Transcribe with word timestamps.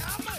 New 0.00 0.29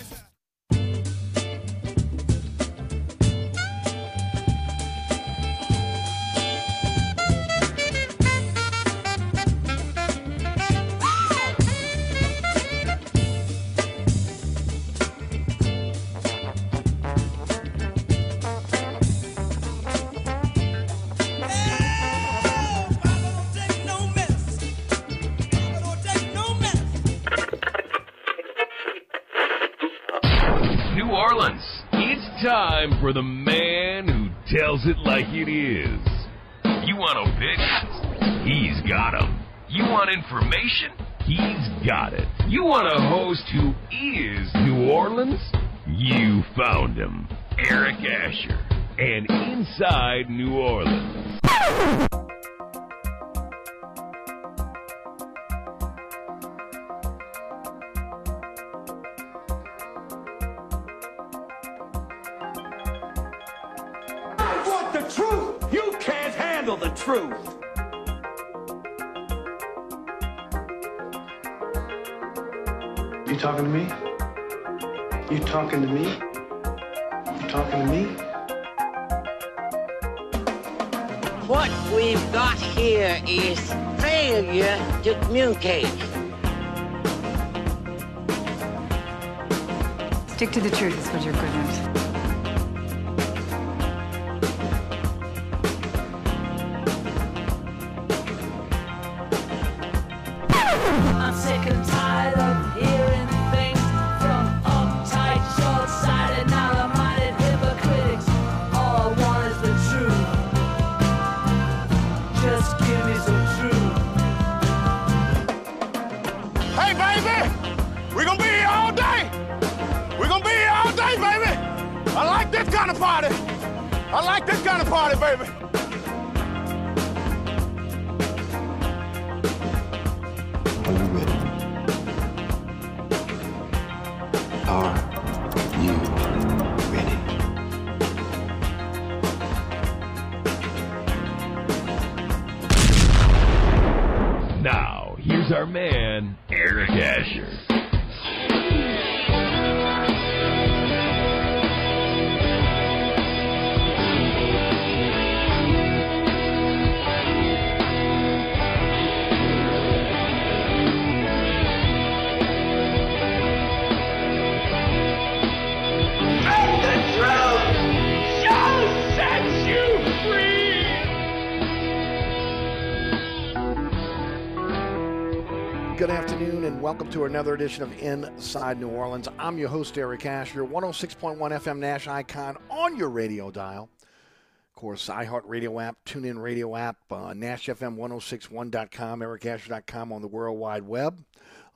welcome 176.92 177.10
to 177.10 177.24
another 177.24 177.54
edition 177.54 177.84
of 177.84 178.00
Inside 178.00 178.78
New 178.78 178.90
Orleans. 178.90 179.30
I'm 179.40 179.58
your 179.58 179.70
host, 179.70 179.98
Eric 179.98 180.26
Asher, 180.26 180.66
106.1 180.66 181.38
FM 181.38 181.78
Nash 181.78 182.06
Icon 182.06 182.58
on 182.70 182.98
your 182.98 183.10
radio 183.10 183.50
dial. 183.50 183.90
Of 184.04 184.76
course, 184.76 185.08
iHeartRadio 185.08 185.82
app, 185.82 185.96
TuneIn 186.06 186.42
Radio 186.42 186.76
app, 186.76 186.98
uh, 187.10 187.32
NashFM1061.com, 187.32 189.22
EricAsher.com 189.22 190.12
on 190.12 190.22
the 190.22 190.28
World 190.28 190.60
Wide 190.60 190.84
Web. 190.84 191.24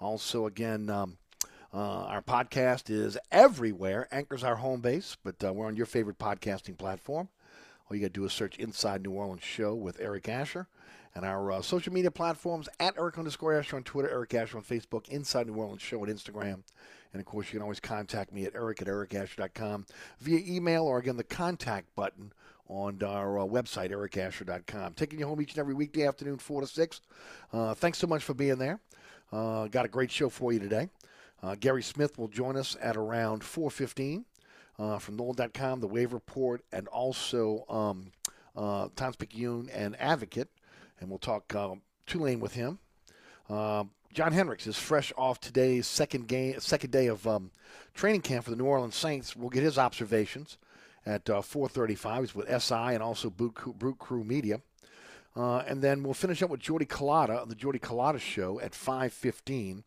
Also, 0.02 0.48
again, 0.48 0.90
um, 0.90 1.18
uh, 1.74 1.78
our 1.78 2.22
podcast 2.22 2.90
is 2.90 3.18
everywhere. 3.31 4.09
Anchor's 4.12 4.44
our 4.44 4.58
home 4.58 4.81
base, 4.81 5.16
but 5.24 5.42
uh, 5.42 5.54
we're 5.54 5.68
on 5.68 5.78
your 5.78 5.86
favorite 5.86 6.20
podcasting 6.20 6.78
platform. 6.78 7.30
All 7.90 7.96
you 7.96 8.02
got 8.02 8.14
to 8.14 8.20
do 8.20 8.25
is 8.25 8.34
search 8.34 8.58
Inside 8.58 9.04
New 9.04 9.12
Orleans 9.12 9.44
Show 9.44 9.75
with 9.75 9.98
Eric 10.02 10.28
Asher. 10.28 10.68
And 11.16 11.24
our 11.24 11.53
uh, 11.53 11.62
social 11.62 11.94
media 11.94 12.12
platforms 12.12 12.68
at 12.80 12.96
Eric 12.98 13.18
underscore 13.18 13.58
Asher 13.58 13.78
on 13.78 13.84
Twitter, 13.84 14.09
Eric 14.09 14.34
Asher 14.34 14.58
on 14.58 14.64
Facebook, 14.64 15.08
Inside 15.08 15.48
New 15.48 15.56
Orleans 15.56 15.81
Show 15.81 16.02
on 16.02 16.08
Instagram. 16.08 16.64
And 17.14 17.22
of 17.22 17.26
course, 17.26 17.48
you 17.48 17.53
can 17.53 17.62
always 17.62 17.80
contact 17.80 18.34
me 18.34 18.44
at 18.46 18.56
eric 18.56 18.81
at 18.81 18.90
ericasher.com 18.90 19.86
via 20.20 20.42
email 20.46 20.84
or 20.84 20.98
again 20.98 21.16
the 21.16 21.24
contact 21.24 21.96
button 21.96 22.34
on 22.68 23.02
our 23.04 23.40
uh, 23.40 23.44
website, 23.44 23.92
ericasher.com. 23.92 24.94
Taking 24.94 25.20
you 25.20 25.28
home 25.28 25.42
each 25.42 25.52
and 25.52 25.59
every 25.59 25.74
weekday 25.74 26.06
afternoon, 26.06 26.38
4 26.38 26.62
to 26.62 26.68
6. 26.68 27.02
Uh, 27.54 27.74
thanks 27.74 27.98
so 27.98 28.08
much 28.08 28.24
for 28.24 28.34
being 28.34 28.58
there. 28.58 28.80
Uh, 29.31 29.68
got 29.68 29.86
a 29.86 29.90
great 29.90 30.12
show 30.12 30.30
for 30.30 30.52
you 30.52 30.59
today. 30.59 30.90
Uh, 31.42 31.56
Gary 31.59 31.84
Smith 31.84 32.18
will 32.18 32.28
join 32.28 32.58
us 32.58 32.75
at 32.81 32.98
around 32.98 33.42
4.15 33.42 34.25
uh, 34.80 35.00
from 35.00 35.16
NOLA.com, 35.16 35.80
the 35.80 35.88
Wave 35.88 36.13
Report, 36.13 36.62
and 36.72 36.88
also 36.88 37.66
um, 37.69 38.12
uh, 38.56 38.89
Times 38.95 39.16
Picayune 39.16 39.69
and 39.69 39.95
Advocate. 40.00 40.50
And 41.00 41.09
we'll 41.09 41.19
talk 41.19 41.53
um, 41.56 41.81
Tulane 42.06 42.39
with 42.39 42.53
him. 42.53 42.80
Um, 43.50 43.92
John 44.13 44.31
Hendricks 44.31 44.65
is 44.65 44.77
fresh 44.77 45.12
off 45.18 45.39
today's 45.42 45.88
second 45.88 46.27
game, 46.27 46.59
second 46.59 46.92
day 46.92 47.07
of 47.07 47.27
um, 47.27 47.51
training 47.94 48.21
camp 48.21 48.45
for 48.45 48.50
the 48.50 48.56
New 48.56 48.65
Orleans 48.65 48.95
Saints. 48.95 49.36
We'll 49.36 49.50
get 49.50 49.63
his 49.63 49.77
observations 49.77 50.57
at 51.06 51.30
uh, 51.30 51.42
4:35. 51.42 52.19
He's 52.21 52.36
with 52.36 52.63
SI 52.63 52.74
and 52.74 53.03
also 53.03 53.30
Boot 53.30 53.56
Crew, 53.56 53.74
Boot 53.74 54.00
Crew 54.00 54.24
Media. 54.24 54.62
Uh, 55.36 55.57
and 55.68 55.81
then 55.81 56.01
we'll 56.01 56.13
finish 56.13 56.42
up 56.42 56.50
with 56.50 56.62
Jordy 56.62 56.86
Culotta 56.86 57.41
on 57.41 57.50
the 57.50 57.56
Jordy 57.56 57.80
Culotta 57.80 58.19
Show 58.19 58.59
at 58.62 58.71
5:15, 58.71 59.83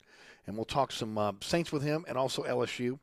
and 0.47 0.57
we'll 0.57 0.67
talk 0.67 0.93
some 0.93 1.17
uh, 1.17 1.33
Saints 1.41 1.73
with 1.73 1.83
him 1.83 2.05
and 2.07 2.19
also 2.19 2.43
LSU. 2.43 2.99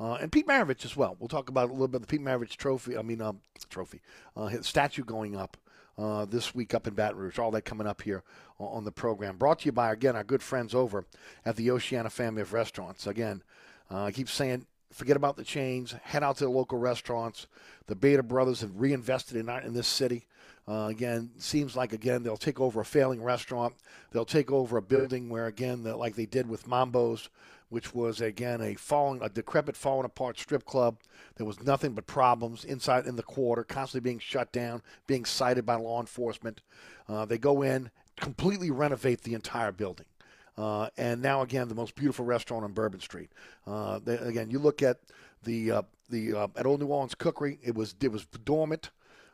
Uh, 0.00 0.14
and 0.14 0.32
Pete 0.32 0.46
Maravich 0.46 0.86
as 0.86 0.96
well. 0.96 1.14
We'll 1.20 1.28
talk 1.28 1.50
about 1.50 1.68
a 1.68 1.72
little 1.72 1.88
bit 1.88 1.96
of 1.96 2.06
the 2.06 2.06
Pete 2.06 2.22
Maravich 2.22 2.56
trophy. 2.56 2.96
I 2.96 3.02
mean, 3.02 3.20
um, 3.20 3.40
trophy, 3.68 4.00
uh, 4.34 4.46
his 4.46 4.66
statue 4.66 5.04
going 5.04 5.36
up 5.36 5.58
uh, 5.98 6.24
this 6.24 6.54
week 6.54 6.74
up 6.74 6.86
in 6.86 6.94
Baton 6.94 7.18
Rouge. 7.18 7.38
All 7.38 7.50
that 7.52 7.62
coming 7.62 7.86
up 7.86 8.02
here 8.02 8.22
on, 8.58 8.84
the 8.84 8.92
program. 8.92 9.36
Brought 9.36 9.60
to 9.60 9.66
you 9.66 9.72
by 9.72 9.92
again 9.92 10.16
our 10.16 10.24
good 10.24 10.42
friends 10.42 10.74
over 10.74 11.04
at 11.44 11.56
the 11.56 11.70
Oceana 11.70 12.10
family 12.10 12.42
of 12.42 12.52
restaurants. 12.52 13.06
Again, 13.06 13.42
Uh, 13.90 14.04
I 14.04 14.12
keep 14.12 14.28
saying, 14.28 14.66
forget 14.92 15.16
about 15.16 15.36
the 15.36 15.44
chains. 15.44 15.92
Head 16.04 16.22
out 16.22 16.36
to 16.36 16.44
the 16.44 16.50
local 16.50 16.78
restaurants. 16.78 17.46
The 17.86 17.96
Bader 17.96 18.22
Brothers 18.22 18.60
have 18.60 18.80
reinvested 18.80 19.36
in 19.36 19.48
in 19.48 19.74
this 19.74 19.88
city. 19.88 20.26
Uh, 20.68 20.86
again, 20.88 21.30
seems 21.38 21.74
like 21.74 21.92
again 21.92 22.22
they'll 22.22 22.36
take 22.36 22.60
over 22.60 22.80
a 22.80 22.84
failing 22.84 23.22
restaurant. 23.22 23.74
They'll 24.12 24.24
take 24.24 24.52
over 24.52 24.76
a 24.76 24.82
building 24.82 25.28
where 25.28 25.46
again, 25.46 25.82
the, 25.82 25.96
like 25.96 26.14
they 26.14 26.26
did 26.26 26.48
with 26.48 26.68
Mambo's, 26.68 27.28
which 27.70 27.94
was 27.94 28.20
again 28.20 28.60
a 28.60 28.74
falling, 28.74 29.22
a 29.22 29.28
decrepit, 29.28 29.76
falling 29.76 30.04
apart 30.04 30.38
strip 30.38 30.64
club. 30.66 30.98
There 31.36 31.46
was 31.46 31.62
nothing 31.62 31.92
but 31.92 32.06
problems 32.06 32.64
inside 32.64 33.06
in 33.06 33.16
the 33.16 33.22
quarter, 33.22 33.64
constantly 33.64 34.08
being 34.08 34.18
shut 34.18 34.52
down, 34.52 34.82
being 35.06 35.24
cited 35.24 35.64
by 35.64 35.76
law 35.76 36.00
enforcement. 36.00 36.60
Uh, 37.08 37.24
they 37.24 37.38
go 37.38 37.62
in, 37.62 37.90
completely 38.16 38.70
renovate 38.70 39.22
the 39.22 39.34
entire 39.34 39.72
building. 39.72 40.06
Uh, 40.58 40.90
and 40.98 41.22
now 41.22 41.40
again, 41.40 41.68
the 41.68 41.74
most 41.74 41.94
beautiful 41.94 42.24
restaurant 42.24 42.64
on 42.64 42.72
Bourbon 42.72 43.00
Street. 43.00 43.30
Uh, 43.66 43.98
they, 44.04 44.18
again, 44.18 44.50
you 44.50 44.58
look 44.58 44.82
at 44.82 44.98
the 45.44 45.70
uh, 45.70 45.82
the 46.10 46.34
uh, 46.34 46.48
at 46.56 46.66
Old 46.66 46.80
New 46.80 46.86
Orleans 46.86 47.14
Cookery. 47.14 47.58
It 47.62 47.74
was 47.74 47.94
it 48.02 48.12
was 48.12 48.26
dormant 48.44 48.90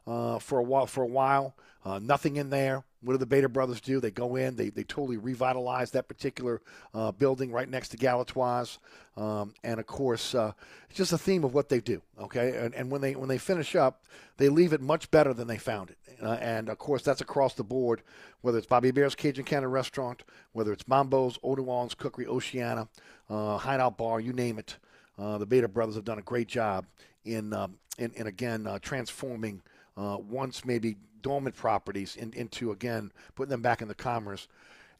uh, 0.06 0.38
for 0.38 0.58
a 0.58 0.62
while. 0.62 0.86
For 0.86 1.02
a 1.02 1.06
while, 1.06 1.54
uh, 1.84 1.98
nothing 1.98 2.36
in 2.36 2.50
there. 2.50 2.84
What 3.02 3.12
do 3.12 3.18
the 3.18 3.26
Bader 3.26 3.48
brothers 3.48 3.80
do? 3.80 4.00
They 4.00 4.10
go 4.10 4.36
in. 4.36 4.56
They 4.56 4.70
they 4.70 4.82
totally 4.82 5.16
revitalize 5.16 5.92
that 5.92 6.08
particular 6.08 6.60
uh, 6.92 7.12
building 7.12 7.52
right 7.52 7.68
next 7.68 7.90
to 7.90 7.96
Galatoire's, 7.96 8.78
um, 9.16 9.54
and 9.62 9.78
of 9.78 9.86
course, 9.86 10.34
uh, 10.34 10.52
it's 10.88 10.98
just 10.98 11.12
a 11.12 11.18
theme 11.18 11.44
of 11.44 11.54
what 11.54 11.68
they 11.68 11.80
do. 11.80 12.02
Okay, 12.20 12.56
and, 12.56 12.74
and 12.74 12.90
when 12.90 13.00
they 13.00 13.14
when 13.14 13.28
they 13.28 13.38
finish 13.38 13.76
up, 13.76 14.02
they 14.38 14.48
leave 14.48 14.72
it 14.72 14.80
much 14.80 15.10
better 15.10 15.32
than 15.32 15.46
they 15.46 15.58
found 15.58 15.90
it. 15.90 15.98
Uh, 16.20 16.38
and 16.40 16.68
of 16.68 16.78
course, 16.78 17.02
that's 17.02 17.20
across 17.20 17.54
the 17.54 17.62
board. 17.62 18.02
Whether 18.40 18.58
it's 18.58 18.66
Bobby 18.66 18.88
Hebert's 18.88 19.14
Cajun 19.14 19.44
Cannon 19.44 19.70
Restaurant, 19.70 20.24
whether 20.52 20.72
it's 20.72 20.88
Mambo's, 20.88 21.38
Orleans 21.42 21.94
Cookery, 21.94 22.26
Oceana, 22.26 22.88
uh, 23.28 23.58
Hideout 23.58 23.96
Bar, 23.98 24.20
you 24.20 24.32
name 24.32 24.58
it. 24.58 24.78
Uh, 25.18 25.38
the 25.38 25.46
Bader 25.46 25.68
brothers 25.68 25.94
have 25.94 26.04
done 26.04 26.18
a 26.18 26.22
great 26.22 26.48
job 26.48 26.86
in 27.24 27.52
um, 27.52 27.76
in, 27.98 28.12
in 28.14 28.26
again 28.26 28.66
uh, 28.66 28.78
transforming 28.80 29.62
uh, 29.96 30.18
once 30.20 30.64
maybe 30.64 30.96
dormant 31.22 31.56
properties 31.56 32.16
in, 32.16 32.32
into 32.34 32.70
again 32.70 33.12
putting 33.34 33.50
them 33.50 33.62
back 33.62 33.82
in 33.82 33.88
the 33.88 33.94
commerce, 33.94 34.48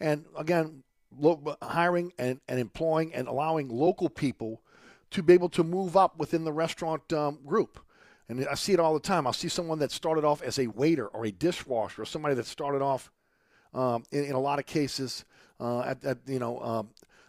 and 0.01 0.25
again 0.37 0.83
lo- 1.19 1.57
hiring 1.63 2.13
and, 2.19 2.41
and 2.49 2.59
employing 2.59 3.15
and 3.15 3.29
allowing 3.29 3.69
local 3.69 4.09
people 4.09 4.61
to 5.11 5.23
be 5.23 5.33
able 5.33 5.49
to 5.49 5.63
move 5.63 5.97
up 5.97 6.19
within 6.19 6.45
the 6.45 6.53
restaurant 6.53 7.13
um, 7.13 7.39
group. 7.47 7.79
And 8.29 8.47
I 8.49 8.55
see 8.55 8.73
it 8.73 8.81
all 8.81 8.93
the 8.93 9.01
time. 9.01 9.27
I'll 9.27 9.33
see 9.33 9.49
someone 9.49 9.79
that 9.79 9.93
started 9.93 10.25
off 10.25 10.43
as 10.43 10.59
a 10.59 10.67
waiter 10.67 11.07
or 11.07 11.27
a 11.27 11.31
dishwasher 11.31 12.03
or 12.03 12.05
somebody 12.05 12.35
that 12.35 12.47
started 12.47 12.83
off 12.83 13.13
um, 13.73 14.03
in, 14.11 14.25
in, 14.25 14.33
a 14.33 14.41
lot 14.41 14.59
of 14.59 14.67
cases 14.67 15.25
uh, 15.61 15.81
at, 15.83 16.05
at, 16.05 16.19
you 16.27 16.39
know 16.39 16.59
um, 16.61 16.89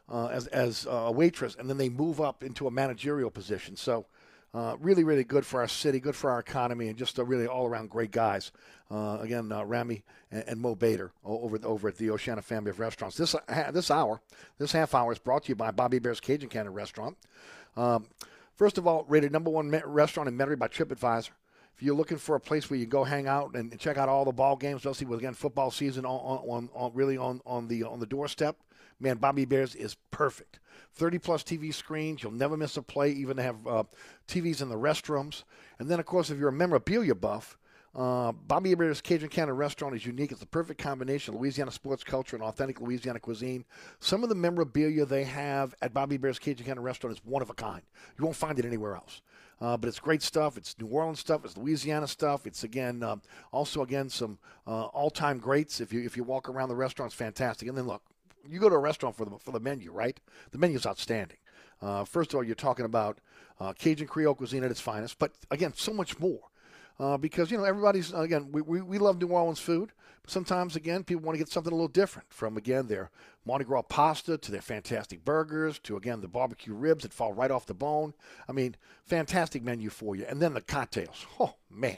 uh, 0.10 0.28
as, 0.28 0.48
as 0.48 0.88
a 0.90 1.12
waitress, 1.12 1.56
and 1.60 1.70
then 1.70 1.78
they 1.78 1.90
move 1.90 2.22
up 2.22 2.44
into 2.44 2.68
a 2.68 2.72
managerial 2.72 3.30
position. 3.30 3.76
So 3.76 4.06
uh, 4.54 4.76
really, 4.80 5.04
really 5.04 5.24
good 5.24 5.46
for 5.46 5.62
our 5.62 5.68
city, 5.68 6.00
good 6.00 6.16
for 6.16 6.32
our 6.32 6.40
economy, 6.40 6.88
and 6.88 6.98
just 6.98 7.20
a 7.20 7.24
really 7.24 7.48
all 7.48 7.68
around 7.68 7.90
great 7.90 8.12
guys. 8.12 8.52
Uh, 8.90 9.18
again, 9.22 9.52
uh, 9.52 9.64
Rami 9.64 10.04
and, 10.32 10.44
and, 10.48 10.62
Mo 10.62 10.74
Bader 10.74 11.12
over 11.24 11.60
over 11.64 11.90
at 11.90 11.98
the 11.98 12.10
Oceana 12.10 12.42
family 12.42 12.70
of 12.70 12.80
restaurants. 12.80 13.18
This 13.18 13.36
uh, 13.36 13.72
this 13.72 13.92
hour, 13.92 14.22
this 14.58 14.72
half 14.72 14.96
hour 14.96 15.12
is 15.12 15.20
brought 15.20 15.44
to 15.44 15.50
you 15.50 15.56
by 15.56 15.72
Bobby 15.72 15.98
Hebert's 15.98 16.22
Cajun 16.22 16.50
Cannon 16.50 16.74
Restaurant. 16.74 17.18
Um, 17.76 18.08
first 18.56 18.78
of 18.78 18.88
all, 18.88 19.06
rated 19.10 19.32
number 19.32 19.50
one 19.50 19.70
restaurant 19.86 20.30
in 20.30 20.38
Metairie 20.38 20.58
by 20.58 20.70
TripAdvisor. 20.70 21.30
If 21.76 21.84
you're 21.84 21.96
looking 21.96 22.18
for 22.18 22.36
a 22.36 22.40
place 22.40 22.70
where 22.70 22.80
you 22.80 22.88
go 22.88 23.04
hang 23.04 23.28
out 23.28 23.56
and 23.56 23.78
check 23.78 23.98
out 23.98 24.10
all 24.10 24.26
the 24.26 24.32
ball 24.32 24.56
games, 24.56 24.86
especially 24.86 25.08
with 25.08 25.20
again 25.20 25.36
football 25.36 25.70
season 25.70 26.06
on, 26.06 26.40
on, 26.48 26.70
on 26.74 26.92
really 26.96 27.18
on, 27.18 27.42
on 27.46 27.68
the 27.68 27.84
on 27.84 28.00
the 28.00 28.08
doorstep, 28.08 28.58
man, 29.00 29.18
Bobby 29.18 29.44
Hebert's 29.44 29.76
is 29.76 29.96
perfect. 30.12 30.60
30 30.94 31.20
plus 31.20 31.44
TV 31.44 31.74
screens. 31.74 32.24
You'll 32.24 32.32
never 32.32 32.58
miss 32.58 32.78
a 32.78 32.82
play, 32.82 33.12
even 33.12 33.38
have 33.38 33.68
uh, 33.68 33.84
TVs 34.28 34.62
in 34.62 34.70
the 34.70 34.76
restrooms. 34.76 35.44
And 35.80 35.90
then, 35.90 36.00
of 36.00 36.06
course, 36.06 36.30
if 36.30 36.38
you're 36.38 36.50
a 36.50 36.54
memorabilia 36.54 37.16
buff, 37.16 37.58
uh, 37.96 38.32
Bobby 38.32 38.70
Hebert's 38.70 39.02
Cajun 39.02 39.30
Cannon 39.30 39.56
Restaurant 39.56 39.96
is 39.96 40.06
unique. 40.06 40.32
It's 40.32 40.40
the 40.40 40.46
perfect 40.46 40.82
combination 40.82 41.34
of 41.34 41.40
Louisiana 41.40 41.72
sports 41.72 42.04
culture 42.04 42.36
and 42.36 42.44
authentic 42.44 42.80
Louisiana 42.80 43.20
cuisine. 43.20 43.66
Some 44.00 44.24
of 44.24 44.30
the 44.30 44.36
memorabilia 44.36 45.06
they 45.06 45.24
have 45.24 45.74
at 45.82 45.94
Bobby 45.94 46.16
Hebert's 46.16 46.38
Cajun 46.38 46.66
Cannon 46.66 46.84
Restaurant 46.84 47.18
is 47.18 47.26
one 47.26 47.42
of 47.42 47.50
a 47.50 47.56
kind. 47.56 47.82
You 48.18 48.26
won't 48.26 48.36
find 48.36 48.60
it 48.60 48.66
anywhere 48.66 48.96
else. 48.96 49.22
Uh, 49.60 49.76
but 49.76 49.88
it's 49.88 50.00
great 50.00 50.22
stuff. 50.22 50.58
It's 50.58 50.76
New 50.80 50.88
Orleans 50.88 51.20
stuff. 51.20 51.44
It's 51.44 51.58
Louisiana 51.58 52.08
stuff. 52.08 52.46
It's 52.46 52.64
again, 52.64 53.02
uh, 53.02 53.16
also 53.52 53.82
again 53.82 54.10
some 54.10 54.38
uh, 54.68 54.86
all-time 54.86 55.40
greats. 55.40 55.82
If 55.82 55.92
you 55.92 56.02
if 56.04 56.16
you 56.16 56.24
walk 56.24 56.48
around 56.48 56.70
the 56.70 56.76
restaurant, 56.76 57.12
it's 57.12 57.18
fantastic. 57.18 57.68
And 57.68 57.76
then 57.76 57.88
look, 57.88 58.04
you 58.50 58.60
go 58.60 58.70
to 58.70 58.76
a 58.76 58.80
restaurant 58.80 59.16
for 59.16 59.26
the 59.26 59.38
for 59.38 59.52
the 59.52 59.60
menu, 59.60 59.92
right? 59.92 60.20
The 60.52 60.58
menu 60.58 60.78
is 60.78 60.86
outstanding. 60.86 61.38
Uh, 61.82 62.06
first 62.06 62.34
of 62.34 62.38
all, 62.38 62.44
you're 62.44 62.56
talking 62.56 62.86
about 62.86 63.20
uh, 63.60 63.74
Cajun 63.74 64.08
Creole 64.08 64.36
cuisine 64.36 64.64
at 64.64 64.72
its 64.72 64.82
finest, 64.82 65.20
but 65.20 65.32
again, 65.52 65.74
so 65.76 65.94
much 65.94 66.20
more. 66.20 66.42
Uh, 67.00 67.16
because 67.16 67.52
you 67.52 67.58
know 67.58 67.64
everybody's 67.64 68.12
again 68.14 68.52
we, 68.52 68.60
we, 68.60 68.82
we 68.82 68.98
love 68.98 69.22
New 69.22 69.28
Orleans 69.28 69.60
food, 69.60 69.92
but 70.24 70.32
sometimes 70.32 70.76
again 70.76 71.04
people 71.04 71.24
want 71.24 71.36
to 71.36 71.40
get 71.40 71.50
something 71.50 71.72
a 71.72 71.76
little 71.76 71.88
different 71.88 72.34
from 72.34 72.58
again 72.58 72.88
their 72.88 73.12
Mardi 73.46 73.66
Gras 73.66 73.84
pasta 73.84 74.36
to 74.36 74.52
their 74.52 74.64
fantastic 74.64 75.24
burgers 75.24 75.78
to 75.80 75.96
again 75.96 76.22
the 76.22 76.28
barbecue 76.28 76.74
ribs 76.74 77.04
that 77.04 77.14
fall 77.14 77.34
right 77.34 77.52
off 77.52 77.68
the 77.68 77.76
bone. 77.76 78.16
I 78.50 78.52
mean, 78.52 78.76
fantastic 79.06 79.62
menu 79.62 79.92
for 79.92 80.16
you, 80.16 80.26
and 80.28 80.42
then 80.42 80.56
the 80.56 80.62
cocktails. 80.62 81.28
Oh 81.40 81.54
man, 81.70 81.98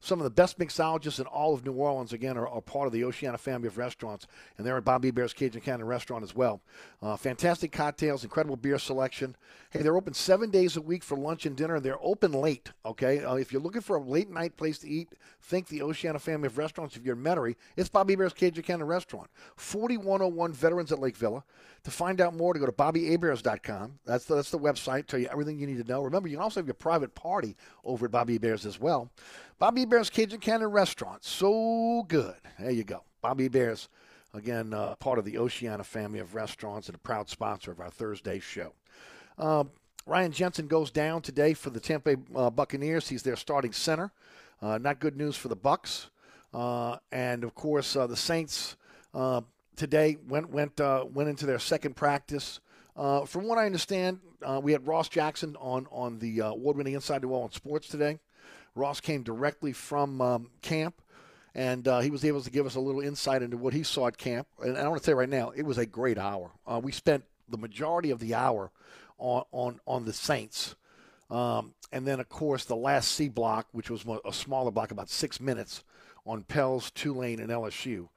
some 0.00 0.20
of 0.20 0.24
the 0.24 0.30
best 0.30 0.58
mixologists 0.58 1.18
in 1.18 1.26
all 1.26 1.54
of 1.54 1.64
New 1.64 1.72
Orleans, 1.72 2.12
again, 2.12 2.36
are, 2.36 2.48
are 2.48 2.60
part 2.60 2.86
of 2.86 2.92
the 2.92 3.04
Oceana 3.04 3.38
family 3.38 3.66
of 3.66 3.78
restaurants, 3.78 4.26
and 4.56 4.66
they're 4.66 4.76
at 4.76 4.84
Bobby 4.84 5.08
Hebert's 5.08 5.32
Cajun 5.32 5.60
Cannon 5.60 5.86
Restaurant 5.86 6.22
as 6.22 6.34
well. 6.34 6.60
Uh, 7.02 7.16
fantastic 7.16 7.72
cocktails, 7.72 8.22
incredible 8.22 8.56
beer 8.56 8.78
selection. 8.78 9.36
Hey, 9.70 9.82
they're 9.82 9.96
open 9.96 10.14
seven 10.14 10.50
days 10.50 10.76
a 10.76 10.80
week 10.80 11.02
for 11.02 11.16
lunch 11.16 11.46
and 11.46 11.56
dinner. 11.56 11.80
They're 11.80 11.98
open 12.00 12.32
late, 12.32 12.70
okay? 12.86 13.24
Uh, 13.24 13.34
if 13.34 13.52
you're 13.52 13.62
looking 13.62 13.82
for 13.82 13.96
a 13.96 14.02
late 14.02 14.30
night 14.30 14.56
place 14.56 14.78
to 14.78 14.88
eat, 14.88 15.10
think 15.42 15.66
the 15.66 15.82
Oceana 15.82 16.18
family 16.18 16.46
of 16.46 16.58
restaurants. 16.58 16.96
If 16.96 17.04
you're 17.04 17.16
in 17.16 17.22
Metairie, 17.22 17.56
it's 17.76 17.88
Bobby 17.88 18.14
Hebert's 18.14 18.34
Cajun 18.34 18.62
Cannon 18.62 18.86
Restaurant. 18.86 19.28
4101 19.56 20.52
Veterans 20.52 20.92
at 20.92 21.00
Lake 21.00 21.16
Villa. 21.16 21.44
To 21.84 21.90
find 21.90 22.20
out 22.20 22.34
more, 22.34 22.52
to 22.52 22.58
go 22.58 22.66
to 22.66 22.72
BobbyHeberts.com. 22.72 24.00
That's 24.04 24.24
the, 24.24 24.34
that's 24.34 24.50
the 24.50 24.58
website. 24.58 25.06
Tell 25.06 25.20
you 25.20 25.28
everything 25.30 25.58
you 25.58 25.66
need 25.66 25.82
to 25.82 25.90
know. 25.90 26.02
Remember, 26.02 26.28
you 26.28 26.36
can 26.36 26.42
also 26.42 26.60
have 26.60 26.66
your 26.66 26.74
private 26.74 27.14
party 27.14 27.56
over 27.84 28.06
at 28.06 28.10
Bobby 28.10 28.34
Hebert's 28.34 28.66
as 28.66 28.80
well. 28.80 29.10
Bobby 29.58 29.80
Hebert's 29.80 30.08
Cajun 30.08 30.38
Cannon 30.38 30.68
Restaurant. 30.68 31.24
So 31.24 32.04
good. 32.06 32.36
There 32.60 32.70
you 32.70 32.84
go. 32.84 33.02
Bobby 33.20 33.44
Hebert's, 33.44 33.88
again, 34.32 34.72
uh, 34.72 34.94
part 34.96 35.18
of 35.18 35.24
the 35.24 35.36
Oceana 35.36 35.82
family 35.82 36.20
of 36.20 36.36
restaurants 36.36 36.86
and 36.86 36.94
a 36.94 36.98
proud 36.98 37.28
sponsor 37.28 37.72
of 37.72 37.80
our 37.80 37.90
Thursday 37.90 38.38
show. 38.38 38.72
Uh, 39.36 39.64
Ryan 40.06 40.30
Jensen 40.30 40.68
goes 40.68 40.92
down 40.92 41.22
today 41.22 41.54
for 41.54 41.70
the 41.70 41.80
Tampa 41.80 42.16
Bay 42.16 42.22
uh, 42.36 42.50
Buccaneers. 42.50 43.08
He's 43.08 43.24
their 43.24 43.34
starting 43.34 43.72
center. 43.72 44.12
Uh, 44.62 44.78
not 44.78 45.00
good 45.00 45.16
news 45.16 45.36
for 45.36 45.48
the 45.48 45.56
Bucks. 45.56 46.10
Uh, 46.54 46.98
and 47.10 47.42
of 47.42 47.56
course, 47.56 47.96
uh, 47.96 48.06
the 48.06 48.16
Saints 48.16 48.76
today 49.74 50.18
went 50.28 50.50
went 50.50 50.80
went 51.10 51.28
into 51.28 51.46
their 51.46 51.58
second 51.58 51.96
practice. 51.96 52.60
from 52.94 53.48
what 53.48 53.58
I 53.58 53.66
understand, 53.66 54.20
we 54.62 54.70
had 54.70 54.86
Ross 54.86 55.08
Jackson 55.08 55.56
on 55.56 55.88
on 55.90 56.20
the 56.20 56.38
award-winning 56.40 56.94
Inside 56.94 57.22
New 57.22 57.30
Orleans 57.30 57.56
Sports 57.56 57.88
today. 57.88 58.20
Ross 58.78 59.00
came 59.00 59.22
directly 59.22 59.72
from 59.72 60.20
um, 60.20 60.50
camp, 60.62 61.02
and 61.54 61.86
uh, 61.88 62.00
he 62.00 62.10
was 62.10 62.24
able 62.24 62.40
to 62.40 62.50
give 62.50 62.66
us 62.66 62.76
a 62.76 62.80
little 62.80 63.00
insight 63.00 63.42
into 63.42 63.56
what 63.56 63.74
he 63.74 63.82
saw 63.82 64.06
at 64.06 64.16
camp. 64.16 64.46
And 64.62 64.78
I 64.78 64.88
want 64.88 65.02
to 65.02 65.04
say 65.06 65.14
right 65.14 65.28
now, 65.28 65.50
it 65.50 65.62
was 65.62 65.78
a 65.78 65.86
great 65.86 66.18
hour. 66.18 66.52
Uh, 66.66 66.80
we 66.82 66.92
spent 66.92 67.24
the 67.48 67.58
majority 67.58 68.10
of 68.10 68.20
the 68.20 68.34
hour 68.34 68.70
on 69.18 69.42
on, 69.52 69.80
on 69.86 70.04
the 70.04 70.12
Saints. 70.12 70.76
Um, 71.30 71.74
and 71.92 72.06
then, 72.06 72.20
of 72.20 72.28
course, 72.28 72.64
the 72.64 72.76
last 72.76 73.12
C 73.12 73.28
block, 73.28 73.66
which 73.72 73.90
was 73.90 74.04
a 74.24 74.32
smaller 74.32 74.70
block, 74.70 74.90
about 74.90 75.10
six 75.10 75.40
minutes, 75.40 75.82
on 76.24 76.42
Pels, 76.42 76.90
Tulane, 76.90 77.40
and 77.40 77.50
LSU. 77.50 78.08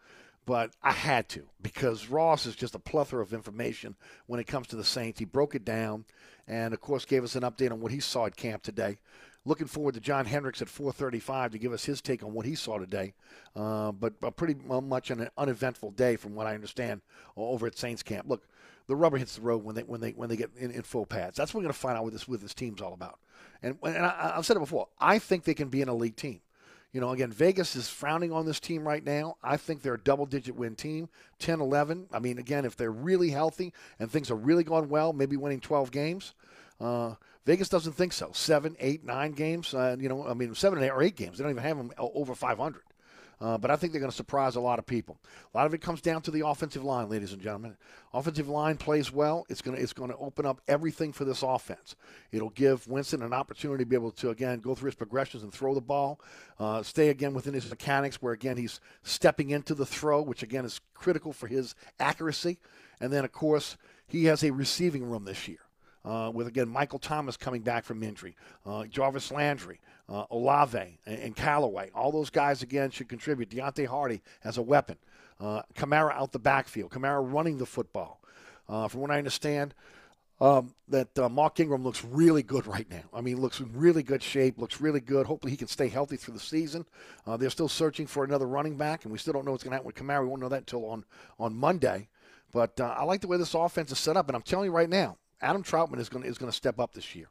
But 0.45 0.71
I 0.81 0.91
had 0.91 1.29
to 1.29 1.43
because 1.61 2.09
Ross 2.09 2.45
is 2.45 2.55
just 2.55 2.75
a 2.75 2.79
plethora 2.79 3.21
of 3.21 3.33
information 3.33 3.95
when 4.25 4.39
it 4.39 4.47
comes 4.47 4.67
to 4.67 4.75
the 4.75 4.83
Saints. 4.83 5.19
He 5.19 5.25
broke 5.25 5.55
it 5.55 5.63
down 5.63 6.05
and, 6.47 6.73
of 6.73 6.81
course, 6.81 7.05
gave 7.05 7.23
us 7.23 7.35
an 7.35 7.43
update 7.43 7.71
on 7.71 7.79
what 7.79 7.91
he 7.91 7.99
saw 7.99 8.25
at 8.25 8.35
camp 8.35 8.63
today. 8.63 8.97
Looking 9.43 9.67
forward 9.67 9.95
to 9.95 9.99
John 9.99 10.25
Hendricks 10.25 10.61
at 10.61 10.67
4:35 10.67 11.51
to 11.53 11.57
give 11.57 11.73
us 11.73 11.85
his 11.85 11.99
take 12.01 12.23
on 12.23 12.33
what 12.33 12.45
he 12.45 12.53
saw 12.53 12.77
today. 12.77 13.13
Uh, 13.55 13.91
but 13.91 14.13
pretty 14.35 14.53
much 14.53 15.09
an 15.09 15.29
uneventful 15.37 15.91
day, 15.91 16.15
from 16.15 16.35
what 16.35 16.45
I 16.45 16.53
understand, 16.53 17.01
over 17.35 17.65
at 17.65 17.77
Saints 17.77 18.03
camp. 18.03 18.29
Look, 18.29 18.47
the 18.87 18.95
rubber 18.95 19.17
hits 19.17 19.35
the 19.35 19.41
road 19.41 19.63
when 19.63 19.75
they 19.75 19.83
when 19.83 19.99
they 19.99 20.11
when 20.11 20.29
they 20.29 20.35
get 20.35 20.51
in, 20.57 20.69
in 20.71 20.83
full 20.83 21.05
pads. 21.05 21.37
That's 21.37 21.53
what 21.53 21.59
we're 21.59 21.65
going 21.65 21.73
to 21.73 21.79
find 21.79 21.97
out 21.97 22.03
what 22.03 22.13
this 22.13 22.27
with 22.27 22.41
this 22.41 22.53
team's 22.53 22.81
all 22.81 22.93
about. 22.93 23.19
And 23.63 23.77
and 23.83 24.05
I, 24.05 24.33
I've 24.35 24.45
said 24.45 24.57
it 24.57 24.61
before. 24.61 24.89
I 24.99 25.17
think 25.17 25.43
they 25.43 25.53
can 25.55 25.69
be 25.69 25.81
an 25.81 25.89
elite 25.89 26.17
team. 26.17 26.41
You 26.91 26.99
know, 26.99 27.11
again, 27.11 27.31
Vegas 27.31 27.75
is 27.75 27.87
frowning 27.87 28.33
on 28.33 28.45
this 28.45 28.59
team 28.59 28.85
right 28.85 29.03
now. 29.03 29.37
I 29.41 29.55
think 29.55 29.81
they're 29.81 29.93
a 29.93 29.99
double 29.99 30.25
digit 30.25 30.55
win 30.55 30.75
team, 30.75 31.07
10 31.39 31.61
11. 31.61 32.07
I 32.11 32.19
mean, 32.19 32.37
again, 32.37 32.65
if 32.65 32.75
they're 32.75 32.91
really 32.91 33.29
healthy 33.29 33.73
and 33.97 34.11
things 34.11 34.29
are 34.29 34.35
really 34.35 34.65
going 34.65 34.89
well, 34.89 35.13
maybe 35.13 35.37
winning 35.37 35.61
12 35.61 35.89
games. 35.91 36.33
Uh, 36.81 37.13
Vegas 37.45 37.69
doesn't 37.69 37.93
think 37.93 38.13
so. 38.13 38.31
Seven, 38.33 38.75
eight, 38.79 39.03
nine 39.03 39.31
games. 39.31 39.73
Uh, 39.73 39.95
you 39.99 40.09
know, 40.09 40.27
I 40.27 40.33
mean, 40.33 40.53
seven, 40.55 40.81
eight, 40.83 40.89
or 40.89 41.01
eight 41.01 41.15
games. 41.15 41.37
They 41.37 41.43
don't 41.43 41.51
even 41.51 41.63
have 41.63 41.77
them 41.77 41.91
over 41.97 42.35
500. 42.35 42.81
Uh, 43.41 43.57
but 43.57 43.71
I 43.71 43.75
think 43.75 43.91
they're 43.91 43.99
going 43.99 44.11
to 44.11 44.15
surprise 44.15 44.55
a 44.55 44.61
lot 44.61 44.77
of 44.77 44.85
people. 44.85 45.17
A 45.51 45.57
lot 45.57 45.65
of 45.65 45.73
it 45.73 45.81
comes 45.81 45.99
down 45.99 46.21
to 46.21 46.31
the 46.31 46.45
offensive 46.45 46.83
line, 46.83 47.09
ladies 47.09 47.33
and 47.33 47.41
gentlemen. 47.41 47.75
Offensive 48.13 48.47
line 48.47 48.77
plays 48.77 49.11
well. 49.11 49.47
It's 49.49 49.63
going 49.63 49.75
to 49.75 49.81
it's 49.81 49.93
going 49.93 50.11
to 50.11 50.17
open 50.17 50.45
up 50.45 50.61
everything 50.67 51.11
for 51.11 51.25
this 51.25 51.41
offense. 51.41 51.95
It'll 52.31 52.51
give 52.51 52.87
Winston 52.87 53.23
an 53.23 53.33
opportunity 53.33 53.83
to 53.83 53.89
be 53.89 53.95
able 53.95 54.11
to 54.11 54.29
again 54.29 54.59
go 54.59 54.75
through 54.75 54.89
his 54.89 54.95
progressions 54.95 55.41
and 55.41 55.51
throw 55.51 55.73
the 55.73 55.81
ball, 55.81 56.21
uh, 56.59 56.83
stay 56.83 57.09
again 57.09 57.33
within 57.33 57.55
his 57.55 57.67
mechanics, 57.67 58.21
where 58.21 58.33
again 58.33 58.57
he's 58.57 58.79
stepping 59.01 59.49
into 59.49 59.73
the 59.73 59.87
throw, 59.87 60.21
which 60.21 60.43
again 60.43 60.63
is 60.63 60.79
critical 60.93 61.33
for 61.33 61.47
his 61.47 61.73
accuracy. 61.99 62.59
And 62.99 63.11
then 63.11 63.25
of 63.25 63.31
course 63.31 63.75
he 64.05 64.25
has 64.25 64.43
a 64.43 64.51
receiving 64.51 65.03
room 65.03 65.25
this 65.25 65.47
year. 65.47 65.61
Uh, 66.03 66.31
with 66.33 66.47
again 66.47 66.67
Michael 66.67 66.97
Thomas 66.97 67.37
coming 67.37 67.61
back 67.61 67.83
from 67.83 68.01
injury, 68.01 68.35
uh, 68.65 68.85
Jarvis 68.85 69.31
Landry, 69.31 69.79
uh, 70.09 70.25
Olave, 70.31 70.97
and, 71.05 71.19
and, 71.19 71.35
Callaway. 71.35 71.91
All 71.93 72.11
those 72.11 72.31
guys 72.31 72.63
again 72.63 72.89
should 72.89 73.07
contribute. 73.07 73.49
Deonte 73.49 73.85
Harty 73.85 74.23
as 74.43 74.57
a 74.57 74.63
weapon. 74.63 74.97
Uh, 75.39 75.61
Kamara 75.75 76.11
out 76.13 76.31
the 76.31 76.39
backfield. 76.39 76.89
Kamara 76.89 77.21
running 77.21 77.59
the 77.59 77.67
football. 77.67 78.19
Uh, 78.67 78.87
from 78.87 79.01
what 79.01 79.11
I 79.11 79.19
understand, 79.19 79.75
um, 80.39 80.73
that 80.87 81.17
uh, 81.19 81.29
Mark 81.29 81.59
Ingram 81.59 81.83
looks 81.83 82.03
really 82.03 82.41
good 82.41 82.65
right 82.65 82.89
now. 82.89 83.03
I 83.13 83.21
mean, 83.21 83.39
looks 83.39 83.59
in 83.59 83.69
really 83.71 84.01
good 84.01 84.23
shape. 84.23 84.57
Looks 84.57 84.81
really 84.81 85.01
good. 85.01 85.27
Hopefully, 85.27 85.51
he 85.51 85.57
can 85.57 85.67
stay 85.67 85.87
healthy 85.87 86.17
through 86.17 86.33
the 86.33 86.39
season. 86.39 86.85
they're 87.37 87.51
still 87.51 87.69
searching 87.69 88.07
for 88.07 88.23
another 88.23 88.47
running 88.47 88.75
back, 88.75 89.03
and 89.03 89.11
we 89.11 89.19
still 89.19 89.33
don't 89.33 89.45
know 89.45 89.51
what's 89.51 89.63
going 89.63 89.71
to 89.71 89.75
happen 89.75 89.87
with 89.87 89.95
Kamara. 89.95 90.23
We 90.23 90.29
won't 90.29 90.41
know 90.41 90.49
that 90.49 90.59
until 90.59 90.85
on 90.85 91.05
on 91.39 91.55
Monday. 91.55 92.07
But 92.51 92.81
I 92.81 93.03
like 93.03 93.21
the 93.21 93.27
way 93.27 93.37
this 93.37 93.53
offense 93.53 93.91
is 93.91 93.99
set 93.99 94.17
up, 94.17 94.27
and 94.27 94.35
I'm 94.35 94.41
telling 94.41 94.65
you 94.65 94.71
right 94.71 94.89
now, 94.89 95.17
Adam 95.41 95.63
Trautman 95.63 95.99
is 95.99 96.09
going 96.09 96.25
is 96.25 96.37
going 96.37 96.51
to 96.51 96.55
step 96.55 96.79
up 96.79 96.93
this 96.93 97.15
year. 97.15 97.27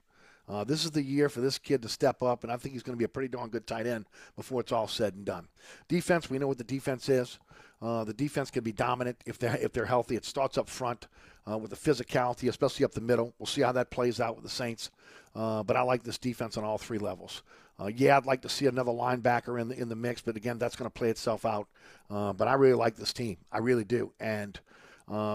Uh, 0.49 0.65
this 0.65 0.85
is 0.85 0.91
the 0.91 1.03
year 1.03 1.29
for 1.29 1.41
this 1.41 1.59
kid 1.59 1.81
to 1.81 1.89
step 1.89 2.23
up, 2.25 2.43
and 2.43 2.53
I 2.53 2.57
think 2.57 2.73
he's 2.73 2.83
going 2.83 2.97
to 2.97 2.99
be 2.99 3.05
a 3.05 3.09
pretty 3.09 3.29
darn 3.29 3.51
good 3.51 3.69
tight 3.69 3.87
end 3.87 4.07
before 4.35 4.61
it's 4.61 4.73
all 4.73 4.89
said 4.89 5.15
and 5.15 5.25
done. 5.25 5.47
Defense, 5.87 6.29
we 6.29 6.39
know 6.39 6.49
what 6.49 6.59
the 6.59 6.65
defense 6.65 7.09
is. 7.09 7.39
Uh, 7.81 8.03
the 8.03 8.13
defense 8.13 8.51
can 8.51 8.65
be 8.65 8.73
dominant 8.73 9.17
if 9.27 9.39
they're 9.39 9.57
if 9.57 9.73
they're 9.73 9.87
healthy. 9.87 10.17
It 10.17 10.25
starts 10.25 10.59
up 10.59 10.69
front 10.69 11.07
uh, 11.49 11.57
with 11.57 11.71
the 11.71 11.77
physicality, 11.77 12.49
especially 12.49 12.85
up 12.85 12.93
the 12.93 13.01
middle. 13.01 13.33
We'll 13.39 13.47
see 13.47 13.63
how 13.63 13.73
that 13.73 13.91
plays 13.91 14.21
out 14.21 14.35
with 14.35 14.45
the 14.45 14.51
Saints. 14.51 14.91
Uh, 15.35 15.63
but 15.63 15.77
I 15.77 15.83
like 15.83 16.03
this 16.03 16.19
defense 16.19 16.57
on 16.57 16.65
all 16.65 16.79
three 16.79 16.99
levels. 16.99 17.43
Uh, 17.81 17.87
yeah, 17.87 18.17
I'd 18.17 18.27
like 18.27 18.43
to 18.43 18.49
see 18.49 18.67
another 18.67 18.91
linebacker 18.91 19.59
in 19.61 19.69
the 19.69 19.81
in 19.81 19.89
the 19.89 19.97
mix, 19.97 20.21
but 20.21 20.37
again, 20.37 20.59
that's 20.59 20.77
going 20.77 20.91
to 20.91 20.99
play 20.99 21.11
itself 21.11 21.47
out. 21.47 21.69
Uh, 22.11 22.33
but 22.33 22.49
I 22.49 22.55
really 22.55 22.75
like 22.75 22.97
this 22.97 23.13
team. 23.13 23.37
I 23.53 23.59
really 23.59 23.85
do. 23.85 24.13
And 24.19 24.59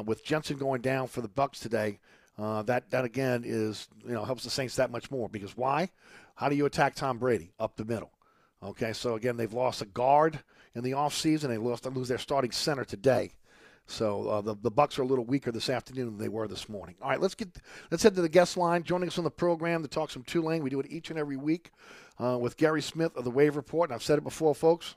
with 0.06 0.26
Jensen 0.26 0.58
going 0.58 0.82
down 0.82 1.08
for 1.08 1.22
the 1.22 1.30
Bucks 1.30 1.60
today. 1.60 2.00
Uh, 2.38 2.62
that 2.64 2.90
that 2.92 3.06
again 3.06 3.44
is 3.46 3.88
you 4.06 4.14
know 4.14 4.26
helps 4.26 4.44
the 4.44 4.50
Saints 4.50 4.76
that 4.76 4.92
much 4.92 5.10
more 5.10 5.30
because 5.30 5.56
why? 5.56 5.90
How 6.36 6.50
do 6.50 6.56
you 6.56 6.66
attack 6.66 6.96
Tom 6.96 7.18
Brady 7.18 7.54
up 7.60 7.76
the 7.76 7.86
middle? 7.86 8.12
Okay, 8.62 8.94
so 8.94 9.16
again 9.16 9.38
they've 9.38 9.54
lost 9.54 9.82
a 9.82 9.86
guard 9.86 10.40
in 10.74 10.84
the 10.84 10.92
offseason. 10.92 11.48
They 11.48 11.58
lost 11.58 11.84
to 11.84 11.90
lose 11.90 12.10
their 12.10 12.18
starting 12.18 12.52
center 12.52 12.84
today. 12.84 13.32
So 13.88 14.28
uh, 14.28 14.42
the 14.42 14.56
the 14.56 14.72
Bucks 14.72 14.98
are 15.00 15.04
a 15.04 15.08
little 15.08 15.26
weaker 15.26 15.52
this 15.52 15.70
afternoon 15.70 16.06
than 16.08 16.18
they 16.18 16.28
were 16.28 16.48
this 16.48 16.68
morning. 16.68 16.96
All 17.02 17.10
right, 17.10 17.22
let's 17.22 17.36
get 17.36 17.50
let's 17.92 18.04
head 18.04 18.16
to 18.16 18.22
the 18.22 18.30
guest 18.30 18.58
line. 18.58 18.84
Joining 18.84 19.08
us 19.08 19.18
on 19.18 19.24
the 19.24 19.32
program 19.32 19.82
to 19.84 19.88
talk 19.88 20.10
some 20.10 20.24
Tulane. 20.24 20.64
We 20.64 20.70
do 20.70 20.80
it 20.80 20.88
each 20.90 21.10
and 21.12 21.20
every 21.20 21.38
week 21.38 21.72
uh, 22.20 22.38
with 22.40 22.58
Gary 22.58 22.82
Smith 22.82 23.16
of 23.16 23.24
the 23.24 23.32
Wave 23.32 23.56
Report. 23.56 23.90
And 23.90 23.96
I've 23.96 24.04
said 24.04 24.18
it 24.18 24.24
before, 24.24 24.56
folks. 24.56 24.96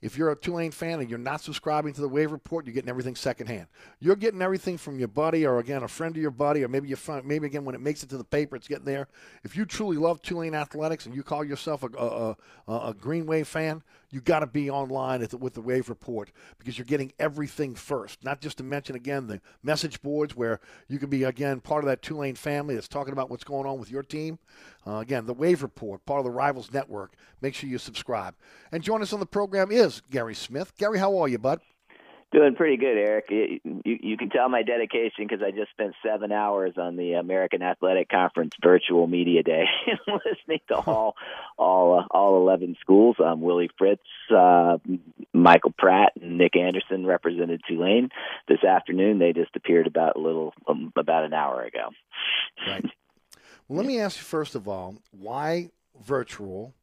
If 0.00 0.16
you're 0.16 0.30
a 0.30 0.36
Tulane 0.36 0.70
fan 0.70 1.00
and 1.00 1.10
you're 1.10 1.18
not 1.18 1.40
subscribing 1.40 1.92
to 1.94 2.00
the 2.00 2.08
Wave 2.08 2.30
Report, 2.30 2.66
you're 2.66 2.74
getting 2.74 2.88
everything 2.88 3.16
secondhand. 3.16 3.66
You're 3.98 4.16
getting 4.16 4.40
everything 4.40 4.78
from 4.78 4.98
your 4.98 5.08
buddy, 5.08 5.44
or 5.44 5.58
again, 5.58 5.82
a 5.82 5.88
friend 5.88 6.14
of 6.14 6.22
your 6.22 6.30
buddy, 6.30 6.62
or 6.62 6.68
maybe 6.68 6.88
your 6.88 6.96
friend, 6.96 7.26
maybe 7.26 7.46
again 7.46 7.64
when 7.64 7.74
it 7.74 7.80
makes 7.80 8.02
it 8.02 8.08
to 8.10 8.18
the 8.18 8.24
paper, 8.24 8.54
it's 8.54 8.68
getting 8.68 8.84
there. 8.84 9.08
If 9.42 9.56
you 9.56 9.64
truly 9.64 9.96
love 9.96 10.22
Tulane 10.22 10.54
athletics 10.54 11.06
and 11.06 11.14
you 11.14 11.22
call 11.22 11.44
yourself 11.44 11.82
a, 11.82 11.88
a, 11.98 12.36
a, 12.68 12.88
a 12.90 12.94
Green 12.94 13.26
Wave 13.26 13.48
fan, 13.48 13.82
you 14.10 14.20
got 14.20 14.40
to 14.40 14.46
be 14.46 14.70
online 14.70 15.20
the, 15.20 15.36
with 15.36 15.54
the 15.54 15.60
Wave 15.60 15.88
Report 15.88 16.30
because 16.58 16.78
you're 16.78 16.84
getting 16.84 17.12
everything 17.18 17.74
first. 17.74 18.24
Not 18.24 18.40
just 18.40 18.58
to 18.58 18.64
mention 18.64 18.96
again 18.96 19.26
the 19.26 19.40
message 19.62 20.00
boards 20.02 20.34
where 20.34 20.60
you 20.88 20.98
can 20.98 21.10
be 21.10 21.24
again 21.24 21.60
part 21.60 21.84
of 21.84 21.88
that 21.88 22.02
Tulane 22.02 22.34
family 22.34 22.74
that's 22.74 22.88
talking 22.88 23.12
about 23.12 23.30
what's 23.30 23.44
going 23.44 23.66
on 23.66 23.78
with 23.78 23.90
your 23.90 24.02
team. 24.02 24.38
Uh, 24.86 24.96
again, 24.96 25.26
the 25.26 25.34
Wave 25.34 25.62
Report, 25.62 26.04
part 26.06 26.18
of 26.20 26.24
the 26.24 26.30
Rivals 26.30 26.72
Network. 26.72 27.14
Make 27.40 27.54
sure 27.54 27.68
you 27.68 27.78
subscribe. 27.78 28.34
And 28.72 28.82
join 28.82 29.02
us 29.02 29.12
on 29.12 29.20
the 29.20 29.26
program 29.26 29.70
is 29.70 30.02
Gary 30.10 30.34
Smith. 30.34 30.72
Gary, 30.78 30.98
how 30.98 31.16
are 31.18 31.28
you, 31.28 31.38
bud? 31.38 31.60
Doing 32.30 32.56
pretty 32.56 32.76
good, 32.76 32.98
Eric. 32.98 33.24
You, 33.30 33.58
you 33.84 34.16
can 34.18 34.28
tell 34.28 34.50
my 34.50 34.62
dedication 34.62 35.26
because 35.26 35.40
I 35.42 35.50
just 35.50 35.70
spent 35.70 35.94
seven 36.04 36.30
hours 36.30 36.74
on 36.76 36.96
the 36.96 37.14
American 37.14 37.62
Athletic 37.62 38.10
Conference 38.10 38.52
virtual 38.62 39.06
media 39.06 39.42
day, 39.42 39.64
listening 40.06 40.60
to 40.68 40.74
all 40.76 41.16
all 41.56 42.00
uh, 42.00 42.04
all 42.10 42.36
eleven 42.36 42.76
schools. 42.82 43.16
Um, 43.18 43.40
Willie 43.40 43.70
Fritz, 43.78 44.02
uh, 44.30 44.76
Michael 45.32 45.72
Pratt, 45.78 46.12
and 46.20 46.36
Nick 46.36 46.54
Anderson 46.54 47.06
represented 47.06 47.62
Tulane 47.66 48.10
this 48.46 48.62
afternoon. 48.62 49.18
They 49.18 49.32
just 49.32 49.56
appeared 49.56 49.86
about 49.86 50.16
a 50.16 50.20
little 50.20 50.52
um, 50.68 50.92
about 50.96 51.24
an 51.24 51.32
hour 51.32 51.62
ago. 51.62 51.88
Right. 52.66 52.84
Well, 53.68 53.78
let 53.78 53.86
me 53.86 54.00
ask 54.00 54.18
you 54.18 54.24
first 54.24 54.54
of 54.54 54.68
all, 54.68 54.96
why 55.12 55.70
virtual 56.04 56.74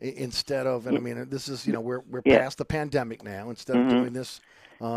instead 0.00 0.66
of? 0.66 0.88
And 0.88 0.96
I 0.96 1.00
mean, 1.00 1.28
this 1.30 1.48
is 1.48 1.64
you 1.64 1.72
know 1.72 1.80
we're 1.80 2.00
we're 2.00 2.22
Yeah. 2.24 2.38
past 2.38 2.58
the 2.58 2.64
pandemic 2.64 3.22
now. 3.22 3.50
Instead 3.50 3.76
of 3.76 3.88
doing 3.88 4.12
this 4.14 4.40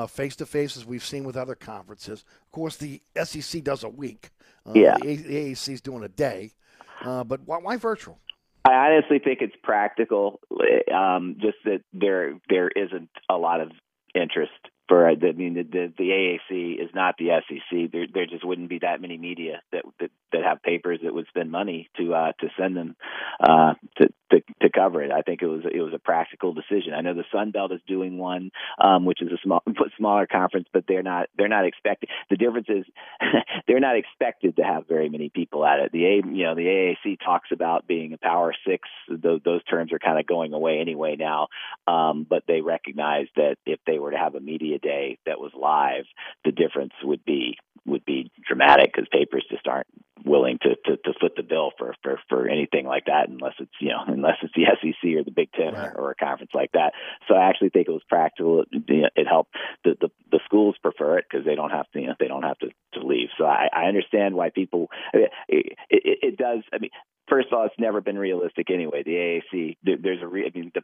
face 0.08 0.36
to 0.38 0.46
face 0.46 0.78
as 0.78 0.86
we've 0.86 1.04
seen 1.04 1.24
with 1.24 1.36
other 1.38 1.56
conferences, 1.56 2.24
of 2.46 2.52
course 2.52 2.78
the 2.78 3.02
SEC 3.24 3.63
does 3.63 3.84
a 3.84 3.90
week. 3.90 4.30
Uh, 4.66 4.72
Yeah. 4.75 4.96
The, 5.02 5.08
A- 5.10 5.16
the 5.16 5.36
AAC 5.52 5.74
is 5.74 5.82
doing 5.82 6.04
a 6.04 6.10
day. 6.10 6.52
Uh, 7.04 7.24
but 7.24 7.42
why, 7.46 7.58
why 7.58 7.75
virtual? 7.78 8.20
I 8.66 8.74
honestly 8.74 9.20
think 9.20 9.42
it's 9.42 9.56
practical. 9.62 10.40
Um, 10.94 11.36
just 11.42 11.58
that 11.66 11.82
there 11.92 12.40
there 12.50 12.70
isn't 12.70 13.10
a 13.30 13.36
lot 13.38 13.60
of 13.60 13.72
interest 14.16 14.52
for. 14.88 15.08
I 15.08 15.16
mean, 15.16 15.56
the 15.56 15.63
the, 15.63 15.94
the 15.98 16.10
AAC 16.10 16.84
is 16.84 16.90
not 16.94 17.16
the 17.18 17.30
SEC. 17.48 17.92
There 17.92 18.06
there 18.13 18.25
just 18.25 18.46
wouldn't 18.46 18.70
be 18.70 18.80
that 18.80 19.02
many 19.02 19.18
media 19.18 19.62
that 19.72 19.84
that, 20.00 20.12
that 20.32 20.44
have 20.44 20.62
papers 20.62 21.00
that 21.04 21.13
would 21.13 21.28
spend 21.28 21.52
money 21.52 21.90
to 21.98 22.13
uh, 22.13 22.32
to 22.40 22.48
send 22.58 22.75
them 22.75 22.96
uh, 23.40 23.74
to, 23.98 24.08
to 24.32 24.42
to 24.62 24.70
cover 24.70 25.02
it. 25.02 25.12
I 25.12 25.22
think 25.22 25.42
it 25.42 25.48
was 25.48 25.62
it 25.72 25.82
was 25.82 25.94
a 25.94 26.00
practical 26.00 26.54
decision. 26.54 26.94
I 26.94 27.02
know 27.02 27.13
the 27.13 27.24
Sun 27.32 27.52
Belt 27.52 27.72
is 27.72 27.82
doing 27.88 28.18
one, 28.18 28.52
um, 28.84 29.06
which 29.06 29.22
is 29.22 29.32
a 29.32 29.38
small 29.44 29.63
smaller 29.98 30.28
conference, 30.28 30.68
but 30.74 30.86
they're 30.88 31.04
not 31.04 31.30
they're 31.38 31.48
not 31.48 31.66
expected. 31.66 32.10
The 32.30 32.38
difference 32.38 32.68
is 32.70 32.86
they're 33.68 33.80
not 33.80 33.98
expected 33.98 34.58
to 34.58 34.63
have 34.63 34.88
very 34.88 35.10
many 35.10 35.30
people 35.30 35.66
at 35.66 35.80
it. 35.80 35.92
The 35.92 36.06
A 36.06 36.16
you 36.25 36.44
know 36.44 36.56
the 36.56 36.96
AAC 37.06 37.20
talks 37.24 37.50
about 37.52 37.88
being 37.88 38.13
a 38.13 38.18
Power 38.18 38.54
Six. 38.68 38.88
Those, 39.10 39.42
those 39.44 39.63
terms 39.66 39.92
are 39.94 40.00
kind 40.00 40.20
of 40.20 40.25
going 40.25 40.54
away 40.54 40.80
anyway 40.80 41.16
now, 41.18 41.48
um, 41.88 42.25
but 42.30 42.44
they 42.48 42.62
recognize 42.62 43.28
that 43.36 43.58
if 43.66 43.80
they 43.86 44.00
were 44.00 44.12
to 44.12 44.18
have 44.18 44.36
a 44.36 44.40
media 44.40 44.73
day 44.80 45.18
that 45.25 45.39
was 45.39 45.51
live, 45.56 46.06
the 46.46 46.51
difference 46.51 46.94
would 47.03 47.24
be 47.25 47.58
would 47.86 48.06
be 48.06 48.32
dramatic 48.48 48.94
because 48.94 49.08
papers 49.12 49.46
just 49.50 49.68
aren't 49.68 49.88
willing 50.25 50.58
to, 50.62 50.75
to 50.86 50.98
to 50.98 51.13
foot 51.20 51.34
the 51.36 51.44
bill 51.44 51.72
for 51.77 51.94
for 52.01 52.20
for 52.30 52.48
anything 52.48 52.86
like 52.86 53.06
that 53.06 53.27
unless 53.27 53.53
it's 53.60 53.72
you 53.80 53.89
know 53.89 54.03
unless 54.08 54.38
it's 54.42 54.53
the 54.56 54.65
SEC 54.65 55.18
or 55.18 55.24
the 55.24 55.32
Big 55.32 55.51
Ten 55.51 55.75
or, 55.75 55.94
or 55.98 56.12
a 56.12 56.15
conference 56.15 56.51
like 56.53 56.72
that. 56.74 56.94
So 57.27 57.36
I 57.36 57.50
actually 57.50 57.70
think 57.70 57.88
it 57.88 57.92
was 57.92 58.03
practical. 58.08 58.62
It, 58.62 58.68
you 58.88 59.01
know, 59.01 59.10
it 59.15 59.27
helped 59.27 59.56
the, 59.84 59.98
the 60.00 60.10
the 60.32 60.39
schools 60.46 60.75
prefer 60.82 61.18
it 61.18 61.25
because 61.30 61.46
they 61.46 61.56
don't 61.56 61.72
have 61.72 61.89
to 61.92 62.00
you 62.00 62.08
know 62.08 62.15
they 62.20 62.27
don't 62.27 62.44
have 62.44 62.60
to 62.60 62.70
to 62.93 63.05
leave. 63.05 63.29
So 63.38 63.45
I, 63.45 63.69
I 63.73 63.85
understand 63.85 64.35
why 64.35 64.50
people 64.50 64.89
it, 65.13 65.31
it, 65.47 65.77
it 65.89 66.38
does. 66.38 66.63
I 66.73 66.79
mean, 66.79 66.91
first 67.29 67.47
of 67.51 67.57
all, 67.57 67.65
it's 67.65 67.75
never 67.79 68.01
been 68.01 68.17
realistic 68.17 68.69
anyway. 68.69 69.03
The 69.03 69.41
AAC 69.51 69.77
there's 69.83 70.21
a 70.21 70.27
re, 70.27 70.45
I 70.45 70.57
mean 70.57 70.71
the 70.73 70.81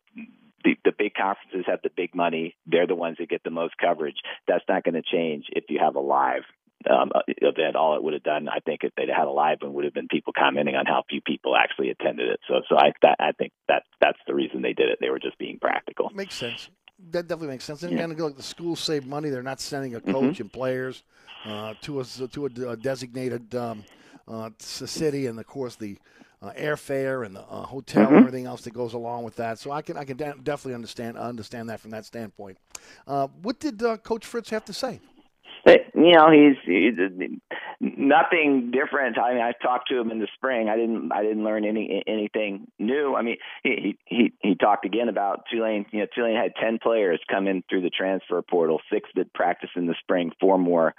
the, 0.63 0.75
the 0.83 0.91
big 0.97 1.13
conferences 1.13 1.65
have 1.67 1.79
the 1.83 1.89
big 1.95 2.13
money. 2.13 2.55
They're 2.65 2.87
the 2.87 2.95
ones 2.95 3.17
that 3.19 3.29
get 3.29 3.43
the 3.43 3.49
most 3.49 3.75
coverage. 3.77 4.17
That's 4.47 4.63
not 4.67 4.83
going 4.83 4.95
to 4.95 5.01
change 5.01 5.45
if 5.51 5.65
you 5.69 5.79
have 5.79 5.95
a 5.95 6.01
live 6.01 6.43
um, 6.89 7.11
event. 7.27 7.75
All 7.75 7.95
it 7.95 8.03
would 8.03 8.13
have 8.13 8.23
done, 8.23 8.47
I 8.49 8.59
think, 8.59 8.81
if 8.83 8.93
they'd 8.95 9.09
had 9.09 9.27
a 9.27 9.31
live 9.31 9.59
one, 9.61 9.73
would 9.73 9.85
have 9.85 9.93
been 9.93 10.07
people 10.09 10.33
commenting 10.37 10.75
on 10.75 10.85
how 10.85 11.03
few 11.09 11.21
people 11.21 11.55
actually 11.55 11.89
attended 11.89 12.29
it. 12.29 12.39
So, 12.47 12.61
so 12.69 12.77
I, 12.77 12.91
that, 13.01 13.17
I 13.19 13.31
think 13.31 13.53
that 13.67 13.83
that's 14.01 14.19
the 14.27 14.35
reason 14.35 14.61
they 14.61 14.73
did 14.73 14.89
it. 14.89 14.99
They 15.01 15.09
were 15.09 15.19
just 15.19 15.37
being 15.37 15.59
practical. 15.59 16.09
Makes 16.13 16.35
sense. 16.35 16.69
That 17.11 17.27
definitely 17.27 17.47
makes 17.53 17.63
sense. 17.65 17.83
And 17.83 17.93
Yeah. 17.93 17.99
again, 17.99 18.13
look, 18.15 18.35
the 18.37 18.43
schools 18.43 18.79
save 18.79 19.05
money. 19.05 19.29
They're 19.29 19.41
not 19.43 19.59
sending 19.61 19.95
a 19.95 20.01
Mhm. 20.05 20.11
coach 20.11 20.39
and 20.39 20.51
players 20.51 21.03
uh, 21.45 21.75
to 21.81 22.01
a 22.01 22.03
to 22.05 22.45
a, 22.69 22.75
designated 22.77 23.55
um, 23.55 23.85
uh, 24.27 24.49
city, 24.59 25.27
and 25.27 25.39
of 25.39 25.47
course 25.47 25.75
the 25.75 25.97
uh, 26.41 26.51
airfare 26.51 27.25
and 27.25 27.35
the 27.35 27.41
uh, 27.41 27.63
hotel 27.63 28.09
and 28.09 28.17
Mhm. 28.17 28.27
everything 28.27 28.45
else 28.45 28.61
that 28.63 28.71
goes 28.73 28.93
along 28.93 29.23
with 29.23 29.35
that. 29.37 29.59
So 29.59 29.71
I 29.71 29.81
can 29.81 29.97
I 29.97 30.03
can 30.03 30.17
de- 30.17 30.35
definitely 30.43 30.73
understand 30.75 31.17
understand 31.17 31.69
that 31.69 31.79
from 31.79 31.91
that 31.91 32.05
standpoint. 32.05 32.57
Uh, 33.07 33.27
what 33.41 33.59
did 33.59 33.81
uh, 33.81 33.97
Coach 33.97 34.25
Fritz 34.25 34.49
have 34.49 34.65
to 34.65 34.73
say? 34.73 34.99
You 35.95 36.13
know, 36.13 36.31
he's, 36.31 36.57
he's 36.65 37.39
nothing 37.79 38.71
different. 38.71 39.17
I 39.17 39.33
mean, 39.33 39.41
I 39.41 39.53
talked 39.61 39.89
to 39.89 39.99
him 39.99 40.11
in 40.11 40.19
the 40.19 40.27
spring. 40.35 40.69
I 40.69 40.75
didn't, 40.75 41.11
I 41.13 41.23
didn't 41.23 41.43
learn 41.43 41.65
any 41.65 42.03
anything 42.07 42.67
new. 42.77 43.15
I 43.15 43.21
mean, 43.21 43.37
he 43.63 43.97
he 44.05 44.33
he 44.39 44.55
talked 44.55 44.85
again 44.85 45.09
about 45.09 45.45
Tulane. 45.51 45.85
You 45.91 45.99
know, 45.99 46.07
Tulane 46.13 46.35
had 46.35 46.53
ten 46.61 46.79
players 46.81 47.19
come 47.29 47.47
in 47.47 47.63
through 47.69 47.81
the 47.81 47.89
transfer 47.89 48.41
portal, 48.41 48.81
six 48.91 49.09
that 49.15 49.33
practiced 49.33 49.73
in 49.75 49.87
the 49.87 49.95
spring, 50.01 50.31
four 50.39 50.57
more 50.57 50.93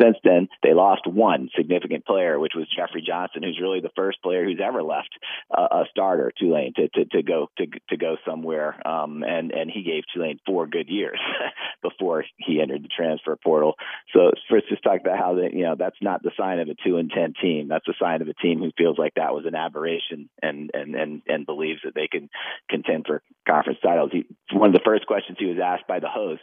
since 0.00 0.16
then. 0.24 0.48
They 0.62 0.74
lost 0.74 1.06
one 1.06 1.50
significant 1.56 2.04
player, 2.04 2.38
which 2.38 2.54
was 2.56 2.66
Jeffrey 2.74 3.02
Johnson, 3.06 3.42
who's 3.42 3.60
really 3.60 3.80
the 3.80 3.90
first 3.94 4.22
player 4.22 4.44
who's 4.44 4.60
ever 4.64 4.82
left 4.82 5.10
uh, 5.56 5.68
a 5.70 5.84
starter 5.90 6.32
Tulane 6.38 6.72
to 6.74 6.88
to 6.88 7.04
to 7.04 7.22
go 7.22 7.48
to 7.58 7.66
to 7.90 7.96
go 7.96 8.16
somewhere. 8.26 8.76
Um, 8.86 9.22
and 9.22 9.52
and 9.52 9.70
he 9.70 9.82
gave 9.82 10.02
Tulane 10.12 10.40
four 10.44 10.66
good 10.66 10.88
years 10.88 11.20
before 11.82 12.24
he 12.38 12.60
entered 12.60 12.82
the 12.82 12.88
transfer 12.88 13.36
portal. 13.36 13.74
So 14.14 14.30
first, 14.48 14.68
just 14.68 14.82
talked 14.82 15.04
about 15.04 15.18
how 15.18 15.34
that 15.36 15.52
you 15.52 15.64
know 15.64 15.74
that's 15.76 16.00
not 16.00 16.22
the 16.22 16.30
sign 16.38 16.60
of 16.60 16.68
a 16.68 16.74
two 16.86 16.98
and 16.98 17.10
ten 17.10 17.34
team. 17.40 17.68
That's 17.68 17.88
a 17.88 17.94
sign 18.00 18.22
of 18.22 18.28
a 18.28 18.34
team 18.34 18.60
who 18.60 18.70
feels 18.78 18.96
like 18.96 19.14
that 19.14 19.34
was 19.34 19.44
an 19.44 19.56
aberration 19.56 20.28
and 20.40 20.70
and 20.72 20.94
and 20.94 21.22
and 21.26 21.46
believes 21.46 21.80
that 21.84 21.94
they 21.94 22.06
can 22.06 22.30
contend 22.70 23.06
for 23.06 23.22
conference 23.46 23.80
titles. 23.82 24.10
He, 24.12 24.24
one 24.52 24.68
of 24.68 24.74
the 24.74 24.84
first 24.84 25.06
questions 25.06 25.36
he 25.40 25.46
was 25.46 25.58
asked 25.62 25.88
by 25.88 25.98
the 25.98 26.08
host 26.08 26.42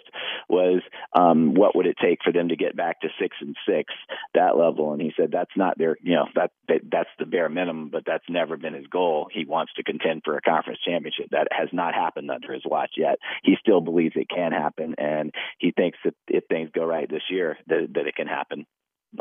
was, 0.50 0.82
um, 1.14 1.54
"What 1.54 1.76
would 1.76 1.88
it 1.88 1.96
take 2.02 2.20
for 2.24 2.34
them 2.34 2.50
to 2.50 2.58
get 2.58 2.76
back 2.76 3.02
to 3.02 3.10
six 3.20 3.38
and 3.40 3.56
six, 3.68 3.94
that 4.34 4.58
level?" 4.58 4.92
And 4.92 5.02
he 5.02 5.14
said, 5.16 5.32
"That's 5.32 5.56
not 5.56 5.78
their, 5.78 5.96
you 6.02 6.16
know, 6.16 6.28
that, 6.36 6.52
that 6.68 6.82
that's 6.92 7.10
the 7.20 7.26
bare 7.26 7.50
minimum, 7.50 7.90
but 7.90 8.04
that's 8.06 8.30
never 8.30 8.58
been 8.58 8.74
his 8.74 8.88
goal. 8.88 9.30
He 9.32 9.46
wants 9.46 9.74
to 9.76 9.84
contend 9.84 10.24
for 10.26 10.36
a 10.36 10.42
conference 10.42 10.80
championship. 10.86 11.30
That 11.32 11.48
has 11.52 11.70
not 11.72 11.94
happened 11.94 12.30
under 12.32 12.52
his 12.52 12.64
watch 12.66 12.92
yet. 12.98 13.20
He 13.44 13.56
still 13.62 13.80
believes 13.80 14.16
it 14.18 14.30
can 14.30 14.52
happen, 14.52 14.96
and 14.98 15.34
he 15.58 15.72
thinks 15.72 15.98
that 16.04 16.16
if 16.28 16.44
things 16.48 16.70
go 16.74 16.84
right 16.84 17.10
this 17.10 17.24
year, 17.30 17.51
that 17.68 17.88
that 17.94 18.08
it 18.08 18.16
can 18.16 18.28
happen 18.28 18.66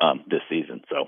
um, 0.00 0.24
this 0.28 0.40
season. 0.48 0.82
So 0.88 1.06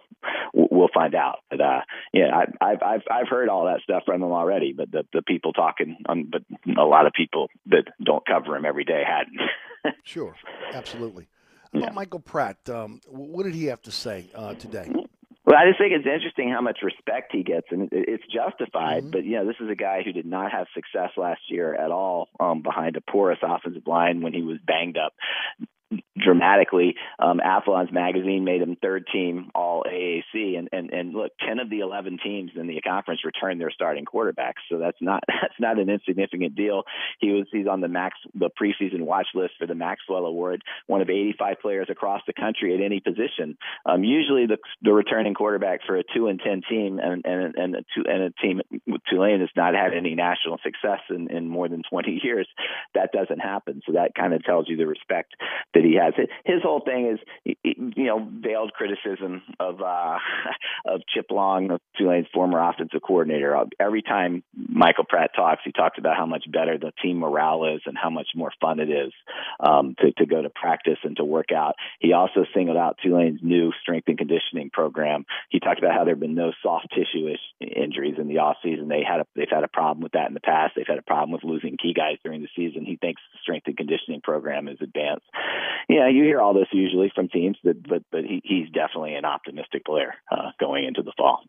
we'll 0.52 0.88
find 0.93 1.14
out. 1.14 1.38
But 1.50 1.61
uh, 1.61 1.81
yeah, 2.12 2.31
I, 2.35 2.71
I've 2.71 2.83
I've 2.83 3.02
I've 3.11 3.29
heard 3.29 3.49
all 3.49 3.67
that 3.67 3.81
stuff 3.83 4.02
from 4.07 4.23
him 4.23 4.33
already. 4.33 4.73
But 4.76 4.91
the 4.91 5.05
the 5.12 5.23
people 5.23 5.52
talking, 5.52 5.97
um, 6.09 6.31
but 6.31 6.43
a 6.79 6.85
lot 6.85 7.07
of 7.07 7.12
people 7.12 7.49
that 7.67 7.85
don't 8.05 8.26
cover 8.26 8.57
him 8.57 8.64
every 8.64 8.85
day 8.85 9.02
hadn't. 9.07 9.97
sure, 10.05 10.35
absolutely. 10.73 11.29
About 11.73 11.85
yeah. 11.85 11.91
Michael 11.91 12.21
Pratt, 12.21 12.69
um, 12.69 13.00
what 13.09 13.45
did 13.45 13.55
he 13.55 13.67
have 13.67 13.81
to 13.83 13.91
say 13.91 14.26
uh, 14.35 14.55
today? 14.55 14.91
Well, 15.45 15.57
I 15.57 15.67
just 15.67 15.79
think 15.79 15.93
it's 15.93 16.07
interesting 16.07 16.50
how 16.50 16.61
much 16.61 16.79
respect 16.83 17.33
he 17.33 17.43
gets, 17.43 17.67
and 17.71 17.88
it's 17.91 18.23
justified. 18.33 19.05
Mm-hmm. 19.05 19.11
But 19.11 19.25
you 19.25 19.37
know, 19.37 19.47
this 19.47 19.57
is 19.61 19.71
a 19.71 19.75
guy 19.75 20.02
who 20.05 20.12
did 20.12 20.26
not 20.26 20.52
have 20.52 20.67
success 20.75 21.11
last 21.17 21.41
year 21.49 21.75
at 21.75 21.91
all 21.91 22.29
um, 22.38 22.62
behind 22.62 22.97
a 22.97 23.00
porous 23.00 23.38
offensive 23.43 23.87
line 23.87 24.21
when 24.21 24.33
he 24.33 24.43
was 24.43 24.59
banged 24.64 24.99
up 24.99 25.14
dramatically. 26.16 26.94
Um, 27.18 27.40
Athlon's 27.40 27.92
magazine 27.92 28.44
made 28.44 28.62
him 28.62 28.76
third 28.80 29.06
team 29.12 29.50
All 29.54 29.84
AAC, 29.84 30.58
and 30.58 30.68
and 30.72 30.90
and 30.90 31.12
look, 31.12 31.32
ten 31.46 31.58
of 31.58 31.70
the 31.70 31.80
eleven 31.80 32.18
teams 32.22 32.52
in 32.56 32.66
the 32.66 32.80
conference 32.80 33.25
returned 33.25 33.61
their 33.61 33.70
starting 33.70 34.04
quarterbacks, 34.04 34.62
so 34.70 34.78
that's 34.78 34.99
not 35.00 35.22
that's 35.28 35.58
not 35.58 35.78
an 35.78 35.88
insignificant 35.88 36.54
deal. 36.54 36.84
He 37.20 37.30
was 37.30 37.46
he's 37.52 37.66
on 37.66 37.80
the 37.80 37.88
max 37.88 38.16
the 38.34 38.50
preseason 38.50 39.02
watch 39.02 39.28
list 39.34 39.54
for 39.58 39.66
the 39.66 39.75
Maxwell 39.75 40.26
Award, 40.26 40.62
one 40.87 41.00
of 41.00 41.11
85 41.11 41.56
players 41.61 41.87
across 41.90 42.22
the 42.26 42.32
country 42.32 42.75
at 42.75 42.80
any 42.80 43.00
position. 43.00 43.56
Um, 43.87 44.04
usually, 44.04 44.46
the 44.46 44.58
the 44.82 44.92
returning 44.92 45.34
quarterback 45.34 45.80
for 45.87 45.96
a 45.96 46.02
two 46.14 46.28
and 46.28 46.40
ten 46.40 46.62
team 46.68 46.99
and 46.99 47.25
and 47.25 47.54
and 47.56 47.76
a, 47.76 47.78
two, 47.94 48.04
and 48.06 48.22
a 48.22 48.30
team 48.42 48.61
Tulane 49.08 49.40
has 49.40 49.50
not 49.56 49.75
had 49.75 49.92
any 49.94 50.14
national 50.14 50.58
success 50.62 51.00
in 51.11 51.30
in 51.30 51.49
more 51.49 51.68
than 51.68 51.82
20 51.88 52.20
years. 52.25 52.49
That 52.94 53.11
doesn't 53.12 53.40
happen, 53.40 53.82
so 53.87 53.92
that 53.92 54.14
kind 54.14 54.34
of 54.34 54.44
tells 54.44 54.68
you 54.68 54.76
the 54.76 54.87
respect 54.87 55.34
that 55.75 55.82
he 55.85 55.97
has. 55.97 56.15
His 56.45 56.62
whole 56.62 56.81
thing 56.81 57.17
is, 57.17 57.55
you 57.65 58.05
know, 58.05 58.29
veiled 58.41 58.73
criticism 58.73 59.43
of 59.59 59.81
uh, 59.81 60.19
of 60.87 61.03
Chip 61.15 61.27
Long, 61.31 61.79
Tulane's 61.99 62.27
former 62.33 62.59
offensive 62.61 63.01
coordinator. 63.07 63.57
Every 63.79 64.03
time 64.03 64.43
Michael 64.55 65.05
Pratt 65.05 65.31
talks, 65.35 65.62
he 65.65 65.73
talks 65.73 65.99
about 65.99 66.17
how 66.17 66.27
much 66.27 66.45
better 66.51 66.79
the 66.79 66.93
team 67.03 67.19
morale 67.19 67.75
is 67.75 67.83
and 67.87 67.97
how 68.01 68.11
much 68.11 68.29
more 68.35 68.53
fun 68.61 68.81
it 68.81 68.91
is 68.91 69.12
um, 69.61 69.95
to 69.99 70.12
to 70.12 70.27
go 70.27 70.43
to 70.43 70.51
practice 70.51 70.99
and 71.03 71.17
to 71.17 71.25
work 71.25 71.53
out. 71.55 71.75
He 72.01 72.12
also 72.12 72.45
singled 72.55 72.77
out 72.77 72.99
Tulane's 73.03 73.41
new 73.43 73.73
strength 73.83 74.09
and 74.09 74.19
conditioning 74.19 74.71
program. 74.71 75.25
He 75.51 75.61
talked 75.61 75.79
about 75.79 75.93
how 75.93 76.05
there 76.05 76.15
have 76.15 76.21
been 76.21 76.35
no 76.35 76.53
soft 76.62 76.89
tissue 76.91 77.35
injuries 77.61 78.17
in 78.19 78.29
the 78.29 78.39
off 78.39 78.57
season. 78.62 78.89
They 78.89 79.03
had 79.07 79.21
a 79.21 79.27
they've 79.35 79.47
had 79.51 79.65
a 79.65 79.69
problem 79.69 80.03
with 80.03 80.12
that 80.12 80.29
in 80.29 80.35
the 80.35 80.41
past. 80.41 80.75
They've 80.77 80.87
had 80.87 80.99
a 80.99 81.03
problem 81.03 81.33
with 81.33 81.45
losing 81.45 81.77
key 81.77 81.95
guys 81.95 82.19
during 82.25 82.43
the 82.43 82.49
season. 82.57 82.85
He 82.85 82.97
thinks 82.97 83.23
the 83.33 83.39
strength 83.43 83.67
and 83.67 83.77
conditioning 83.77 84.21
program 84.21 84.69
is 84.69 84.79
advanced 84.81 85.27
yeah, 85.88 86.09
you 86.09 86.25
hear 86.25 86.41
all 86.41 86.55
this 86.55 86.69
usually 86.73 87.11
from 87.14 87.29
teams, 87.29 87.57
that, 87.64 87.87
but 87.87 88.02
but 88.11 88.25
he, 88.25 88.41
he's 88.45 88.69
definitely 88.71 89.14
an 89.14 89.25
optimistic 89.25 89.85
player 89.85 90.14
uh, 90.31 90.50
going 90.59 90.85
into 90.85 91.02
the 91.02 91.12
fall. 91.17 91.43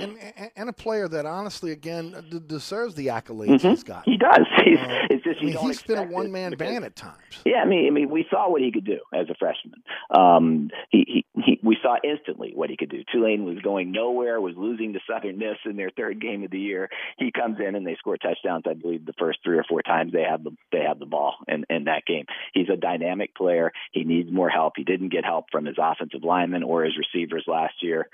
And, 0.00 0.18
and 0.56 0.68
a 0.68 0.72
player 0.72 1.08
that 1.08 1.26
honestly, 1.26 1.70
again, 1.70 2.42
deserves 2.46 2.94
the 2.94 3.06
accolades 3.08 3.60
mm-hmm. 3.60 3.68
he's 3.68 3.84
got. 3.84 4.04
He 4.04 4.16
does. 4.16 4.46
He's, 4.64 4.78
uh, 4.78 5.06
it's 5.10 5.24
just 5.24 5.40
I 5.40 5.44
mean, 5.44 5.56
he's 5.58 5.82
been 5.82 5.98
a 5.98 6.04
one 6.04 6.32
man 6.32 6.56
band 6.56 6.84
at 6.84 6.96
times. 6.96 7.16
Yeah, 7.44 7.58
I 7.58 7.66
mean, 7.66 7.86
I 7.86 7.90
mean, 7.90 8.10
we 8.10 8.26
saw 8.30 8.50
what 8.50 8.62
he 8.62 8.72
could 8.72 8.84
do 8.84 8.98
as 9.12 9.28
a 9.28 9.34
freshman. 9.38 9.82
Um, 10.10 10.70
he, 10.90 11.24
he, 11.34 11.42
he, 11.44 11.60
we 11.62 11.76
saw 11.82 11.96
instantly 12.02 12.52
what 12.54 12.70
he 12.70 12.76
could 12.76 12.88
do. 12.88 13.02
Tulane 13.12 13.44
was 13.44 13.58
going 13.58 13.92
nowhere, 13.92 14.40
was 14.40 14.54
losing 14.56 14.94
to 14.94 15.00
Southern 15.08 15.38
Miss 15.38 15.56
in 15.64 15.76
their 15.76 15.90
third 15.90 16.20
game 16.20 16.44
of 16.44 16.50
the 16.50 16.58
year. 16.58 16.88
He 17.18 17.30
comes 17.30 17.58
in 17.60 17.74
and 17.74 17.86
they 17.86 17.96
score 17.96 18.16
touchdowns. 18.16 18.64
I 18.68 18.74
believe 18.74 19.04
the 19.04 19.12
first 19.18 19.40
three 19.44 19.58
or 19.58 19.64
four 19.64 19.82
times 19.82 20.12
they 20.12 20.22
have 20.22 20.42
the 20.42 20.52
they 20.72 20.80
have 20.80 20.98
the 20.98 21.06
ball 21.06 21.34
in, 21.46 21.64
in 21.68 21.84
that 21.84 22.04
game. 22.06 22.24
He's 22.52 22.68
a 22.72 22.76
dynamic 22.76 23.13
player. 23.36 23.72
He 23.92 24.04
needs 24.04 24.30
more 24.32 24.48
help. 24.48 24.74
He 24.76 24.84
didn't 24.84 25.10
get 25.10 25.24
help 25.24 25.46
from 25.50 25.64
his 25.64 25.76
offensive 25.78 26.24
linemen 26.24 26.62
or 26.62 26.84
his 26.84 26.94
receivers 26.96 27.44
last 27.46 27.74
year. 27.82 28.08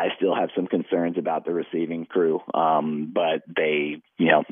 I 0.00 0.08
still 0.16 0.34
have 0.34 0.48
some 0.56 0.66
concerns 0.66 1.18
about 1.18 1.44
the 1.44 1.52
receiving 1.52 2.06
crew, 2.06 2.40
um, 2.54 3.12
but 3.14 3.42
they, 3.46 4.00
you 4.16 4.26
know, 4.26 4.44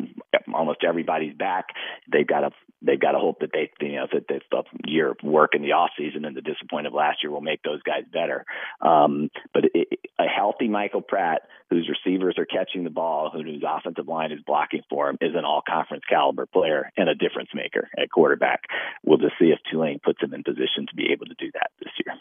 almost 0.53 0.85
everybody's 0.87 1.35
back. 1.35 1.69
They've 2.13 2.27
got 2.27 2.41
to 2.41 2.51
they've 2.83 3.01
got 3.01 3.13
to 3.13 3.19
hope 3.19 3.41
that 3.41 3.51
they, 3.53 3.71
you 3.81 3.97
know, 3.97 4.07
that 4.13 4.29
this 4.29 4.43
year 4.85 5.13
of 5.13 5.17
work 5.23 5.55
in 5.55 5.63
the 5.63 5.73
off 5.73 5.91
season 5.97 6.27
and 6.27 6.37
the 6.37 6.43
disappointment 6.43 6.89
of 6.89 6.93
last 6.93 7.23
year 7.23 7.33
will 7.33 7.41
make 7.41 7.63
those 7.63 7.83
guys 7.83 8.05
better. 8.13 8.45
Um, 8.83 9.31
but 9.55 9.65
it, 9.73 9.89
a 10.19 10.25
healthy 10.25 10.69
Michael 10.69 11.01
Pratt, 11.01 11.43
whose 11.71 11.89
receivers 11.89 12.35
are 12.37 12.45
catching 12.45 12.85
the 12.85 12.91
ball, 12.91 13.31
whose 13.33 13.65
offensive 13.67 14.07
line 14.07 14.33
is 14.33 14.41
blocking 14.47 14.83
for 14.91 15.09
him, 15.09 15.17
is 15.23 15.35
an 15.35 15.47
all 15.47 15.63
conference 15.67 16.05
caliber 16.09 16.45
player 16.45 16.93
and 16.99 17.09
a 17.09 17.15
difference 17.15 17.51
maker 17.55 17.89
at 17.97 18.11
quarterback. 18.11 18.65
We'll 19.03 19.19
just 19.19 19.39
see 19.39 19.47
if 19.47 19.59
Tulane 19.71 19.99
puts 20.05 20.23
him 20.23 20.35
in 20.35 20.45
position 20.45 20.87
to 20.89 20.95
be 20.95 21.11
able 21.13 21.27
to 21.27 21.35
do 21.39 21.51
that 21.55 21.71
this 21.81 21.93
year 22.05 22.15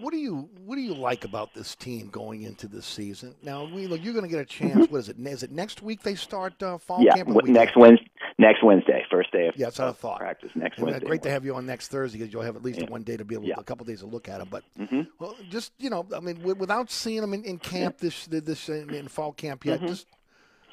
what 0.00 0.12
do 0.12 0.18
you 0.18 0.48
what 0.64 0.76
do 0.76 0.82
you 0.82 0.94
like 0.94 1.24
about 1.24 1.54
this 1.54 1.74
team 1.74 2.08
going 2.08 2.42
into 2.42 2.68
this 2.68 2.86
season? 2.86 3.34
Now, 3.42 3.64
we 3.64 3.86
look, 3.86 4.02
you're 4.02 4.12
going 4.12 4.24
to 4.24 4.30
get 4.30 4.40
a 4.40 4.44
chance. 4.44 4.90
What 4.90 4.98
is 4.98 5.08
it? 5.08 5.18
Is 5.18 5.42
it 5.42 5.50
next 5.50 5.82
week 5.82 6.02
they 6.02 6.14
start 6.14 6.62
uh, 6.62 6.78
fall 6.78 7.02
yeah, 7.02 7.14
camp? 7.14 7.28
Yeah, 7.28 7.52
next 7.52 7.76
Wednesday. 7.76 8.10
Next 8.38 8.62
Wednesday, 8.62 9.02
first 9.10 9.32
day 9.32 9.48
of 9.48 9.54
yeah, 9.56 9.66
that's 9.66 9.78
what 9.78 9.88
I 9.88 9.92
thought. 9.92 10.18
practice 10.18 10.50
next 10.54 10.78
and 10.78 10.86
Wednesday. 10.86 11.06
Great 11.06 11.22
to 11.22 11.30
have 11.30 11.44
you 11.44 11.54
on 11.54 11.64
next 11.64 11.88
Thursday 11.88 12.18
because 12.18 12.32
you'll 12.32 12.42
have 12.42 12.56
at 12.56 12.62
least 12.62 12.80
yeah. 12.80 12.90
one 12.90 13.02
day 13.02 13.16
to 13.16 13.24
be 13.24 13.34
able, 13.34 13.46
yeah. 13.46 13.54
a 13.58 13.62
couple 13.62 13.86
days 13.86 14.00
to 14.00 14.06
look 14.06 14.28
at 14.28 14.38
them. 14.38 14.48
But 14.50 14.64
mm-hmm. 14.78 15.02
well, 15.18 15.34
just 15.48 15.72
you 15.78 15.88
know, 15.88 16.06
I 16.14 16.20
mean, 16.20 16.42
without 16.42 16.90
seeing 16.90 17.22
them 17.22 17.32
in, 17.32 17.44
in 17.44 17.58
camp 17.58 17.98
this 17.98 18.26
this 18.26 18.68
in, 18.68 18.92
in 18.92 19.08
fall 19.08 19.32
camp 19.32 19.64
yet, 19.64 19.78
mm-hmm. 19.78 19.88
just 19.88 20.06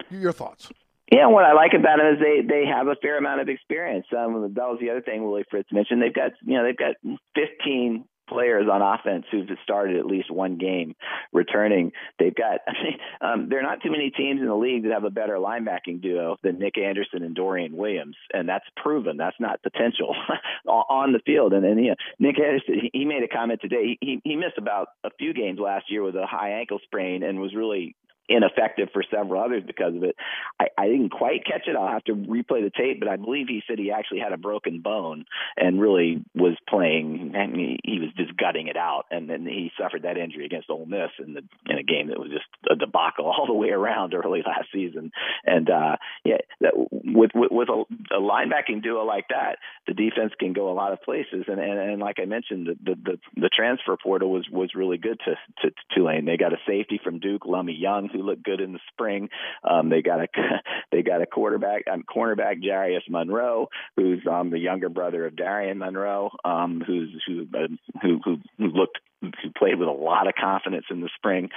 your 0.09 0.33
thoughts. 0.33 0.69
Yeah, 1.11 1.27
what 1.27 1.45
I 1.45 1.53
like 1.53 1.73
about 1.73 1.97
them 1.97 2.13
is 2.13 2.19
they 2.19 2.41
they 2.47 2.65
have 2.65 2.87
a 2.87 2.95
fair 2.95 3.17
amount 3.17 3.41
of 3.41 3.49
experience. 3.49 4.07
Um, 4.17 4.53
that 4.55 4.67
was 4.67 4.79
the 4.81 4.89
other 4.89 5.01
thing 5.01 5.23
Willie 5.23 5.45
Fritz 5.49 5.71
mentioned. 5.71 6.01
They've 6.01 6.13
got 6.13 6.31
you 6.43 6.57
know 6.57 6.63
they've 6.63 6.77
got 6.77 6.95
15 7.35 8.05
players 8.33 8.67
on 8.71 8.81
offense 8.81 9.25
who've 9.31 9.47
just 9.47 9.61
started 9.61 9.97
at 9.97 10.05
least 10.05 10.31
one 10.31 10.57
game 10.57 10.95
returning. 11.31 11.91
They've 12.19 12.35
got, 12.35 12.61
I 12.67 12.83
mean 12.83 12.97
um, 13.21 13.49
there 13.49 13.59
are 13.59 13.63
not 13.63 13.81
too 13.81 13.91
many 13.91 14.09
teams 14.09 14.41
in 14.41 14.47
the 14.47 14.55
league 14.55 14.83
that 14.83 14.91
have 14.91 15.03
a 15.03 15.09
better 15.09 15.35
linebacking 15.35 16.01
duo 16.01 16.37
than 16.43 16.59
Nick 16.59 16.77
Anderson 16.77 17.23
and 17.23 17.35
Dorian 17.35 17.77
Williams, 17.77 18.15
and 18.33 18.47
that's 18.49 18.65
proven. 18.75 19.17
That's 19.17 19.39
not 19.39 19.61
potential 19.61 20.15
on 20.67 21.11
the 21.13 21.19
field. 21.25 21.53
And 21.53 21.63
then 21.63 21.77
know, 21.77 21.95
Nick 22.19 22.39
Anderson, 22.39 22.89
he 22.91 23.05
made 23.05 23.23
a 23.23 23.27
comment 23.27 23.61
today. 23.61 23.97
He 24.01 24.21
he 24.23 24.35
missed 24.35 24.57
about 24.57 24.87
a 25.03 25.09
few 25.17 25.33
games 25.33 25.59
last 25.59 25.85
year 25.89 26.03
with 26.03 26.15
a 26.15 26.25
high 26.25 26.51
ankle 26.59 26.79
sprain 26.83 27.23
and 27.23 27.39
was 27.39 27.53
really 27.55 27.95
ineffective 28.29 28.89
for 28.93 29.03
several 29.11 29.43
others 29.43 29.63
because 29.65 29.95
of 29.95 30.03
it. 30.03 30.15
I, 30.59 30.67
I 30.77 30.87
didn't 30.87 31.09
quite 31.09 31.45
catch 31.45 31.67
it. 31.67 31.75
I'll 31.75 31.91
have 31.91 32.03
to 32.05 32.13
replay 32.13 32.63
the 32.63 32.71
tape, 32.75 32.99
but 32.99 33.09
I 33.09 33.17
believe 33.17 33.47
he 33.47 33.61
said 33.67 33.79
he 33.79 33.91
actually 33.91 34.19
had 34.19 34.33
a 34.33 34.37
broken 34.37 34.81
bone 34.81 35.25
and 35.57 35.81
really 35.81 36.23
was 36.33 36.55
playing. 36.69 37.33
I 37.35 37.47
mean, 37.47 37.79
he 37.83 37.99
was 37.99 38.09
just 38.15 38.37
gutting 38.37 38.67
it 38.67 38.77
out, 38.77 39.05
and 39.11 39.29
then 39.29 39.45
he 39.45 39.71
suffered 39.79 40.03
that 40.03 40.17
injury 40.17 40.45
against 40.45 40.69
Ole 40.69 40.85
Miss 40.85 41.11
in 41.19 41.33
the 41.33 41.41
in 41.67 41.77
a 41.77 41.83
game 41.83 42.07
that 42.07 42.19
was 42.19 42.29
just 42.31 42.45
a 42.69 42.75
debacle 42.75 43.25
all 43.37 43.47
the 43.47 43.53
way 43.53 43.69
around 43.69 44.13
early 44.13 44.41
last 44.45 44.69
season. 44.71 45.11
And 45.45 45.69
uh, 45.69 45.97
yeah, 46.23 46.37
that, 46.61 46.73
with 46.75 47.31
with, 47.35 47.51
with 47.51 47.69
a, 47.69 47.83
a 48.15 48.21
linebacking 48.21 48.83
duo 48.83 49.03
like 49.03 49.27
that, 49.29 49.57
the 49.87 49.93
defense 49.93 50.33
can 50.39 50.53
go 50.53 50.71
a 50.71 50.73
lot 50.73 50.93
of 50.93 51.01
places. 51.01 51.45
And 51.47 51.59
and, 51.59 51.79
and 51.79 51.99
like 51.99 52.17
I 52.21 52.25
mentioned, 52.25 52.67
the, 52.67 52.75
the 52.83 52.95
the 52.95 53.17
the 53.35 53.49
transfer 53.55 53.97
portal 54.01 54.31
was 54.31 54.47
was 54.51 54.71
really 54.75 54.97
good 54.97 55.19
to 55.25 55.35
to, 55.61 55.69
to 55.69 55.75
Tulane. 55.95 56.25
They 56.25 56.37
got 56.37 56.53
a 56.53 56.57
safety 56.65 56.99
from 57.03 57.19
Duke, 57.19 57.43
Lummie 57.43 57.79
Young 57.79 58.09
who 58.13 58.23
looked 58.23 58.43
good 58.43 58.61
in 58.61 58.73
the 58.73 58.79
spring. 58.91 59.29
Um, 59.69 59.89
they 59.89 60.01
got 60.01 60.21
a 60.21 60.27
they 60.91 61.01
got 61.01 61.21
a 61.21 61.25
quarterback, 61.25 61.83
um, 61.91 62.03
cornerback 62.03 62.63
Jarius 62.63 63.09
Monroe, 63.09 63.67
who's 63.95 64.21
um, 64.29 64.51
the 64.51 64.59
younger 64.59 64.89
brother 64.89 65.25
of 65.25 65.35
Darian 65.35 65.79
Monroe, 65.79 66.31
um, 66.45 66.81
who's 66.85 67.09
who, 67.27 67.47
uh, 67.53 67.67
who 68.01 68.19
who 68.23 68.37
looked 68.59 68.99
who 69.21 69.51
played 69.57 69.79
with 69.79 69.87
a 69.87 69.91
lot 69.91 70.27
of 70.27 70.33
confidence 70.39 70.85
in 70.89 71.01
the 71.01 71.09
spring. 71.15 71.49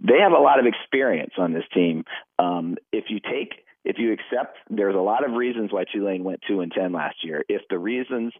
They 0.00 0.18
have 0.20 0.32
a 0.32 0.42
lot 0.42 0.58
of 0.58 0.66
experience 0.66 1.32
on 1.38 1.52
this 1.52 1.64
team. 1.72 2.04
Um, 2.38 2.76
if 2.92 3.04
you 3.08 3.20
take 3.20 3.64
if 3.84 3.96
you 3.98 4.12
accept 4.12 4.58
there's 4.70 4.94
a 4.94 4.98
lot 4.98 5.24
of 5.24 5.32
reasons 5.32 5.72
why 5.72 5.84
Tulane 5.92 6.24
went 6.24 6.40
two 6.46 6.60
and 6.60 6.72
ten 6.72 6.92
last 6.92 7.16
year. 7.24 7.44
If 7.48 7.62
the 7.68 7.78
reasons 7.78 8.32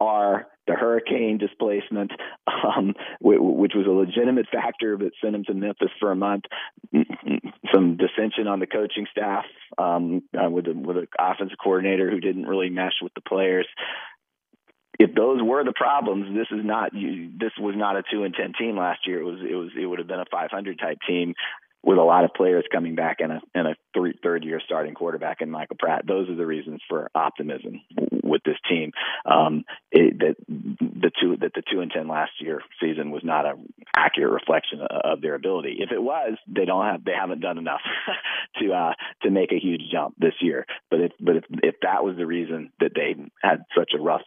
are 0.00 0.46
the 0.66 0.74
hurricane 0.74 1.38
displacement, 1.38 2.10
um, 2.46 2.94
which 3.20 3.72
was 3.74 3.86
a 3.86 3.90
legitimate 3.90 4.46
factor 4.52 4.96
that 4.96 5.12
sent 5.22 5.34
him 5.34 5.44
to 5.44 5.54
Memphis 5.54 5.90
for 6.00 6.10
a 6.10 6.16
month. 6.16 6.44
Some 7.72 7.96
dissension 7.96 8.48
on 8.48 8.60
the 8.60 8.66
coaching 8.66 9.06
staff 9.10 9.44
um, 9.78 10.22
uh, 10.36 10.50
with 10.50 10.66
the, 10.66 10.72
with 10.72 10.96
an 10.96 11.08
offensive 11.18 11.58
coordinator 11.62 12.10
who 12.10 12.20
didn't 12.20 12.46
really 12.46 12.70
mesh 12.70 12.94
with 13.02 13.14
the 13.14 13.20
players. 13.20 13.66
If 14.98 15.14
those 15.14 15.42
were 15.42 15.62
the 15.62 15.74
problems, 15.74 16.34
this 16.34 16.48
is 16.50 16.64
not 16.64 16.94
you, 16.94 17.30
this 17.38 17.52
was 17.58 17.74
not 17.76 17.96
a 17.96 18.02
two 18.10 18.24
and 18.24 18.34
ten 18.34 18.54
team 18.58 18.78
last 18.78 19.06
year. 19.06 19.20
It 19.20 19.24
was 19.24 19.40
it 19.42 19.54
was 19.54 19.70
it 19.78 19.84
would 19.84 19.98
have 19.98 20.08
been 20.08 20.20
a 20.20 20.24
500 20.30 20.78
type 20.78 20.98
team 21.06 21.34
with 21.86 21.98
a 21.98 22.02
lot 22.02 22.24
of 22.24 22.34
players 22.34 22.64
coming 22.72 22.96
back 22.96 23.18
and 23.20 23.30
a 23.30 23.40
and 23.54 23.68
a 23.68 23.76
three, 23.94 24.12
third 24.20 24.44
year 24.44 24.60
starting 24.62 24.92
quarterback 24.92 25.40
in 25.40 25.50
Michael 25.50 25.76
Pratt. 25.78 26.04
Those 26.06 26.28
are 26.28 26.34
the 26.34 26.44
reasons 26.44 26.82
for 26.88 27.08
optimism 27.14 27.80
with 28.24 28.42
this 28.44 28.56
team. 28.68 28.90
Um, 29.24 29.62
it, 29.92 30.18
that 30.18 30.34
the 30.48 31.12
two 31.20 31.36
that 31.40 31.52
the 31.54 31.62
two 31.70 31.80
and 31.80 31.90
ten 31.90 32.08
last 32.08 32.32
year 32.40 32.60
season 32.82 33.12
was 33.12 33.22
not 33.24 33.46
an 33.46 33.72
accurate 33.96 34.32
reflection 34.32 34.80
of 34.80 35.20
their 35.20 35.36
ability. 35.36 35.76
If 35.78 35.92
it 35.92 36.02
was, 36.02 36.36
they 36.48 36.64
don't 36.64 36.84
have 36.84 37.04
they 37.04 37.14
haven't 37.18 37.40
done 37.40 37.56
enough 37.56 37.82
to 38.60 38.72
uh, 38.72 38.92
to 39.22 39.30
make 39.30 39.52
a 39.52 39.60
huge 39.60 39.82
jump 39.92 40.16
this 40.18 40.34
year. 40.40 40.66
But 40.90 41.00
if 41.00 41.12
but 41.20 41.36
if 41.36 41.44
if 41.62 41.76
that 41.82 42.02
was 42.02 42.16
the 42.16 42.26
reason 42.26 42.72
that 42.80 42.92
they 42.96 43.14
had 43.42 43.62
such 43.78 43.92
a 43.96 44.02
rough 44.02 44.22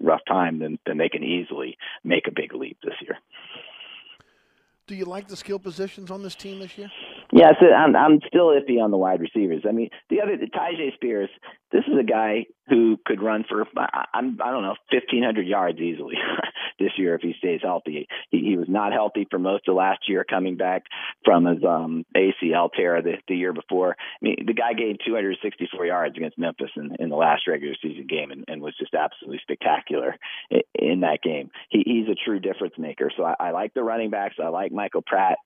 rough 0.00 0.22
time, 0.26 0.60
then 0.60 0.78
then 0.86 0.96
they 0.96 1.10
can 1.10 1.22
easily 1.22 1.76
make 2.02 2.26
a 2.26 2.32
big 2.34 2.54
leap 2.54 2.78
this 2.82 2.96
year. 3.02 3.18
Do 4.86 4.94
you 4.94 5.04
like 5.04 5.28
the 5.28 5.36
skill 5.36 5.58
positions 5.58 6.10
on 6.10 6.22
this 6.22 6.34
team 6.34 6.58
this 6.58 6.76
year? 6.76 6.90
Yeah, 7.32 7.52
so 7.60 7.66
I'm 7.72 7.96
I'm 7.96 8.20
still 8.26 8.48
iffy 8.48 8.82
on 8.82 8.90
the 8.90 8.96
wide 8.98 9.20
receivers. 9.20 9.62
I 9.66 9.72
mean, 9.72 9.88
the 10.10 10.20
other 10.20 10.36
Tyjae 10.36 10.94
Spears, 10.94 11.30
this 11.72 11.84
is 11.88 11.98
a 11.98 12.04
guy 12.04 12.46
who 12.68 12.96
could 13.04 13.20
run 13.22 13.44
for 13.48 13.66
I'm 14.14 14.38
I 14.40 14.50
don't 14.50 14.62
know 14.62 14.76
1500 14.90 15.46
yards 15.46 15.78
easily 15.78 16.14
this 16.78 16.92
year 16.96 17.14
if 17.14 17.22
he 17.22 17.34
stays 17.38 17.60
healthy. 17.62 18.06
He, 18.30 18.38
he 18.38 18.56
was 18.56 18.68
not 18.68 18.92
healthy 18.92 19.26
for 19.30 19.38
most 19.38 19.68
of 19.68 19.74
last 19.74 20.08
year, 20.08 20.24
coming 20.24 20.56
back 20.56 20.84
from 21.24 21.44
his 21.44 21.62
um, 21.64 22.04
ACL 22.16 22.70
tear 22.72 23.02
the, 23.02 23.14
the 23.26 23.36
year 23.36 23.52
before. 23.52 23.96
I 23.98 24.18
mean, 24.20 24.44
the 24.46 24.54
guy 24.54 24.74
gained 24.74 25.00
264 25.04 25.86
yards 25.86 26.16
against 26.16 26.38
Memphis 26.38 26.70
in, 26.76 26.96
in 26.98 27.08
the 27.08 27.16
last 27.16 27.48
regular 27.48 27.74
season 27.82 28.06
game 28.06 28.30
and, 28.30 28.44
and 28.48 28.62
was 28.62 28.76
just 28.78 28.94
absolutely 28.94 29.40
spectacular 29.42 30.16
in, 30.50 31.00
that 31.00 31.18
game. 31.22 31.50
He, 31.68 31.82
he's 31.84 32.08
a 32.08 32.14
true 32.14 32.38
difference 32.38 32.74
maker. 32.78 33.10
So 33.16 33.24
I, 33.24 33.34
I 33.40 33.50
like 33.50 33.74
the 33.74 33.82
running 33.82 34.10
backs. 34.10 34.36
I 34.42 34.48
like 34.48 34.70
Michael 34.70 35.02
Pratt. 35.02 35.38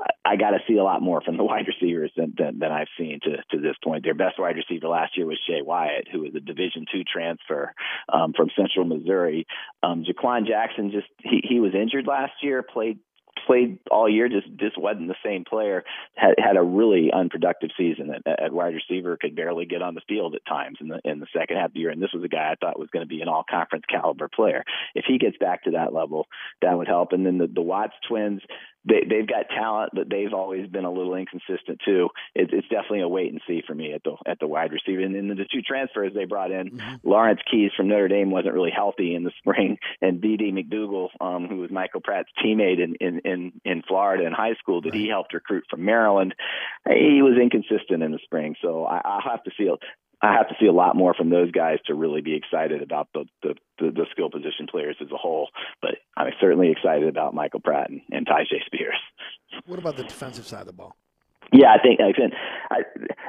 I, 0.00 0.32
I 0.32 0.36
got 0.36 0.50
to 0.50 0.60
see 0.66 0.78
a 0.78 0.84
lot 0.84 1.02
more 1.02 1.20
from 1.20 1.36
the 1.36 1.44
wide 1.52 1.66
receivers 1.66 2.12
than, 2.16 2.34
than, 2.36 2.58
than 2.58 2.72
I've 2.72 2.88
seen 2.98 3.20
to, 3.24 3.36
to 3.50 3.62
this 3.62 3.76
point. 3.84 4.04
Their 4.04 4.14
best 4.14 4.38
wide 4.38 4.56
receiver 4.56 4.88
last 4.88 5.16
year 5.16 5.26
was 5.26 5.38
Shae 5.48 5.64
Wyatt, 5.72 6.08
who 6.12 6.20
was 6.20 6.34
a 6.34 6.40
Division 6.40 6.84
two 6.92 7.04
transfer 7.04 7.72
um, 8.12 8.34
from 8.36 8.50
Central 8.60 8.84
Missouri. 8.84 9.46
Um, 9.82 10.04
Jha'Quan 10.04 10.46
Jackson 10.46 10.90
just 10.90 11.10
he, 11.30 11.38
he 11.48 11.60
was 11.60 11.72
injured 11.74 12.06
last 12.06 12.34
year, 12.42 12.62
played 12.62 12.98
played 13.46 13.78
all 13.90 14.08
year, 14.08 14.28
just 14.28 14.48
just 14.64 14.78
wasn't 14.78 15.08
the 15.08 15.24
same 15.24 15.44
player. 15.44 15.78
Had 16.14 16.34
had 16.38 16.56
a 16.56 16.62
really 16.62 17.10
unproductive 17.12 17.70
season 17.76 18.06
at, 18.14 18.40
at 18.44 18.52
wide 18.52 18.74
receiver, 18.74 19.16
could 19.20 19.34
barely 19.34 19.66
get 19.66 19.82
on 19.82 19.94
the 19.94 20.08
field 20.08 20.34
at 20.34 20.44
times 20.46 20.78
in 20.82 20.88
the 20.88 21.00
in 21.04 21.18
the 21.20 21.32
second 21.36 21.56
half 21.56 21.70
of 21.70 21.74
the 21.74 21.80
year. 21.80 21.90
And 21.90 22.02
this 22.02 22.14
was 22.14 22.24
a 22.24 22.28
guy 22.28 22.52
I 22.52 22.56
thought 22.60 22.78
was 22.78 22.90
going 22.92 23.04
to 23.04 23.14
be 23.14 23.22
an 23.22 23.28
all 23.28 23.44
conference 23.48 23.84
caliber 23.88 24.28
player. 24.28 24.62
If 24.94 25.04
he 25.08 25.18
gets 25.18 25.38
back 25.38 25.64
to 25.64 25.72
that 25.72 25.94
level, 25.94 26.26
that 26.60 26.76
would 26.76 26.88
help. 26.88 27.12
And 27.12 27.24
then 27.26 27.38
the 27.38 27.48
the 27.48 27.62
Watts 27.62 27.98
twins, 28.06 28.42
they 28.84 29.04
they've 29.08 29.26
got 29.26 29.48
talent, 29.48 29.90
but 29.94 30.08
they've 30.10 30.32
always 30.32 30.68
been 30.68 30.84
a 30.84 30.92
little 30.92 31.14
inconsistent 31.14 31.80
too. 31.84 32.08
It, 32.34 32.50
it's 32.52 32.68
definitely 32.68 33.02
a 33.02 33.08
wait 33.08 33.32
and 33.32 33.40
see 33.46 33.62
for 33.66 33.74
me 33.74 33.92
at 33.92 34.02
the 34.04 34.16
at 34.26 34.40
the 34.40 34.46
wide 34.46 34.72
receiver. 34.72 35.02
And 35.02 35.14
then 35.14 35.28
the 35.28 35.46
two 35.50 35.62
transfers 35.62 36.12
they 36.14 36.24
brought 36.24 36.50
in, 36.50 36.70
mm-hmm. 36.70 37.08
Lawrence 37.08 37.40
Keys 37.50 37.70
from 37.76 37.88
Notre 37.88 38.08
Dame 38.08 38.30
wasn't 38.30 38.54
really 38.54 38.72
healthy 38.74 39.14
in 39.14 39.24
the 39.24 39.32
spring, 39.38 39.78
and 40.00 40.20
D.D. 40.20 40.52
McDougal, 40.52 41.08
um, 41.20 41.48
who 41.48 41.56
was 41.58 41.70
Michael 41.70 42.00
Pratt's 42.00 42.30
teammate 42.44 42.82
in 42.82 42.96
in 42.96 43.20
in, 43.20 43.52
in 43.64 43.82
Florida 43.86 44.26
in 44.26 44.32
high 44.32 44.54
school, 44.54 44.82
that 44.82 44.90
right. 44.90 45.00
he 45.00 45.08
helped 45.08 45.34
recruit 45.34 45.64
from 45.70 45.84
Maryland, 45.84 46.34
he 46.88 47.22
was 47.22 47.38
inconsistent 47.40 48.02
in 48.02 48.12
the 48.12 48.20
spring. 48.24 48.56
So 48.62 48.84
I, 48.84 49.00
I'll 49.04 49.30
have 49.30 49.44
to 49.44 49.50
see 49.56 49.68
I 50.22 50.34
have 50.34 50.48
to 50.48 50.54
see 50.60 50.66
a 50.66 50.72
lot 50.72 50.94
more 50.94 51.14
from 51.14 51.30
those 51.30 51.50
guys 51.50 51.78
to 51.86 51.94
really 51.94 52.20
be 52.20 52.34
excited 52.34 52.80
about 52.80 53.08
the 53.12 53.24
the, 53.42 53.54
the, 53.78 53.90
the 53.90 54.06
skill 54.12 54.30
position 54.30 54.66
players 54.70 54.96
as 55.00 55.10
a 55.10 55.16
whole. 55.16 55.48
But 55.80 55.96
I'm 56.16 56.32
certainly 56.40 56.70
excited 56.70 57.08
about 57.08 57.34
Michael 57.34 57.60
Pratt 57.60 57.90
and, 57.90 58.00
and 58.10 58.26
Tyjae 58.26 58.64
Spears. 58.66 58.98
What 59.66 59.78
about 59.78 59.96
the 59.96 60.04
defensive 60.04 60.46
side 60.46 60.62
of 60.62 60.66
the 60.68 60.72
ball? 60.72 60.96
Yeah, 61.52 61.68
I 61.68 61.82
think 61.82 62.00
I 62.00 62.12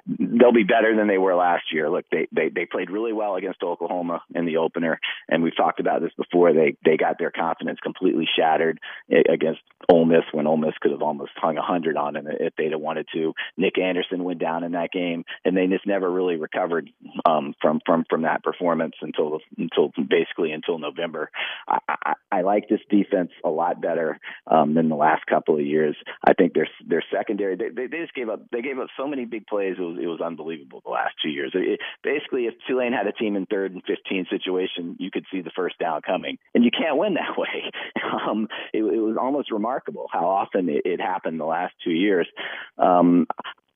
they'll 0.07 0.53
be 0.53 0.63
better 0.63 0.95
than 0.95 1.07
they 1.07 1.17
were 1.17 1.35
last 1.35 1.65
year. 1.73 1.89
Look, 1.89 2.05
they, 2.11 2.27
they 2.31 2.49
they 2.49 2.65
played 2.65 2.89
really 2.89 3.13
well 3.13 3.35
against 3.35 3.63
Oklahoma 3.63 4.21
in 4.33 4.45
the 4.45 4.57
opener, 4.57 4.99
and 5.27 5.43
we've 5.43 5.55
talked 5.55 5.79
about 5.81 6.01
this 6.01 6.13
before. 6.15 6.53
They 6.53 6.77
they 6.85 6.97
got 6.97 7.19
their 7.19 7.31
confidence 7.31 7.79
completely 7.81 8.27
shattered 8.37 8.79
against 9.09 9.61
Ole 9.89 10.05
Miss 10.05 10.23
when 10.31 10.47
Ole 10.47 10.57
Miss 10.57 10.73
could 10.81 10.91
have 10.91 11.01
almost 11.01 11.31
hung 11.35 11.57
a 11.57 11.61
hundred 11.61 11.97
on 11.97 12.13
them 12.13 12.27
if 12.27 12.53
they'd 12.57 12.71
have 12.71 12.79
wanted 12.79 13.07
to. 13.13 13.33
Nick 13.57 13.77
Anderson 13.77 14.23
went 14.23 14.39
down 14.39 14.63
in 14.63 14.71
that 14.71 14.91
game, 14.91 15.25
and 15.43 15.55
they 15.55 15.67
just 15.67 15.85
never 15.85 16.09
really 16.09 16.37
recovered 16.37 16.89
um, 17.25 17.53
from 17.61 17.81
from 17.85 18.05
from 18.09 18.21
that 18.21 18.43
performance 18.43 18.95
until 19.01 19.39
until 19.57 19.91
basically 20.09 20.51
until 20.51 20.79
November. 20.79 21.29
I, 21.67 21.79
I, 21.89 22.13
I 22.31 22.41
like 22.41 22.69
this 22.69 22.81
defense 22.89 23.31
a 23.43 23.49
lot 23.49 23.81
better 23.81 24.19
um, 24.47 24.73
than 24.73 24.89
the 24.89 24.95
last 24.95 25.25
couple 25.25 25.55
of 25.55 25.65
years. 25.65 25.95
I 26.25 26.33
think 26.33 26.53
their 26.53 26.67
their 26.87 27.03
secondary 27.13 27.55
they, 27.55 27.69
they, 27.69 27.87
they 27.87 27.99
just 27.99 28.12
gave 28.13 28.29
up. 28.29 28.41
They 28.51 28.61
gave 28.61 28.79
up 28.79 28.87
so 28.97 29.07
many 29.07 29.25
big 29.25 29.47
plays. 29.47 29.75
It 29.77 29.81
was 29.81 29.97
it 30.01 30.07
was 30.07 30.21
unbelievable 30.21 30.81
the 30.83 30.91
last 30.91 31.15
two 31.21 31.29
years. 31.29 31.51
It, 31.53 31.79
basically, 32.03 32.45
if 32.45 32.53
Tulane 32.67 32.93
had 32.93 33.07
a 33.07 33.11
team 33.11 33.35
in 33.35 33.45
third 33.45 33.73
and 33.73 33.83
fifteen 33.85 34.25
situation, 34.29 34.95
you 34.99 35.11
could 35.11 35.25
see 35.31 35.41
the 35.41 35.51
first 35.55 35.77
down 35.79 36.01
coming, 36.01 36.37
and 36.53 36.63
you 36.63 36.71
can't 36.71 36.97
win 36.97 37.15
that 37.15 37.37
way. 37.37 37.71
Um, 38.03 38.47
it, 38.73 38.83
it 38.83 39.01
was 39.01 39.17
almost 39.19 39.51
remarkable 39.51 40.07
how 40.11 40.27
often 40.27 40.69
it, 40.69 40.83
it 40.85 41.01
happened 41.01 41.39
the 41.39 41.45
last 41.45 41.73
two 41.83 41.91
years. 41.91 42.27
Um, 42.77 43.27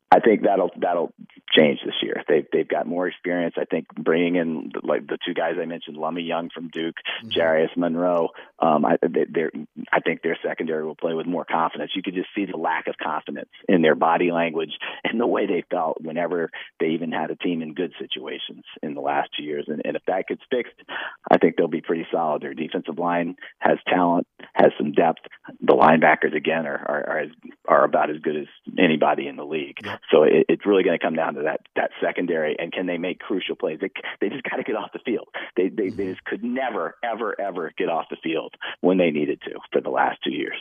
I 0.10 0.20
think 0.22 0.44
that'll 0.44 0.72
that'll 0.80 1.14
change 1.52 1.80
this 1.86 1.96
year. 2.02 2.24
They've 2.30 2.46
they've 2.52 2.68
got 2.68 2.88
more 2.88 3.08
experience. 3.08 3.56
I 3.58 3.66
think 3.66 3.88
bringing 3.94 4.36
in 4.36 4.72
like 4.84 5.06
the 5.06 5.18
two 5.26 5.34
guys 5.34 5.56
I 5.62 5.66
mentioned, 5.66 5.98
Lummie 5.98 6.26
Young 6.26 6.50
from 6.54 6.70
Duke, 6.70 6.96
mm-hmm. 7.24 7.38
Jarius 7.38 7.76
Monroe. 7.76 8.30
Um, 8.60 8.86
I 8.86 8.98
they're 9.02 9.52
I 9.92 10.00
think 10.00 10.22
their 10.22 10.38
secondary 10.46 10.86
will 10.86 10.96
play 10.96 11.14
with 11.14 11.26
more 11.26 11.44
confidence. 11.44 11.92
You 11.94 12.04
could 12.04 12.14
just 12.14 12.30
see 12.34 12.46
the 12.46 12.58
lack 12.58 12.88
of 12.88 12.96
confidence 12.98 13.50
in 13.68 13.82
their 13.82 13.96
body 13.96 14.32
language 14.32 14.72
and 15.04 15.20
the 15.20 15.28
way 15.28 15.46
they 15.46 15.64
felt 15.70 16.02
whenever 16.02 16.52
they 16.80 16.88
even 16.88 17.12
had 17.12 17.30
a 17.30 17.36
team 17.36 17.62
in 17.62 17.74
good 17.74 17.94
situations 18.00 18.64
in 18.82 18.94
the 18.94 19.02
last 19.02 19.30
two 19.38 19.44
years. 19.44 19.66
And, 19.68 19.82
and 19.84 19.98
if 19.98 20.04
that 20.08 20.28
gets 20.28 20.42
fixed, 20.50 20.82
I 21.30 21.38
think 21.38 21.58
they'll 21.58 21.68
be 21.68 21.82
pretty 21.82 22.08
solid. 22.12 22.42
Their 22.42 22.54
defensive 22.54 22.98
line 22.98 23.36
has 23.60 23.78
talent, 23.88 24.26
has 24.54 24.72
some 24.78 24.94
depth. 24.94 25.20
The 25.62 25.74
linebackers 25.74 26.36
again 26.36 26.66
are 26.66 26.78
are 26.78 27.10
are, 27.10 27.20
as, 27.20 27.30
are 27.68 27.84
about 27.84 28.10
as 28.10 28.20
good 28.20 28.38
as 28.38 28.48
anybody 28.80 29.28
in 29.28 29.36
the 29.36 29.46
league. 29.46 29.80
Yeah. 29.84 29.97
So 30.12 30.24
it, 30.24 30.46
it's 30.50 30.66
really 30.66 30.84
going 30.84 30.98
to 30.98 31.04
come 31.04 31.16
down 31.16 31.36
to 31.36 31.44
that 31.44 31.62
that 31.76 31.92
secondary 32.02 32.56
and 32.60 32.72
can 32.72 32.86
they 32.86 32.98
make 32.98 33.20
crucial 33.20 33.56
plays? 33.56 33.80
They, 33.80 33.92
they 34.22 34.30
just 34.30 34.44
got 34.44 34.58
to 34.58 34.64
get 34.64 34.76
off 34.76 34.92
the 34.94 35.00
field. 35.00 35.28
They 35.56 35.70
they, 35.70 35.88
mm-hmm. 35.88 35.98
they 35.98 36.06
just 36.08 36.24
could 36.26 36.44
never 36.44 36.96
ever 37.04 37.40
ever 37.40 37.74
get 37.78 37.90
off 37.90 38.06
the 38.10 38.18
field 38.24 38.56
when 38.82 38.98
they 38.98 39.12
needed 39.12 39.42
to 39.42 39.60
for 39.72 39.82
the 39.82 39.90
last 39.90 40.20
two 40.24 40.32
years. 40.32 40.58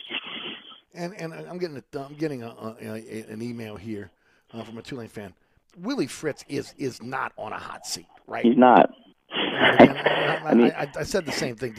And 0.93 1.13
and 1.19 1.33
I'm 1.33 1.57
getting 1.57 1.77
a, 1.77 1.99
I'm 1.99 2.15
getting 2.15 2.43
a, 2.43 2.49
a, 2.81 3.25
an 3.29 3.41
email 3.41 3.75
here 3.75 4.11
uh, 4.53 4.63
from 4.63 4.77
a 4.77 4.81
Tulane 4.81 5.09
fan. 5.09 5.33
Willie 5.77 6.07
Fritz 6.07 6.43
is 6.47 6.73
is 6.77 7.01
not 7.01 7.33
on 7.37 7.53
a 7.53 7.59
hot 7.59 7.85
seat, 7.85 8.07
right? 8.25 8.43
He's 8.43 8.57
not. 8.57 8.91
I, 9.29 10.41
I, 10.45 10.53
mean, 10.53 10.71
I, 10.71 10.87
I, 10.97 11.03
said 11.03 11.25
the 11.25 11.31
same 11.31 11.55
thing. 11.55 11.75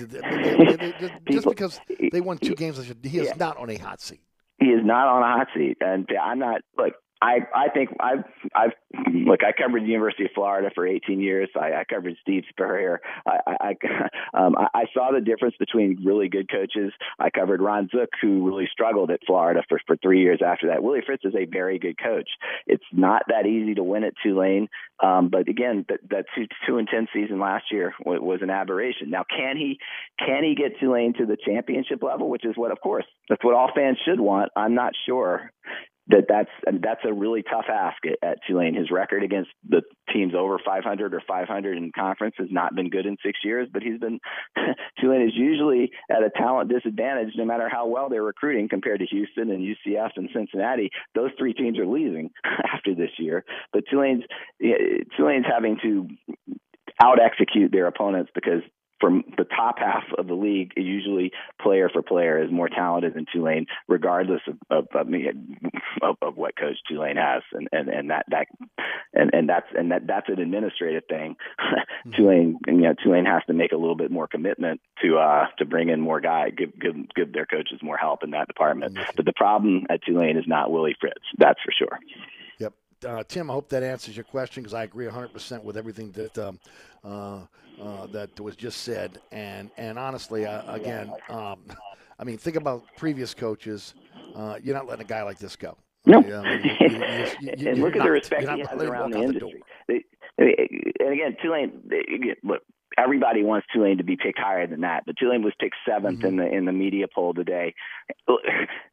Just 1.31 1.49
because 1.49 1.81
they 2.13 2.21
won 2.21 2.39
two 2.39 2.55
games, 2.55 2.79
he 3.03 3.19
is 3.19 3.29
yeah. 3.29 3.35
not 3.39 3.57
on 3.57 3.71
a 3.71 3.77
hot 3.77 4.01
seat. 4.01 4.21
He 4.59 4.67
is 4.67 4.85
not 4.85 5.07
on 5.07 5.23
a 5.23 5.39
hot 5.39 5.49
seat, 5.55 5.79
and 5.81 6.09
I'm 6.21 6.39
not. 6.39 6.61
Look, 6.77 6.95
I 7.21 7.39
I 7.55 7.69
think 7.69 7.91
I've 8.01 8.25
I've 8.55 8.73
look 9.13 9.41
I 9.43 9.53
covered 9.53 9.83
the 9.83 9.89
University 9.89 10.25
of 10.25 10.31
Florida 10.35 10.71
for 10.75 10.87
18 10.87 11.21
years. 11.21 11.49
I, 11.57 11.73
I 11.75 11.85
covered 11.85 12.15
Steve 12.23 12.45
Spurrier. 12.51 13.01
I 13.27 13.39
I, 13.47 13.77
um, 14.35 14.57
I 14.57 14.69
I 14.75 14.85
saw 14.95 15.11
the 15.13 15.21
difference 15.21 15.57
between 15.59 16.05
really 16.05 16.29
good 16.29 16.51
coaches. 16.51 16.93
I 17.19 17.31
covered 17.31 17.61
Ron 17.61 17.89
Zook, 17.91 18.11
who 18.23 18.47
really 18.47 18.69
struggled 18.71 19.11
at 19.11 19.21
Florida 19.27 19.63
for 19.69 19.81
for 19.87 19.97
three 19.97 20.21
years 20.21 20.41
after 20.45 20.69
that. 20.69 20.83
Willie 20.83 21.03
Fritz 21.05 21.25
is 21.25 21.35
a 21.35 21.47
very 21.47 21.79
good 21.79 21.97
coach. 21.99 22.29
It's 22.67 22.85
not 22.93 23.23
that 23.29 23.47
easy 23.47 23.75
to 23.75 23.83
win 23.83 24.05
at 24.05 24.15
Tulane, 24.23 24.69
um, 25.03 25.29
but 25.29 25.49
again, 25.49 25.85
that 25.89 26.01
that 26.11 26.27
two 26.37 26.47
two 26.67 26.79
and 26.79 26.89
ten 26.89 27.09
season 27.13 27.41
last 27.41 27.67
year 27.73 27.95
was, 28.05 28.21
was 28.21 28.43
an 28.43 28.51
aberration. 28.51 29.11
Now, 29.11 29.25
can 29.29 29.57
he 29.57 29.79
can 30.19 30.45
he 30.45 30.55
get 30.55 30.79
Tulane 30.79 31.15
to 31.15 31.27
the 31.27 31.37
championship 31.37 32.03
level, 32.03 32.31
which 32.31 32.45
is 32.45 32.57
what, 32.57 32.71
of 32.71 32.81
course, 32.81 33.07
that's 33.29 33.45
what 33.45 33.55
all 33.55 33.71
fans 33.75 33.99
should 34.05 34.21
want. 34.21 34.51
I'm 34.57 34.75
not 34.75 34.93
sure 35.07 35.53
that 36.09 36.25
that's 36.29 36.51
that's 36.83 37.01
a 37.05 37.13
really 37.13 37.43
tough 37.43 37.67
ask 37.71 37.99
at, 38.07 38.19
at 38.27 38.39
Tulane. 38.47 38.75
His 38.75 38.91
record 38.91 39.23
against 39.23 39.51
the 39.69 39.83
teams 40.13 40.35
over 40.35 40.59
500 40.65 41.15
or 41.15 41.23
500 41.27 41.77
in 41.77 41.93
conference 41.93 42.35
has 42.39 42.49
not 42.51 42.75
been 42.75 42.91
good 42.91 43.07
in 43.07 43.17
six 43.25 43.39
years, 43.45 43.69
but 43.73 43.83
he's 43.83 44.01
been 44.01 44.19
Tulane 45.01 45.23
is 45.23 45.35
usually 45.35 45.91
at 46.11 46.23
a 46.23 46.31
talent 46.31 46.71
disadvantage 46.71 47.35
no 47.37 47.45
matter 47.45 47.69
how 47.69 47.87
well 47.87 48.09
they're 48.09 48.23
recruiting 48.23 48.69
compared 48.69 49.01
to 49.01 49.07
Houston 49.07 49.51
and 49.51 49.63
UCF 49.63 50.11
and 50.17 50.31
Cincinnati. 50.35 50.91
Those 51.15 51.31
three 51.39 51.53
teams 51.53 51.79
are 51.79 51.87
leaving 51.87 52.31
after 52.73 52.95
this 52.95 53.11
year, 53.19 53.45
but 53.73 53.85
Tulane's 53.91 54.25
eh, 54.63 55.05
Tulane's 55.17 55.47
having 55.47 55.79
to 55.83 56.09
out 57.03 57.19
execute 57.21 57.71
their 57.71 57.87
opponents 57.87 58.31
because 58.35 58.63
from 59.01 59.25
the 59.37 59.45
top 59.45 59.79
half 59.79 60.05
of 60.17 60.27
the 60.27 60.35
league, 60.35 60.73
usually 60.77 61.33
player 61.61 61.89
for 61.89 62.03
player 62.03 62.43
is 62.43 62.51
more 62.51 62.69
talented 62.69 63.15
than 63.15 63.27
Tulane, 63.33 63.67
regardless 63.87 64.41
of 64.47 64.57
of, 64.71 64.87
of, 64.95 65.09
of, 66.03 66.17
of 66.23 66.37
what 66.37 66.57
coach 66.57 66.77
Tulane 66.89 67.17
has, 67.17 67.43
and 67.53 67.69
and 67.73 67.89
and 67.89 68.11
that 68.11 68.27
that 68.31 68.47
and 69.15 69.31
and 69.33 69.49
that's 69.49 69.67
and 69.77 69.93
that 69.93 70.07
that's 70.07 70.29
an 70.29 70.41
administrative 70.41 71.05
thing. 71.09 71.37
Tulane, 72.17 72.59
you 72.67 72.73
know, 72.75 72.95
Tulane 73.03 73.27
has 73.27 73.43
to 73.47 73.53
make 73.53 73.73
a 73.73 73.77
little 73.77 73.97
bit 73.97 74.11
more 74.11 74.27
commitment 74.27 74.81
to 75.03 75.19
uh 75.19 75.47
to 75.59 75.65
bring 75.65 75.89
in 75.89 76.01
more 76.01 76.21
guy, 76.21 76.51
give 76.51 76.79
give 76.79 76.95
give 77.15 77.33
their 77.33 77.47
coaches 77.47 77.81
more 77.83 77.97
help 77.97 78.25
in 78.25 78.31
that 78.31 78.49
department. 78.49 78.99
But 79.17 79.25
the 79.25 79.33
problem 79.33 79.87
at 79.91 80.03
Tulane 80.03 80.37
is 80.37 80.45
not 80.47 80.71
Willie 80.71 80.97
Fritz, 81.01 81.23
that's 81.39 81.61
for 81.65 81.73
sure. 81.73 81.99
Yep. 82.59 82.73
Uh, 83.07 83.25
Tim, 83.29 83.51
I 83.51 83.55
hope 83.55 83.69
that 83.71 83.83
answers 83.83 84.17
your 84.17 84.25
question 84.25 84.63
because 84.63 84.75
I 84.75 84.85
agree 84.85 85.07
100% 85.07 85.63
with 85.63 85.77
everything 85.77 86.11
that 86.13 86.39
um, 86.39 86.59
uh, 87.05 87.41
uh, 87.81 88.07
that 88.09 88.39
was 88.41 88.57
just 88.57 88.83
said. 88.83 89.21
And 89.33 89.71
and 89.77 89.99
honestly, 89.99 90.47
uh, 90.47 90.73
again, 90.73 91.13
um, 91.29 91.61
I 92.19 92.25
mean, 92.25 92.39
think 92.39 92.57
about 92.57 92.85
previous 92.97 93.35
coaches. 93.35 93.95
Uh, 94.35 94.59
you're 94.63 94.75
not 94.75 94.87
letting 94.87 95.05
a 95.05 95.09
guy 95.09 95.23
like 95.23 95.39
this 95.39 95.57
go. 95.57 95.77
No. 96.07 96.21
You 96.21 96.37
I 96.37 96.57
mean, 96.59 96.77
you- 96.81 97.55
you- 97.57 97.69
and 97.71 97.81
look 97.83 97.97
at 97.97 98.03
the 98.03 98.11
respect 98.11 98.43
he 98.43 98.61
has 98.61 98.83
around 98.83 99.13
the 99.13 99.19
industry. 99.23 99.63
They, 99.89 100.05
and 100.39 101.13
again, 101.13 101.37
Tulane. 101.43 101.81
They, 101.87 102.03
look, 102.45 102.63
everybody 102.97 103.43
wants 103.43 103.67
Tulane 103.73 103.99
to 103.99 104.05
be 104.05 104.17
picked 104.17 104.39
higher 104.39 104.67
than 104.67 104.81
that, 104.83 105.05
but 105.07 105.17
Tulane 105.17 105.43
was 105.43 105.53
picked 105.61 105.77
7th 105.89 106.25
in 106.25 106.37
the 106.37 106.47
in 106.47 106.65
the 106.65 106.73
media 106.73 107.07
poll 107.13 107.35
today. 107.35 107.75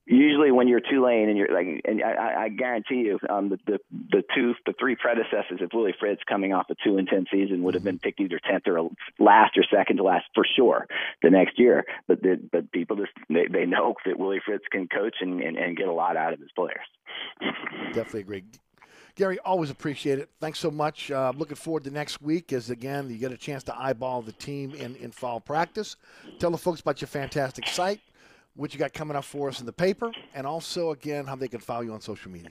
Usually, 0.08 0.52
when 0.52 0.68
you're 0.68 0.82
Tulane 0.82 1.30
and 1.30 1.38
you're 1.38 1.52
like, 1.52 1.82
and 1.86 2.04
I, 2.04 2.12
I- 2.12 2.44
I 2.46 2.50
guarantee 2.50 2.96
you, 3.08 3.18
um, 3.28 3.50
the, 3.50 3.58
the 3.66 3.80
the 4.12 4.24
two 4.36 4.54
the 4.66 4.74
three 4.80 4.96
predecessors 4.96 5.62
of 5.62 5.72
Willie 5.74 5.96
Fritz 6.00 6.22
coming 6.28 6.54
off 6.54 6.68
a 6.70 6.76
two 6.84 6.98
and 6.98 7.08
ten 7.08 7.26
season 7.32 7.64
would 7.64 7.74
have 7.74 7.84
been 7.84 7.98
picked 8.00 8.20
either 8.20 8.40
tenth 8.40 8.68
or 8.68 8.90
last 9.20 9.58
or 9.58 9.64
second 9.76 9.98
to 9.98 10.04
last 10.04 10.26
for 10.36 10.46
sure 10.56 10.86
the 11.24 11.32
next 11.32 11.58
year. 11.58 11.86
But 12.08 12.22
the, 12.22 12.40
but 12.52 12.72
people 12.72 12.98
just 12.98 13.14
they, 13.30 13.48
they 13.52 13.66
know 13.66 13.96
that 14.06 14.20
Willie 14.20 14.42
Fritz 14.46 14.66
can 14.72 14.88
coach 14.88 15.16
and, 15.22 15.42
and, 15.42 15.58
and 15.58 15.76
get 15.76 15.88
a 15.88 15.94
lot 15.94 16.18
out 16.18 16.34
of 16.34 16.40
his 16.40 16.52
players. 16.56 16.86
Definitely 17.94 18.22
agree. 18.22 18.44
Gary, 19.16 19.40
always 19.40 19.70
appreciate 19.70 20.20
it. 20.20 20.30
Thanks 20.42 20.60
so 20.60 20.70
much. 20.70 21.10
Uh, 21.10 21.32
looking 21.38 21.56
forward 21.56 21.86
to 21.86 21.92
next 21.92 22.22
week 22.22 22.52
as, 22.52 22.70
again, 22.70 23.10
you 23.10 23.18
get 23.18 23.32
a 23.32 23.38
chance 23.38 23.64
to 23.64 23.78
eyeball 23.78 24.22
the 24.22 24.34
team 24.34 24.74
in, 24.76 24.96
in 24.98 25.12
fall 25.12 25.40
practice. 25.40 25.96
Tell 26.40 26.52
the 26.52 26.58
folks 26.58 26.82
about 26.82 27.00
your 27.00 27.08
fantastic 27.08 27.68
site, 27.68 28.02
what 28.56 28.74
you 28.74 28.80
got 28.80 28.94
coming 28.94 29.16
up 29.16 29.24
for 29.24 29.48
us 29.48 29.62
in 29.62 29.66
the 29.66 29.74
paper, 29.74 30.12
and 30.34 30.46
also, 30.46 30.92
again, 30.92 31.26
how 31.26 31.36
they 31.36 31.48
can 31.48 31.62
follow 31.62 31.82
you 31.82 31.94
on 31.94 32.02
social 32.02 32.30
media. 32.30 32.50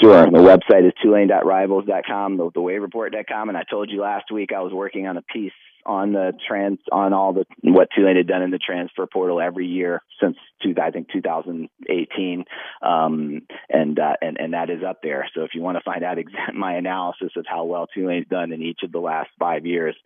Sure. 0.00 0.24
The 0.26 0.38
website 0.38 0.86
is 0.86 0.92
tulane.rivals.com, 1.02 2.36
the, 2.36 2.50
the 2.54 2.60
wavereport.com. 2.60 3.48
And 3.48 3.58
I 3.58 3.64
told 3.68 3.90
you 3.90 4.00
last 4.00 4.30
week 4.30 4.50
I 4.54 4.60
was 4.60 4.72
working 4.72 5.06
on 5.06 5.16
a 5.16 5.22
piece 5.22 5.52
on 5.86 6.12
the 6.12 6.32
trans, 6.46 6.78
on 6.92 7.12
all 7.12 7.32
the, 7.32 7.44
what 7.62 7.88
Tulane 7.94 8.16
had 8.16 8.26
done 8.26 8.42
in 8.42 8.50
the 8.50 8.58
transfer 8.58 9.06
portal 9.06 9.40
every 9.40 9.66
year 9.66 10.02
since 10.22 10.36
two, 10.62 10.74
I 10.80 10.90
think 10.90 11.08
2018. 11.12 12.44
Um, 12.82 13.42
and, 13.68 13.98
uh, 13.98 14.14
and, 14.20 14.38
and 14.38 14.54
that 14.54 14.70
is 14.70 14.82
up 14.86 15.00
there. 15.02 15.28
So 15.34 15.42
if 15.42 15.50
you 15.54 15.60
want 15.60 15.76
to 15.76 15.82
find 15.84 16.04
out 16.04 16.18
my 16.54 16.74
analysis 16.74 17.32
of 17.36 17.44
how 17.48 17.64
well 17.64 17.86
Tulane's 17.86 18.28
done 18.28 18.52
in 18.52 18.62
each 18.62 18.80
of 18.82 18.92
the 18.92 18.98
last 18.98 19.30
five 19.38 19.66
years, 19.66 19.96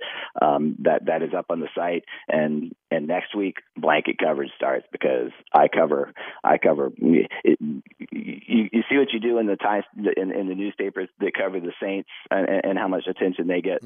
um, 0.41 0.77
that, 0.81 1.07
that 1.07 1.23
is 1.23 1.31
up 1.37 1.47
on 1.51 1.61
the 1.61 1.69
site. 1.75 2.05
And, 2.29 2.73
and 2.91 3.07
next 3.07 3.35
week 3.35 3.57
blanket 3.77 4.17
coverage 4.19 4.51
starts 4.57 4.87
because 4.91 5.31
I 5.53 5.69
cover, 5.69 6.13
I 6.43 6.59
cover, 6.59 6.91
it, 6.99 7.59
you, 7.61 8.69
you 8.73 8.83
see 8.89 8.97
what 8.97 9.13
you 9.13 9.21
do 9.21 9.39
in 9.39 9.47
the 9.47 9.57
times 9.57 9.85
in, 9.97 10.33
in 10.33 10.49
the 10.49 10.55
newspapers 10.55 11.09
that 11.21 11.33
cover 11.35 11.61
the 11.61 11.73
Saints 11.81 12.09
and, 12.31 12.49
and 12.65 12.79
how 12.79 12.89
much 12.89 13.07
attention 13.07 13.47
they 13.47 13.61
get. 13.61 13.83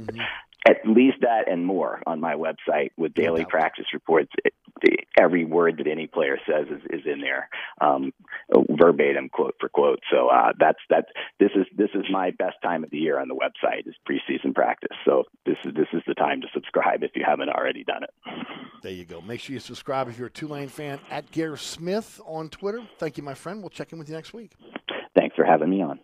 At 0.67 0.87
least 0.87 1.19
that 1.23 1.51
and 1.51 1.67
more 1.67 2.03
on 2.07 2.21
my 2.21 2.35
website 2.35 2.91
with 2.97 3.15
daily 3.15 3.45
practice 3.45 3.87
reports. 3.93 4.31
It, 4.45 4.55
every 5.19 5.45
word 5.45 5.79
that 5.79 5.87
any 5.87 6.07
player 6.07 6.39
says 6.47 6.67
is, 6.69 6.83
is 6.91 7.07
in 7.07 7.21
there, 7.21 7.49
um, 7.81 8.13
verbatim, 8.71 9.29
quote 9.29 9.55
for 9.61 9.69
quote. 9.69 10.01
So 10.11 10.29
uh, 10.29 10.53
that's 10.59 10.79
that's 10.89 11.09
this 11.39 11.51
is 11.55 11.67
this 11.77 11.91
is 11.95 12.05
my 12.11 12.31
best 12.33 12.57
time 12.63 12.85
of 12.85 12.91
the 12.91 12.99
year 12.99 13.19
on 13.19 13.29
the 13.29 13.35
website 13.35 13.87
is 13.87 13.95
preseason 14.09 14.55
practice. 14.55 14.97
So 15.05 15.25
this 15.47 15.57
is 15.65 15.75
this 15.75 15.89
is 15.93 16.03
the 16.07 16.15
time 16.15 16.41
to 16.41 16.47
subscribe 16.55 17.03
if 17.03 17.13
you 17.15 17.25
haven't 17.27 17.49
already 17.49 17.85
done 17.85 18.05
it. 18.05 18.11
There 18.83 18.93
you 18.93 19.05
go. 19.05 19.21
Make 19.21 19.41
sure 19.41 19.55
you 19.55 19.61
subscribe 19.61 20.09
if 20.09 20.19
you're 20.19 20.29
a 20.29 20.31
Tulane 20.31 20.69
fan 20.69 21.01
at 21.11 21.31
Gary 21.31 21.59
Smith 21.59 22.21
on 22.27 22.49
Twitter. 22.49 22.81
Thank 22.99 23.17
you, 23.17 23.23
my 23.23 23.35
friend. 23.35 23.61
We'll 23.61 23.71
check 23.71 23.93
in 23.93 23.99
with 23.99 24.09
you 24.09 24.15
next 24.15 24.33
week. 24.33 24.53
Thanks 25.15 25.37
for 25.37 25.45
having 25.45 25.71
me 25.71 25.83
on. 25.83 26.01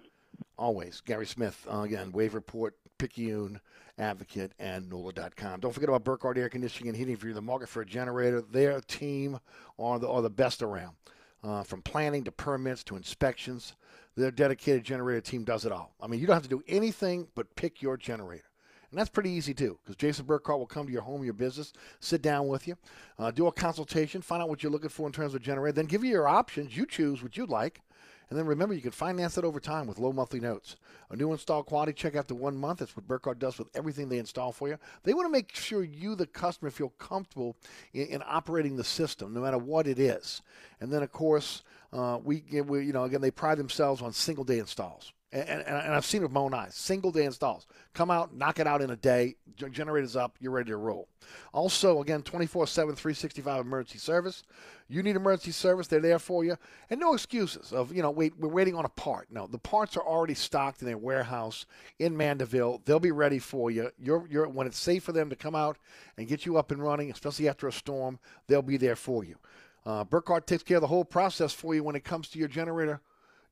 Always. 0.58 1.00
Gary 1.00 1.26
Smith, 1.26 1.66
uh, 1.72 1.80
again, 1.80 2.12
Wave 2.12 2.34
Report, 2.34 2.74
Picayune, 2.98 3.60
Advocate, 3.98 4.52
and 4.58 4.88
NOLA.com. 4.88 5.60
Don't 5.60 5.72
forget 5.72 5.88
about 5.88 6.04
Burkhardt 6.04 6.38
Air 6.38 6.48
Conditioning 6.48 6.88
and 6.88 6.96
Heating. 6.96 7.14
If 7.14 7.22
you're 7.22 7.30
in 7.30 7.36
the 7.36 7.42
market 7.42 7.68
for 7.68 7.82
a 7.82 7.86
generator, 7.86 8.40
their 8.40 8.80
team 8.80 9.38
are 9.78 9.98
the, 9.98 10.08
are 10.08 10.22
the 10.22 10.30
best 10.30 10.62
around. 10.62 10.96
Uh, 11.44 11.62
from 11.62 11.82
planning 11.82 12.24
to 12.24 12.32
permits 12.32 12.82
to 12.82 12.96
inspections, 12.96 13.76
their 14.16 14.32
dedicated 14.32 14.82
generator 14.82 15.20
team 15.20 15.44
does 15.44 15.64
it 15.64 15.70
all. 15.70 15.94
I 16.00 16.08
mean, 16.08 16.20
you 16.20 16.26
don't 16.26 16.34
have 16.34 16.42
to 16.42 16.48
do 16.48 16.64
anything 16.66 17.28
but 17.36 17.54
pick 17.54 17.80
your 17.80 17.96
generator. 17.96 18.44
And 18.90 18.98
that's 18.98 19.10
pretty 19.10 19.30
easy 19.30 19.52
too, 19.52 19.78
because 19.82 19.96
Jason 19.96 20.24
Burkhardt 20.24 20.58
will 20.58 20.66
come 20.66 20.86
to 20.86 20.92
your 20.92 21.02
home, 21.02 21.22
your 21.22 21.34
business, 21.34 21.72
sit 22.00 22.22
down 22.22 22.48
with 22.48 22.66
you, 22.66 22.76
uh, 23.18 23.30
do 23.30 23.46
a 23.46 23.52
consultation, 23.52 24.22
find 24.22 24.42
out 24.42 24.48
what 24.48 24.62
you're 24.62 24.72
looking 24.72 24.88
for 24.88 25.06
in 25.06 25.12
terms 25.12 25.34
of 25.34 25.42
generator, 25.42 25.72
then 25.72 25.84
give 25.84 26.02
you 26.02 26.10
your 26.10 26.26
options. 26.26 26.76
You 26.76 26.86
choose 26.86 27.22
what 27.22 27.36
you'd 27.36 27.50
like. 27.50 27.80
And 28.30 28.38
then 28.38 28.46
remember, 28.46 28.74
you 28.74 28.82
can 28.82 28.90
finance 28.90 29.38
it 29.38 29.44
over 29.44 29.58
time 29.58 29.86
with 29.86 29.98
low 29.98 30.12
monthly 30.12 30.40
notes. 30.40 30.76
A 31.10 31.16
new 31.16 31.32
install 31.32 31.62
quality 31.62 31.94
check 31.94 32.14
after 32.14 32.34
one 32.34 32.56
month. 32.56 32.80
That's 32.80 32.94
what 32.94 33.08
Burkhardt 33.08 33.38
does 33.38 33.58
with 33.58 33.68
everything 33.74 34.08
they 34.08 34.18
install 34.18 34.52
for 34.52 34.68
you. 34.68 34.76
They 35.04 35.14
want 35.14 35.26
to 35.26 35.32
make 35.32 35.54
sure 35.54 35.82
you, 35.82 36.14
the 36.14 36.26
customer, 36.26 36.70
feel 36.70 36.90
comfortable 36.98 37.56
in, 37.94 38.06
in 38.08 38.22
operating 38.26 38.76
the 38.76 38.84
system, 38.84 39.32
no 39.32 39.40
matter 39.40 39.58
what 39.58 39.86
it 39.86 39.98
is. 39.98 40.42
And 40.80 40.92
then, 40.92 41.02
of 41.02 41.10
course, 41.10 41.62
uh, 41.92 42.18
we, 42.22 42.42
we, 42.66 42.84
you 42.84 42.92
know, 42.92 43.04
again, 43.04 43.22
they 43.22 43.30
pride 43.30 43.58
themselves 43.58 44.02
on 44.02 44.12
single 44.12 44.44
day 44.44 44.58
installs. 44.58 45.12
And, 45.30 45.46
and, 45.46 45.60
and 45.60 45.94
I've 45.94 46.06
seen 46.06 46.22
it 46.22 46.24
with 46.24 46.32
my 46.32 46.40
own 46.40 46.54
eyes. 46.54 46.74
Single 46.74 47.12
day 47.12 47.24
installs. 47.24 47.66
Come 47.92 48.10
out, 48.10 48.34
knock 48.34 48.58
it 48.58 48.66
out 48.66 48.80
in 48.80 48.90
a 48.90 48.96
day. 48.96 49.36
Generator's 49.56 50.16
up. 50.16 50.36
You're 50.40 50.52
ready 50.52 50.70
to 50.70 50.76
roll. 50.78 51.08
Also, 51.52 52.00
again, 52.00 52.22
24 52.22 52.66
7, 52.66 52.94
365 52.94 53.60
emergency 53.60 53.98
service. 53.98 54.42
You 54.88 55.02
need 55.02 55.16
emergency 55.16 55.50
service, 55.50 55.86
they're 55.86 56.00
there 56.00 56.18
for 56.18 56.44
you. 56.44 56.56
And 56.88 56.98
no 56.98 57.12
excuses 57.12 57.72
of, 57.72 57.94
you 57.94 58.00
know, 58.00 58.10
wait, 58.10 58.38
we're 58.38 58.48
waiting 58.48 58.74
on 58.74 58.86
a 58.86 58.90
part. 58.90 59.28
No, 59.30 59.46
the 59.46 59.58
parts 59.58 59.98
are 59.98 60.06
already 60.06 60.32
stocked 60.32 60.80
in 60.80 60.86
their 60.86 60.96
warehouse 60.96 61.66
in 61.98 62.16
Mandeville. 62.16 62.80
They'll 62.86 62.98
be 62.98 63.10
ready 63.10 63.38
for 63.38 63.70
you. 63.70 63.90
You're, 63.98 64.26
you're, 64.30 64.48
when 64.48 64.66
it's 64.66 64.78
safe 64.78 65.04
for 65.04 65.12
them 65.12 65.28
to 65.28 65.36
come 65.36 65.54
out 65.54 65.76
and 66.16 66.26
get 66.26 66.46
you 66.46 66.56
up 66.56 66.70
and 66.70 66.82
running, 66.82 67.10
especially 67.10 67.50
after 67.50 67.68
a 67.68 67.72
storm, 67.72 68.18
they'll 68.46 68.62
be 68.62 68.78
there 68.78 68.96
for 68.96 69.24
you. 69.24 69.36
Uh, 69.84 70.04
Burkhardt 70.04 70.46
takes 70.46 70.62
care 70.62 70.78
of 70.78 70.82
the 70.82 70.86
whole 70.86 71.04
process 71.04 71.52
for 71.52 71.74
you 71.74 71.84
when 71.84 71.96
it 71.96 72.04
comes 72.04 72.28
to 72.30 72.38
your 72.38 72.48
generator 72.48 73.02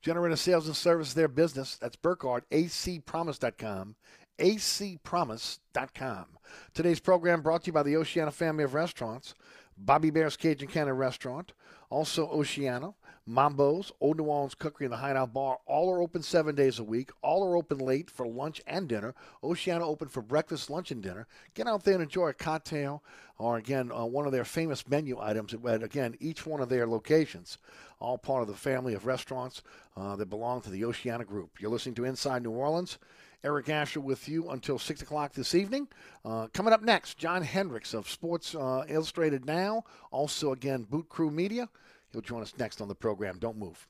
Generator 0.07 0.37
Sales 0.37 0.67
and 0.67 0.75
Service, 0.75 1.13
their 1.13 1.27
business. 1.27 1.75
That's 1.75 1.97
Burkhardt, 1.97 2.49
acpromise.com, 2.49 3.95
acpromise.com. 4.39 6.25
Today's 6.73 7.01
program 7.01 7.41
brought 7.41 7.63
to 7.63 7.67
you 7.67 7.73
by 7.73 7.83
the 7.83 7.97
Oceana 7.97 8.31
family 8.31 8.63
of 8.63 8.73
restaurants, 8.73 9.33
Bobby 9.77 10.07
Hebert's 10.07 10.37
Cajun 10.37 10.69
Cannon 10.69 10.95
Restaurant, 10.95 11.51
also 11.89 12.29
Oceana, 12.29 12.93
Mambo's, 13.27 13.91
Old 13.99 14.17
New 14.17 14.23
Orleans 14.23 14.55
Cookery, 14.55 14.85
and 14.85 14.93
the 14.93 14.97
Hideout 14.97 15.33
Bar. 15.33 15.59
All 15.65 15.93
are 15.93 16.01
open 16.01 16.23
seven 16.23 16.55
days 16.55 16.79
a 16.79 16.83
week. 16.83 17.11
All 17.21 17.45
are 17.45 17.57
open 17.57 17.77
late 17.77 18.09
for 18.09 18.25
lunch 18.25 18.61
and 18.65 18.87
dinner. 18.87 19.13
Oceana 19.43 19.85
open 19.85 20.07
for 20.07 20.21
breakfast, 20.21 20.69
lunch, 20.69 20.91
and 20.91 21.03
dinner. 21.03 21.27
Get 21.53 21.67
out 21.67 21.83
there 21.83 21.95
and 21.95 22.03
enjoy 22.03 22.29
a 22.29 22.33
cocktail 22.33 23.03
or, 23.37 23.57
again, 23.57 23.91
uh, 23.91 24.05
one 24.05 24.25
of 24.25 24.31
their 24.31 24.45
famous 24.45 24.87
menu 24.87 25.19
items 25.19 25.53
at, 25.53 25.83
again, 25.83 26.15
each 26.19 26.45
one 26.45 26.61
of 26.61 26.69
their 26.69 26.87
locations. 26.87 27.57
All 27.99 28.17
part 28.17 28.41
of 28.41 28.47
the 28.47 28.55
family 28.55 28.93
of 28.93 29.05
restaurants 29.05 29.61
uh, 29.95 30.15
that 30.15 30.29
belong 30.29 30.61
to 30.61 30.69
the 30.69 30.85
Oceana 30.85 31.25
Group. 31.25 31.59
You're 31.59 31.71
listening 31.71 31.95
to 31.95 32.05
Inside 32.05 32.43
New 32.43 32.51
Orleans. 32.51 32.97
Eric 33.43 33.69
Asher 33.69 33.99
with 34.01 34.27
you 34.27 34.49
until 34.49 34.79
6 34.79 35.01
o'clock 35.03 35.33
this 35.33 35.53
evening. 35.53 35.87
Uh, 36.25 36.47
coming 36.53 36.73
up 36.73 36.81
next, 36.81 37.17
John 37.17 37.43
Hendricks 37.43 37.93
of 37.93 38.09
Sports 38.09 38.55
uh, 38.55 38.83
Illustrated 38.87 39.45
Now. 39.45 39.83
Also, 40.11 40.53
again, 40.53 40.83
Boot 40.83 41.07
Crew 41.07 41.29
Media. 41.29 41.69
He'll 42.11 42.21
join 42.21 42.41
us 42.41 42.53
next 42.57 42.81
on 42.81 42.87
the 42.87 42.95
program. 42.95 43.37
Don't 43.39 43.57
move. 43.57 43.87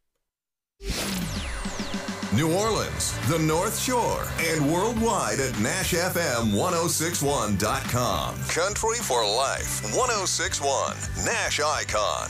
New 2.36 2.54
Orleans, 2.54 3.18
the 3.30 3.40
North 3.40 3.80
Shore, 3.80 4.28
and 4.40 4.70
worldwide 4.72 5.40
at 5.40 5.54
NashFM1061.com. 5.54 8.36
Country 8.50 8.98
for 8.98 9.26
Life 9.26 9.82
1061, 9.96 10.98
Nash 11.26 11.62
Icon. 11.62 12.30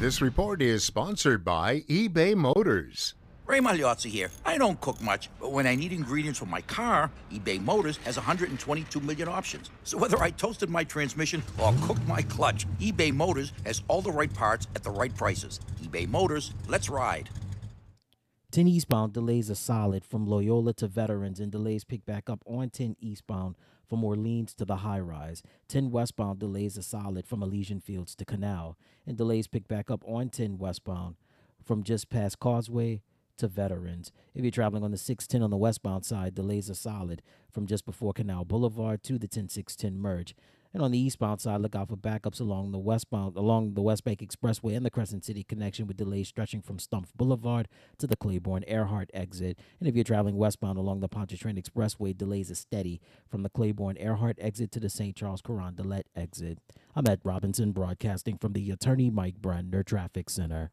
This 0.00 0.20
report 0.20 0.60
is 0.60 0.82
sponsored 0.82 1.44
by 1.44 1.82
eBay 1.82 2.34
Motors. 2.34 3.14
Ray 3.46 3.60
Magliozzi 3.60 4.10
here. 4.10 4.28
I 4.44 4.58
don't 4.58 4.80
cook 4.80 5.00
much, 5.00 5.30
but 5.38 5.52
when 5.52 5.68
I 5.68 5.76
need 5.76 5.92
ingredients 5.92 6.40
for 6.40 6.46
my 6.46 6.62
car, 6.62 7.12
eBay 7.32 7.62
Motors 7.62 7.96
has 7.98 8.16
122 8.16 9.00
million 9.00 9.28
options. 9.28 9.70
So 9.84 9.96
whether 9.96 10.20
I 10.20 10.30
toasted 10.30 10.68
my 10.68 10.82
transmission 10.82 11.44
or 11.56 11.72
cooked 11.82 12.04
my 12.08 12.22
clutch, 12.22 12.66
eBay 12.80 13.14
Motors 13.14 13.52
has 13.64 13.82
all 13.86 14.02
the 14.02 14.10
right 14.10 14.34
parts 14.34 14.66
at 14.74 14.82
the 14.82 14.90
right 14.90 15.14
prices. 15.14 15.60
eBay 15.80 16.08
Motors, 16.08 16.54
let's 16.66 16.90
ride. 16.90 17.30
10 18.50 18.66
eastbound 18.66 19.12
delays 19.12 19.48
are 19.48 19.54
solid 19.54 20.04
from 20.04 20.26
Loyola 20.26 20.72
to 20.74 20.88
Veterans, 20.88 21.38
and 21.38 21.52
delays 21.52 21.84
pick 21.84 22.04
back 22.04 22.28
up 22.28 22.42
on 22.46 22.70
10 22.70 22.96
eastbound 22.98 23.54
from 23.88 24.02
Orleans 24.02 24.54
to 24.54 24.64
the 24.64 24.78
high 24.78 24.98
rise. 24.98 25.44
10 25.68 25.92
westbound 25.92 26.40
delays 26.40 26.76
are 26.76 26.82
solid 26.82 27.28
from 27.28 27.44
Elysian 27.44 27.78
Fields 27.78 28.16
to 28.16 28.24
Canal, 28.24 28.76
and 29.06 29.16
delays 29.16 29.46
pick 29.46 29.68
back 29.68 29.88
up 29.88 30.02
on 30.04 30.30
10 30.30 30.58
westbound 30.58 31.14
from 31.64 31.84
just 31.84 32.10
past 32.10 32.40
Causeway 32.40 33.02
to 33.36 33.48
Veterans. 33.48 34.12
If 34.34 34.42
you're 34.42 34.50
traveling 34.50 34.82
on 34.82 34.90
the 34.90 34.98
610 34.98 35.42
on 35.42 35.50
the 35.50 35.56
westbound 35.56 36.04
side, 36.04 36.34
delays 36.34 36.70
are 36.70 36.74
solid 36.74 37.22
from 37.50 37.66
just 37.66 37.84
before 37.84 38.12
Canal 38.12 38.44
Boulevard 38.44 39.02
to 39.04 39.18
the 39.18 39.28
10610 39.28 39.98
merge. 39.98 40.34
And 40.76 40.82
on 40.82 40.90
the 40.90 40.98
eastbound 40.98 41.40
side, 41.40 41.62
look 41.62 41.74
out 41.74 41.88
for 41.88 41.96
backups 41.96 42.38
along 42.38 42.72
the 42.72 42.78
westbound 42.78 43.34
along 43.36 43.72
the 43.72 43.80
West 43.80 44.04
Bank 44.04 44.20
Expressway 44.20 44.76
and 44.76 44.84
the 44.84 44.90
Crescent 44.90 45.24
City 45.24 45.42
connection 45.42 45.86
with 45.86 45.96
delays 45.96 46.28
stretching 46.28 46.60
from 46.60 46.76
Stumpf 46.76 47.14
Boulevard 47.16 47.66
to 47.96 48.06
the 48.06 48.14
Claiborne 48.14 48.62
Earhart 48.66 49.10
exit. 49.14 49.58
And 49.80 49.88
if 49.88 49.94
you're 49.94 50.04
traveling 50.04 50.36
westbound 50.36 50.76
along 50.76 51.00
the 51.00 51.08
Pontchartrain 51.08 51.56
Expressway, 51.56 52.14
delays 52.14 52.50
are 52.50 52.56
steady 52.56 53.00
from 53.26 53.42
the 53.42 53.48
Claiborne 53.48 53.96
Earhart 53.98 54.36
exit 54.38 54.70
to 54.72 54.80
the 54.80 54.90
St. 54.90 55.16
Charles 55.16 55.40
Carondelet 55.40 56.04
exit. 56.14 56.58
I'm 56.94 57.06
Ed 57.06 57.20
Robinson, 57.24 57.72
broadcasting 57.72 58.36
from 58.36 58.52
the 58.52 58.70
Attorney 58.70 59.08
Mike 59.08 59.40
Brandner 59.40 59.82
Traffic 59.82 60.28
Center. 60.28 60.72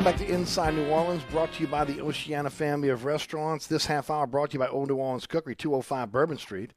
Welcome 0.00 0.18
back 0.18 0.26
to 0.26 0.34
Inside 0.34 0.76
New 0.76 0.88
Orleans, 0.88 1.22
brought 1.24 1.52
to 1.52 1.60
you 1.60 1.66
by 1.66 1.84
the 1.84 2.00
Oceana 2.00 2.48
family 2.48 2.88
of 2.88 3.04
restaurants. 3.04 3.66
This 3.66 3.84
half 3.84 4.08
hour 4.08 4.26
brought 4.26 4.48
to 4.48 4.54
you 4.54 4.58
by 4.58 4.68
Old 4.68 4.88
New 4.88 4.96
Orleans 4.96 5.26
Cookery, 5.26 5.54
205 5.54 6.10
Bourbon 6.10 6.38
Street. 6.38 6.72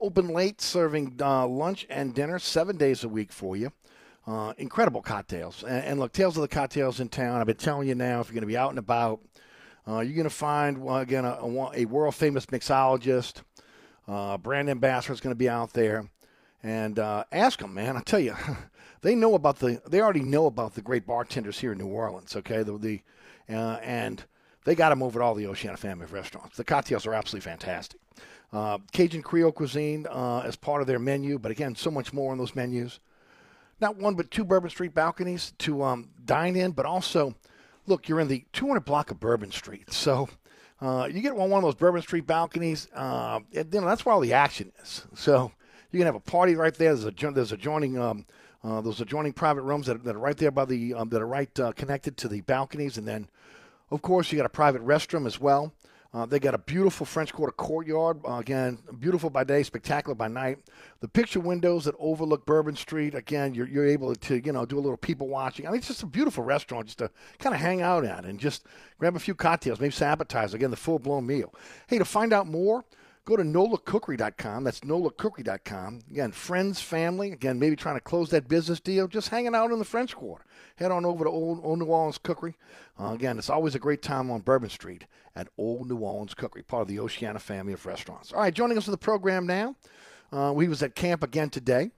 Open 0.00 0.26
late, 0.26 0.60
serving 0.60 1.16
uh, 1.20 1.46
lunch 1.46 1.86
and 1.88 2.12
dinner 2.12 2.40
seven 2.40 2.76
days 2.76 3.04
a 3.04 3.08
week 3.08 3.30
for 3.30 3.56
you. 3.56 3.70
Uh, 4.26 4.52
incredible 4.58 5.00
cocktails. 5.00 5.62
And, 5.62 5.84
and, 5.84 6.00
look, 6.00 6.10
Tales 6.10 6.36
of 6.36 6.40
the 6.40 6.48
Cocktails 6.48 6.98
in 6.98 7.08
town. 7.08 7.40
I've 7.40 7.46
been 7.46 7.54
telling 7.54 7.86
you 7.86 7.94
now, 7.94 8.18
if 8.18 8.26
you're 8.26 8.34
going 8.34 8.40
to 8.40 8.48
be 8.48 8.56
out 8.56 8.70
and 8.70 8.80
about, 8.80 9.20
uh, 9.86 10.00
you're 10.00 10.16
going 10.16 10.24
to 10.24 10.30
find, 10.30 10.78
well, 10.78 10.96
again, 10.96 11.24
a, 11.24 11.34
a, 11.34 11.70
a 11.72 11.84
world 11.84 12.16
famous 12.16 12.46
mixologist. 12.46 13.42
Uh, 14.08 14.38
brand 14.38 14.68
ambassador 14.68 15.12
is 15.12 15.20
going 15.20 15.30
to 15.30 15.38
be 15.38 15.48
out 15.48 15.72
there. 15.72 16.10
And 16.64 16.98
uh, 16.98 17.22
ask 17.30 17.60
them, 17.60 17.74
man. 17.74 17.96
I 17.96 18.00
tell 18.00 18.18
you. 18.18 18.34
they 19.06 19.14
know 19.14 19.34
about 19.34 19.60
the 19.60 19.80
they 19.86 20.00
already 20.00 20.20
know 20.20 20.46
about 20.46 20.74
the 20.74 20.82
great 20.82 21.06
bartenders 21.06 21.60
here 21.60 21.70
in 21.70 21.78
New 21.78 21.86
Orleans. 21.86 22.34
Okay, 22.34 22.64
the, 22.64 22.76
the 22.76 23.00
uh, 23.48 23.78
and 23.80 24.24
they 24.64 24.74
got 24.74 24.88
them 24.88 25.00
over 25.00 25.22
at 25.22 25.24
all 25.24 25.36
the 25.36 25.46
Oceana 25.46 25.76
family 25.76 26.02
of 26.02 26.12
restaurants. 26.12 26.56
The 26.56 26.64
cocktails 26.64 27.06
are 27.06 27.14
absolutely 27.14 27.48
fantastic. 27.48 28.00
Uh, 28.52 28.78
Cajun 28.92 29.22
Creole 29.22 29.52
cuisine 29.52 30.08
uh, 30.10 30.40
as 30.40 30.56
part 30.56 30.80
of 30.80 30.88
their 30.88 30.98
menu, 30.98 31.38
but 31.38 31.52
again, 31.52 31.76
so 31.76 31.88
much 31.88 32.12
more 32.12 32.32
on 32.32 32.38
those 32.38 32.56
menus. 32.56 32.98
Not 33.80 33.96
one 33.96 34.16
but 34.16 34.32
two 34.32 34.44
Bourbon 34.44 34.70
Street 34.70 34.92
balconies 34.92 35.52
to 35.58 35.84
um, 35.84 36.10
dine 36.24 36.56
in, 36.56 36.72
but 36.72 36.84
also, 36.84 37.36
look, 37.86 38.08
you're 38.08 38.18
in 38.18 38.26
the 38.26 38.44
200 38.54 38.80
block 38.80 39.12
of 39.12 39.20
Bourbon 39.20 39.52
Street, 39.52 39.92
so. 39.92 40.28
Uh, 40.78 41.08
you 41.10 41.22
get 41.22 41.32
on 41.32 41.48
one 41.48 41.52
of 41.54 41.62
those 41.62 41.74
Bourbon 41.74 42.02
Street 42.02 42.26
balconies, 42.26 42.86
uh, 42.94 43.40
and, 43.54 43.72
you 43.72 43.80
know, 43.80 43.86
that's 43.86 44.04
where 44.04 44.14
all 44.14 44.20
the 44.20 44.34
action 44.34 44.70
is. 44.82 45.06
So 45.14 45.50
you 45.90 45.98
can 45.98 46.04
have 46.04 46.14
a 46.14 46.20
party 46.20 46.54
right 46.54 46.74
there. 46.74 46.94
There's 46.94 47.06
a 47.06 47.30
there's 47.30 47.52
adjoining 47.52 47.98
um, 47.98 48.26
uh, 48.66 48.80
those 48.80 49.00
adjoining 49.00 49.32
private 49.32 49.62
rooms 49.62 49.86
that, 49.86 50.02
that, 50.02 50.16
are 50.16 50.18
right 50.18 50.36
there 50.36 50.50
by 50.50 50.64
the 50.64 50.92
um, 50.92 51.08
that 51.10 51.22
are 51.22 51.26
right 51.26 51.60
uh, 51.60 51.70
connected 51.72 52.16
to 52.16 52.28
the 52.28 52.40
balconies, 52.40 52.98
and 52.98 53.06
then, 53.06 53.28
of 53.90 54.02
course, 54.02 54.32
you 54.32 54.36
got 54.36 54.46
a 54.46 54.48
private 54.48 54.84
restroom 54.84 55.24
as 55.24 55.38
well. 55.38 55.72
Uh, 56.12 56.24
they 56.24 56.40
got 56.40 56.54
a 56.54 56.58
beautiful 56.58 57.04
French 57.04 57.32
Quarter 57.32 57.52
courtyard. 57.52 58.20
Uh, 58.26 58.38
again, 58.38 58.78
beautiful 58.98 59.28
by 59.28 59.44
day, 59.44 59.62
spectacular 59.62 60.14
by 60.14 60.26
night. 60.28 60.58
The 61.00 61.08
picture 61.08 61.40
windows 61.40 61.84
that 61.84 61.94
overlook 61.98 62.46
Bourbon 62.46 62.74
Street. 62.74 63.14
Again, 63.14 63.54
you're, 63.54 63.68
you're 63.68 63.86
able 63.86 64.14
to 64.14 64.40
you 64.44 64.52
know 64.52 64.66
do 64.66 64.78
a 64.78 64.80
little 64.80 64.96
people 64.96 65.28
watching. 65.28 65.66
I 65.66 65.70
mean, 65.70 65.78
it's 65.78 65.88
just 65.88 66.02
a 66.02 66.06
beautiful 66.06 66.42
restaurant 66.42 66.86
just 66.86 66.98
to 66.98 67.10
kind 67.38 67.54
of 67.54 67.60
hang 67.60 67.82
out 67.82 68.04
at 68.04 68.24
and 68.24 68.40
just 68.40 68.64
grab 68.98 69.14
a 69.14 69.20
few 69.20 69.34
cocktails, 69.34 69.78
maybe 69.78 69.92
some 69.92 70.08
appetizers. 70.08 70.54
Again, 70.54 70.70
the 70.70 70.76
full 70.76 70.98
blown 70.98 71.26
meal. 71.26 71.54
Hey, 71.86 71.98
to 71.98 72.04
find 72.04 72.32
out 72.32 72.48
more. 72.48 72.84
Go 73.26 73.36
to 73.36 73.42
nolacookery.com. 73.42 74.62
That's 74.62 74.80
nolacookery.com. 74.80 75.98
Again, 76.12 76.30
friends, 76.30 76.80
family. 76.80 77.32
Again, 77.32 77.58
maybe 77.58 77.74
trying 77.74 77.96
to 77.96 78.00
close 78.00 78.30
that 78.30 78.46
business 78.46 78.78
deal. 78.78 79.08
Just 79.08 79.30
hanging 79.30 79.52
out 79.52 79.72
in 79.72 79.80
the 79.80 79.84
French 79.84 80.14
Quarter. 80.14 80.44
Head 80.76 80.92
on 80.92 81.04
over 81.04 81.24
to 81.24 81.30
Old, 81.30 81.60
Old 81.64 81.80
New 81.80 81.86
Orleans 81.86 82.18
Cookery. 82.18 82.54
Uh, 83.00 83.12
again, 83.12 83.36
it's 83.36 83.50
always 83.50 83.74
a 83.74 83.80
great 83.80 84.00
time 84.00 84.30
on 84.30 84.42
Bourbon 84.42 84.70
Street 84.70 85.06
at 85.34 85.48
Old 85.58 85.88
New 85.88 85.98
Orleans 85.98 86.34
Cookery, 86.34 86.62
part 86.62 86.82
of 86.82 86.88
the 86.88 87.00
Oceana 87.00 87.40
family 87.40 87.72
of 87.72 87.84
restaurants. 87.84 88.32
All 88.32 88.38
right, 88.38 88.54
joining 88.54 88.78
us 88.78 88.84
for 88.84 88.92
the 88.92 88.96
program 88.96 89.44
now. 89.44 89.74
Uh, 90.30 90.54
he 90.54 90.68
was 90.68 90.84
at 90.84 90.94
camp 90.94 91.24
again 91.24 91.50
today. 91.50 91.90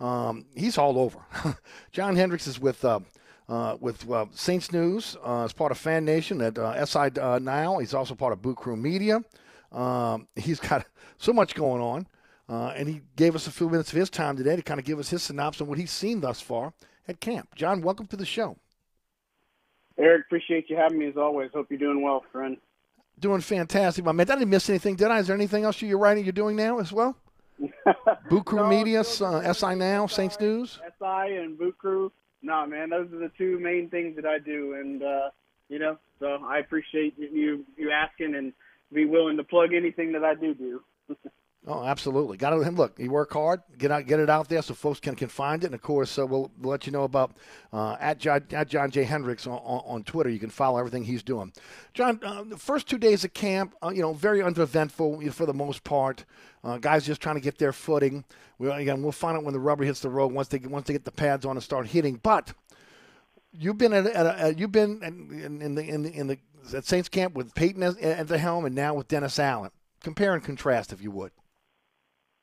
Um, 0.00 0.46
he's 0.56 0.78
all 0.78 0.98
over. 0.98 1.18
John 1.92 2.16
Hendrix 2.16 2.46
is 2.46 2.58
with. 2.58 2.84
Uh, 2.84 3.00
uh, 3.50 3.76
with 3.80 4.08
uh, 4.08 4.26
Saints 4.32 4.70
News 4.70 5.16
uh, 5.26 5.42
as 5.42 5.52
part 5.52 5.72
of 5.72 5.78
Fan 5.78 6.04
Nation 6.04 6.40
at 6.40 6.56
uh, 6.56 6.86
SI 6.86 7.10
uh, 7.20 7.40
now. 7.42 7.78
He's 7.78 7.94
also 7.94 8.14
part 8.14 8.32
of 8.32 8.40
Boot 8.40 8.58
Krewe 8.58 8.80
Media. 8.80 9.24
Um, 9.72 10.28
he's 10.36 10.60
got 10.60 10.86
so 11.18 11.32
much 11.32 11.54
going 11.54 11.82
on, 11.82 12.06
uh, 12.48 12.72
and 12.76 12.88
he 12.88 13.02
gave 13.16 13.34
us 13.34 13.46
a 13.46 13.50
few 13.50 13.68
minutes 13.68 13.92
of 13.92 13.98
his 13.98 14.10
time 14.10 14.36
today 14.36 14.56
to 14.56 14.62
kind 14.62 14.80
of 14.80 14.86
give 14.86 14.98
us 14.98 15.08
his 15.10 15.22
synopsis 15.22 15.62
on 15.62 15.68
what 15.68 15.78
he's 15.78 15.90
seen 15.90 16.20
thus 16.20 16.40
far 16.40 16.72
at 17.08 17.20
camp. 17.20 17.54
John, 17.54 17.82
welcome 17.82 18.06
to 18.08 18.16
the 18.16 18.26
show. 18.26 18.56
Eric, 19.98 20.24
appreciate 20.26 20.70
you 20.70 20.76
having 20.76 20.98
me 20.98 21.06
as 21.08 21.16
always. 21.16 21.50
Hope 21.52 21.66
you're 21.70 21.78
doing 21.78 22.02
well, 22.02 22.24
friend. 22.32 22.56
Doing 23.18 23.42
fantastic, 23.42 24.04
my 24.04 24.12
man. 24.12 24.30
I 24.30 24.36
didn't 24.36 24.50
miss 24.50 24.68
anything, 24.70 24.96
did 24.96 25.08
I? 25.08 25.18
Is 25.18 25.26
there 25.26 25.36
anything 25.36 25.64
else 25.64 25.82
you're 25.82 25.98
writing 25.98 26.24
you're 26.24 26.32
doing 26.32 26.56
now 26.56 26.78
as 26.78 26.90
well? 26.90 27.16
Boot 27.58 28.44
Krewe 28.46 28.56
No, 28.56 28.68
Media, 28.68 29.00
uh, 29.00 29.52
SI 29.52 29.74
Now, 29.74 30.06
Saints 30.06 30.40
News. 30.40 30.78
SI 30.98 31.36
and 31.36 31.58
Boot 31.58 31.76
Krewe. 31.82 32.10
Nah, 32.42 32.64
man, 32.64 32.88
those 32.88 33.12
are 33.12 33.18
the 33.18 33.30
two 33.36 33.58
main 33.58 33.90
things 33.90 34.16
that 34.16 34.24
I 34.24 34.38
do, 34.38 34.74
and 34.74 35.02
uh, 35.02 35.30
you 35.68 35.78
know, 35.78 35.98
so 36.18 36.38
I 36.42 36.58
appreciate 36.58 37.14
you 37.18 37.64
you 37.76 37.90
asking 37.90 38.34
and 38.34 38.54
be 38.92 39.04
willing 39.04 39.36
to 39.36 39.44
plug 39.44 39.72
anything 39.74 40.12
that 40.12 40.24
I 40.24 40.34
do 40.34 40.54
do. 40.54 40.82
Oh, 41.66 41.84
absolutely. 41.84 42.38
Got 42.38 42.50
to 42.50 42.56
look. 42.56 42.98
You 42.98 43.10
work 43.10 43.34
hard, 43.34 43.60
get 43.76 43.90
out, 43.90 44.06
get 44.06 44.18
it 44.18 44.30
out 44.30 44.48
there 44.48 44.62
so 44.62 44.72
folks 44.72 44.98
can, 44.98 45.14
can 45.14 45.28
find 45.28 45.62
it. 45.62 45.66
And 45.66 45.74
of 45.74 45.82
course, 45.82 46.18
uh, 46.18 46.26
we'll, 46.26 46.50
we'll 46.58 46.70
let 46.70 46.86
you 46.86 46.92
know 46.92 47.04
about 47.04 47.32
uh, 47.70 47.96
at 48.00 48.18
John, 48.18 48.46
at 48.52 48.66
John 48.68 48.90
J 48.90 49.04
Hendrix 49.04 49.46
on, 49.46 49.58
on, 49.58 49.82
on 49.84 50.02
Twitter. 50.04 50.30
You 50.30 50.38
can 50.38 50.48
follow 50.48 50.78
everything 50.78 51.04
he's 51.04 51.22
doing. 51.22 51.52
John, 51.92 52.18
uh, 52.24 52.44
the 52.44 52.56
first 52.56 52.88
two 52.88 52.96
days 52.96 53.24
of 53.24 53.34
camp, 53.34 53.74
uh, 53.84 53.90
you 53.90 54.00
know, 54.00 54.14
very 54.14 54.42
uneventful 54.42 55.20
for 55.32 55.44
the 55.44 55.52
most 55.52 55.84
part. 55.84 56.24
Uh, 56.64 56.78
guys 56.78 57.04
just 57.04 57.20
trying 57.20 57.36
to 57.36 57.42
get 57.42 57.58
their 57.58 57.74
footing. 57.74 58.24
We, 58.58 58.70
again, 58.70 59.02
we'll 59.02 59.12
find 59.12 59.36
out 59.36 59.44
when 59.44 59.52
the 59.52 59.60
rubber 59.60 59.84
hits 59.84 60.00
the 60.00 60.08
road 60.08 60.32
once 60.32 60.48
they 60.48 60.58
once 60.58 60.86
they 60.86 60.94
get 60.94 61.04
the 61.04 61.12
pads 61.12 61.44
on 61.44 61.56
and 61.56 61.62
start 61.62 61.88
hitting. 61.88 62.20
But 62.22 62.54
you've 63.52 63.78
been 63.78 63.92
at, 63.92 64.06
at, 64.06 64.26
a, 64.26 64.54
you've 64.54 64.72
been 64.72 65.02
in, 65.02 65.62
in 65.62 65.74
the 65.74 65.82
in 65.82 66.02
the 66.02 66.12
in 66.12 66.26
the 66.26 66.38
at 66.74 66.84
Saints 66.84 67.08
camp 67.08 67.34
with 67.34 67.54
Payton 67.54 67.82
at, 67.82 67.98
at 67.98 68.28
the 68.28 68.38
helm, 68.38 68.64
and 68.64 68.74
now 68.74 68.94
with 68.94 69.08
Dennis 69.08 69.38
Allen. 69.38 69.70
Compare 70.02 70.34
and 70.34 70.42
contrast, 70.42 70.92
if 70.92 71.02
you 71.02 71.10
would. 71.10 71.32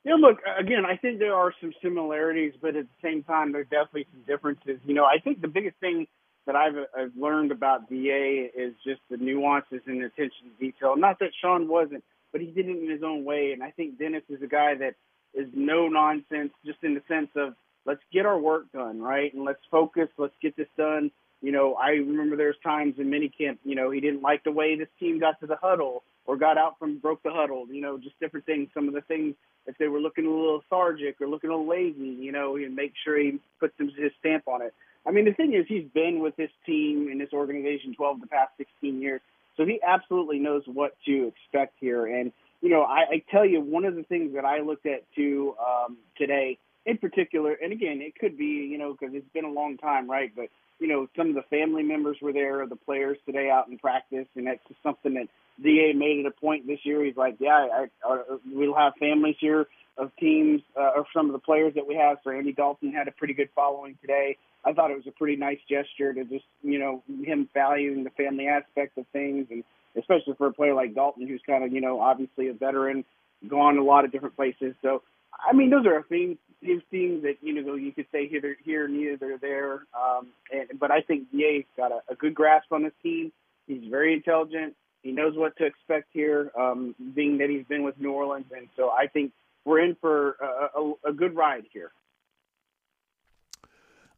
Yeah, 0.04 0.14
look, 0.14 0.38
again, 0.58 0.84
I 0.86 0.96
think 0.96 1.18
there 1.18 1.34
are 1.34 1.52
some 1.60 1.72
similarities, 1.82 2.54
but 2.60 2.76
at 2.76 2.86
the 2.86 3.08
same 3.08 3.24
time, 3.24 3.52
there's 3.52 3.68
definitely 3.68 4.06
some 4.12 4.22
differences. 4.26 4.78
You 4.84 4.94
know, 4.94 5.04
I 5.04 5.18
think 5.18 5.40
the 5.40 5.48
biggest 5.48 5.76
thing 5.80 6.06
that 6.46 6.56
I've, 6.56 6.76
I've 6.96 7.12
learned 7.16 7.52
about 7.52 7.90
DA 7.90 8.50
is 8.56 8.74
just 8.86 9.00
the 9.10 9.16
nuances 9.16 9.80
and 9.86 10.02
attention 10.02 10.50
to 10.50 10.64
detail. 10.64 10.96
Not 10.96 11.18
that 11.18 11.30
Sean 11.42 11.68
wasn't, 11.68 12.04
but 12.32 12.40
he 12.40 12.46
did 12.46 12.68
it 12.68 12.78
in 12.78 12.88
his 12.88 13.02
own 13.02 13.24
way. 13.24 13.50
And 13.52 13.62
I 13.62 13.70
think 13.70 13.98
Dennis 13.98 14.22
is 14.28 14.40
a 14.42 14.46
guy 14.46 14.74
that 14.76 14.94
is 15.34 15.48
no 15.52 15.88
nonsense, 15.88 16.52
just 16.64 16.78
in 16.82 16.94
the 16.94 17.02
sense 17.08 17.28
of 17.36 17.54
let's 17.86 18.02
get 18.12 18.26
our 18.26 18.38
work 18.38 18.70
done, 18.72 19.00
right? 19.00 19.32
And 19.32 19.44
let's 19.44 19.60
focus, 19.70 20.08
let's 20.18 20.34
get 20.42 20.56
this 20.56 20.68
done. 20.76 21.10
You 21.40 21.52
know, 21.52 21.74
I 21.74 21.90
remember 21.90 22.36
there's 22.36 22.56
times 22.64 22.94
in 22.98 23.10
minicamp, 23.10 23.58
you 23.64 23.76
know, 23.76 23.90
he 23.90 24.00
didn't 24.00 24.22
like 24.22 24.42
the 24.44 24.50
way 24.50 24.76
this 24.76 24.88
team 24.98 25.20
got 25.20 25.38
to 25.40 25.46
the 25.46 25.56
huddle 25.56 26.02
or 26.26 26.36
got 26.36 26.58
out 26.58 26.78
from 26.78 26.98
broke 26.98 27.22
the 27.22 27.30
huddle, 27.32 27.66
you 27.70 27.80
know, 27.80 27.96
just 27.96 28.18
different 28.20 28.44
things. 28.44 28.68
Some 28.74 28.88
of 28.88 28.94
the 28.94 29.00
things 29.02 29.34
if 29.66 29.76
they 29.78 29.86
were 29.88 30.00
looking 30.00 30.26
a 30.26 30.30
little 30.30 30.56
lethargic 30.56 31.20
or 31.20 31.28
looking 31.28 31.50
a 31.50 31.52
little 31.52 31.68
lazy, 31.68 32.16
you 32.20 32.32
know, 32.32 32.56
and 32.56 32.74
make 32.74 32.92
sure 33.04 33.18
he 33.18 33.38
puts 33.60 33.74
his 33.78 34.12
stamp 34.18 34.48
on 34.48 34.62
it. 34.62 34.74
I 35.06 35.10
mean, 35.10 35.26
the 35.26 35.32
thing 35.32 35.54
is, 35.54 35.64
he's 35.68 35.86
been 35.94 36.20
with 36.20 36.36
this 36.36 36.50
team 36.66 37.08
and 37.10 37.20
this 37.20 37.32
organization 37.32 37.94
12 37.94 38.20
the 38.20 38.26
past 38.26 38.52
16 38.56 39.00
years, 39.00 39.20
so 39.56 39.64
he 39.64 39.80
absolutely 39.86 40.38
knows 40.38 40.62
what 40.66 40.96
to 41.06 41.28
expect 41.28 41.74
here. 41.80 42.06
And 42.06 42.32
you 42.60 42.70
know, 42.70 42.82
I, 42.82 43.04
I 43.10 43.22
tell 43.30 43.44
you, 43.44 43.60
one 43.60 43.84
of 43.84 43.94
the 43.94 44.02
things 44.02 44.34
that 44.34 44.44
I 44.44 44.60
looked 44.60 44.86
at 44.86 45.04
too 45.14 45.54
um, 45.64 45.96
today, 46.16 46.58
in 46.88 46.96
particular, 46.96 47.52
and 47.52 47.70
again, 47.72 48.00
it 48.00 48.18
could 48.18 48.38
be, 48.38 48.66
you 48.70 48.78
know, 48.78 48.96
because 48.98 49.14
it's 49.14 49.28
been 49.34 49.44
a 49.44 49.50
long 49.50 49.76
time, 49.76 50.10
right? 50.10 50.32
But 50.34 50.46
you 50.80 50.86
know, 50.86 51.08
some 51.16 51.28
of 51.28 51.34
the 51.34 51.42
family 51.42 51.82
members 51.82 52.16
were 52.22 52.32
there, 52.32 52.66
the 52.66 52.76
players 52.76 53.18
today 53.26 53.50
out 53.50 53.68
in 53.68 53.78
practice, 53.78 54.26
and 54.36 54.46
that's 54.46 54.60
just 54.68 54.82
something 54.82 55.14
that 55.14 55.28
Da 55.62 55.92
made 55.92 56.20
it 56.20 56.26
a 56.26 56.30
point 56.30 56.66
this 56.66 56.78
year. 56.84 57.04
He's 57.04 57.16
like, 57.16 57.36
yeah, 57.40 57.66
I, 57.72 57.86
I, 58.08 58.22
we'll 58.50 58.76
have 58.76 58.94
families 58.98 59.36
here 59.40 59.66
of 59.98 60.12
teams 60.20 60.62
uh, 60.76 60.92
or 60.94 61.04
some 61.12 61.26
of 61.26 61.32
the 61.32 61.40
players 61.40 61.74
that 61.74 61.86
we 61.86 61.96
have. 61.96 62.18
So 62.22 62.30
Andy 62.30 62.52
Dalton 62.52 62.92
had 62.92 63.08
a 63.08 63.10
pretty 63.10 63.34
good 63.34 63.48
following 63.54 63.98
today. 64.00 64.36
I 64.64 64.72
thought 64.72 64.92
it 64.92 64.96
was 64.96 65.06
a 65.08 65.12
pretty 65.12 65.36
nice 65.36 65.58
gesture 65.68 66.14
to 66.14 66.24
just, 66.24 66.44
you 66.62 66.78
know, 66.78 67.02
him 67.24 67.48
valuing 67.52 68.04
the 68.04 68.10
family 68.10 68.46
aspect 68.46 68.96
of 68.98 69.06
things, 69.12 69.48
and 69.50 69.64
especially 69.96 70.34
for 70.38 70.46
a 70.46 70.52
player 70.52 70.74
like 70.74 70.94
Dalton, 70.94 71.26
who's 71.26 71.42
kind 71.44 71.64
of, 71.64 71.72
you 71.72 71.80
know, 71.80 72.00
obviously 72.00 72.48
a 72.48 72.54
veteran, 72.54 73.04
gone 73.48 73.78
a 73.78 73.84
lot 73.84 74.04
of 74.04 74.12
different 74.12 74.36
places. 74.36 74.74
So, 74.82 75.02
I 75.38 75.52
mean, 75.52 75.70
those 75.70 75.86
are 75.86 76.02
things, 76.08 76.36
these 76.60 76.80
things 76.90 77.22
that 77.22 77.36
you 77.40 77.62
know 77.62 77.74
you 77.74 77.92
could 77.92 78.06
say 78.12 78.28
here, 78.28 78.56
here, 78.64 78.88
neither 78.88 79.38
there. 79.38 79.86
Um, 79.94 80.28
and 80.52 80.78
but 80.78 80.90
I 80.90 81.00
think 81.00 81.30
DA's 81.30 81.64
got 81.76 81.92
a, 81.92 82.00
a 82.10 82.14
good 82.14 82.34
grasp 82.34 82.72
on 82.72 82.82
this 82.82 82.92
team. 83.02 83.32
He's 83.66 83.88
very 83.88 84.12
intelligent. 84.12 84.74
He 85.02 85.12
knows 85.12 85.36
what 85.36 85.56
to 85.58 85.64
expect 85.64 86.08
here, 86.12 86.50
um, 86.58 86.94
being 87.14 87.38
that 87.38 87.48
he's 87.48 87.64
been 87.66 87.84
with 87.84 87.98
New 88.00 88.12
Orleans, 88.12 88.46
and 88.54 88.68
so 88.76 88.90
I 88.90 89.06
think 89.06 89.32
we're 89.64 89.80
in 89.80 89.96
for 90.00 90.36
a, 90.40 90.80
a, 90.80 90.92
a 91.10 91.12
good 91.12 91.36
ride 91.36 91.64
here. 91.72 91.92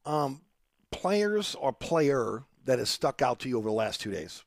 Um, 0.06 0.40
players 0.90 1.54
or 1.54 1.72
player 1.72 2.44
that 2.64 2.78
has 2.78 2.88
stuck 2.88 3.22
out 3.22 3.40
to 3.40 3.48
you 3.48 3.58
over 3.58 3.68
the 3.68 3.74
last 3.74 4.00
two 4.00 4.10
days? 4.10 4.44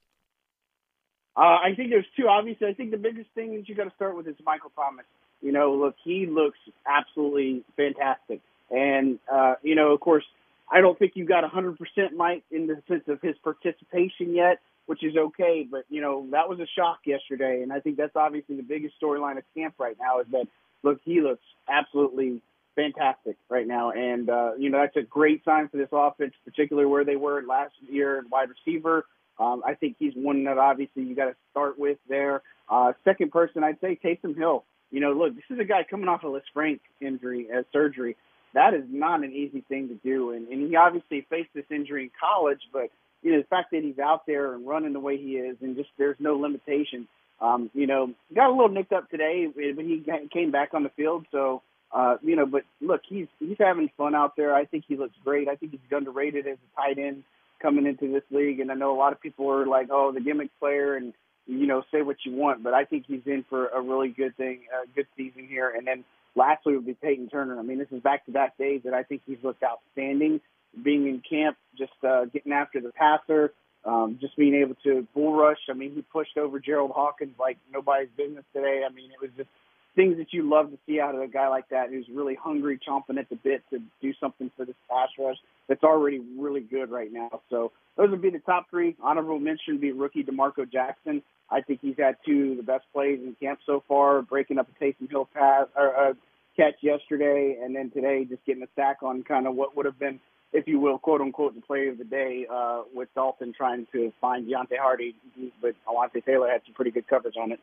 Uh, 1.35 1.41
I 1.41 1.73
think 1.75 1.89
there's 1.89 2.05
two. 2.15 2.27
Obviously, 2.27 2.67
I 2.67 2.73
think 2.73 2.91
the 2.91 2.97
biggest 2.97 3.29
thing 3.33 3.55
that 3.55 3.67
you 3.67 3.75
got 3.75 3.85
to 3.85 3.95
start 3.95 4.15
with 4.15 4.27
is 4.27 4.35
Michael 4.45 4.71
Thomas. 4.75 5.05
You 5.43 5.51
know, 5.51 5.73
look, 5.73 5.95
he 6.03 6.25
looks 6.25 6.57
absolutely 6.87 7.63
fantastic, 7.75 8.41
and 8.71 9.19
uh, 9.31 9.55
you 9.61 9.75
know, 9.75 9.91
of 9.91 9.99
course, 9.99 10.23
I 10.71 10.81
don't 10.81 10.97
think 10.97 11.13
you've 11.15 11.27
got 11.27 11.43
100% 11.43 11.77
Mike 12.15 12.43
in 12.49 12.67
the 12.67 12.81
sense 12.87 13.03
of 13.07 13.21
his 13.21 13.35
participation 13.43 14.33
yet, 14.33 14.59
which 14.85 15.03
is 15.03 15.15
okay. 15.15 15.67
But 15.69 15.83
you 15.89 16.01
know, 16.01 16.25
that 16.31 16.47
was 16.47 16.59
a 16.59 16.67
shock 16.77 16.99
yesterday, 17.05 17.61
and 17.61 17.73
I 17.73 17.79
think 17.79 17.97
that's 17.97 18.15
obviously 18.15 18.55
the 18.55 18.63
biggest 18.63 18.95
storyline 19.01 19.37
of 19.37 19.43
camp 19.55 19.75
right 19.77 19.97
now 19.99 20.21
is 20.21 20.27
that 20.31 20.47
look, 20.81 20.99
he 21.03 21.21
looks 21.21 21.43
absolutely 21.69 22.41
fantastic 22.75 23.37
right 23.49 23.67
now, 23.67 23.91
and 23.91 24.29
uh, 24.29 24.51
you 24.57 24.69
know 24.69 24.79
that's 24.79 24.95
a 24.95 25.07
great 25.07 25.43
sign 25.45 25.67
for 25.69 25.77
this 25.77 25.89
offense, 25.91 26.33
particularly 26.45 26.87
where 26.87 27.03
they 27.03 27.15
were 27.15 27.43
last 27.47 27.73
year 27.89 28.19
at 28.19 28.29
wide 28.29 28.49
receiver. 28.49 29.05
Um, 29.39 29.63
I 29.65 29.73
think 29.73 29.95
he's 29.99 30.13
one 30.15 30.43
that 30.45 30.57
obviously 30.57 31.03
you 31.03 31.15
got 31.15 31.25
to 31.25 31.35
start 31.51 31.77
with 31.79 31.97
there. 32.07 32.41
Uh, 32.69 32.93
second 33.03 33.31
person, 33.31 33.63
I'd 33.63 33.79
say 33.81 33.99
Taysom 34.03 34.37
Hill. 34.37 34.63
You 34.93 34.99
know, 34.99 35.11
look, 35.13 35.35
this 35.35 35.43
is 35.49 35.59
a 35.59 35.65
guy 35.65 35.83
coming 35.89 36.07
off 36.07 36.21
a 36.23 36.27
Les 36.27 36.43
Frank 36.53 36.79
injury, 37.01 37.47
uh, 37.51 37.63
surgery. 37.73 38.15
That 38.53 38.75
is 38.75 38.83
not 38.87 39.23
an 39.23 39.33
easy 39.33 39.61
thing 39.67 39.87
to 39.87 39.95
do, 39.95 40.29
and, 40.31 40.47
and 40.47 40.69
he 40.69 40.75
obviously 40.75 41.25
faced 41.31 41.49
this 41.55 41.65
injury 41.71 42.03
in 42.03 42.11
college, 42.19 42.61
but 42.71 42.91
you 43.23 43.31
know 43.31 43.39
the 43.39 43.47
fact 43.47 43.71
that 43.71 43.81
he's 43.81 43.97
out 43.97 44.27
there 44.27 44.53
and 44.53 44.67
running 44.67 44.93
the 44.93 44.99
way 44.99 45.17
he 45.17 45.31
is, 45.37 45.57
and 45.61 45.75
just 45.75 45.89
there's 45.97 46.17
no 46.19 46.35
limitation. 46.35 47.07
Um, 47.41 47.71
you 47.73 47.87
know, 47.87 48.13
got 48.35 48.49
a 48.49 48.51
little 48.51 48.69
nicked 48.69 48.93
up 48.93 49.09
today, 49.09 49.47
but 49.47 49.83
he 49.83 50.05
came 50.31 50.51
back 50.51 50.75
on 50.75 50.83
the 50.83 50.89
field. 50.89 51.25
So, 51.31 51.63
uh, 51.91 52.17
you 52.21 52.35
know, 52.35 52.45
but 52.45 52.61
look, 52.79 53.01
he's 53.09 53.27
he's 53.39 53.57
having 53.59 53.89
fun 53.97 54.13
out 54.13 54.35
there. 54.37 54.53
I 54.53 54.65
think 54.65 54.85
he 54.87 54.95
looks 54.95 55.15
great. 55.25 55.49
I 55.49 55.55
think 55.55 55.71
he's 55.71 55.81
underrated 55.91 56.45
as 56.45 56.57
a 56.57 56.81
tight 56.81 56.99
end 56.99 57.23
coming 57.59 57.87
into 57.87 58.13
this 58.13 58.23
league. 58.29 58.59
And 58.59 58.71
I 58.71 58.75
know 58.75 58.95
a 58.95 58.99
lot 58.99 59.11
of 59.11 59.19
people 59.19 59.49
are 59.49 59.65
like, 59.65 59.87
oh, 59.91 60.11
the 60.11 60.21
gimmick 60.21 60.51
player, 60.59 60.95
and 60.95 61.13
you 61.45 61.67
know, 61.67 61.83
say 61.91 62.01
what 62.01 62.17
you 62.25 62.33
want, 62.33 62.63
but 62.63 62.73
I 62.73 62.85
think 62.85 63.05
he's 63.07 63.21
in 63.25 63.43
for 63.49 63.67
a 63.67 63.81
really 63.81 64.09
good 64.09 64.35
thing, 64.37 64.61
a 64.73 64.87
good 64.95 65.07
season 65.17 65.47
here. 65.47 65.73
And 65.75 65.85
then 65.85 66.03
lastly 66.35 66.75
would 66.75 66.85
be 66.85 66.93
Payton 66.93 67.29
Turner. 67.29 67.59
I 67.59 67.63
mean, 67.63 67.79
this 67.79 67.91
is 67.91 68.01
back-to-back 68.01 68.57
days 68.57 68.81
that 68.85 68.93
I 68.93 69.03
think 69.03 69.21
he's 69.25 69.43
looked 69.43 69.63
outstanding. 69.63 70.41
Being 70.81 71.07
in 71.07 71.21
camp, 71.29 71.57
just 71.77 71.91
uh, 72.03 72.25
getting 72.25 72.51
after 72.51 72.81
the 72.81 72.91
passer, 72.91 73.53
um, 73.85 74.17
just 74.19 74.35
being 74.35 74.55
able 74.55 74.75
to 74.83 75.07
bull 75.13 75.35
rush. 75.35 75.59
I 75.69 75.73
mean, 75.73 75.93
he 75.93 76.01
pushed 76.01 76.35
over 76.37 76.59
Jerald 76.59 76.91
Hawkins 76.95 77.35
like 77.39 77.57
nobody's 77.71 78.09
business 78.17 78.45
today. 78.53 78.81
I 78.89 78.91
mean, 78.91 79.11
it 79.11 79.21
was 79.21 79.29
just 79.37 79.49
things 79.95 80.17
that 80.17 80.33
you 80.33 80.49
love 80.49 80.71
to 80.71 80.77
see 80.87 80.99
out 80.99 81.15
of 81.15 81.21
a 81.21 81.27
guy 81.27 81.47
like 81.47 81.69
that 81.69 81.89
who's 81.89 82.07
really 82.11 82.35
hungry, 82.35 82.79
chomping 82.87 83.19
at 83.19 83.29
the 83.29 83.35
bit 83.35 83.63
to 83.69 83.79
do 84.01 84.13
something 84.19 84.49
for 84.57 84.65
this 84.65 84.75
pass 84.89 85.09
rush 85.19 85.37
that's 85.67 85.83
already 85.83 86.19
really 86.37 86.61
good 86.61 86.89
right 86.89 87.11
now. 87.11 87.41
So 87.49 87.71
those 87.95 88.09
would 88.09 88.21
be 88.21 88.31
the 88.31 88.39
top 88.39 88.69
three. 88.69 88.95
Honorable 89.01 89.39
mention 89.39 89.75
would 89.75 89.81
be 89.81 89.91
rookie 89.91 90.23
D'Marco 90.23 90.65
Jackson. 90.65 91.21
I 91.49 91.61
think 91.61 91.79
he's 91.81 91.95
had 91.97 92.15
two 92.25 92.51
of 92.51 92.57
the 92.57 92.63
best 92.63 92.85
plays 92.91 93.19
in 93.23 93.35
camp 93.39 93.59
so 93.65 93.83
far, 93.87 94.21
breaking 94.21 94.57
up 94.57 94.67
a 94.67 94.83
Taysom 94.83 95.09
Hill 95.09 95.29
pass 95.33 95.67
or 95.75 95.95
uh, 95.95 96.13
catch 96.55 96.75
yesterday, 96.81 97.59
and 97.61 97.75
then 97.75 97.91
today 97.91 98.25
just 98.25 98.43
getting 98.45 98.63
a 98.63 98.67
sack 98.75 98.97
on 99.03 99.23
kind 99.23 99.45
of 99.47 99.55
what 99.55 99.75
would 99.77 99.85
have 99.85 99.99
been, 99.99 100.19
if 100.51 100.67
you 100.67 100.79
will, 100.79 100.97
quote 100.97 101.21
unquote, 101.21 101.53
the 101.53 101.61
play 101.61 101.87
of 101.87 101.97
the 101.97 102.03
day 102.03 102.47
uh, 102.51 102.81
with 102.93 103.09
Dalton 103.13 103.53
trying 103.55 103.87
to 103.91 104.11
find 104.19 104.47
Deonte 104.47 104.77
Harty, 104.79 105.15
but 105.61 105.75
Alontae 105.87 106.25
Taylor 106.25 106.49
had 106.49 106.61
some 106.65 106.73
pretty 106.73 106.91
good 106.91 107.07
coverage 107.07 107.35
on 107.39 107.51
it. 107.51 107.59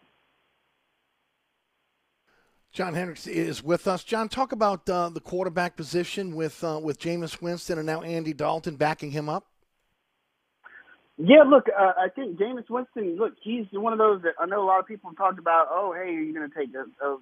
John 2.72 2.94
Hendrix 2.94 3.26
is 3.26 3.64
with 3.64 3.88
us. 3.88 4.04
John, 4.04 4.28
talk 4.28 4.52
about 4.52 4.88
uh, 4.88 5.08
the 5.08 5.20
quarterback 5.20 5.76
position 5.76 6.36
with 6.36 6.62
uh, 6.62 6.78
with 6.82 7.00
Jameis 7.00 7.42
Winston 7.42 7.78
and 7.78 7.86
now 7.86 8.02
Andy 8.02 8.32
Dalton 8.32 8.76
backing 8.76 9.10
him 9.10 9.28
up. 9.28 9.46
Yeah, 11.18 11.42
look, 11.42 11.66
uh, 11.68 11.92
I 11.98 12.08
think 12.08 12.38
Jameis 12.38 12.70
Winston. 12.70 13.16
Look, 13.16 13.34
he's 13.42 13.66
one 13.72 13.92
of 13.92 13.98
those 13.98 14.22
that 14.22 14.34
I 14.40 14.46
know 14.46 14.62
a 14.62 14.66
lot 14.66 14.78
of 14.78 14.86
people 14.86 15.10
have 15.10 15.18
talked 15.18 15.38
about. 15.38 15.66
Oh, 15.70 15.92
hey, 15.92 16.14
are 16.14 16.20
you 16.20 16.32
going 16.32 16.48
to 16.48 16.56
take 16.56 16.70
a, 16.74 17.04
a 17.04 17.18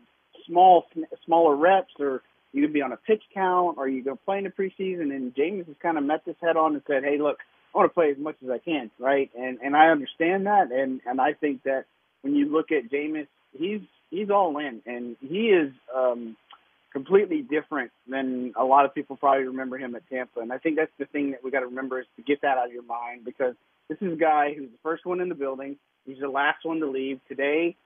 small, 0.46 0.84
smaller 1.24 1.56
reps, 1.56 1.94
or 1.98 2.22
you 2.52 2.62
going 2.62 2.72
to 2.72 2.74
be 2.74 2.82
on 2.82 2.92
a 2.92 2.96
pitch 2.96 3.22
count, 3.34 3.78
or 3.78 3.84
are 3.84 3.88
you 3.88 4.04
going 4.04 4.16
to 4.16 4.24
play 4.24 4.38
in 4.38 4.44
the 4.44 4.50
preseason? 4.50 5.14
And 5.14 5.34
Jameis 5.34 5.66
has 5.66 5.76
kind 5.82 5.98
of 5.98 6.04
met 6.04 6.24
this 6.24 6.36
head 6.40 6.56
on 6.56 6.74
and 6.74 6.82
said, 6.86 7.04
hey, 7.04 7.18
look, 7.18 7.38
I 7.74 7.78
want 7.78 7.90
to 7.90 7.94
play 7.94 8.10
as 8.10 8.18
much 8.18 8.36
as 8.44 8.50
I 8.50 8.58
can, 8.58 8.90
right? 8.98 9.30
And 9.36 9.58
and 9.62 9.74
I 9.74 9.88
understand 9.88 10.46
that, 10.46 10.70
and 10.70 11.00
and 11.06 11.20
I 11.20 11.32
think 11.32 11.62
that 11.64 11.86
when 12.20 12.34
you 12.34 12.52
look 12.52 12.70
at 12.70 12.90
Jameis, 12.90 13.28
he's 13.52 13.80
he's 14.10 14.30
all 14.30 14.58
in, 14.58 14.82
and 14.86 15.16
he 15.20 15.48
is 15.48 15.72
um, 15.94 16.36
completely 16.92 17.42
different 17.42 17.90
than 18.08 18.52
a 18.56 18.64
lot 18.64 18.84
of 18.84 18.94
people 18.94 19.16
probably 19.16 19.44
remember 19.44 19.78
him 19.78 19.94
at 19.94 20.08
Tampa. 20.08 20.40
And 20.40 20.52
I 20.52 20.58
think 20.58 20.76
that's 20.76 20.92
the 20.98 21.06
thing 21.06 21.32
that 21.32 21.44
we 21.44 21.50
got 21.50 21.60
to 21.60 21.66
remember 21.66 22.00
is 22.00 22.06
to 22.16 22.22
get 22.22 22.40
that 22.42 22.58
out 22.58 22.66
of 22.66 22.72
your 22.72 22.82
mind 22.82 23.24
because 23.24 23.54
this 23.88 23.98
is 24.00 24.12
a 24.12 24.16
guy 24.16 24.54
who's 24.56 24.70
the 24.70 24.78
first 24.82 25.04
one 25.06 25.20
in 25.20 25.28
the 25.28 25.34
building. 25.34 25.76
He's 26.06 26.18
the 26.20 26.28
last 26.28 26.64
one 26.64 26.80
to 26.80 26.90
leave 26.90 27.20
today. 27.28 27.76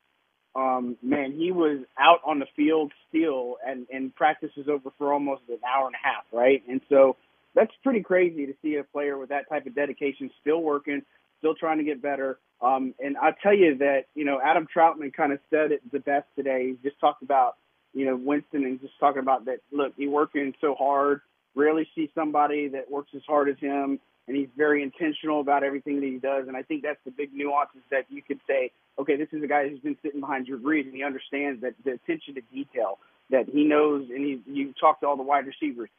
Um, 0.54 0.96
man, 1.02 1.32
he 1.32 1.50
was 1.50 1.78
out 1.98 2.20
on 2.26 2.38
the 2.38 2.46
field 2.54 2.92
still, 3.08 3.56
and 3.66 3.86
and 3.90 4.14
practice 4.14 4.50
was 4.56 4.68
over 4.68 4.90
for 4.98 5.12
almost 5.12 5.42
an 5.48 5.58
hour 5.66 5.86
and 5.86 5.94
a 5.94 6.06
half, 6.06 6.24
right? 6.30 6.62
And 6.68 6.82
so 6.90 7.16
that's 7.54 7.72
pretty 7.82 8.02
crazy 8.02 8.46
to 8.46 8.54
see 8.62 8.76
a 8.76 8.84
player 8.84 9.16
with 9.16 9.30
that 9.30 9.48
type 9.48 9.66
of 9.66 9.74
dedication 9.74 10.30
still 10.40 10.60
working, 10.60 11.02
still 11.42 11.54
trying 11.56 11.78
to 11.78 11.84
get 11.84 12.00
better. 12.00 12.38
Um, 12.60 12.94
and 13.02 13.16
I 13.16 13.32
tell 13.42 13.54
you 13.54 13.78
that, 13.78 14.04
you 14.14 14.24
know, 14.24 14.40
Adam 14.42 14.68
Trautman 14.74 15.12
kind 15.12 15.32
of 15.32 15.40
said 15.50 15.72
it 15.72 15.82
the 15.90 15.98
best 15.98 16.26
today. 16.36 16.68
He 16.68 16.88
just 16.88 17.00
talked 17.00 17.24
about, 17.24 17.56
you 17.92 18.06
know, 18.06 18.16
Winston 18.16 18.64
and 18.64 18.80
just 18.80 18.94
talking 19.00 19.18
about 19.20 19.46
that, 19.46 19.58
look, 19.72 19.92
he's 19.96 20.08
working 20.08 20.54
so 20.60 20.76
hard, 20.76 21.20
rarely 21.56 21.88
see 21.96 22.08
somebody 22.14 22.68
that 22.68 22.88
works 22.88 23.10
as 23.16 23.22
hard 23.26 23.48
as 23.48 23.58
him, 23.58 23.98
and 24.28 24.36
he's 24.36 24.48
very 24.56 24.84
intentional 24.84 25.40
about 25.40 25.64
everything 25.64 25.96
that 25.96 26.06
he 26.06 26.18
does. 26.18 26.46
And 26.46 26.56
I 26.56 26.62
think 26.62 26.84
that's 26.84 27.00
the 27.04 27.10
big 27.10 27.34
nuances 27.34 27.82
that 27.90 28.06
you 28.08 28.22
could 28.22 28.38
say, 28.46 28.70
okay, 28.98 29.16
this 29.16 29.28
is 29.32 29.42
a 29.42 29.48
guy 29.48 29.68
who's 29.68 29.80
been 29.80 29.96
sitting 30.00 30.20
behind 30.20 30.46
Drew 30.46 30.60
Brees, 30.60 30.84
and 30.84 30.94
he 30.94 31.02
understands 31.02 31.60
that 31.62 31.74
the 31.84 31.92
attention 31.92 32.36
to 32.36 32.42
detail, 32.54 32.98
that 33.30 33.48
he 33.48 33.64
knows, 33.64 34.08
and 34.08 34.24
he, 34.24 34.40
you 34.46 34.72
talk 34.80 35.00
to 35.00 35.06
all 35.08 35.16
the 35.16 35.22
wide 35.24 35.46
receivers. 35.46 35.90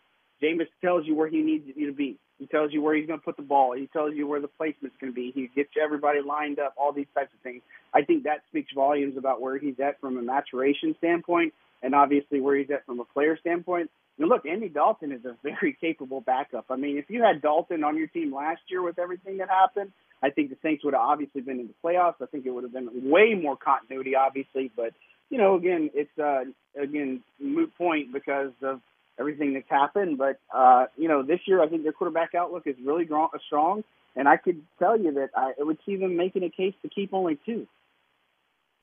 Jameis 0.42 0.68
tells 0.82 1.06
you 1.06 1.16
where 1.16 1.28
he 1.28 1.42
needs 1.42 1.66
you 1.76 1.88
to 1.88 1.94
be. 1.94 2.18
He 2.40 2.48
tells 2.48 2.74
you 2.74 2.82
where 2.82 2.96
he's 2.96 3.08
going 3.08 3.20
to 3.20 3.24
put 3.24 3.38
the 3.38 3.44
ball. 3.44 3.76
He 3.76 3.88
tells 3.88 4.16
you 4.16 4.28
where 4.28 4.42
the 4.42 4.48
placement's 4.48 4.96
going 5.00 5.14
to 5.14 5.16
be. 5.16 5.32
He 5.34 5.50
gets 5.56 5.70
everybody 5.82 6.20
lined 6.22 6.60
up, 6.60 6.74
all 6.78 6.92
these 6.92 7.08
types 7.14 7.34
of 7.34 7.40
things. 7.42 7.62
I 7.94 8.02
think 8.02 8.24
that 8.24 8.42
speaks 8.50 8.74
volumes 8.74 9.18
about 9.18 9.40
where 9.40 9.58
he's 9.58 9.80
at 9.80 10.00
from 10.02 10.18
a 10.18 10.22
maturation 10.22 10.96
standpoint 10.98 11.54
and 11.82 11.94
obviously 11.94 12.42
where 12.42 12.56
he's 12.56 12.72
at 12.72 12.86
from 12.86 13.00
a 13.00 13.06
player 13.06 13.38
standpoint. 13.38 13.92
And 14.20 14.30
look, 14.30 14.46
Andy 14.46 14.70
Dalton 14.70 15.12
is 15.12 15.26
a 15.26 15.36
very 15.44 15.78
capable 15.80 16.22
backup. 16.22 16.66
I 16.70 16.76
mean, 16.76 16.98
if 16.98 17.10
you 17.10 17.24
had 17.24 17.42
Dalton 17.42 17.84
on 17.84 17.98
your 17.98 18.08
team 18.08 18.34
last 18.34 18.62
year 18.68 18.82
with 18.82 19.00
everything 19.00 19.38
that 19.38 19.50
happened, 19.50 19.92
I 20.22 20.30
think 20.30 20.50
the 20.50 20.58
Saints 20.64 20.84
would 20.84 20.94
have 20.94 21.04
obviously 21.04 21.42
been 21.42 21.60
in 21.60 21.68
the 21.68 21.74
playoffs. 21.84 22.16
I 22.22 22.28
think 22.28 22.46
it 22.46 22.52
would 22.52 22.64
have 22.64 22.74
been 22.74 23.10
way 23.10 23.34
more 23.34 23.58
continuity, 23.58 24.16
obviously. 24.16 24.72
But, 24.76 24.94
you 25.30 25.38
know, 25.38 25.56
again, 25.56 25.90
it's, 25.94 26.18
uh, 26.18 26.46
again, 26.80 27.22
moot 27.40 27.76
point 27.78 28.14
because 28.14 28.52
of 28.62 28.80
everything 29.20 29.54
that's 29.54 29.70
happened. 29.70 30.18
But 30.18 30.40
uh, 30.54 30.86
you 30.98 31.08
know, 31.08 31.24
this 31.24 31.40
year 31.46 31.62
I 31.62 31.68
think 31.68 31.84
their 31.84 31.92
quarterback 31.92 32.36
outlook 32.36 32.64
is 32.66 32.76
really 32.84 33.08
strong, 33.48 33.84
and 34.16 34.28
I 34.28 34.38
could 34.38 34.62
tell 34.80 35.00
you 35.00 35.14
that 35.14 35.30
I 35.36 35.54
would 35.60 35.78
see 35.86 35.96
them 35.96 36.16
making 36.16 36.44
a 36.44 36.50
case 36.50 36.74
to 36.82 36.90
keep 36.90 37.14
only 37.14 37.38
two. 37.46 37.68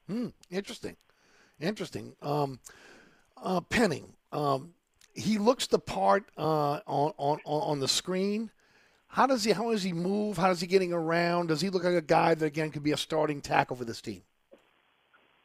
Hmm. 0.09 0.29
Interesting. 0.51 0.97
Interesting. 1.61 2.15
Um, 2.23 2.59
uh, 3.43 3.61
Penning. 3.61 4.15
Um, 4.33 4.75
he 5.15 5.39
looks 5.39 5.67
the 5.67 5.79
part 5.79 6.25
uh, 6.37 6.81
on, 6.87 7.13
on 7.17 7.41
on 7.45 7.81
the 7.81 7.89
screen. 7.89 8.51
How 9.09 9.27
does 9.27 9.45
he? 9.45 9.53
How 9.53 9.71
does 9.71 9.83
he 9.83 9.93
move? 9.93 10.37
How 10.37 10.51
is 10.51 10.61
he 10.61 10.67
getting 10.67 10.93
around? 10.93 11.49
Does 11.49 11.61
he 11.61 11.69
look 11.69 11.85
like 11.85 11.95
a 11.95 12.03
guy 12.03 12.35
that 12.35 12.47
again 12.47 12.71
could 12.71 12.85
be 12.85 12.93
a 12.93 12.97
starting 12.97 13.41
tackle 13.41 13.77
for 13.77 13.85
this 13.85 14.01
team? 14.01 14.23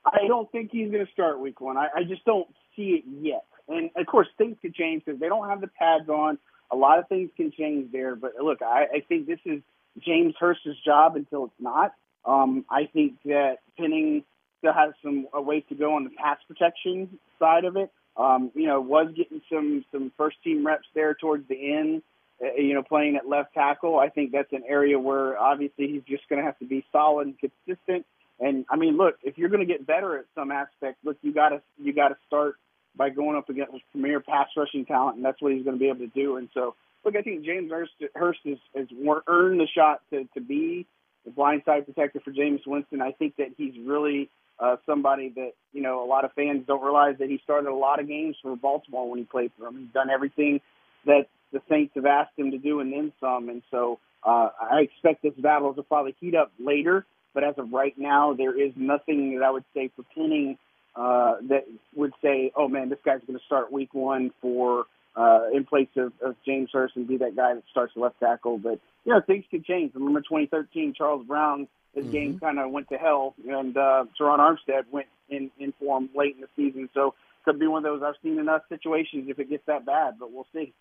I 0.05 0.27
don't 0.27 0.51
think 0.51 0.69
he's 0.71 0.91
going 0.91 1.03
to 1.05 1.11
start 1.11 1.39
week 1.39 1.59
one. 1.61 1.77
I, 1.77 1.87
I 1.95 2.03
just 2.03 2.23
don't 2.25 2.47
see 2.75 3.01
it 3.01 3.03
yet. 3.21 3.43
And 3.67 3.89
of 3.95 4.05
course, 4.05 4.27
things 4.37 4.57
could 4.61 4.75
change 4.75 5.03
because 5.05 5.19
they 5.19 5.27
don't 5.27 5.49
have 5.49 5.61
the 5.61 5.67
pads 5.67 6.09
on. 6.09 6.37
A 6.71 6.75
lot 6.75 6.99
of 6.99 7.07
things 7.07 7.29
can 7.35 7.51
change 7.51 7.91
there. 7.91 8.15
But 8.15 8.33
look, 8.41 8.61
I, 8.61 8.85
I 8.95 8.99
think 9.07 9.27
this 9.27 9.39
is 9.45 9.61
James 9.99 10.33
Hurst's 10.39 10.79
job 10.83 11.15
until 11.15 11.45
it's 11.45 11.53
not. 11.59 11.93
Um, 12.25 12.65
I 12.69 12.85
think 12.91 13.13
that 13.25 13.57
Penning 13.77 14.23
still 14.59 14.73
has 14.73 14.93
some 15.03 15.27
a 15.33 15.41
ways 15.41 15.63
to 15.69 15.75
go 15.75 15.95
on 15.95 16.03
the 16.03 16.09
pass 16.09 16.37
protection 16.47 17.19
side 17.39 17.65
of 17.65 17.75
it. 17.77 17.91
Um, 18.17 18.51
you 18.55 18.67
know, 18.67 18.81
was 18.81 19.11
getting 19.15 19.41
some 19.51 19.85
some 19.91 20.11
first 20.17 20.37
team 20.43 20.65
reps 20.65 20.87
there 20.95 21.13
towards 21.13 21.47
the 21.47 21.73
end. 21.73 22.01
Uh, 22.41 22.53
you 22.57 22.73
know, 22.73 22.83
playing 22.83 23.15
at 23.15 23.27
left 23.27 23.53
tackle. 23.53 23.97
I 23.97 24.09
think 24.09 24.31
that's 24.31 24.51
an 24.51 24.63
area 24.67 24.99
where 24.99 25.37
obviously 25.37 25.87
he's 25.87 26.03
just 26.07 26.27
going 26.27 26.41
to 26.41 26.45
have 26.45 26.57
to 26.59 26.65
be 26.65 26.85
solid 26.91 27.27
and 27.27 27.35
consistent. 27.39 28.05
And 28.39 28.65
I 28.69 28.75
mean, 28.75 28.97
look, 28.97 29.15
if 29.23 29.37
you're 29.37 29.49
going 29.49 29.65
to 29.65 29.71
get 29.71 29.87
better 29.87 30.17
at 30.17 30.25
some 30.35 30.51
aspect, 30.51 30.97
look, 31.05 31.17
you 31.21 31.33
got 31.33 31.49
to 31.49 31.61
you 31.81 31.93
got 31.93 32.09
to 32.09 32.17
start 32.27 32.55
by 32.97 33.09
going 33.09 33.35
up 33.35 33.49
against 33.49 33.73
premier 33.91 34.19
pass 34.19 34.47
rushing 34.55 34.85
talent, 34.85 35.17
and 35.17 35.25
that's 35.25 35.41
what 35.41 35.51
he's 35.51 35.63
going 35.63 35.77
to 35.77 35.79
be 35.79 35.89
able 35.89 35.99
to 35.99 36.07
do. 36.07 36.37
And 36.37 36.49
so, 36.53 36.75
look, 37.03 37.15
I 37.15 37.21
think 37.21 37.45
James 37.45 37.71
Hurst, 37.71 37.91
Hurst 38.15 38.39
has, 38.45 38.57
has 38.75 38.87
earned 39.27 39.59
the 39.59 39.67
shot 39.67 40.01
to, 40.11 40.27
to 40.33 40.41
be 40.41 40.85
the 41.25 41.31
blindside 41.31 41.85
protector 41.85 42.19
for 42.23 42.31
Jameis 42.31 42.65
Winston. 42.65 43.01
I 43.01 43.11
think 43.11 43.35
that 43.37 43.49
he's 43.57 43.73
really 43.83 44.29
uh, 44.59 44.77
somebody 44.85 45.29
that 45.35 45.51
you 45.73 45.81
know 45.81 46.03
a 46.03 46.07
lot 46.07 46.23
of 46.23 46.31
fans 46.33 46.63
don't 46.67 46.83
realize 46.83 47.15
that 47.19 47.29
he 47.29 47.39
started 47.43 47.69
a 47.69 47.75
lot 47.75 47.99
of 47.99 48.07
games 48.07 48.37
for 48.41 48.55
Baltimore 48.55 49.09
when 49.09 49.19
he 49.19 49.25
played 49.25 49.51
for 49.57 49.65
them. 49.65 49.79
He's 49.79 49.93
done 49.93 50.09
everything 50.09 50.61
that 51.05 51.27
the 51.51 51.61
Saints 51.69 51.93
have 51.95 52.05
asked 52.05 52.37
him 52.37 52.51
to 52.51 52.57
do 52.57 52.79
and 52.79 52.91
then 52.91 53.11
some. 53.19 53.49
And 53.49 53.61
so 53.71 53.99
uh, 54.23 54.49
I 54.59 54.81
expect 54.81 55.23
this 55.23 55.33
battle 55.37 55.73
to 55.73 55.83
probably 55.83 56.15
heat 56.19 56.35
up 56.35 56.51
later. 56.59 57.05
But 57.33 57.43
as 57.43 57.55
of 57.57 57.71
right 57.73 57.93
now, 57.97 58.33
there 58.33 58.57
is 58.59 58.71
nothing 58.77 59.37
that 59.37 59.45
I 59.45 59.51
would 59.51 59.65
say 59.73 59.89
pertaining 59.89 60.57
uh, 60.95 61.35
that 61.49 61.65
would 61.95 62.13
say, 62.21 62.51
"Oh 62.55 62.67
man, 62.67 62.89
this 62.89 62.99
guy's 63.03 63.21
going 63.27 63.37
to 63.37 63.45
start 63.45 63.71
week 63.71 63.93
one 63.93 64.31
for 64.41 64.85
uh, 65.15 65.47
in 65.53 65.65
place 65.65 65.89
of, 65.97 66.13
of 66.21 66.35
James 66.45 66.69
Hurst 66.71 66.95
and 66.95 67.07
be 67.07 67.17
that 67.17 67.35
guy 67.35 67.53
that 67.53 67.63
starts 67.71 67.93
left 67.95 68.19
tackle." 68.19 68.57
But 68.57 68.79
you 69.03 69.13
know, 69.13 69.21
things 69.21 69.45
could 69.51 69.65
change. 69.65 69.93
Remember 69.93 70.21
2013, 70.21 70.93
Charles 70.97 71.25
Brown, 71.25 71.67
his 71.93 72.03
mm-hmm. 72.03 72.11
game 72.11 72.39
kind 72.39 72.59
of 72.59 72.71
went 72.71 72.89
to 72.89 72.97
hell, 72.97 73.35
and 73.47 73.75
uh, 73.75 74.05
Terron 74.19 74.39
Armstead 74.39 74.83
went 74.91 75.07
in 75.29 75.51
in 75.59 75.73
for 75.79 75.97
him 75.97 76.09
late 76.15 76.35
in 76.35 76.41
the 76.41 76.49
season. 76.55 76.89
So 76.93 77.13
could 77.45 77.59
be 77.59 77.67
one 77.67 77.85
of 77.85 77.99
those 77.99 78.03
I've 78.03 78.21
seen 78.23 78.39
enough 78.39 78.63
situations 78.69 79.25
if 79.29 79.39
it 79.39 79.49
gets 79.49 79.65
that 79.67 79.85
bad, 79.85 80.15
but 80.19 80.31
we'll 80.31 80.47
see. 80.53 80.73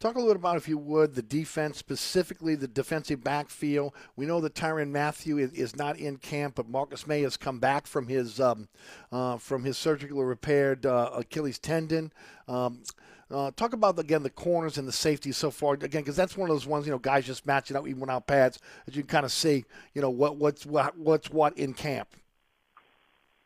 Talk 0.00 0.14
a 0.14 0.18
little 0.20 0.34
bit 0.34 0.40
about, 0.40 0.56
if 0.56 0.68
you 0.68 0.78
would, 0.78 1.16
the 1.16 1.22
defense, 1.22 1.76
specifically 1.76 2.54
the 2.54 2.68
defensive 2.68 3.24
backfield. 3.24 3.94
We 4.14 4.26
know 4.26 4.40
that 4.40 4.54
Tyrann 4.54 4.92
Mathieu 4.92 5.38
is, 5.38 5.52
is 5.54 5.74
not 5.74 5.98
in 5.98 6.18
camp, 6.18 6.54
but 6.54 6.68
Marcus 6.68 7.04
Maye 7.04 7.22
has 7.22 7.36
come 7.36 7.58
back 7.58 7.84
from 7.88 8.06
his 8.06 8.38
um, 8.38 8.68
uh, 9.10 9.38
from 9.38 9.64
his 9.64 9.76
surgically 9.76 10.22
repaired 10.22 10.86
uh, 10.86 11.10
Achilles 11.14 11.58
tendon. 11.58 12.12
Um, 12.46 12.84
uh, 13.28 13.50
talk 13.56 13.72
about 13.72 13.98
again 13.98 14.22
the 14.22 14.30
corners 14.30 14.78
and 14.78 14.86
the 14.86 14.92
safeties 14.92 15.36
so 15.36 15.50
far 15.50 15.74
again 15.74 16.02
because 16.02 16.16
that's 16.16 16.36
one 16.36 16.48
of 16.48 16.54
those 16.54 16.66
ones 16.66 16.86
you 16.86 16.92
know 16.92 16.98
guys 16.98 17.26
just 17.26 17.44
matching 17.44 17.76
up 17.76 17.86
even 17.86 18.00
without 18.00 18.26
pads 18.26 18.58
as 18.86 18.96
you 18.96 19.02
can 19.02 19.08
kind 19.08 19.26
of 19.26 19.32
see 19.32 19.66
you 19.92 20.00
know 20.00 20.08
what 20.08 20.36
what's 20.36 20.64
what 20.64 20.96
what's 20.96 21.28
what 21.28 21.58
in 21.58 21.74
camp. 21.74 22.08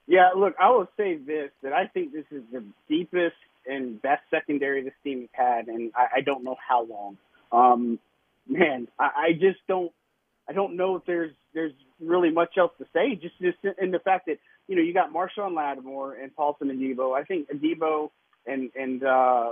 Yeah, 0.07 0.31
look, 0.37 0.55
I 0.61 0.69
will 0.69 0.89
say 0.99 1.17
this 1.17 1.51
that 1.63 1.73
I 1.73 1.87
think 1.87 2.13
this 2.13 2.27
is 2.31 2.43
the 2.53 2.63
deepest 2.91 3.37
and 3.67 4.01
best 4.03 4.23
secondary 4.31 4.83
this 4.83 4.95
team 5.05 5.29
has 5.33 5.47
had, 5.47 5.69
and 5.69 5.93
I, 5.95 6.19
I 6.19 6.21
don't 6.23 6.45
know 6.45 6.57
how 6.67 6.85
long. 6.85 7.19
Um, 7.53 7.99
man, 8.49 8.89
I, 8.99 9.05
I 9.05 9.33
just 9.33 9.59
don't. 9.69 9.93
I 10.49 10.53
don't 10.53 10.77
know 10.77 10.97
if 10.97 11.03
there's 11.07 11.33
there's 11.55 11.73
really 12.01 12.31
much 12.31 12.55
else 12.59 12.73
to 12.79 12.87
say. 12.93 13.15
Just 13.15 13.35
just 13.41 13.59
in 13.81 13.91
the 13.91 14.01
fact 14.01 14.27
that 14.27 14.39
you 14.69 14.77
know 14.77 14.83
you 14.83 14.93
got 14.93 15.13
Marshon 15.13 15.55
Lattimore 15.55 16.15
and 16.15 16.35
Paulson 16.35 16.69
Adebo. 16.69 17.17
I 17.19 17.25
think 17.25 17.49
Adebo 17.51 18.11
and 18.47 18.71
and 18.75 19.05
uh, 19.05 19.51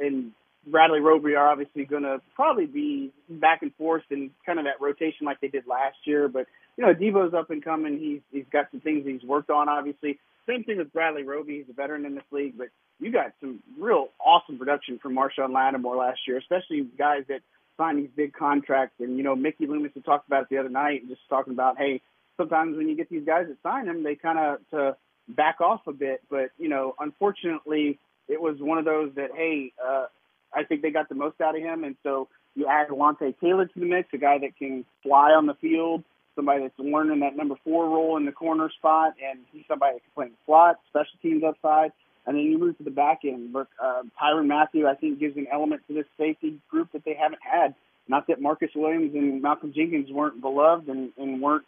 and 0.00 0.32
Bradley 0.66 1.00
Roby 1.00 1.34
are 1.34 1.48
obviously 1.48 1.84
going 1.84 2.02
to 2.02 2.20
probably 2.34 2.66
be 2.66 3.12
back 3.28 3.62
and 3.62 3.74
forth 3.74 4.04
in 4.10 4.30
kind 4.44 4.58
of 4.58 4.66
that 4.66 4.80
rotation 4.80 5.26
like 5.26 5.40
they 5.40 5.48
did 5.48 5.66
last 5.66 5.96
year. 6.04 6.28
But 6.28 6.46
you 6.76 6.84
know, 6.84 6.92
Adebo's 6.92 7.34
up 7.34 7.50
and 7.50 7.64
coming. 7.64 7.98
He's 7.98 8.20
he's 8.30 8.48
got 8.52 8.66
some 8.70 8.80
things 8.80 9.04
he's 9.06 9.22
worked 9.28 9.50
on. 9.50 9.68
Obviously, 9.68 10.18
same 10.48 10.64
thing 10.64 10.78
with 10.78 10.92
Bradley 10.92 11.22
Roby. 11.22 11.58
He's 11.58 11.70
a 11.70 11.72
veteran 11.72 12.06
in 12.06 12.14
this 12.14 12.24
league, 12.30 12.54
but 12.56 12.68
you 13.00 13.10
got 13.10 13.32
some 13.40 13.62
real 13.78 14.08
awesome 14.24 14.58
production 14.58 14.98
from 14.98 15.14
Marshon 15.14 15.52
Lattimore 15.52 15.96
last 15.96 16.20
year, 16.26 16.38
especially 16.38 16.86
guys 16.98 17.24
that 17.28 17.40
sign 17.76 17.96
these 17.96 18.10
big 18.14 18.32
contracts. 18.34 18.94
And 19.00 19.16
you 19.16 19.22
know, 19.22 19.34
Mickey 19.34 19.66
Loomis 19.66 19.92
had 19.94 20.04
talked 20.04 20.26
about 20.26 20.42
it 20.42 20.48
the 20.50 20.58
other 20.58 20.68
night, 20.68 21.08
just 21.08 21.22
talking 21.28 21.52
about 21.52 21.78
hey, 21.78 22.02
sometimes 22.36 22.76
when 22.76 22.88
you 22.88 22.96
get 22.96 23.08
these 23.08 23.24
guys 23.24 23.46
that 23.48 23.56
sign 23.62 23.86
them, 23.86 24.02
they 24.02 24.14
kind 24.14 24.38
of 24.38 24.58
to 24.70 24.96
back 25.28 25.60
off 25.60 25.80
a 25.86 25.92
bit. 25.92 26.22
But 26.30 26.50
you 26.58 26.68
know, 26.68 26.94
unfortunately, 26.98 27.98
it 28.28 28.40
was 28.40 28.56
one 28.60 28.78
of 28.78 28.84
those 28.84 29.12
that 29.16 29.30
hey, 29.34 29.72
uh, 29.82 30.06
I 30.54 30.64
think 30.64 30.82
they 30.82 30.90
got 30.90 31.08
the 31.08 31.14
most 31.14 31.40
out 31.40 31.56
of 31.56 31.62
him, 31.62 31.84
and 31.84 31.96
so 32.02 32.28
you 32.54 32.66
add 32.66 32.88
Alontae 32.88 33.34
Taylor 33.40 33.66
to 33.66 33.80
the 33.80 33.86
mix, 33.86 34.08
a 34.12 34.18
guy 34.18 34.38
that 34.38 34.56
can 34.58 34.84
fly 35.02 35.30
on 35.30 35.46
the 35.46 35.54
field, 35.54 36.04
somebody 36.34 36.62
that's 36.62 36.78
learning 36.78 37.20
that 37.20 37.36
number 37.36 37.54
four 37.64 37.88
role 37.88 38.16
in 38.16 38.26
the 38.26 38.32
corner 38.32 38.70
spot, 38.76 39.14
and 39.24 39.40
he's 39.52 39.64
somebody 39.68 39.94
that 39.94 40.02
can 40.02 40.10
play 40.14 40.26
in 40.26 40.32
the 40.32 40.38
slot, 40.44 40.80
special 40.88 41.18
teams 41.22 41.44
upside. 41.44 41.92
And 42.30 42.38
then 42.38 42.44
you 42.44 42.58
move 42.58 42.78
to 42.78 42.84
the 42.84 42.92
back 42.92 43.22
end. 43.24 43.52
Look, 43.52 43.66
uh, 43.82 44.02
Tyrann 44.22 44.46
Mathieu, 44.46 44.86
I 44.86 44.94
think, 44.94 45.18
gives 45.18 45.36
an 45.36 45.48
element 45.52 45.82
to 45.88 45.94
this 45.94 46.04
safety 46.16 46.60
group 46.70 46.92
that 46.92 47.04
they 47.04 47.16
haven't 47.20 47.40
had. 47.42 47.74
Not 48.06 48.28
that 48.28 48.40
Marcus 48.40 48.70
Williams 48.72 49.12
and 49.16 49.42
Malcolm 49.42 49.72
Jenkins 49.74 50.12
weren't 50.12 50.40
beloved 50.40 50.88
and, 50.88 51.10
and 51.18 51.42
weren't 51.42 51.64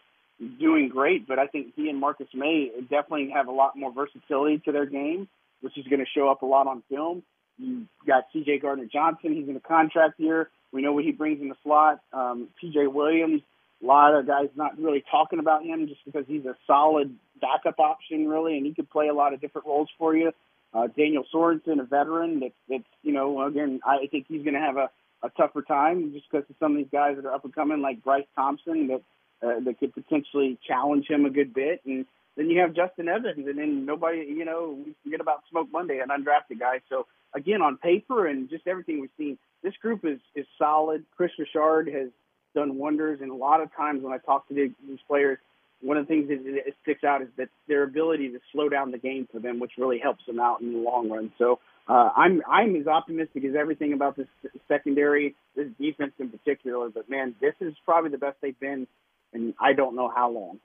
doing 0.61 0.89
great, 0.89 1.27
but 1.27 1.41
I 1.41 1.49
think 1.49 1.73
he 1.75 1.89
and 1.89 1.99
Marcus 1.99 2.29
Maye 2.33 2.71
definitely 2.83 3.31
have 3.35 3.49
a 3.49 3.51
lot 3.51 3.77
more 3.77 3.93
versatility 3.93 4.63
to 4.65 4.71
their 4.71 4.87
game, 4.87 5.27
which 5.63 5.77
is 5.77 5.85
going 5.89 5.99
to 5.99 6.07
show 6.17 6.31
up 6.31 6.43
a 6.43 6.47
lot 6.47 6.69
on 6.69 6.85
film. 6.89 7.25
You 7.59 7.87
got 8.07 8.27
C.J. 8.33 8.61
Gardner 8.61 8.87
Johnson; 8.87 9.35
he's 9.35 9.49
in 9.49 9.57
a 9.57 9.61
contract 9.61 10.21
year. 10.21 10.49
We 10.71 10.81
know 10.81 10.93
what 10.93 11.03
he 11.03 11.11
brings 11.11 11.41
in 11.41 11.49
the 11.49 11.57
slot. 11.65 12.03
Um, 12.13 12.51
P.J. 12.61 12.87
Williams, 12.87 13.43
a 13.83 13.87
lot 13.87 14.15
of 14.15 14.29
guys 14.29 14.49
not 14.55 14.79
really 14.79 15.03
talking 15.11 15.41
about 15.41 15.65
him 15.65 15.89
just 15.89 16.05
because 16.05 16.25
he's 16.29 16.45
a 16.45 16.55
solid 16.69 17.17
backup 17.41 17.81
option, 17.81 18.29
really, 18.29 18.57
and 18.57 18.65
he 18.65 18.73
could 18.73 18.89
play 18.89 19.09
a 19.09 19.15
lot 19.15 19.35
of 19.35 19.41
different 19.41 19.67
roles 19.67 19.89
for 19.99 20.17
you. 20.17 20.33
Uh, 20.75 20.87
Daniel 20.97 21.25
Sorensen, 21.33 21.81
a 21.81 21.85
veteran, 21.85 22.41
that's, 22.41 22.55
that's 22.69 22.85
you 23.03 23.13
know, 23.13 23.47
again, 23.47 23.81
I 23.87 24.07
think 24.11 24.27
he's 24.29 24.43
going 24.43 24.55
to 24.55 24.61
have 24.61 24.77
a, 24.77 24.91
a 25.23 25.31
tougher 25.31 25.63
time 25.63 26.13
just 26.13 26.27
because 26.31 26.49
of 26.49 26.57
some 26.59 26.73
of 26.73 26.79
these 26.79 26.91
guys 26.91 27.17
that 27.17 27.27
are 27.27 27.35
up 27.35 27.45
and 27.45 27.55
coming, 27.55 27.83
like 27.83 28.03
Bryce 28.03 28.27
Thompson, 28.35 28.89
that 28.89 29.03
uh, 29.43 29.61
that 29.65 29.79
could 29.81 29.93
potentially 29.93 30.59
challenge 30.67 31.07
him 31.09 31.25
a 31.25 31.31
good 31.31 31.53
bit. 31.53 31.81
And 31.85 32.07
then 32.37 32.49
you 32.49 32.61
have 32.61 32.75
Justin 32.75 33.09
Evans, 33.09 33.47
and 33.47 33.59
then 33.59 33.85
nobody, 33.85 34.19
you 34.19 34.45
know, 34.45 34.79
we 34.85 34.95
forget 35.05 35.21
about 35.21 35.43
Smoke 35.51 35.69
Monday, 35.73 35.99
an 35.99 36.09
undrafted 36.09 36.59
guy. 36.61 36.81
So 36.89 37.07
again, 37.35 37.61
on 37.61 37.77
paper 37.77 38.27
and 38.27 38.49
just 38.49 38.67
everything 38.67 39.01
we've 39.01 39.11
seen, 39.19 39.39
this 39.63 39.75
group 39.83 40.05
is 40.05 40.21
is 40.35 40.47
solid. 40.59 41.05
Kris 41.17 41.33
Richard 41.39 41.89
has 41.89 42.09
done 42.55 42.77
wonders, 42.77 43.21
and 43.21 43.31
a 43.31 43.35
lot 43.35 43.61
of 43.61 43.75
times 43.75 44.03
when 44.03 44.13
I 44.13 44.19
talk 44.19 44.49
to 44.49 44.55
these 44.55 44.71
players, 45.09 45.39
one 45.83 45.97
of 45.97 46.07
the 46.07 46.15
things 46.15 46.29
that 46.29 46.73
sticks 46.83 47.05
out 47.05 47.23
is 47.23 47.29
that 47.37 47.49
their 47.67 47.83
ability 47.83 48.29
to 48.31 48.39
slow 48.53 48.69
down 48.69 48.91
the 48.93 48.99
game 48.99 49.29
for 49.31 49.41
them, 49.41 49.59
which 49.59 49.73
really 49.77 49.99
helps 49.99 50.25
them 50.27 50.39
out 50.39 50.61
in 50.61 50.73
the 50.73 50.79
long 50.79 51.11
run. 51.11 51.33
So 51.39 51.59
uh, 51.89 52.11
I'm 52.17 52.43
I'm 52.49 52.77
as 52.77 52.87
optimistic 52.87 53.45
as 53.45 53.55
everything 53.59 53.93
about 53.93 54.17
this 54.17 54.29
secondary, 54.69 55.35
this 55.57 55.67
defense 55.81 56.13
in 56.19 56.31
particular. 56.31 56.89
But 56.89 57.11
man, 57.11 57.35
this 57.41 57.55
is 57.61 57.75
probably 57.85 58.11
the 58.11 58.19
best 58.19 58.37
they've 58.41 58.59
been, 58.59 58.87
and 59.33 59.55
I 59.61 59.73
don't 59.73 59.97
know 59.97 60.11
how 60.15 60.31
long. 60.31 60.61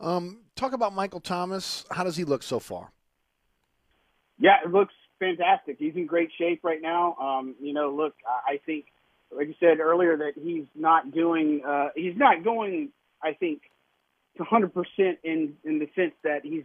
Um, 0.00 0.38
talk 0.56 0.72
about 0.72 0.94
Michael 0.94 1.20
Thomas. 1.20 1.84
How 1.90 2.04
does 2.04 2.16
he 2.16 2.24
look 2.24 2.42
so 2.42 2.58
far? 2.58 2.90
Yeah, 4.38 4.56
it 4.64 4.70
looks 4.70 4.94
fantastic. 5.18 5.76
He's 5.78 5.94
in 5.94 6.06
great 6.06 6.30
shape 6.36 6.60
right 6.64 6.82
now. 6.82 7.14
Um, 7.16 7.54
you 7.60 7.72
know, 7.72 7.94
look, 7.94 8.14
I 8.26 8.60
think, 8.66 8.86
like 9.34 9.46
you 9.46 9.54
said 9.60 9.78
earlier, 9.78 10.16
that 10.16 10.32
he's 10.34 10.64
not 10.74 11.12
doing, 11.12 11.62
uh, 11.66 11.88
he's 11.94 12.16
not 12.16 12.42
going, 12.42 12.88
I 13.22 13.34
think, 13.34 13.62
100% 14.38 14.72
in 15.24 15.54
in 15.64 15.78
the 15.78 15.88
sense 15.94 16.14
that 16.24 16.40
he's 16.42 16.64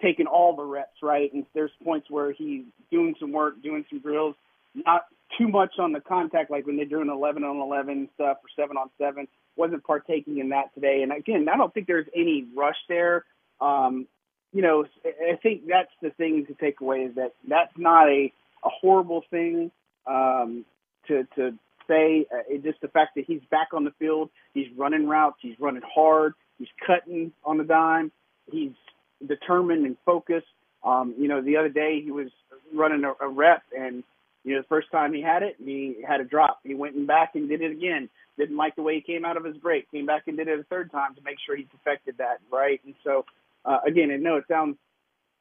taking 0.00 0.26
all 0.26 0.56
the 0.56 0.62
reps, 0.62 1.02
right? 1.02 1.32
And 1.32 1.44
there's 1.54 1.70
points 1.84 2.10
where 2.10 2.32
he's 2.32 2.64
doing 2.90 3.14
some 3.20 3.32
work, 3.32 3.62
doing 3.62 3.84
some 3.90 4.00
drills, 4.00 4.34
not 4.74 5.06
too 5.38 5.48
much 5.48 5.74
on 5.78 5.92
the 5.92 6.00
contact, 6.00 6.50
like 6.50 6.66
when 6.66 6.76
they're 6.76 6.86
doing 6.86 7.10
11 7.10 7.44
on 7.44 7.56
11 7.56 8.08
stuff 8.14 8.38
or 8.38 8.48
7 8.62 8.76
on 8.76 8.90
7. 8.98 9.28
Wasn't 9.56 9.84
partaking 9.84 10.38
in 10.38 10.50
that 10.50 10.72
today. 10.74 11.02
And 11.02 11.12
again, 11.12 11.46
I 11.52 11.56
don't 11.56 11.72
think 11.72 11.86
there's 11.86 12.06
any 12.14 12.46
rush 12.56 12.76
there. 12.88 13.24
Um, 13.60 14.06
you 14.52 14.62
know, 14.62 14.86
I 15.04 15.36
think 15.36 15.62
that's 15.68 15.90
the 16.02 16.10
thing 16.10 16.46
to 16.46 16.54
take 16.54 16.80
away 16.80 17.00
is 17.00 17.14
that 17.16 17.34
that's 17.46 17.72
not 17.76 18.08
a, 18.08 18.32
a 18.64 18.68
horrible 18.68 19.22
thing 19.30 19.70
um, 20.06 20.64
to, 21.08 21.24
to 21.36 21.52
say. 21.86 22.26
Uh, 22.32 22.42
it 22.48 22.64
just 22.64 22.80
the 22.80 22.88
fact 22.88 23.16
that 23.16 23.24
he's 23.26 23.42
back 23.50 23.68
on 23.72 23.84
the 23.84 23.92
field, 23.98 24.30
he's 24.54 24.66
running 24.76 25.06
routes, 25.06 25.36
he's 25.40 25.58
running 25.60 25.82
hard, 25.94 26.34
he's 26.60 26.68
cutting 26.86 27.32
on 27.44 27.58
the 27.58 27.64
dime, 27.64 28.12
he's 28.52 28.72
determined 29.26 29.84
and 29.84 29.96
focused. 30.06 30.46
Um, 30.84 31.14
you 31.18 31.26
know, 31.26 31.42
the 31.42 31.56
other 31.56 31.68
day 31.68 32.00
he 32.04 32.12
was 32.12 32.28
running 32.72 33.02
a, 33.04 33.12
a 33.24 33.28
rep, 33.28 33.62
and 33.76 34.04
you 34.44 34.54
know, 34.54 34.62
the 34.62 34.68
first 34.68 34.90
time 34.90 35.12
he 35.12 35.20
had 35.20 35.42
it, 35.42 35.56
he 35.62 35.96
had 36.06 36.20
a 36.20 36.24
drop. 36.24 36.60
He 36.62 36.74
went 36.74 36.94
and 36.94 37.06
back 37.06 37.32
and 37.34 37.48
did 37.48 37.60
it 37.60 37.72
again. 37.72 38.08
Didn't 38.38 38.56
like 38.56 38.76
the 38.76 38.82
way 38.82 38.94
he 38.94 39.00
came 39.00 39.24
out 39.24 39.36
of 39.36 39.44
his 39.44 39.56
break. 39.56 39.90
Came 39.90 40.06
back 40.06 40.22
and 40.28 40.36
did 40.36 40.48
it 40.48 40.58
a 40.58 40.62
third 40.64 40.90
time 40.92 41.14
to 41.16 41.20
make 41.22 41.36
sure 41.44 41.56
he 41.56 41.64
perfected 41.64 42.16
that, 42.18 42.38
right? 42.50 42.80
And 42.84 42.94
so, 43.04 43.26
uh, 43.64 43.78
again, 43.86 44.10
I 44.10 44.16
know 44.16 44.36
it 44.36 44.44
sounds 44.48 44.76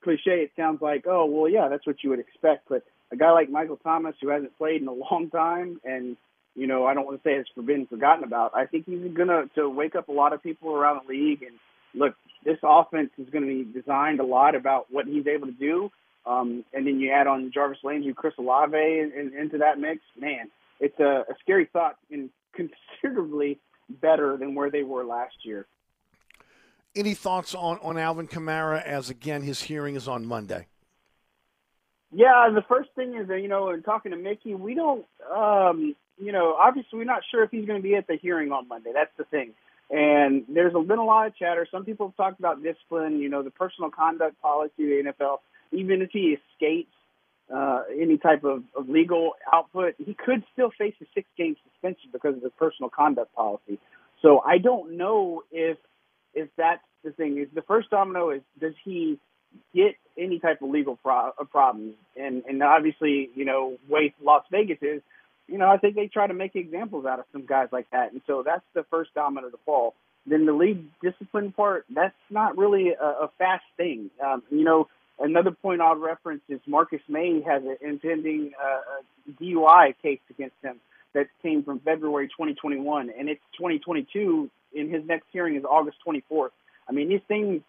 cliche. 0.03 0.41
It 0.41 0.51
sounds 0.57 0.81
like, 0.81 1.05
oh, 1.07 1.25
well, 1.25 1.49
yeah, 1.49 1.69
that's 1.69 1.87
what 1.87 2.03
you 2.03 2.09
would 2.09 2.19
expect. 2.19 2.67
But 2.67 2.83
a 3.11 3.15
guy 3.15 3.31
like 3.31 3.49
Michael 3.49 3.77
Thomas, 3.77 4.15
who 4.21 4.29
hasn't 4.29 4.57
played 4.57 4.81
in 4.81 4.87
a 4.87 4.93
long 4.93 5.29
time, 5.31 5.79
and 5.85 6.17
you 6.59 6.67
know, 6.67 6.85
I 6.85 6.93
don't 6.93 7.05
want 7.05 7.23
to 7.23 7.29
say 7.29 7.35
it's 7.35 7.49
been 7.55 7.87
forgotten 7.87 8.25
about. 8.25 8.51
I 8.53 8.65
think 8.65 8.85
he's 8.85 9.13
gonna 9.13 9.45
to 9.55 9.69
wake 9.69 9.95
up 9.95 10.09
a 10.09 10.11
lot 10.11 10.33
of 10.33 10.43
people 10.43 10.71
around 10.71 11.01
the 11.05 11.13
league. 11.13 11.41
And 11.41 11.57
look, 11.93 12.15
this 12.43 12.57
offense 12.63 13.11
is 13.17 13.29
going 13.29 13.47
to 13.47 13.63
be 13.63 13.79
designed 13.79 14.19
a 14.19 14.25
lot 14.25 14.55
about 14.55 14.87
what 14.89 15.05
he's 15.07 15.25
able 15.25 15.47
to 15.47 15.53
do. 15.53 15.89
Um, 16.25 16.65
and 16.73 16.85
then 16.85 16.99
you 16.99 17.11
add 17.11 17.27
on 17.27 17.51
Jarvis 17.53 17.79
Landry, 17.81 18.13
Chris 18.13 18.33
Olave 18.37 18.75
in, 18.75 19.11
in, 19.17 19.33
into 19.39 19.57
that 19.59 19.79
mix. 19.79 20.01
Man, 20.19 20.49
it's 20.81 20.99
a, 20.99 21.23
a 21.29 21.35
scary 21.41 21.69
thought 21.71 21.95
and 22.11 22.29
considerably 23.01 23.59
better 23.89 24.35
than 24.35 24.53
where 24.53 24.69
they 24.69 24.83
were 24.83 25.05
last 25.05 25.35
year. 25.43 25.65
Any 26.93 27.13
thoughts 27.13 27.55
on, 27.55 27.79
on 27.81 27.97
Alvin 27.97 28.27
Kamara 28.27 28.83
as, 28.83 29.09
again, 29.09 29.43
his 29.43 29.61
hearing 29.61 29.95
is 29.95 30.07
on 30.07 30.25
Monday? 30.25 30.67
Yeah, 32.11 32.49
the 32.53 32.63
first 32.67 32.89
thing 32.95 33.15
is 33.15 33.27
that, 33.27 33.41
you 33.41 33.47
know, 33.47 33.69
in 33.69 33.83
talking 33.83 34.11
to 34.11 34.17
Mickey, 34.17 34.55
we 34.55 34.73
don't, 34.73 35.05
um, 35.33 35.95
you 36.19 36.31
know, 36.31 36.53
obviously 36.53 36.99
we're 36.99 37.05
not 37.05 37.23
sure 37.31 37.43
if 37.43 37.51
he's 37.51 37.65
going 37.65 37.79
to 37.79 37.83
be 37.83 37.95
at 37.95 38.07
the 38.07 38.17
hearing 38.17 38.51
on 38.51 38.67
Monday. 38.67 38.91
That's 38.93 39.11
the 39.17 39.23
thing. 39.25 39.53
And 39.89 40.43
there's 40.47 40.73
been 40.73 40.99
a 40.99 41.03
lot 41.03 41.27
of 41.27 41.35
chatter. 41.35 41.67
Some 41.71 41.83
people 41.83 42.07
have 42.07 42.15
talked 42.15 42.39
about 42.39 42.61
discipline, 42.61 43.19
you 43.19 43.29
know, 43.29 43.41
the 43.41 43.49
personal 43.49 43.89
conduct 43.89 44.39
policy 44.41 44.83
of 44.83 45.05
the 45.05 45.13
NFL. 45.23 45.37
Even 45.71 46.01
if 46.01 46.11
he 46.11 46.37
escapes 46.53 46.93
uh, 47.53 47.83
any 47.99 48.17
type 48.17 48.43
of, 48.43 48.63
of 48.75 48.87
legal 48.87 49.31
output, 49.51 49.95
he 49.97 50.13
could 50.13 50.43
still 50.53 50.69
face 50.77 50.93
a 51.01 51.05
six 51.15 51.27
game 51.37 51.55
suspension 51.71 52.09
because 52.11 52.35
of 52.35 52.41
the 52.41 52.51
personal 52.51 52.89
conduct 52.89 53.33
policy. 53.33 53.79
So 54.21 54.39
I 54.45 54.57
don't 54.59 54.97
know 54.97 55.43
if 55.51 55.77
if 56.35 56.49
that's 56.57 56.83
the 57.03 57.11
thing. 57.11 57.39
Is 57.39 57.47
the 57.53 57.63
first 57.63 57.89
domino 57.89 58.29
is 58.29 58.41
does 58.59 58.73
he 58.83 59.17
get 59.73 59.95
any 60.17 60.39
type 60.39 60.61
of 60.61 60.69
legal 60.69 60.97
pro- 60.97 61.31
uh, 61.39 61.43
problems? 61.45 61.95
And 62.15 62.43
and 62.47 62.61
obviously, 62.61 63.29
you 63.33 63.45
know, 63.45 63.77
way 63.87 64.13
Las 64.21 64.43
Vegas 64.51 64.77
is, 64.81 65.01
you 65.49 65.57
know, 65.57 65.67
I 65.67 65.77
think 65.77 65.95
they 65.95 66.07
try 66.07 66.27
to 66.27 66.33
make 66.33 66.55
examples 66.55 67.05
out 67.05 67.19
of 67.19 67.25
some 67.31 67.45
guys 67.45 67.69
like 67.71 67.89
that. 67.91 68.11
And 68.11 68.21
so 68.27 68.43
that's 68.45 68.63
the 68.73 68.83
first 68.89 69.13
domino 69.13 69.49
to 69.49 69.57
fall. 69.65 69.95
Then 70.25 70.45
the 70.45 70.53
league 70.53 70.83
discipline 71.01 71.51
part, 71.51 71.85
that's 71.89 72.15
not 72.29 72.57
really 72.57 72.89
a, 72.89 73.05
a 73.05 73.31
fast 73.37 73.63
thing. 73.77 74.11
Um, 74.23 74.43
you 74.51 74.63
know, 74.63 74.87
another 75.19 75.51
point 75.51 75.81
I'll 75.81 75.95
reference 75.95 76.41
is 76.49 76.59
Marcus 76.67 77.01
Maye 77.07 77.41
has 77.45 77.63
an 77.63 77.77
impending 77.81 78.51
uh, 78.61 79.01
DUI 79.41 79.95
case 80.01 80.19
against 80.29 80.55
him 80.61 80.79
that 81.13 81.27
came 81.41 81.63
from 81.63 81.79
February 81.79 82.27
2021, 82.27 83.09
and 83.17 83.29
it's 83.29 83.41
2022. 83.57 84.49
In 84.71 84.89
his 84.89 85.03
next 85.03 85.25
hearing 85.31 85.55
is 85.55 85.63
August 85.63 85.97
24th. 86.05 86.49
I 86.87 86.91
mean, 86.91 87.09
these 87.09 87.21
things 87.27 87.63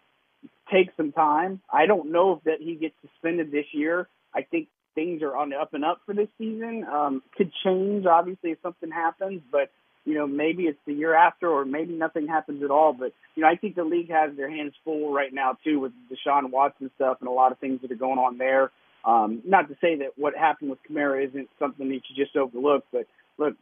take 0.70 0.90
some 0.96 1.12
time. 1.12 1.60
I 1.72 1.86
don't 1.86 2.12
know 2.12 2.34
if 2.34 2.44
that 2.44 2.60
he 2.60 2.74
gets 2.74 2.94
suspended 3.00 3.50
this 3.50 3.64
year. 3.72 4.06
I 4.34 4.42
think 4.42 4.68
things 4.94 5.22
are 5.22 5.36
on 5.36 5.50
the 5.50 5.56
up 5.56 5.74
and 5.74 5.84
up 5.84 6.00
for 6.06 6.14
this 6.14 6.28
season. 6.38 6.84
Um, 6.84 7.22
could 7.36 7.52
change 7.64 8.06
obviously 8.06 8.50
if 8.52 8.58
something 8.62 8.90
happens, 8.90 9.42
but 9.50 9.70
you 10.04 10.14
know 10.14 10.26
maybe 10.26 10.64
it's 10.64 10.78
the 10.86 10.94
year 10.94 11.14
after, 11.14 11.48
or 11.48 11.64
maybe 11.64 11.92
nothing 11.94 12.26
happens 12.26 12.62
at 12.62 12.70
all. 12.70 12.92
But 12.92 13.12
you 13.34 13.42
know 13.42 13.48
I 13.48 13.56
think 13.56 13.76
the 13.76 13.84
league 13.84 14.10
has 14.10 14.36
their 14.36 14.50
hands 14.50 14.72
full 14.84 15.12
right 15.12 15.32
now 15.32 15.56
too 15.64 15.80
with 15.80 15.92
Deshaun 16.10 16.50
Watson 16.50 16.90
stuff 16.96 17.18
and 17.20 17.28
a 17.28 17.32
lot 17.32 17.52
of 17.52 17.58
things 17.58 17.82
that 17.82 17.90
are 17.92 17.96
going 17.96 18.18
on 18.18 18.38
there. 18.38 18.70
Um, 19.04 19.42
not 19.46 19.68
to 19.68 19.74
say 19.80 19.96
that 19.96 20.12
what 20.16 20.36
happened 20.36 20.70
with 20.70 20.78
Kamara 20.88 21.26
isn't 21.28 21.48
something 21.58 21.88
that 21.88 21.94
you 22.08 22.24
just 22.24 22.36
overlook, 22.36 22.84
but 22.92 23.06
look, 23.38 23.54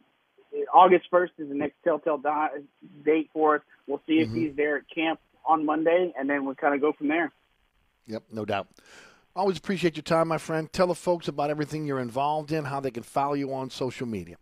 August 0.73 1.05
1st 1.13 1.29
is 1.37 1.47
the 1.47 1.55
next 1.55 1.75
telltale 1.83 2.17
di- 2.17 2.49
date 3.05 3.29
for 3.31 3.55
us. 3.57 3.61
We'll 3.87 4.01
see 4.05 4.17
Mm-hmm. 4.19 4.35
if 4.35 4.41
he's 4.49 4.55
there 4.57 4.77
at 4.77 4.83
camp 4.93 5.19
on 5.45 5.65
Monday, 5.65 6.13
and 6.19 6.29
then 6.29 6.43
we'll 6.45 6.55
kind 6.55 6.75
of 6.75 6.81
go 6.81 6.91
from 6.91 7.07
there. 7.07 7.31
Yep, 8.07 8.23
no 8.33 8.43
doubt. 8.43 8.67
Always 9.35 9.57
appreciate 9.57 9.95
your 9.95 10.03
time, 10.03 10.27
my 10.27 10.37
friend. 10.37 10.71
Tell 10.71 10.87
the 10.87 10.95
folks 10.95 11.27
about 11.27 11.49
everything 11.49 11.85
you're 11.85 11.99
involved 11.99 12.51
in, 12.51 12.65
how 12.65 12.79
they 12.79 12.91
can 12.91 13.03
follow 13.03 13.35
you 13.35 13.53
on 13.53 13.69
social 13.69 14.07
media. 14.07 14.37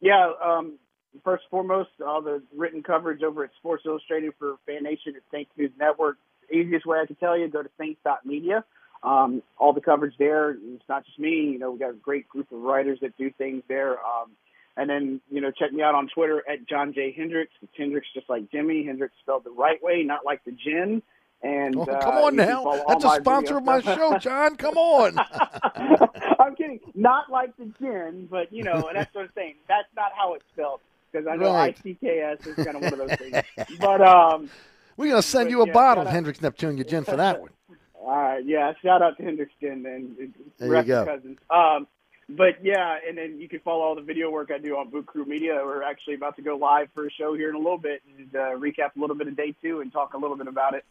Yeah, 0.00 0.32
um, 0.44 0.78
first 1.24 1.44
and 1.44 1.50
foremost, 1.50 1.90
all 2.04 2.20
the 2.20 2.42
written 2.54 2.82
coverage 2.82 3.22
over 3.22 3.44
at 3.44 3.50
Sports 3.58 3.84
Illustrated 3.86 4.32
for 4.38 4.56
Fan 4.66 4.82
Nation 4.82 5.14
at 5.16 5.22
St. 5.32 5.48
News 5.56 5.70
Network. 5.78 6.18
easiest 6.52 6.84
way 6.86 6.98
I 7.02 7.06
can 7.06 7.16
tell 7.16 7.38
you, 7.38 7.48
go 7.48 7.62
to 7.62 7.70
saints.media. 7.78 8.64
Um, 9.02 9.42
all 9.58 9.72
the 9.72 9.80
coverage 9.80 10.14
there. 10.18 10.50
It's 10.50 10.88
not 10.88 11.04
just 11.04 11.18
me. 11.18 11.50
You 11.52 11.58
know, 11.58 11.70
we 11.70 11.78
got 11.78 11.90
a 11.90 11.94
great 11.94 12.28
group 12.28 12.50
of 12.52 12.60
writers 12.60 12.98
that 13.02 13.16
do 13.18 13.30
things 13.30 13.62
there. 13.68 13.92
Um, 13.92 14.30
and 14.76 14.90
then, 14.90 15.20
you 15.30 15.40
know, 15.40 15.50
check 15.50 15.72
me 15.72 15.82
out 15.82 15.94
on 15.94 16.08
Twitter 16.08 16.42
at 16.50 16.66
John 16.68 16.92
J. 16.94 17.14
Hendrix. 17.16 17.50
It's 17.62 17.72
Hendrix 17.76 18.06
just 18.14 18.28
like 18.28 18.50
Jimi. 18.50 18.84
Hendrix 18.86 19.14
spelled 19.20 19.44
the 19.44 19.50
right 19.50 19.82
way, 19.82 20.02
not 20.04 20.24
like 20.24 20.42
the 20.44 20.52
gin. 20.52 21.02
And 21.44 21.76
Oh, 21.76 21.82
uh, 21.82 22.02
come 22.02 22.14
on 22.16 22.36
can 22.36 22.48
now. 22.48 22.82
That's 22.88 23.04
a 23.04 23.16
sponsor 23.20 23.54
videos. 23.54 23.58
of 23.58 23.64
my 23.64 23.80
show, 23.82 24.18
John. 24.18 24.56
Come 24.56 24.76
on. 24.78 25.18
I'm 26.40 26.54
kidding. 26.56 26.80
Not 26.94 27.30
like 27.30 27.56
the 27.56 27.66
gin, 27.78 28.26
but 28.30 28.52
you 28.52 28.62
know, 28.64 28.88
and 28.88 28.96
that's 28.96 29.14
what 29.14 29.22
I'm 29.24 29.30
saying. 29.34 29.54
That's 29.68 29.88
not 29.94 30.12
how 30.16 30.34
it's 30.34 30.44
spelled 30.52 30.80
because 31.12 31.26
I 31.26 31.36
know 31.36 31.52
Right. 31.52 31.76
ICKS 31.84 32.46
is 32.46 32.64
kind 32.64 32.76
of 32.76 32.82
one 32.82 32.92
of 32.94 32.98
those 33.08 33.18
things. 33.18 33.36
But 33.80 34.00
um, 34.00 34.48
We're 34.96 35.10
going 35.10 35.22
to 35.22 35.26
send 35.28 35.46
But, 35.46 35.50
you 35.50 35.62
a 35.62 35.66
yeah, 35.66 35.72
bottle 35.72 36.02
of 36.02 36.06
shout 36.06 36.08
out- 36.08 36.14
Hendricks 36.14 36.38
Neptunia 36.40 36.88
gin 36.88 37.04
for 37.04 37.16
that 37.16 37.40
one. 37.40 37.50
all 37.94 38.08
right, 38.10 38.44
yeah, 38.44 38.72
shout 38.82 39.02
out 39.02 39.16
to 39.18 39.22
Hendricks 39.22 39.52
Gin 39.60 39.84
and 39.86 40.16
and 40.18 40.34
There 40.58 40.74
you 40.76 40.82
go. 40.84 41.04
cousins. 41.04 41.38
Um, 41.50 41.86
but 42.28 42.62
yeah, 42.64 42.96
and 43.06 43.18
then 43.18 43.38
you 43.38 43.48
can 43.50 43.60
follow 43.60 43.82
all 43.82 43.94
the 43.94 44.00
video 44.02 44.30
work 44.30 44.50
I 44.50 44.56
do 44.58 44.76
on 44.78 44.88
Boot 44.88 45.04
Krewe 45.06 45.26
Media. 45.26 45.60
We're 45.62 45.82
actually 45.82 46.14
about 46.14 46.36
to 46.36 46.42
go 46.42 46.56
live 46.56 46.88
for 46.94 47.06
a 47.06 47.10
show 47.10 47.34
here 47.34 47.50
in 47.50 47.54
a 47.54 47.58
little 47.58 47.76
bit 47.78 48.00
and 48.18 48.34
uh, 48.34 48.38
recap 48.58 48.96
a 48.96 49.00
little 49.00 49.14
bit 49.16 49.28
of 49.28 49.36
day 49.36 49.54
two 49.62 49.80
and 49.82 49.92
talk 49.92 50.14
a 50.14 50.16
little 50.18 50.36
bit 50.36 50.48
about 50.48 50.72
it. 50.74 50.84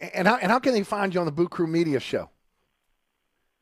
And 0.00 0.28
how, 0.28 0.36
and 0.36 0.50
how 0.50 0.58
can 0.58 0.72
they 0.74 0.82
find 0.82 1.14
you 1.14 1.20
on 1.20 1.26
the 1.26 1.32
Boot 1.32 1.50
Krewe 1.50 1.68
Media 1.68 2.00
Show? 2.00 2.30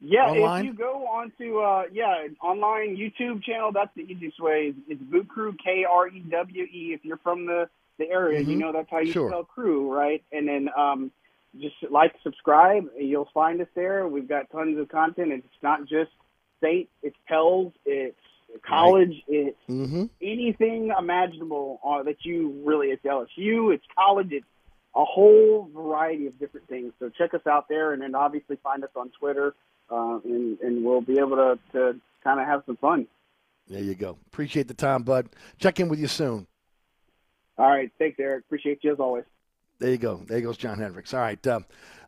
Yeah, 0.00 0.26
Online? 0.26 0.66
if 0.66 0.72
you 0.72 0.74
go 0.74 1.06
onto 1.06 1.58
uh 1.60 1.84
yeah, 1.92 2.26
online 2.42 2.96
YouTube 2.96 3.42
channel, 3.42 3.70
that's 3.72 3.94
the 3.96 4.02
easiest 4.02 4.38
way. 4.40 4.74
It's, 4.88 5.00
Boot 5.02 5.28
Krewe 5.34 5.56
K 5.64 5.84
R 5.90 6.08
E 6.08 6.20
W 6.30 6.62
E. 6.64 6.92
If 6.92 7.04
you're 7.04 7.16
from 7.18 7.46
the 7.46 7.68
the 7.98 8.10
area, 8.10 8.40
you 8.40 8.56
Mhm. 8.56 8.58
know 8.58 8.72
that's 8.72 8.90
how 8.90 8.98
you 8.98 9.12
Sure. 9.12 9.30
spell 9.30 9.44
crew, 9.44 9.90
right? 9.94 10.22
And 10.32 10.46
then 10.48 10.68
um 10.76 11.10
just 11.60 11.76
like, 11.88 12.12
subscribe, 12.24 12.84
and 12.98 13.08
you'll 13.08 13.30
find 13.32 13.60
us 13.60 13.68
there. 13.76 14.08
We've 14.08 14.28
got 14.28 14.50
tons 14.50 14.76
of 14.78 14.88
content. 14.88 15.32
It's 15.32 15.62
not 15.62 15.84
just 15.86 16.10
state, 16.58 16.90
it's 17.02 17.16
Pels, 17.28 17.72
it's 17.86 18.18
college, 18.66 19.22
it's 19.28 19.56
Mm-hmm. 19.70 20.06
anything 20.20 20.92
imaginable 20.98 21.80
uh, 21.84 22.02
that 22.02 22.16
you 22.24 22.60
really 22.64 22.88
it's 22.88 23.04
LSU, 23.04 23.72
it's 23.72 23.84
college, 23.96 24.32
it's 24.32 24.44
a 24.96 25.04
whole 25.04 25.68
variety 25.74 26.26
of 26.26 26.38
different 26.38 26.68
things. 26.68 26.92
So 26.98 27.08
check 27.08 27.34
us 27.34 27.46
out 27.46 27.68
there, 27.68 27.92
and 27.92 28.02
then 28.02 28.14
obviously 28.14 28.56
find 28.62 28.84
us 28.84 28.90
on 28.96 29.10
Twitter, 29.18 29.54
uh, 29.90 30.20
and 30.24 30.58
and 30.60 30.84
we'll 30.84 31.00
be 31.00 31.18
able 31.18 31.36
to 31.36 31.58
to 31.72 32.00
kind 32.22 32.40
of 32.40 32.46
have 32.46 32.62
some 32.66 32.76
fun. 32.76 33.06
There 33.68 33.82
you 33.82 33.94
go. 33.94 34.18
Appreciate 34.26 34.68
the 34.68 34.74
time, 34.74 35.02
bud. 35.02 35.28
Check 35.58 35.80
in 35.80 35.88
with 35.88 35.98
you 35.98 36.08
soon. 36.08 36.46
All 37.56 37.70
right, 37.70 37.90
thanks, 37.98 38.18
Eric. 38.18 38.44
Appreciate 38.46 38.80
you 38.82 38.92
as 38.92 39.00
always. 39.00 39.24
There 39.78 39.90
you 39.90 39.98
go. 39.98 40.22
There 40.26 40.40
goes 40.40 40.56
John 40.56 40.78
Hendrix. 40.78 41.12
All 41.12 41.20
right. 41.20 41.44
Uh, 41.46 41.60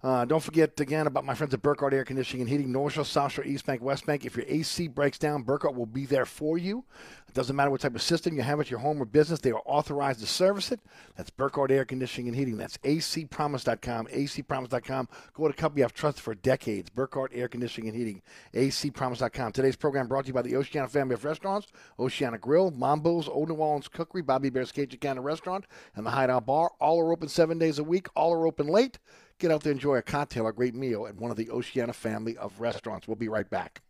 uh, 0.02 0.24
don't 0.24 0.42
forget 0.42 0.78
again 0.80 1.06
about 1.06 1.24
my 1.24 1.34
friends 1.34 1.54
at 1.54 1.62
Burkhardt 1.62 1.94
Air 1.94 2.04
Conditioning 2.04 2.42
and 2.42 2.50
Heating, 2.50 2.72
North 2.72 2.94
Shore, 2.94 3.04
South 3.04 3.32
Shore, 3.32 3.44
East 3.44 3.66
Bank, 3.66 3.82
West 3.82 4.06
Bank. 4.06 4.24
If 4.24 4.36
your 4.36 4.46
AC 4.48 4.88
breaks 4.88 5.18
down, 5.18 5.42
Burkhardt 5.42 5.74
will 5.74 5.86
be 5.86 6.06
there 6.06 6.26
for 6.26 6.58
you. 6.58 6.84
It 7.28 7.34
doesn't 7.34 7.56
matter 7.56 7.70
what 7.70 7.80
type 7.80 7.94
of 7.94 8.02
system 8.02 8.36
you 8.36 8.42
have 8.42 8.60
at 8.60 8.70
your 8.70 8.80
home 8.80 9.00
or 9.00 9.04
business, 9.04 9.40
they 9.40 9.50
are 9.50 9.62
authorized 9.64 10.20
to 10.20 10.26
service 10.26 10.72
it. 10.72 10.80
That's 11.16 11.30
Burkhardt 11.30 11.70
Air 11.70 11.84
Conditioning 11.84 12.28
and 12.28 12.36
Heating. 12.36 12.56
That's 12.56 12.78
acpromise.com. 12.78 14.06
acpromise.com. 14.06 15.08
Go 15.34 15.44
to 15.44 15.50
a 15.50 15.52
company 15.52 15.84
I've 15.84 15.92
trusted 15.92 16.22
for 16.22 16.34
decades. 16.34 16.90
Burkhardt 16.90 17.32
Air 17.34 17.48
Conditioning 17.48 17.88
and 17.88 17.98
Heating. 17.98 18.22
acpromise.com. 18.54 19.52
Today's 19.52 19.76
program 19.76 20.06
brought 20.06 20.22
to 20.22 20.28
you 20.28 20.34
by 20.34 20.42
the 20.42 20.56
Oceana 20.56 20.88
family 20.88 21.14
of 21.14 21.24
restaurants, 21.24 21.68
Oceana 21.98 22.38
Grill, 22.38 22.70
Mambo's, 22.70 23.28
Old 23.28 23.48
New 23.48 23.54
Orleans 23.56 23.88
Cookery, 23.88 24.22
Bobby 24.22 24.48
Hebert's 24.48 24.72
Cajun 24.72 25.00
Cannon 25.00 25.22
Restaurant, 25.22 25.66
and 25.94 26.06
the 26.06 26.10
Hideout 26.10 26.46
Bar. 26.46 26.70
All 26.80 27.00
are 27.00 27.12
open 27.12 27.28
seven 27.28 27.58
days 27.58 27.78
a 27.78 27.84
week. 27.84 28.08
All 28.14 28.32
are 28.32 28.46
open 28.46 28.66
late. 28.66 28.98
Get 29.38 29.50
out 29.50 29.62
there, 29.62 29.72
enjoy 29.72 29.96
a 29.96 30.02
cocktail, 30.02 30.46
a 30.46 30.52
great 30.52 30.74
meal 30.74 31.06
at 31.06 31.14
one 31.16 31.30
of 31.30 31.36
the 31.36 31.50
Oceana 31.50 31.92
family 31.92 32.38
of 32.38 32.58
restaurants. 32.58 33.06
We'll 33.06 33.16
be 33.16 33.28
right 33.28 33.48
back. 33.50 33.82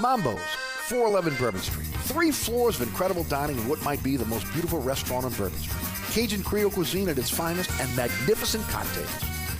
Mambo's, 0.00 0.40
411 0.88 1.34
Bourbon 1.34 1.60
Street. 1.60 1.88
Three 2.04 2.30
floors 2.30 2.80
of 2.80 2.88
incredible 2.88 3.24
dining 3.24 3.58
in 3.58 3.68
what 3.68 3.82
might 3.84 4.02
be 4.02 4.16
the 4.16 4.24
most 4.24 4.50
beautiful 4.52 4.80
restaurant 4.80 5.26
on 5.26 5.32
Bourbon 5.32 5.58
Street. 5.58 5.84
Cajun 6.12 6.42
Creole 6.42 6.70
cuisine 6.70 7.10
at 7.10 7.18
its 7.18 7.28
finest 7.28 7.70
and 7.82 7.94
magnificent 7.94 8.66
cocktails. 8.68 9.10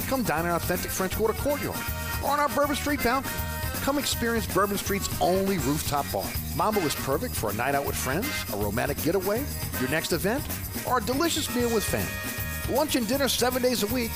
Come 0.08 0.22
dine 0.22 0.46
in 0.46 0.50
our 0.50 0.56
authentic 0.56 0.90
French 0.90 1.14
Quarter 1.14 1.34
courtyard 1.34 1.78
or 2.24 2.30
on 2.30 2.40
our 2.40 2.48
Bourbon 2.48 2.74
Street 2.74 3.02
balcony. 3.02 3.34
Come 3.82 3.98
experience 3.98 4.46
Bourbon 4.46 4.78
Street's 4.78 5.10
only 5.20 5.58
rooftop 5.58 6.10
bar. 6.10 6.28
Mambo 6.56 6.80
is 6.80 6.94
perfect 6.94 7.34
for 7.34 7.50
a 7.50 7.54
night 7.54 7.74
out 7.74 7.84
with 7.84 7.96
friends, 7.96 8.28
a 8.54 8.56
romantic 8.56 9.02
getaway, 9.02 9.44
your 9.78 9.90
next 9.90 10.12
event, 10.12 10.42
or 10.88 10.98
a 10.98 11.02
delicious 11.02 11.54
meal 11.54 11.72
with 11.74 11.84
family. 11.84 12.74
Lunch 12.74 12.96
and 12.96 13.06
dinner 13.06 13.28
seven 13.28 13.60
days 13.60 13.82
a 13.82 13.86
week. 13.88 14.10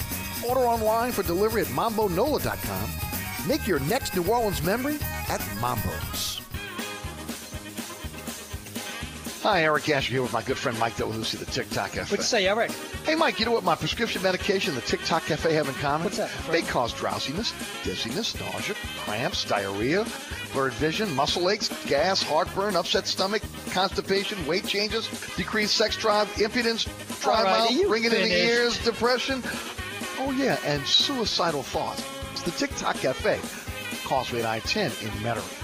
Order 0.48 0.60
online 0.60 1.12
for 1.12 1.22
delivery 1.22 1.62
at 1.62 1.68
mambonola.com. 1.68 3.48
Make 3.48 3.66
your 3.66 3.80
next 3.80 4.14
New 4.16 4.24
Orleans 4.24 4.62
memory 4.62 4.98
at 5.28 5.40
Mambo's. 5.60 6.40
Hi, 9.42 9.62
Eric 9.62 9.90
Asher 9.90 10.12
here 10.12 10.22
with 10.22 10.32
my 10.32 10.40
good 10.40 10.56
friend 10.56 10.78
Mike 10.78 10.94
Delahousie, 10.94 11.38
the 11.38 11.44
TikTok 11.44 11.92
Cafe. 11.92 12.00
What'd 12.00 12.18
you 12.18 12.22
say, 12.22 12.46
Eric? 12.46 12.70
Hey, 13.04 13.14
Mike, 13.14 13.38
you 13.38 13.44
know 13.44 13.52
what 13.52 13.62
my 13.62 13.74
prescription 13.74 14.22
medication 14.22 14.72
and 14.72 14.82
the 14.82 14.86
TikTok 14.86 15.26
Cafe 15.26 15.52
have 15.52 15.68
in 15.68 15.74
common? 15.74 16.06
What's 16.06 16.16
that, 16.16 16.30
They 16.50 16.62
cause 16.62 16.94
drowsiness, 16.94 17.52
dizziness, 17.82 18.40
nausea, 18.40 18.74
cramps, 19.00 19.44
diarrhea, 19.44 20.06
blurred 20.54 20.72
vision, 20.72 21.14
muscle 21.14 21.50
aches, 21.50 21.68
gas, 21.84 22.22
heartburn, 22.22 22.74
upset 22.74 23.06
stomach, 23.06 23.42
constipation, 23.72 24.46
weight 24.46 24.66
changes, 24.66 25.08
decreased 25.36 25.76
sex 25.76 25.98
drive, 25.98 26.26
impotence, 26.40 26.86
dry 27.20 27.42
mouth, 27.44 27.90
ringing 27.90 28.12
in 28.12 28.22
the 28.22 28.46
ears, 28.46 28.82
depression. 28.82 29.42
Oh, 30.18 30.30
yeah, 30.30 30.58
and 30.64 30.86
suicidal 30.86 31.62
thoughts. 31.62 32.04
It's 32.32 32.42
the 32.42 32.52
TikTok 32.52 32.96
Cafe, 32.96 33.40
Causeway 34.06 34.40
and 34.40 34.48
I-10 34.48 35.02
in 35.02 35.10
Metairie. 35.22 35.63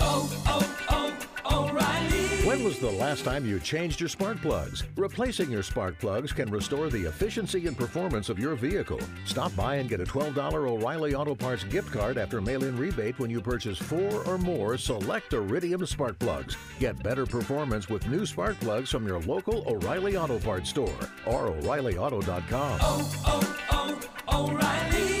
Oh, 0.00 0.28
oh, 0.46 1.16
oh, 1.44 1.68
O'Reilly. 1.68 2.46
When 2.46 2.64
was 2.64 2.78
the 2.78 2.90
last 2.90 3.24
time 3.24 3.44
you 3.44 3.58
changed 3.60 4.00
your 4.00 4.08
spark 4.08 4.40
plugs? 4.40 4.84
Replacing 4.96 5.50
your 5.50 5.62
spark 5.62 5.98
plugs 5.98 6.32
can 6.32 6.50
restore 6.50 6.88
the 6.88 7.04
efficiency 7.04 7.66
and 7.66 7.76
performance 7.76 8.28
of 8.28 8.38
your 8.38 8.54
vehicle. 8.54 9.00
Stop 9.24 9.54
by 9.54 9.76
and 9.76 9.88
get 9.88 10.00
a 10.00 10.04
$12 10.04 10.36
O'Reilly 10.54 11.14
Auto 11.14 11.34
Parts 11.34 11.64
gift 11.64 11.92
card 11.92 12.18
after 12.18 12.40
mail 12.40 12.64
in 12.64 12.76
rebate 12.76 13.18
when 13.18 13.30
you 13.30 13.40
purchase 13.40 13.78
four 13.78 14.24
or 14.24 14.38
more 14.38 14.76
select 14.78 15.32
Iridium 15.32 15.84
spark 15.86 16.18
plugs. 16.18 16.56
Get 16.78 17.02
better 17.02 17.26
performance 17.26 17.88
with 17.88 18.06
new 18.08 18.24
spark 18.26 18.58
plugs 18.60 18.90
from 18.90 19.06
your 19.06 19.20
local 19.20 19.64
O'Reilly 19.68 20.16
Auto 20.16 20.38
Parts 20.38 20.70
store 20.70 20.98
or 21.26 21.48
O'ReillyAuto.com. 21.48 22.78
Oh, 22.82 23.22
oh, 23.26 23.98
oh, 24.28 24.48
O'Reilly 24.48 25.20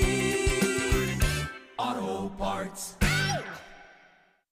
Auto 1.78 2.28
Parts. 2.36 2.96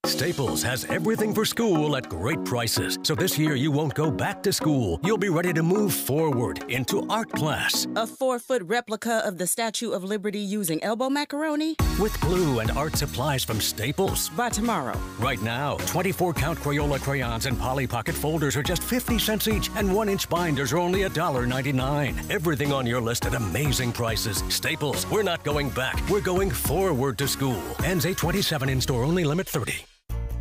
Staples 0.08 0.62
has 0.62 0.86
everything 0.86 1.34
for 1.34 1.44
school 1.44 1.94
at 1.94 2.08
great 2.08 2.42
prices. 2.42 2.98
So 3.02 3.14
this 3.14 3.38
year 3.38 3.56
you 3.56 3.70
won't 3.70 3.92
go 3.92 4.10
back 4.10 4.42
to 4.44 4.54
school. 4.54 4.98
You'll 5.04 5.18
be 5.18 5.28
ready 5.28 5.52
to 5.52 5.62
move 5.62 5.92
forward 5.92 6.64
into 6.70 7.06
art 7.10 7.30
class. 7.32 7.86
A 7.94 8.06
four 8.06 8.38
foot 8.38 8.62
replica 8.62 9.20
of 9.26 9.36
the 9.36 9.46
Statue 9.46 9.90
of 9.90 10.02
Liberty 10.02 10.38
using 10.38 10.82
elbow 10.82 11.10
macaroni? 11.10 11.76
With 12.00 12.18
glue 12.22 12.60
and 12.60 12.70
art 12.70 12.96
supplies 12.96 13.44
from 13.44 13.60
Staples. 13.60 14.30
By 14.30 14.48
tomorrow. 14.48 14.98
Right 15.18 15.42
now, 15.42 15.76
24 15.84 16.32
count 16.32 16.58
Crayola 16.58 17.02
crayons 17.02 17.44
and 17.44 17.58
Polly 17.58 17.86
Pocket 17.86 18.14
folders 18.14 18.56
are 18.56 18.62
just 18.62 18.82
50 18.82 19.18
cents 19.18 19.46
each, 19.46 19.68
and 19.76 19.94
1 19.94 20.08
inch 20.08 20.26
binders 20.30 20.72
are 20.72 20.78
only 20.78 21.02
$1.99. 21.02 22.30
Everything 22.30 22.72
on 22.72 22.86
your 22.86 23.02
list 23.02 23.26
at 23.26 23.34
amazing 23.34 23.92
prices. 23.92 24.42
Staples, 24.48 25.06
we're 25.10 25.22
not 25.22 25.44
going 25.44 25.68
back, 25.68 26.02
we're 26.08 26.22
going 26.22 26.50
forward 26.50 27.18
to 27.18 27.28
school. 27.28 27.62
Ends 27.84 28.06
827 28.06 28.70
in 28.70 28.80
store 28.80 29.04
only, 29.04 29.24
limit 29.24 29.46
30. 29.46 29.84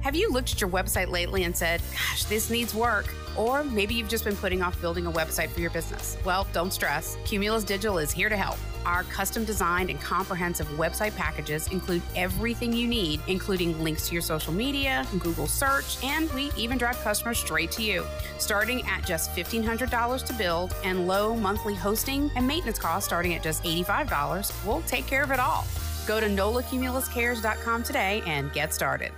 Have 0.02 0.16
you 0.16 0.32
looked 0.32 0.52
at 0.54 0.62
your 0.62 0.70
website 0.70 1.10
lately 1.10 1.44
and 1.44 1.56
said, 1.56 1.82
gosh, 1.92 2.24
this 2.26 2.50
needs 2.50 2.74
work? 2.74 3.14
Or 3.36 3.64
maybe 3.64 3.94
you've 3.94 4.08
just 4.08 4.24
been 4.24 4.36
putting 4.36 4.62
off 4.62 4.80
building 4.80 5.06
a 5.06 5.12
website 5.12 5.50
for 5.50 5.60
your 5.60 5.70
business. 5.72 6.18
Well, 6.24 6.48
don't 6.54 6.72
stress. 6.72 7.18
Cumulus 7.26 7.64
Digital 7.64 7.98
is 7.98 8.12
here 8.12 8.30
to 8.30 8.38
help. 8.38 8.58
Our 8.86 9.04
custom 9.04 9.44
designed 9.44 9.90
and 9.90 10.00
comprehensive 10.00 10.68
website 10.70 11.16
packages 11.16 11.68
include 11.70 12.02
everything 12.16 12.72
you 12.72 12.88
need, 12.88 13.20
including 13.28 13.84
links 13.84 14.08
to 14.08 14.14
your 14.14 14.22
social 14.22 14.54
media, 14.54 15.06
Google 15.20 15.48
search, 15.48 16.02
and 16.04 16.32
we 16.32 16.52
even 16.56 16.78
drive 16.78 16.98
customers 17.02 17.38
straight 17.38 17.72
to 17.72 17.84
you. 17.84 18.06
Starting 18.38 18.88
at 18.88 19.06
just 19.06 19.32
$1,500 19.36 20.26
to 20.26 20.34
build 20.34 20.74
and 20.86 21.06
low 21.06 21.36
monthly 21.36 21.76
hosting 21.76 22.32
and 22.36 22.48
maintenance 22.48 22.80
costs 22.80 23.08
starting 23.08 23.34
at 23.34 23.44
just 23.44 23.64
$85, 23.64 24.66
we'll 24.66 24.82
take 24.84 25.06
care 25.06 25.24
of 25.24 25.32
it 25.32 25.40
all. 25.40 25.66
Go 26.08 26.22
to 26.22 26.28
nolacumuluscares.com 26.28 27.84
today 27.84 28.24
and 28.26 28.54
get 28.54 28.74
started. 28.74 29.12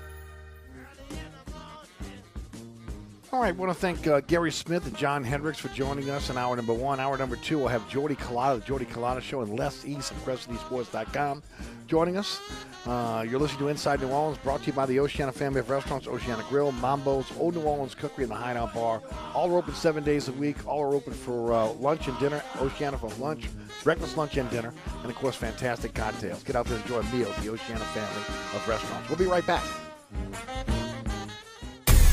All 3.31 3.39
right, 3.39 3.49
I 3.49 3.51
want 3.51 3.71
to 3.71 3.79
thank 3.79 4.07
uh, 4.07 4.21
Gary 4.21 4.51
Smith 4.51 4.87
and 4.87 4.97
John 4.97 5.23
Hendrix 5.23 5.59
for 5.59 5.67
joining 5.69 6.09
us 6.09 6.31
in 6.31 6.37
hour 6.37 6.55
number 6.55 6.73
one. 6.73 6.99
Hour 6.99 7.15
number 7.15 7.35
two, 7.35 7.59
we'll 7.59 7.67
have 7.67 7.87
Jordy 7.87 8.15
Culotta, 8.15 8.59
the 8.59 8.65
Jordy 8.65 8.85
Culotta 8.85 9.21
Show, 9.21 9.41
and 9.41 9.57
Les 9.57 9.85
East 9.85 10.09
of 10.09 10.17
CrescentEastSports.com 10.25 11.43
joining 11.85 12.17
us. 12.17 12.39
Uh, 12.87 13.23
you're 13.29 13.39
listening 13.39 13.59
to 13.59 13.67
Inside 13.67 14.01
New 14.01 14.09
Orleans, 14.09 14.39
brought 14.39 14.61
to 14.61 14.67
you 14.67 14.73
by 14.73 14.87
the 14.87 14.99
Oceana 14.99 15.31
family 15.31 15.59
of 15.59 15.69
restaurants, 15.69 16.07
Oceana 16.07 16.43
Grill, 16.49 16.71
Mambo's, 16.71 17.31
Old 17.37 17.55
New 17.55 17.61
Orleans 17.61 17.93
Cookery, 17.93 18.23
and 18.23 18.31
the 18.31 18.35
Hideout 18.35 18.73
Bar. 18.73 19.01
All 19.35 19.51
are 19.53 19.57
open 19.57 19.75
seven 19.75 20.03
days 20.03 20.27
a 20.27 20.31
week. 20.31 20.65
All 20.67 20.81
are 20.81 20.95
open 20.95 21.13
for 21.13 21.53
uh, 21.53 21.71
lunch 21.73 22.07
and 22.07 22.17
dinner. 22.17 22.41
Oceana 22.59 22.97
for 22.97 23.09
lunch, 23.21 23.47
breakfast, 23.83 24.17
lunch, 24.17 24.37
and 24.37 24.49
dinner. 24.49 24.73
And, 25.03 25.11
of 25.11 25.15
course, 25.15 25.35
fantastic 25.35 25.93
cocktails. 25.93 26.41
Get 26.41 26.55
out 26.55 26.65
there 26.65 26.77
and 26.77 26.85
enjoy 26.85 26.99
a 26.99 27.15
meal 27.15 27.27
at 27.27 27.43
the 27.43 27.49
Oceana 27.49 27.85
family 27.85 28.21
of 28.55 28.67
restaurants. 28.67 29.07
We'll 29.07 29.19
be 29.19 29.25
right 29.25 29.45
back. 29.45 29.63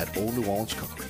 at 0.00 0.16
Old 0.16 0.34
New 0.34 0.46
Orleans 0.46 0.72
Cookery. 0.72 1.09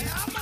New 0.00 0.39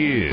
it 0.00 0.29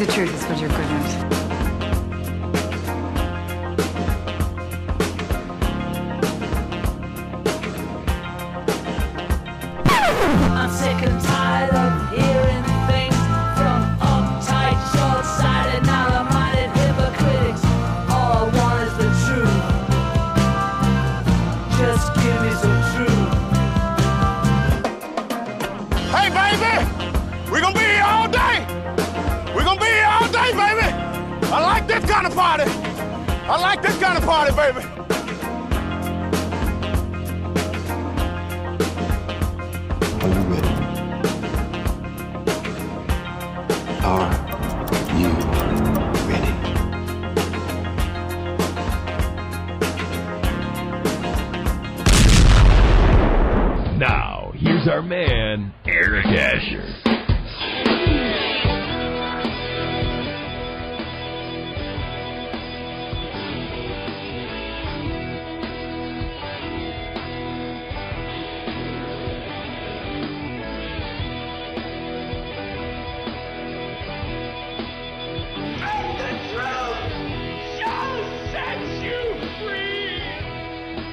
the 0.00 0.06
truth 0.10 0.34
is 0.34 0.48
what 0.48 0.58
you're 0.58 0.68
good 0.70 0.80
at. 0.80 1.29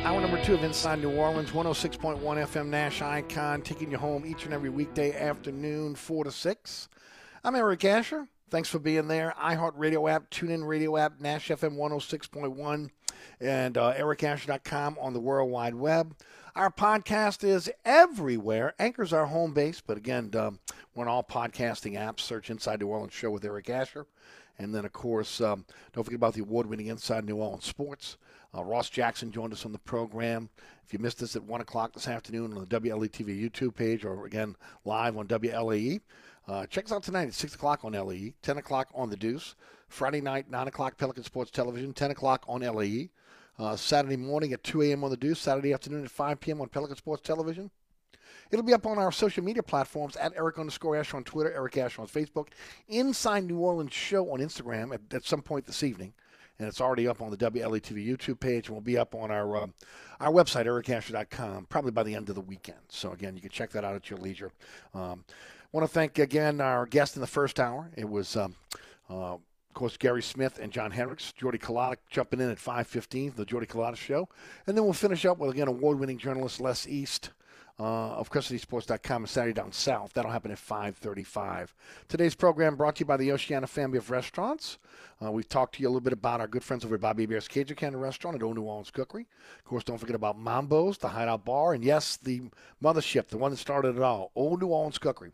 Hour 0.08 0.22
number 0.22 0.42
two 0.42 0.54
of 0.54 0.64
Inside 0.64 1.02
New 1.02 1.12
Orleans, 1.12 1.52
106.1 1.52 2.22
FM 2.22 2.68
Nash 2.68 3.02
Icon, 3.02 3.62
taking 3.62 3.92
you 3.92 3.98
home 3.98 4.26
each 4.26 4.46
and 4.46 4.54
every 4.54 4.70
weekday 4.70 5.12
afternoon, 5.12 5.96
4 5.96 6.24
to 6.24 6.32
6. 6.32 6.90
I'm 7.44 7.56
Eric 7.56 7.84
Asher. 7.84 8.30
Thanks 8.50 8.70
for 8.70 8.80
being 8.80 9.10
there. 9.10 9.34
iHeartRadio 9.38 10.10
app, 10.10 10.32
TuneIn 10.32 10.66
Radio 10.66 10.96
app, 10.96 11.20
Nash 11.20 11.50
FM 11.50 11.76
106.1, 11.76 12.90
and 13.42 13.78
uh, 13.78 13.96
ericasher.com 13.96 14.98
on 14.98 15.12
the 15.12 15.20
World 15.20 15.52
Wide 15.52 15.76
Web. 15.76 16.16
Our 16.56 16.72
podcast 16.72 17.44
is 17.44 17.70
everywhere. 17.84 18.76
Anchor's 18.80 19.12
our 19.12 19.26
home 19.26 19.54
base, 19.54 19.82
but 19.86 19.98
again, 19.98 20.32
um, 20.38 20.60
we're 20.96 21.04
on 21.04 21.10
all 21.10 21.22
podcasting 21.22 22.00
apps. 22.00 22.22
Search 22.22 22.50
Inside 22.50 22.80
New 22.80 22.88
Orleans 22.88 23.12
Show 23.12 23.32
with 23.32 23.44
Eric 23.44 23.70
Asher. 23.70 24.08
And 24.58 24.74
then, 24.74 24.86
of 24.86 24.94
course, 24.94 25.42
um, 25.42 25.66
don't 25.92 26.06
forget 26.06 26.16
about 26.16 26.34
the 26.34 26.42
award 26.42 26.68
winning 26.68 26.88
Inside 26.88 27.26
New 27.26 27.36
Orleans 27.36 27.66
Sports. 27.66 28.16
Uh, 28.56 28.64
Ross 28.64 28.90
Jackson 28.90 29.32
joined 29.32 29.54
us 29.54 29.66
on 29.66 29.72
the 29.72 29.80
program. 29.80 30.50
If 30.86 30.94
you 30.94 31.00
missed 31.00 31.22
us 31.22 31.36
at 31.36 31.44
1 31.44 31.62
o'clock 31.62 31.94
this 31.94 32.08
afternoon 32.08 32.54
on 32.54 32.60
the 32.60 32.80
WLE 32.80 33.10
TV 33.10 33.40
YouTube 33.42 33.76
page 33.76 34.06
or 34.06 34.26
again 34.26 34.56
live 34.86 35.18
on 35.18 35.28
WLAE, 35.28 36.02
uh, 36.48 36.66
check 36.68 36.86
us 36.86 36.92
out 36.92 37.04
tonight 37.04 37.28
at 37.28 37.34
6 37.34 37.56
o'clock 37.56 37.84
on 37.84 37.92
LAE, 37.92 38.34
10 38.42 38.58
o'clock 38.58 38.88
on 38.96 39.10
The 39.10 39.18
Deuce, 39.18 39.56
Friday 39.90 40.22
night, 40.22 40.50
9 40.50 40.68
o'clock 40.70 40.98
Pelican 40.98 41.24
Sports 41.24 41.52
Television, 41.52 41.94
10 41.94 42.12
o'clock 42.12 42.46
on 42.48 42.62
LAE, 42.62 43.10
uh, 43.60 43.76
Saturday 43.76 44.16
morning 44.16 44.54
at 44.54 44.64
2 44.64 44.82
a.m. 44.84 45.04
on 45.04 45.10
The 45.10 45.18
Deuce, 45.18 45.40
Saturday 45.40 45.74
afternoon 45.74 46.06
at 46.06 46.12
5 46.12 46.40
p.m. 46.40 46.62
on 46.62 46.70
Pelican 46.70 46.96
Sports 46.96 47.24
Television. 47.24 47.70
It'll 48.50 48.64
be 48.64 48.74
up 48.74 48.86
on 48.86 48.98
our 48.98 49.12
social 49.12 49.44
media 49.44 49.64
platforms 49.64 50.16
at 50.16 50.34
Eric 50.38 50.58
underscore 50.58 50.96
Asher 50.96 51.18
on 51.18 51.24
Twitter, 51.26 51.52
Eric 51.54 51.78
Asher 51.78 52.02
on 52.02 52.08
Facebook, 52.08 52.48
Inside 52.88 53.44
New 53.44 53.58
Orleans 53.58 53.94
Show 53.94 54.32
on 54.32 54.40
Instagram 54.40 54.94
at, 54.94 55.02
at 55.14 55.26
some 55.26 55.42
point 55.42 55.66
this 55.66 55.84
evening. 55.84 56.14
And 56.60 56.68
it's 56.68 56.82
already 56.82 57.08
up 57.08 57.22
on 57.22 57.30
the 57.30 57.38
WLA 57.38 57.80
TV 57.80 58.08
YouTube 58.08 58.40
page 58.40 58.68
and 58.68 58.76
will 58.76 58.82
be 58.82 58.98
up 58.98 59.14
on 59.14 59.32
our 59.32 59.56
uh, 59.58 59.68
our 60.20 60.32
website, 60.32 60.66
ericasher.com, 60.66 61.68
probably 61.70 61.92
by 61.92 62.04
the 62.04 62.16
end 62.16 62.30
of 62.30 62.36
the 62.36 62.42
weekend. 62.42 62.80
So, 62.90 63.12
again, 63.12 63.36
you 63.36 63.42
can 63.42 63.52
check 63.52 63.72
that 63.72 63.84
out 63.84 63.96
at 63.96 64.10
your 64.10 64.18
leisure. 64.18 64.52
Um, 64.94 65.24
want 65.72 65.88
to 65.88 65.94
thank 65.94 66.18
again 66.18 66.62
our 66.62 66.86
guest 66.86 67.16
in 67.16 67.22
the 67.22 67.28
first 67.28 67.60
hour. 67.60 67.92
It 67.96 68.10
was, 68.10 68.36
um, 68.36 68.56
uh, 69.10 69.34
of 69.34 69.42
course, 69.74 69.98
Gary 69.98 70.24
Smith 70.24 70.58
and 70.60 70.72
John 70.72 70.92
Hendricks. 70.92 71.32
Jordy 71.34 71.60
Culotta 71.60 71.98
jumping 72.10 72.42
in 72.42 72.50
at 72.50 72.58
5.15, 72.58 73.36
the 73.36 73.46
Jordy 73.46 73.68
Culotta 73.68 73.96
Show. 73.96 74.28
And 74.66 74.76
then 74.76 74.84
we'll 74.84 74.94
finish 74.94 75.26
up 75.26 75.38
with, 75.38 75.52
again, 75.52 75.68
award-winning 75.68 76.18
journalist 76.18 76.60
Les 76.60 76.88
East 76.88 77.30
uh, 77.80 77.84
of 77.84 78.32
CrescentCitySports.com 78.32 79.24
and 79.24 79.30
Saturday 79.30 79.54
Down 79.54 79.72
South. 79.72 80.14
That'll 80.14 80.32
happen 80.32 80.52
at 80.52 80.58
5:35. 80.58 81.74
Today's 82.08 82.36
program 82.36 82.76
brought 82.76 82.96
to 82.96 83.00
you 83.02 83.06
by 83.06 83.18
the 83.18 83.32
Oceana 83.32 83.68
family 83.68 83.98
of 83.98 84.10
restaurants. 84.10 84.78
Uh, 85.24 85.32
we've 85.32 85.48
talked 85.48 85.76
to 85.76 85.82
you 85.82 85.88
a 85.88 85.90
little 85.90 86.02
bit 86.02 86.14
about 86.14 86.42
our 86.42 86.48
good 86.48 86.64
friends 86.64 86.86
over 86.86 86.96
at 86.96 87.02
Bobby 87.02 87.24
Hebert's 87.24 87.48
Cajun 87.48 87.76
Cannon 87.76 88.00
Restaurant 88.00 88.36
at 88.36 88.44
Old 88.44 88.56
New 88.56 88.64
Orleans 88.64 88.92
Cookery. 88.92 89.28
Of 89.60 89.66
course, 89.66 89.84
don't 89.84 89.98
forget 89.98 90.16
about 90.16 90.40
Mambo's, 90.40 90.98
the 90.98 91.10
Hideout 91.10 91.46
Bar, 91.46 91.74
and 91.74 91.84
yes, 91.84 92.18
the 92.18 92.44
mothership, 92.84 93.28
the 93.28 93.38
one 93.38 93.52
that 93.52 93.58
started 93.58 93.96
it 93.96 94.02
all, 94.02 94.32
Old 94.36 94.62
New 94.62 94.68
Orleans 94.68 94.98
Cookery. 94.98 95.32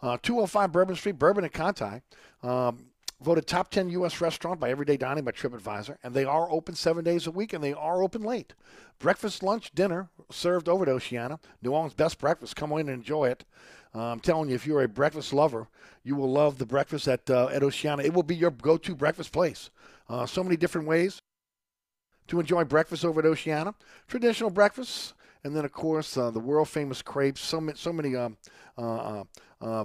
Uh, 0.00 0.18
205 0.20 0.72
Bourbon 0.72 0.96
Street, 0.96 1.18
Bourbon 1.18 1.44
and 1.44 1.52
Conti. 1.52 2.02
Um, 2.42 2.86
voted 3.22 3.46
top 3.46 3.70
10 3.70 3.88
U.S. 3.90 4.20
restaurant 4.20 4.60
by 4.60 4.70
Everyday 4.70 4.96
Dining 4.96 5.24
by 5.24 5.30
TripAdvisor, 5.30 5.96
and 6.02 6.12
they 6.12 6.24
are 6.24 6.50
open 6.50 6.74
seven 6.74 7.04
days 7.04 7.26
a 7.26 7.30
week, 7.30 7.52
and 7.52 7.62
they 7.62 7.72
are 7.72 8.02
open 8.02 8.22
late. 8.22 8.54
Breakfast, 8.98 9.42
lunch, 9.42 9.72
dinner 9.74 10.08
served 10.30 10.68
over 10.68 10.84
at 10.84 10.88
Oceana. 10.88 11.38
New 11.62 11.72
Orleans' 11.72 11.94
best 11.94 12.18
breakfast. 12.18 12.56
Come 12.56 12.72
in 12.72 12.88
and 12.88 12.90
enjoy 12.90 13.28
it. 13.28 13.44
Uh, 13.94 14.04
I'm 14.04 14.20
telling 14.20 14.48
you, 14.48 14.54
if 14.54 14.66
you're 14.66 14.82
a 14.82 14.88
breakfast 14.88 15.32
lover, 15.32 15.68
you 16.02 16.16
will 16.16 16.30
love 16.30 16.58
the 16.58 16.66
breakfast 16.66 17.06
at 17.08 17.28
uh, 17.30 17.48
at 17.48 17.62
Oceana. 17.62 18.02
It 18.02 18.14
will 18.14 18.22
be 18.22 18.34
your 18.34 18.50
go-to 18.50 18.94
breakfast 18.94 19.32
place. 19.32 19.70
Uh, 20.08 20.26
so 20.26 20.42
many 20.42 20.56
different 20.56 20.86
ways 20.86 21.20
to 22.28 22.40
enjoy 22.40 22.64
breakfast 22.64 23.04
over 23.04 23.20
at 23.20 23.26
Oceana. 23.26 23.74
Traditional 24.08 24.50
breakfasts, 24.50 25.14
and 25.44 25.54
then 25.54 25.64
of 25.64 25.72
course 25.72 26.16
uh, 26.16 26.30
the 26.30 26.40
world 26.40 26.68
famous 26.68 27.02
crepes. 27.02 27.40
So 27.40 27.60
many, 27.60 27.76
so 27.76 27.92
many 27.92 28.16
um, 28.16 28.36
uh, 28.78 28.80
uh, 28.80 29.24
uh, 29.60 29.84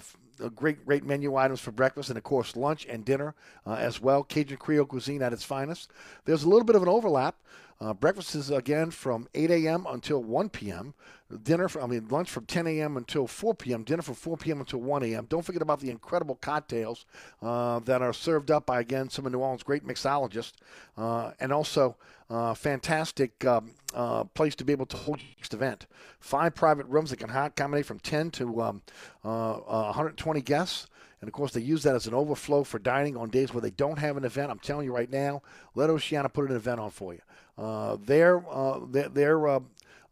great, 0.55 0.85
great 0.85 1.05
menu 1.05 1.35
items 1.35 1.59
for 1.59 1.71
breakfast, 1.71 2.09
and 2.09 2.17
of 2.17 2.23
course 2.23 2.55
lunch 2.55 2.85
and 2.89 3.05
dinner 3.05 3.35
uh, 3.65 3.73
as 3.73 4.01
well. 4.01 4.23
Cajun 4.23 4.57
Creole 4.57 4.85
cuisine 4.85 5.21
at 5.21 5.33
its 5.33 5.43
finest. 5.43 5.91
There's 6.25 6.43
a 6.43 6.49
little 6.49 6.65
bit 6.65 6.75
of 6.75 6.83
an 6.83 6.89
overlap. 6.89 7.35
Uh, 7.79 7.93
breakfast 7.93 8.33
is 8.33 8.49
again 8.49 8.89
from 8.89 9.27
8 9.35 9.51
a.m. 9.51 9.85
until 9.87 10.23
1 10.23 10.49
p.m. 10.49 10.95
Dinner, 11.43 11.67
from, 11.67 11.83
I 11.83 11.87
mean 11.87 12.07
lunch 12.07 12.29
from 12.29 12.45
10 12.45 12.65
a.m. 12.67 12.97
until 12.97 13.27
4 13.27 13.53
p.m. 13.53 13.83
Dinner 13.83 14.01
from 14.01 14.15
4 14.15 14.37
p.m. 14.37 14.59
until 14.61 14.79
1 14.79 15.03
a.m. 15.03 15.25
Don't 15.29 15.43
forget 15.43 15.61
about 15.61 15.79
the 15.79 15.89
incredible 15.89 16.35
cocktails 16.35 17.05
uh, 17.41 17.79
that 17.79 18.01
are 18.01 18.13
served 18.13 18.49
up 18.49 18.65
by 18.65 18.79
again 18.79 19.09
some 19.09 19.25
of 19.25 19.31
New 19.31 19.39
Orleans' 19.39 19.63
great 19.63 19.85
mixologists, 19.85 20.53
uh, 20.97 21.31
and 21.39 21.51
also 21.51 21.97
uh, 22.29 22.53
fantastic 22.53 23.45
um, 23.45 23.71
uh, 23.93 24.23
place 24.23 24.55
to 24.55 24.65
be 24.65 24.73
able 24.73 24.85
to 24.87 24.97
hold 24.97 25.19
your 25.19 25.29
next 25.37 25.53
event. 25.53 25.85
Five 26.19 26.55
private 26.55 26.87
rooms 26.87 27.11
that 27.11 27.17
can 27.17 27.29
accommodate 27.29 27.85
from 27.85 27.99
10 27.99 28.31
to 28.31 28.61
um, 28.61 28.81
uh, 29.23 29.53
120 29.53 30.41
guests. 30.41 30.87
And 31.27 31.33
of 31.33 31.35
course, 31.35 31.51
they 31.51 31.59
use 31.59 31.83
that 31.83 31.93
as 31.93 32.07
an 32.07 32.13
overflow 32.13 32.63
for 32.63 32.79
dining 32.79 33.17
on 33.17 33.29
days 33.29 33.53
where 33.53 33.59
they 33.59 33.71
don't 33.71 33.99
have 33.99 34.15
an 34.15 34.23
event. 34.23 34.49
I'm 34.49 34.59
telling 34.59 34.85
you 34.85 34.95
right 34.95 35.11
now, 35.11 35.41
let 35.75 35.89
Oceana 35.89 36.29
put 36.29 36.49
an 36.49 36.55
event 36.55 36.79
on 36.79 36.89
for 36.89 37.13
you. 37.13 37.19
Uh, 37.57 37.97
they're 37.99 38.41
uh, 38.49 38.79
they're, 38.89 39.45
uh, 39.45 39.59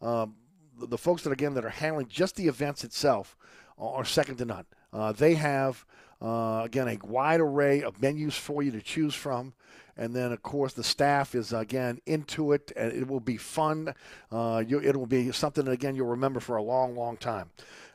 uh, 0.01 0.25
the, 0.77 0.87
the 0.87 0.97
folks 0.97 1.21
that 1.23 1.31
again 1.31 1.53
that 1.53 1.63
are 1.63 1.69
handling 1.69 2.09
just 2.09 2.35
the 2.35 2.49
events 2.49 2.83
itself 2.83 3.37
are 3.77 4.03
second 4.03 4.35
to 4.39 4.45
none. 4.45 4.65
Uh, 4.91 5.13
they 5.13 5.35
have 5.35 5.85
uh, 6.25 6.63
again 6.65 6.87
a 6.87 6.97
wide 7.05 7.39
array 7.39 7.83
of 7.83 8.01
menus 8.01 8.35
for 8.35 8.63
you 8.63 8.71
to 8.71 8.81
choose 8.81 9.13
from. 9.13 9.53
And 9.97 10.13
then, 10.13 10.33
of 10.33 10.43
course, 10.43 10.73
the 10.73 10.83
staff 10.83 11.35
is 11.35 11.53
again 11.53 12.01
into 12.05 12.51
it, 12.51 12.73
and 12.75 12.91
it 12.91 13.07
will 13.07 13.21
be 13.21 13.37
fun. 13.37 13.93
Uh, 14.29 14.61
you, 14.67 14.79
it 14.79 14.97
will 14.97 15.05
be 15.05 15.31
something 15.31 15.63
that 15.63 15.71
again 15.71 15.95
you'll 15.95 16.07
remember 16.07 16.41
for 16.41 16.57
a 16.57 16.63
long, 16.63 16.95
long 16.97 17.15
time. 17.15 17.49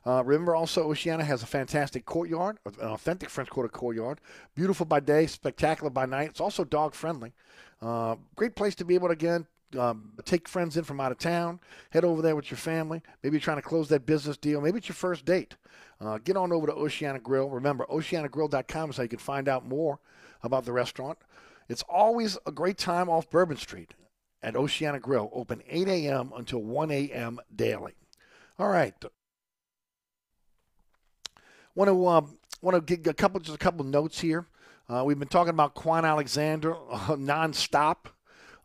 Uh, 0.06 0.22
remember 0.24 0.56
also, 0.56 0.84
Oceana 0.84 1.24
has 1.24 1.42
a 1.42 1.46
fantastic 1.46 2.06
courtyard, 2.06 2.56
an 2.64 2.74
authentic 2.80 3.28
French 3.28 3.50
Quarter 3.50 3.68
courtyard. 3.68 4.20
Beautiful 4.54 4.86
by 4.86 5.00
day, 5.00 5.26
spectacular 5.26 5.90
by 5.90 6.06
night. 6.06 6.30
It's 6.30 6.40
also 6.40 6.64
dog 6.64 6.94
friendly. 6.94 7.34
Uh, 7.82 8.16
great 8.34 8.54
place 8.54 8.74
to 8.76 8.84
be 8.84 8.94
able 8.94 9.08
to, 9.08 9.12
again, 9.12 9.46
um, 9.78 10.12
take 10.24 10.48
friends 10.48 10.76
in 10.76 10.84
from 10.84 11.00
out 11.00 11.12
of 11.12 11.18
town, 11.18 11.60
head 11.90 12.04
over 12.04 12.22
there 12.22 12.36
with 12.36 12.50
your 12.50 12.58
family. 12.58 13.02
Maybe 13.22 13.34
you're 13.34 13.40
trying 13.40 13.58
to 13.58 13.62
close 13.62 13.88
that 13.88 14.06
business 14.06 14.36
deal. 14.36 14.60
Maybe 14.60 14.78
it's 14.78 14.88
your 14.88 14.94
first 14.94 15.24
date. 15.24 15.56
Uh, 16.00 16.18
get 16.18 16.36
on 16.36 16.52
over 16.52 16.66
to 16.66 16.74
Oceana 16.74 17.18
Grill. 17.18 17.48
Remember, 17.48 17.86
oceanagrill.com 17.86 18.90
is 18.90 18.96
how 18.96 19.02
you 19.02 19.08
can 19.08 19.18
find 19.18 19.48
out 19.48 19.66
more 19.66 19.98
about 20.42 20.64
the 20.64 20.72
restaurant. 20.72 21.18
It's 21.68 21.82
always 21.88 22.38
a 22.46 22.52
great 22.52 22.78
time 22.78 23.08
off 23.08 23.30
Bourbon 23.30 23.56
Street 23.56 23.94
at 24.42 24.56
Oceana 24.56 24.98
Grill, 24.98 25.30
open 25.32 25.62
8 25.68 25.88
a.m. 25.88 26.32
until 26.34 26.60
1 26.60 26.90
a.m. 26.90 27.38
daily. 27.54 27.92
All 28.58 28.68
right. 28.68 28.94
Want 31.74 31.88
to 31.88 32.06
um, 32.08 32.38
want 32.60 32.86
to 32.86 32.96
get 32.96 33.06
a 33.06 33.14
couple 33.14 33.40
just 33.40 33.54
a 33.54 33.58
couple 33.58 33.84
notes 33.84 34.20
here. 34.20 34.46
Uh, 34.88 35.04
we've 35.04 35.18
been 35.18 35.28
talking 35.28 35.50
about 35.50 35.76
Kwon 35.76 36.04
Alexander 36.04 36.74
uh, 36.74 37.16
nonstop 37.16 38.06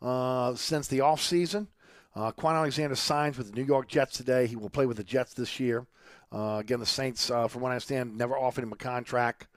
uh, 0.06 0.54
since 0.56 0.88
the 0.88 1.00
offseason. 1.00 1.68
Uh, 2.16 2.32
Kwon 2.32 2.54
Alexander 2.54 2.96
signs 2.96 3.38
with 3.38 3.52
the 3.52 3.60
New 3.60 3.66
York 3.66 3.88
Jets 3.88 4.16
today. 4.16 4.46
He 4.48 4.56
will 4.56 4.70
play 4.70 4.86
with 4.86 4.98
the 4.98 5.04
Jets 5.04 5.34
this 5.34 5.60
year. 5.60 5.86
Uh, 6.32 6.58
again, 6.60 6.80
the 6.80 6.86
Saints, 6.86 7.32
uh, 7.32 7.48
from 7.48 7.62
what 7.62 7.70
I 7.70 7.74
understand, 7.74 8.16
never 8.16 8.38
offered 8.38 8.64
him 8.64 8.72
a 8.72 8.78
contract. 8.78 9.48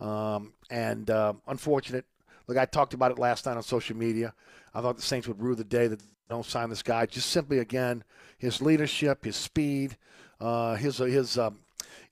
Um, 0.00 0.52
and 0.70 1.10
uh, 1.10 1.34
unfortunate. 1.48 2.04
Look, 2.46 2.56
I 2.56 2.64
talked 2.64 2.94
about 2.94 3.10
it 3.10 3.18
last 3.18 3.46
night 3.46 3.56
on 3.56 3.62
social 3.62 3.96
media. 3.96 4.32
I 4.72 4.80
thought 4.80 4.96
the 4.96 5.02
Saints 5.02 5.26
would 5.26 5.42
rue 5.42 5.56
the 5.56 5.64
day 5.64 5.88
that 5.88 5.98
they 5.98 6.06
don't 6.28 6.46
sign 6.46 6.70
this 6.70 6.82
guy. 6.82 7.06
Just 7.06 7.30
simply, 7.30 7.58
again, 7.58 8.04
his 8.38 8.62
leadership, 8.62 9.24
his 9.24 9.36
speed, 9.36 9.96
uh, 10.40 10.76
his 10.76 10.98
his 10.98 11.38
um, 11.38 11.58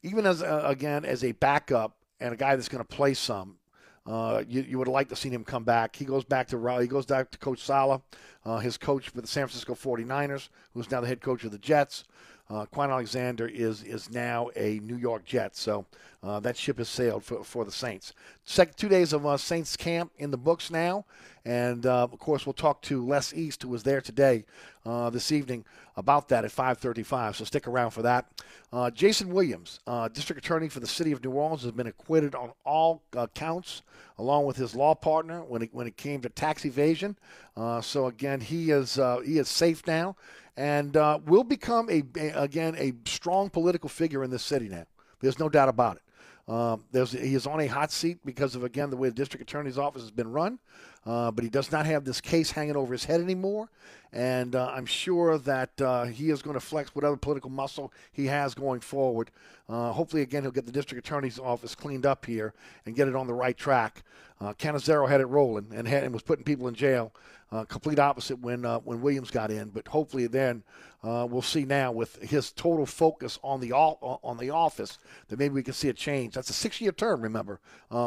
even 0.02 0.26
as 0.26 0.42
again 0.42 1.04
as 1.04 1.22
a 1.22 1.32
backup 1.32 1.98
and 2.18 2.32
a 2.32 2.36
guy 2.36 2.56
that's 2.56 2.68
going 2.68 2.84
to 2.84 2.96
play 2.96 3.14
some. 3.14 3.58
Uh, 4.06 4.42
you, 4.46 4.62
you 4.62 4.78
would 4.78 4.88
liked 4.88 5.10
to 5.10 5.16
see 5.16 5.30
him 5.30 5.44
come 5.44 5.64
back. 5.64 5.96
He 5.96 6.04
goes 6.04 6.24
back 6.24 6.48
to 6.48 6.78
he 6.80 6.86
goes 6.86 7.06
back 7.06 7.30
to 7.30 7.38
Coach 7.38 7.60
Saleh, 7.60 8.02
uh, 8.44 8.58
his 8.58 8.76
coach 8.76 9.08
for 9.08 9.20
the 9.20 9.26
San 9.26 9.46
Francisco 9.46 9.74
49ers, 9.74 10.48
who's 10.74 10.90
now 10.90 11.00
the 11.00 11.06
head 11.06 11.20
coach 11.20 11.44
of 11.44 11.52
the 11.52 11.58
Jets. 11.58 12.04
Uh, 12.50 12.66
Kwon 12.66 12.90
Alexander 12.90 13.46
is 13.46 13.82
is 13.82 14.10
now 14.10 14.50
a 14.54 14.78
New 14.80 14.96
York 14.96 15.24
Jet, 15.24 15.56
so 15.56 15.86
uh, 16.22 16.40
that 16.40 16.58
ship 16.58 16.76
has 16.76 16.90
sailed 16.90 17.24
for, 17.24 17.42
for 17.42 17.64
the 17.64 17.72
Saints. 17.72 18.12
Second 18.44 18.76
two 18.76 18.88
days 18.90 19.14
of 19.14 19.24
uh, 19.24 19.38
Saints 19.38 19.76
camp 19.78 20.12
in 20.18 20.30
the 20.30 20.36
books 20.36 20.70
now, 20.70 21.06
and 21.46 21.86
uh, 21.86 22.02
of 22.02 22.18
course 22.18 22.44
we'll 22.44 22.52
talk 22.52 22.82
to 22.82 23.02
Les 23.02 23.32
East, 23.32 23.62
who 23.62 23.70
was 23.70 23.84
there 23.84 24.02
today, 24.02 24.44
uh, 24.84 25.08
this 25.08 25.32
evening, 25.32 25.64
about 25.96 26.28
that 26.28 26.44
at 26.44 26.50
5:35. 26.50 27.36
So 27.36 27.44
stick 27.44 27.66
around 27.66 27.90
for 27.90 28.02
that. 28.02 28.26
Uh, 28.72 28.90
Jason 28.90 29.32
Williams, 29.32 29.80
uh, 29.86 30.08
District 30.08 30.44
Attorney 30.44 30.68
for 30.68 30.80
the 30.80 30.86
City 30.86 31.12
of 31.12 31.22
New 31.22 31.30
Orleans, 31.30 31.62
has 31.62 31.72
been 31.72 31.86
acquitted 31.86 32.34
on 32.34 32.52
all 32.64 33.02
uh, 33.16 33.26
counts, 33.34 33.82
along 34.18 34.46
with 34.46 34.56
his 34.56 34.74
law 34.74 34.94
partner 34.94 35.42
when 35.44 35.62
it 35.62 35.70
when 35.72 35.86
it 35.86 35.96
came 35.96 36.20
to 36.22 36.28
tax 36.28 36.64
evasion. 36.64 37.16
Uh, 37.56 37.80
so 37.80 38.06
again, 38.06 38.40
he 38.40 38.70
is 38.70 38.98
uh, 38.98 39.20
he 39.20 39.38
is 39.38 39.48
safe 39.48 39.86
now, 39.86 40.16
and 40.56 40.96
uh, 40.96 41.18
will 41.26 41.44
become 41.44 41.88
a, 41.90 42.02
a 42.16 42.42
again 42.42 42.74
a 42.78 42.92
strong 43.06 43.50
political 43.50 43.88
figure 43.88 44.24
in 44.24 44.30
this 44.30 44.42
city 44.42 44.68
now. 44.68 44.84
There's 45.20 45.38
no 45.38 45.48
doubt 45.48 45.68
about 45.68 45.96
it. 45.96 46.02
Um, 46.46 46.84
there's, 46.92 47.12
he 47.12 47.34
is 47.34 47.46
on 47.46 47.60
a 47.60 47.66
hot 47.66 47.90
seat 47.90 48.18
because 48.24 48.54
of 48.54 48.64
again 48.64 48.90
the 48.90 48.96
way 48.96 49.08
the 49.08 49.14
district 49.14 49.42
attorney's 49.48 49.78
office 49.78 50.02
has 50.02 50.10
been 50.10 50.30
run, 50.30 50.58
uh, 51.06 51.30
but 51.30 51.44
he 51.44 51.50
does 51.50 51.70
not 51.70 51.86
have 51.86 52.04
this 52.04 52.20
case 52.20 52.50
hanging 52.52 52.76
over 52.76 52.92
his 52.92 53.04
head 53.04 53.20
anymore, 53.20 53.68
and 54.12 54.54
uh, 54.54 54.70
I'm 54.74 54.86
sure 54.86 55.38
that 55.38 55.80
uh, 55.80 56.04
he 56.04 56.30
is 56.30 56.42
going 56.42 56.54
to 56.54 56.60
flex 56.60 56.94
whatever 56.94 57.16
political 57.16 57.50
muscle 57.50 57.92
he 58.12 58.26
has 58.26 58.54
going 58.54 58.80
forward. 58.80 59.30
Uh, 59.68 59.92
hopefully, 59.92 60.22
again 60.22 60.42
he'll 60.42 60.52
get 60.52 60.66
the 60.66 60.72
district 60.72 61.06
attorney's 61.06 61.38
office 61.38 61.74
cleaned 61.74 62.06
up 62.06 62.26
here 62.26 62.52
and 62.86 62.94
get 62.94 63.08
it 63.08 63.16
on 63.16 63.26
the 63.26 63.34
right 63.34 63.56
track. 63.56 64.02
Uh, 64.40 64.52
Cannizzaro 64.52 65.08
had 65.08 65.20
it 65.20 65.26
rolling 65.26 65.68
and, 65.74 65.88
had, 65.88 66.04
and 66.04 66.12
was 66.12 66.22
putting 66.22 66.44
people 66.44 66.68
in 66.68 66.74
jail. 66.74 67.12
Uh, 67.52 67.62
complete 67.64 68.00
opposite 68.00 68.40
when 68.40 68.64
uh, 68.64 68.78
when 68.80 69.00
Williams 69.00 69.30
got 69.30 69.48
in, 69.48 69.68
but 69.68 69.86
hopefully 69.86 70.26
then 70.26 70.64
we'll 71.02 71.42
see 71.42 71.64
now 71.64 71.92
with 71.92 72.16
his 72.22 72.50
total 72.50 72.84
focus 72.84 73.38
on 73.44 73.60
the 73.60 73.72
o- 73.72 74.18
on 74.24 74.38
the 74.38 74.50
office 74.50 74.98
that 75.28 75.38
maybe 75.38 75.54
we 75.54 75.62
can 75.62 75.74
see 75.74 75.88
a 75.88 75.92
change. 75.92 76.34
That's 76.34 76.50
a 76.50 76.54
six-year 76.54 76.90
term, 76.92 77.22
remember, 77.22 77.60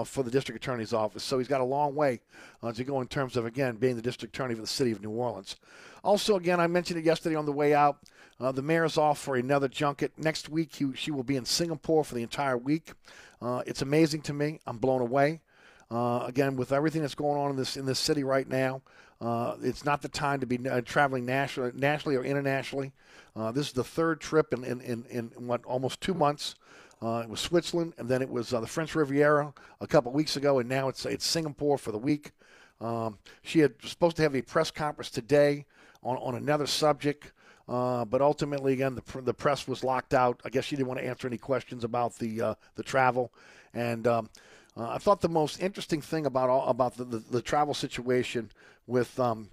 for 0.04 0.24
the 0.24 0.32
district 0.32 0.62
attorney's 0.62 0.92
office. 0.92 1.24
So 1.24 1.38
he's 1.38 1.48
got 1.48 1.62
a 1.62 1.64
long 1.64 1.96
way 1.96 2.20
to 2.62 2.84
go 2.88 3.02
in 3.02 3.08
terms 3.08 3.38
of 3.38 3.46
again 3.46 3.76
being 3.76 3.96
the 3.96 4.02
district 4.02 4.36
attorney 4.36 4.56
for 4.56 4.62
the 4.62 4.68
city 4.68 4.92
of 4.92 5.02
New 5.02 5.12
Orleans. 5.12 5.56
Also, 6.04 6.36
again, 6.36 6.60
I 6.60 6.68
mentioned 6.68 7.00
it 7.00 7.06
yesterday 7.06 7.36
on 7.36 7.46
the 7.46 7.52
way 7.52 7.74
out. 7.74 7.98
Uh, 8.40 8.52
the 8.52 8.62
mayor's 8.62 8.98
off 8.98 9.20
for 9.20 9.36
another 9.36 9.68
junket 9.68 10.12
next 10.18 10.48
week. 10.48 10.76
He, 10.76 10.94
she 10.96 11.12
will 11.12 11.24
be 11.24 11.36
in 11.36 11.46
Singapore 11.46 12.04
for 12.04 12.16
the 12.16 12.22
entire 12.22 12.58
week. 12.58 12.94
Uh, 13.42 13.64
it's 13.66 13.82
amazing 13.82 14.22
to 14.22 14.34
me. 14.34 14.60
I'm 14.68 14.78
blown 14.78 15.02
away. 15.02 15.42
Uh, 15.90 16.24
again, 16.26 16.56
with 16.56 16.72
everything 16.72 17.02
that's 17.02 17.16
going 17.16 17.40
on 17.40 17.52
in 17.52 17.56
this 17.56 17.78
in 17.78 17.86
this 17.86 18.00
city 18.00 18.24
right 18.24 18.48
now, 18.48 18.82
uh, 19.22 19.56
it's 19.62 19.86
not 19.86 20.02
the 20.02 20.10
time 20.10 20.40
to 20.40 20.46
be 20.46 20.60
uh, 20.70 20.82
traveling 20.82 21.26
nationally, 21.26 21.72
nationally 21.76 22.16
or 22.16 22.24
internationally. 22.24 22.92
Uh, 23.36 23.52
this 23.52 23.68
is 23.68 23.74
the 23.74 23.84
third 23.84 24.20
trip 24.20 24.54
in 24.54 24.64
in, 24.64 24.82
in, 24.82 25.06
in 25.10 25.48
what 25.48 25.64
almost 25.66 26.02
two 26.02 26.14
months. 26.14 26.56
Uh, 27.02 27.22
it 27.24 27.30
was 27.30 27.40
Switzerland, 27.40 27.94
and 27.98 28.10
then 28.10 28.22
it 28.22 28.30
was 28.30 28.50
the 28.50 28.66
French 28.66 28.96
Riviera 28.96 29.54
a 29.80 29.88
couple 29.88 30.12
weeks 30.12 30.36
ago, 30.36 30.60
and 30.60 30.68
now 30.68 30.90
it's 30.90 31.06
it's 31.06 31.26
Singapore 31.26 31.78
for 31.78 31.92
the 31.92 31.98
week. 31.98 32.32
Um, 32.80 33.18
she 33.42 33.60
had 33.60 33.74
supposed 33.84 34.18
to 34.18 34.24
have 34.24 34.36
a 34.36 34.42
press 34.42 34.72
conference 34.72 35.10
today 35.10 35.66
on, 36.04 36.18
on 36.18 36.36
another 36.36 36.68
subject, 36.68 37.32
uh, 37.68 38.06
but 38.06 38.22
ultimately, 38.22 38.74
again, 38.74 38.96
the, 38.96 39.22
the 39.22 39.34
press 39.34 39.68
was 39.68 39.84
locked 39.84 40.14
out. 40.14 40.40
I 40.46 40.50
guess 40.50 40.66
she 40.66 40.76
didn't 40.76 40.88
want 40.88 41.00
to 41.00 41.06
answer 41.06 41.28
any 41.28 41.38
questions 41.38 41.84
about 41.84 42.18
the 42.18 42.42
uh, 42.42 42.56
the 42.76 42.84
travel, 42.84 43.34
and 43.74 44.06
um, 44.08 44.30
uh, 44.78 44.90
I 44.90 44.98
thought 45.00 45.22
the 45.22 45.30
most 45.30 45.62
interesting 45.62 46.02
thing 46.02 46.26
about 46.26 46.50
all, 46.50 46.68
about 46.68 46.96
the, 46.98 47.04
the, 47.04 47.18
the 47.18 47.42
travel 47.42 47.74
situation 47.74 48.52
with 48.86 49.20
um, 49.20 49.50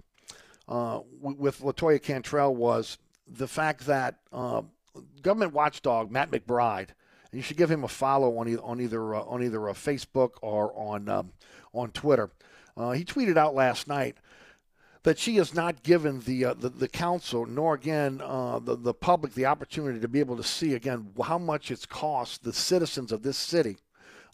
uh, 0.67 0.99
with 1.21 1.61
Latoya 1.61 2.01
Cantrell 2.01 2.55
was 2.55 2.97
the 3.27 3.47
fact 3.47 3.85
that 3.87 4.19
uh, 4.31 4.61
government 5.21 5.53
watchdog 5.53 6.11
Matt 6.11 6.31
McBride, 6.31 6.89
you 7.31 7.41
should 7.41 7.57
give 7.57 7.71
him 7.71 7.83
a 7.83 7.87
follow 7.87 8.37
on 8.37 8.47
either 8.47 8.61
on 8.61 8.79
either 8.79 9.15
uh, 9.15 9.21
on 9.23 9.43
either 9.43 9.59
Facebook 9.59 10.31
or 10.41 10.71
on 10.75 11.09
um, 11.09 11.31
on 11.73 11.91
Twitter. 11.91 12.29
Uh, 12.77 12.91
he 12.91 13.05
tweeted 13.05 13.37
out 13.37 13.55
last 13.55 13.87
night 13.87 14.17
that 15.03 15.19
she 15.19 15.35
has 15.35 15.53
not 15.53 15.83
given 15.83 16.19
the 16.21 16.45
uh, 16.45 16.53
the, 16.53 16.69
the 16.69 16.87
council 16.87 17.45
nor 17.45 17.73
again 17.73 18.21
uh, 18.23 18.59
the 18.59 18.75
the 18.75 18.93
public 18.93 19.33
the 19.33 19.45
opportunity 19.45 19.99
to 19.99 20.07
be 20.07 20.19
able 20.19 20.35
to 20.35 20.43
see 20.43 20.73
again 20.73 21.11
how 21.23 21.37
much 21.37 21.71
it's 21.71 21.85
cost 21.85 22.43
the 22.43 22.53
citizens 22.53 23.11
of 23.11 23.21
this 23.21 23.37
city 23.37 23.77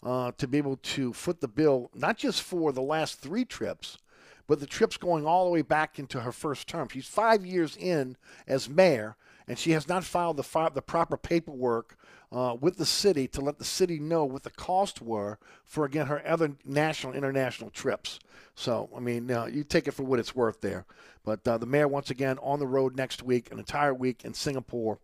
uh, 0.02 0.32
to 0.38 0.48
be 0.48 0.58
able 0.58 0.76
to 0.76 1.12
foot 1.12 1.40
the 1.40 1.48
bill 1.48 1.90
not 1.94 2.16
just 2.16 2.42
for 2.42 2.72
the 2.72 2.82
last 2.82 3.20
three 3.20 3.44
trips 3.44 3.98
but 4.46 4.60
the 4.60 4.66
trips 4.66 4.96
going 4.96 5.26
all 5.26 5.44
the 5.44 5.50
way 5.50 5.62
back 5.62 5.98
into 5.98 6.20
her 6.20 6.32
first 6.32 6.68
term. 6.68 6.88
She's 6.88 7.06
five 7.06 7.46
years 7.46 7.76
in 7.76 8.16
as 8.46 8.68
mayor, 8.68 9.16
and 9.46 9.58
she 9.58 9.70
has 9.72 9.88
not 9.88 10.04
filed 10.04 10.36
the 10.36 10.42
fi- 10.42 10.68
the 10.68 10.82
proper 10.82 11.16
paperwork 11.16 11.96
uh, 12.32 12.56
with 12.58 12.78
the 12.78 12.86
city 12.86 13.28
to 13.28 13.40
let 13.40 13.58
the 13.58 13.64
city 13.64 13.98
know 13.98 14.24
what 14.24 14.42
the 14.42 14.50
costs 14.50 15.00
were 15.00 15.38
for 15.64 15.84
again 15.84 16.06
her 16.06 16.26
other 16.26 16.52
national 16.64 17.12
international 17.12 17.70
trips. 17.70 18.18
So 18.54 18.88
I 18.96 19.00
mean, 19.00 19.30
uh, 19.30 19.46
you 19.46 19.64
take 19.64 19.86
it 19.86 19.92
for 19.92 20.02
what 20.02 20.18
it's 20.18 20.34
worth 20.34 20.60
there. 20.60 20.86
But 21.24 21.46
uh, 21.46 21.58
the 21.58 21.66
mayor 21.66 21.86
once 21.86 22.10
again 22.10 22.38
on 22.42 22.58
the 22.58 22.66
road 22.66 22.96
next 22.96 23.22
week, 23.22 23.52
an 23.52 23.58
entire 23.58 23.94
week 23.94 24.24
in 24.24 24.34
Singapore, 24.34 24.98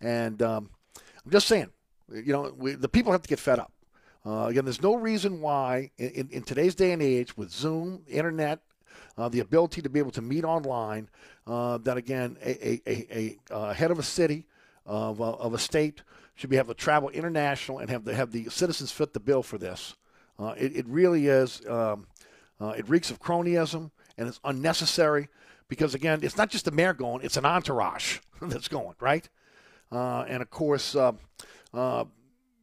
and 0.00 0.40
um, 0.42 0.70
I'm 1.24 1.32
just 1.32 1.48
saying, 1.48 1.70
you 2.12 2.32
know, 2.32 2.54
we, 2.56 2.72
the 2.72 2.88
people 2.88 3.10
have 3.10 3.22
to 3.22 3.28
get 3.28 3.40
fed 3.40 3.58
up. 3.58 3.72
Uh, 4.24 4.46
again, 4.46 4.64
there's 4.64 4.82
no 4.82 4.94
reason 4.94 5.40
why 5.40 5.90
in, 5.98 6.28
in, 6.30 6.42
today's 6.42 6.74
day 6.74 6.92
and 6.92 7.00
age 7.00 7.36
with 7.36 7.50
Zoom, 7.50 8.02
internet, 8.08 8.60
uh, 9.16 9.28
the 9.28 9.40
ability 9.40 9.82
to 9.82 9.88
be 9.88 9.98
able 9.98 10.10
to 10.10 10.22
meet 10.22 10.44
online, 10.44 11.08
uh, 11.46 11.78
that 11.78 11.96
again, 11.96 12.36
a, 12.44 12.68
a, 12.68 12.82
a, 12.86 13.38
a 13.50 13.54
uh, 13.54 13.72
head 13.72 13.90
of 13.90 13.98
a 13.98 14.02
city, 14.02 14.44
of, 14.86 15.20
uh, 15.20 15.32
of 15.32 15.52
a 15.52 15.58
state, 15.58 16.02
should 16.34 16.50
be 16.50 16.56
able 16.56 16.68
to 16.68 16.74
travel 16.74 17.08
international 17.10 17.78
and 17.78 17.90
have 17.90 18.04
the, 18.04 18.14
have 18.14 18.32
the 18.32 18.48
citizens 18.50 18.92
fit 18.92 19.12
the 19.12 19.20
bill 19.20 19.42
for 19.42 19.58
this. 19.58 19.96
Uh, 20.38 20.54
it, 20.58 20.76
it 20.76 20.86
really 20.86 21.26
is, 21.26 21.66
um, 21.66 22.06
uh, 22.60 22.68
it 22.68 22.88
reeks 22.88 23.10
of 23.10 23.20
cronyism 23.20 23.90
and 24.18 24.28
it's 24.28 24.40
unnecessary 24.44 25.28
because, 25.68 25.94
again, 25.94 26.20
it's 26.22 26.36
not 26.36 26.50
just 26.50 26.64
the 26.64 26.70
mayor 26.70 26.92
going, 26.92 27.24
it's 27.24 27.36
an 27.36 27.46
entourage 27.46 28.18
that's 28.42 28.68
going, 28.68 28.94
right? 29.00 29.28
Uh, 29.90 30.24
and 30.28 30.42
of 30.42 30.50
course, 30.50 30.94
uh, 30.94 31.12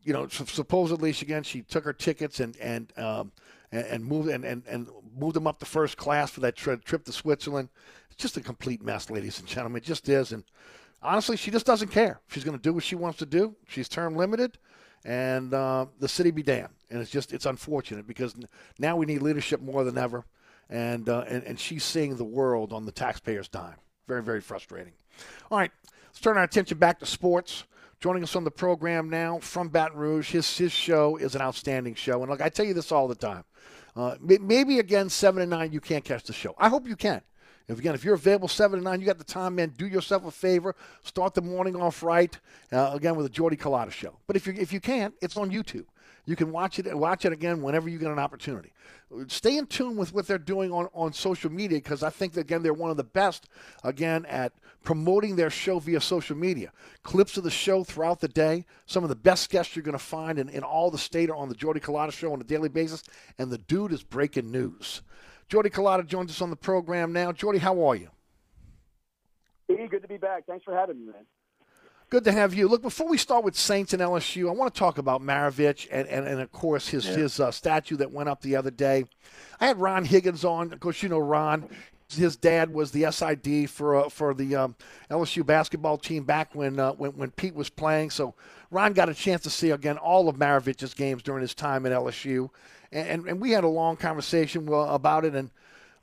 you 0.03 0.13
know, 0.13 0.28
supposedly 0.28 1.13
she, 1.13 1.26
again 1.26 1.43
she 1.43 1.61
took 1.61 1.86
her 1.86 1.93
tickets 1.93 2.39
and 2.39 2.57
and 2.57 2.91
um, 2.97 3.32
and, 3.71 3.86
and 3.88 4.05
moved 4.05 4.30
and, 4.30 4.43
and, 4.45 4.63
and 4.67 4.88
moved 5.17 5.36
them 5.36 5.47
up 5.47 5.59
to 5.59 5.65
first 5.65 5.97
class 5.97 6.30
for 6.30 6.41
that 6.41 6.55
tri- 6.55 6.76
trip 6.76 7.05
to 7.05 7.11
Switzerland. 7.11 7.69
It's 8.11 8.21
just 8.21 8.38
a 8.38 8.41
complete 8.41 8.84
mess, 8.84 9.09
ladies 9.09 9.39
and 9.39 9.47
gentlemen. 9.47 9.78
It 9.78 9.86
just 9.86 10.09
is, 10.09 10.32
and 10.32 10.43
honestly, 11.04 11.38
she 11.38 11.51
just 11.51 11.66
doesn't 11.66 11.89
care. 11.89 12.20
She's 12.28 12.43
going 12.43 12.58
to 12.58 12.62
do 12.62 12.74
what 12.74 12.84
she 12.84 12.95
wants 12.95 13.20
to 13.20 13.26
do. 13.26 13.56
She's 13.68 13.89
term 13.89 14.16
limited, 14.16 14.58
and 15.06 15.54
uh, 15.54 15.88
the 15.99 16.08
city 16.08 16.32
be 16.32 16.43
damned. 16.43 16.74
And 16.89 17.01
it's 17.01 17.12
just 17.12 17.34
it's 17.34 17.45
unfortunate 17.45 18.08
because 18.08 18.36
now 18.80 18.95
we 18.95 19.06
need 19.06 19.22
leadership 19.22 19.62
more 19.62 19.84
than 19.84 19.97
ever, 19.97 20.26
and 20.70 21.10
uh, 21.10 21.26
and 21.28 21.43
and 21.43 21.60
she's 21.60 21.84
seeing 21.84 22.16
the 22.16 22.24
world 22.24 22.72
on 22.72 22.86
the 22.86 22.91
taxpayers' 22.91 23.47
dime. 23.47 23.78
Very 24.08 24.24
very 24.24 24.41
frustrating. 24.41 24.93
All 25.49 25.58
right, 25.58 25.72
let's 26.08 26.20
turn 26.20 26.38
our 26.38 26.43
attention 26.43 26.78
back 26.78 26.99
to 26.99 27.06
sports. 27.06 27.66
Joining 27.99 28.24
us 28.24 28.36
on 28.36 28.43
the 28.43 28.51
program 28.51 29.10
now 29.10 29.39
from 29.39 29.70
Baton 29.70 29.97
Rouge, 29.97 30.32
his 30.32 30.58
his 30.58 30.72
show 30.72 31.16
is 31.16 31.36
an 31.36 31.41
outstanding 31.41 31.95
show, 31.95 32.22
and 32.22 32.30
look, 32.30 32.41
I 32.41 32.49
tell 32.49 32.66
you 32.66 32.74
this 32.74 32.91
all 32.91 33.08
the 33.08 33.16
time. 33.16 33.43
Uh, 33.95 34.16
maybe 34.20 34.80
again 34.80 35.10
seven 35.10 35.41
and 35.41 35.51
nine, 35.51 35.72
you 35.72 35.80
can't 35.80 36.04
catch 36.04 36.24
the 36.24 36.34
show. 36.34 36.56
I 36.58 36.70
hope 36.70 36.88
you 36.88 36.95
can. 36.95 37.22
If 37.68 37.80
again, 37.80 37.95
if 37.95 38.03
you're 38.03 38.16
available 38.16 38.47
seven 38.47 38.80
to 38.80 38.84
nine, 38.84 38.99
you 38.99 39.05
got 39.05 39.18
the 39.18 39.24
time, 39.24 39.55
man. 39.55 39.74
Do 39.78 39.88
yourself 39.88 40.26
a 40.26 40.32
favor. 40.32 40.76
Start 41.03 41.34
the 41.34 41.41
morning 41.41 41.76
off 41.76 42.03
right. 42.03 42.38
Uh, 42.72 42.91
again 42.93 43.16
with 43.16 43.26
the 43.26 43.30
Jordy 43.30 43.55
Culotta 43.55 43.91
show. 43.91 44.18
But 44.28 44.36
if 44.36 44.47
you 44.47 44.53
if 44.57 44.74
you 44.74 44.82
can't, 44.82 45.14
it's 45.22 45.38
on 45.38 45.49
YouTube. 45.49 45.86
You 46.26 46.36
can 46.36 46.51
watch 46.51 46.80
it 46.80 46.97
watch 46.97 47.26
it 47.26 47.34
again 47.34 47.61
whenever 47.61 47.89
you 47.89 47.97
get 47.97 48.11
an 48.11 48.20
opportunity. 48.20 48.72
Stay 49.28 49.57
in 49.57 49.68
tune 49.68 49.95
with 49.95 50.14
what 50.14 50.26
they're 50.26 50.38
doing 50.38 50.72
on, 50.72 50.88
on 50.93 51.14
social 51.14 51.51
media 51.51 51.78
because 51.78 52.01
I 52.01 52.09
think 52.09 52.34
that, 52.34 52.41
again 52.41 52.64
they're 52.64 52.74
one 52.74 52.91
of 52.91 52.97
the 52.97 53.03
best 53.03 53.47
again 53.84 54.26
at 54.26 54.53
promoting 54.84 55.36
their 55.36 55.49
show 55.49 55.80
via 55.80 56.01
social 56.01 56.36
media. 56.36 56.72
Clips 57.03 57.38
of 57.38 57.43
the 57.43 57.51
show 57.51 57.84
throughout 57.84 58.20
the 58.20 58.28
day. 58.28 58.66
Some 58.86 59.03
of 59.03 59.09
the 59.09 59.16
best 59.16 59.49
guests 59.49 59.76
you're 59.76 59.84
going 59.84 59.97
to 59.97 60.03
find 60.03 60.39
in, 60.39 60.49
in 60.49 60.64
all 60.64 60.91
the 60.91 60.97
state 60.97 61.30
are 61.30 61.36
on 61.36 61.49
the 61.49 61.55
Jordy 61.55 61.80
Culotta 61.80 62.11
show 62.11 62.34
on 62.34 62.41
a 62.41 62.45
daily 62.45 62.70
basis. 62.70 63.03
And 63.38 63.51
the 63.51 63.57
dude 63.57 63.93
is 63.93 64.03
breaking 64.03 64.51
news. 64.51 65.01
Jordy 65.50 65.70
Culotta 65.70 66.06
joins 66.06 66.32
us 66.32 66.41
on 66.41 66.50
the 66.50 66.56
program 66.56 67.14
now. 67.14 67.32
Jordy, 67.32 67.60
how 67.60 67.86
are 67.88 67.96
you? 67.96 68.10
Hey, 69.68 69.88
good 69.88 70.02
to 70.02 70.08
be 70.08 70.18
back. 70.18 70.46
Thanks 70.46 70.64
for 70.64 70.74
having 70.76 71.00
me, 71.00 71.06
man. 71.08 71.26
Good 72.10 72.26
to 72.26 72.32
have 72.32 72.54
you. 72.54 72.68
Look, 72.68 72.84
before 72.84 73.08
we 73.10 73.18
start 73.18 73.44
with 73.44 73.56
Saints 73.56 73.94
and 73.94 74.02
LSU, 74.02 74.48
I 74.48 74.52
want 74.52 74.74
to 74.74 74.78
talk 74.78 75.00
about 75.00 75.22
Maravich 75.22 75.88
and, 75.91 76.08
and, 76.08 76.28
and 76.28 76.41
of 76.41 76.52
course, 76.52 76.88
his, 76.88 77.08
Yeah. 77.08 77.16
his 77.16 77.39
uh, 77.39 77.50
statue 77.50 77.96
that 77.98 78.12
went 78.12 78.30
up 78.30 78.41
the 78.41 78.56
other 78.56 78.70
day. 78.72 79.06
I 79.60 79.66
had 79.68 79.80
Ron 79.80 80.06
Higgins 80.06 80.46
on. 80.46 80.72
Of 80.74 80.80
course, 80.80 81.02
you 81.02 81.10
know 81.10 81.18
Ron. 81.18 81.68
his 82.16 82.36
dad 82.36 82.72
was 82.72 82.91
the 82.91 83.11
SID 83.11 83.68
for 83.70 83.95
uh, 83.95 84.10
for 84.10 84.36
the 84.36 84.56
um, 84.56 84.76
LSU 85.10 85.44
basketball 85.44 85.98
team 85.98 86.24
back 86.24 86.53
when, 86.53 86.80
uh, 86.80 86.91
when 86.94 87.11
when 87.11 87.32
Pete 87.32 87.56
was 87.56 87.70
playing. 87.72 88.11
So 88.11 88.36
Ron 88.70 88.94
got 88.94 89.10
a 89.10 89.14
chance 89.15 89.41
to 89.44 89.49
see 89.49 89.72
again 89.72 89.98
all 89.98 90.30
of 90.30 90.36
Maravich's 90.36 90.94
games 90.94 91.24
during 91.24 91.41
his 91.41 91.56
time 91.56 91.84
at 91.88 91.91
LSU, 91.91 92.49
and 92.94 93.28
and, 93.28 93.41
we 93.41 93.52
had 93.52 93.64
a 93.64 93.70
long 93.70 93.98
conversation 93.98 94.68
about 94.72 95.26
it. 95.26 95.36
And 95.36 95.52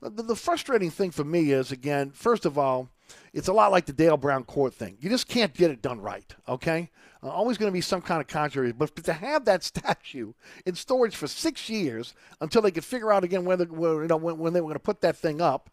the, 0.01 0.23
the 0.23 0.37
frustrating 0.37 0.91
thing 0.91 1.11
for 1.11 1.25
me 1.25 1.53
is 1.53 1.73
again, 1.73 2.11
first 2.11 2.45
of 2.45 2.59
all, 2.59 2.89
it's 3.33 3.49
a 3.49 3.53
lot 3.53 3.71
like 3.71 3.87
the 3.87 3.93
Dale 3.93 4.17
Brown 4.17 4.45
court 4.45 4.75
thing. 4.75 4.97
You 5.01 5.09
just 5.09 5.29
can't 5.29 5.55
get 5.55 5.71
it 5.71 5.83
done 5.83 6.01
right. 6.01 6.35
Okay, 6.49 6.91
uh, 7.23 7.29
always 7.29 7.59
going 7.59 7.71
to 7.71 7.75
be 7.75 7.81
some 7.81 8.03
kind 8.03 8.21
of 8.21 8.27
controversy. 8.27 8.73
But 8.73 8.97
to 9.05 9.13
have 9.13 9.45
that 9.45 9.63
statue 9.65 10.33
in 10.67 10.75
storage 10.75 11.17
for 11.17 11.27
six 11.27 11.69
years 11.69 12.15
until 12.41 12.63
they 12.63 12.71
could 12.71 12.85
figure 12.85 13.13
out 13.13 13.25
again 13.25 13.45
whether 13.45 13.65
you 13.65 14.07
know 14.09 14.17
when, 14.17 14.39
when 14.39 14.53
they 14.53 14.61
were 14.61 14.69
going 14.69 14.75
to 14.75 14.81
put 14.81 15.01
that 15.03 15.17
thing 15.17 15.41
up, 15.41 15.71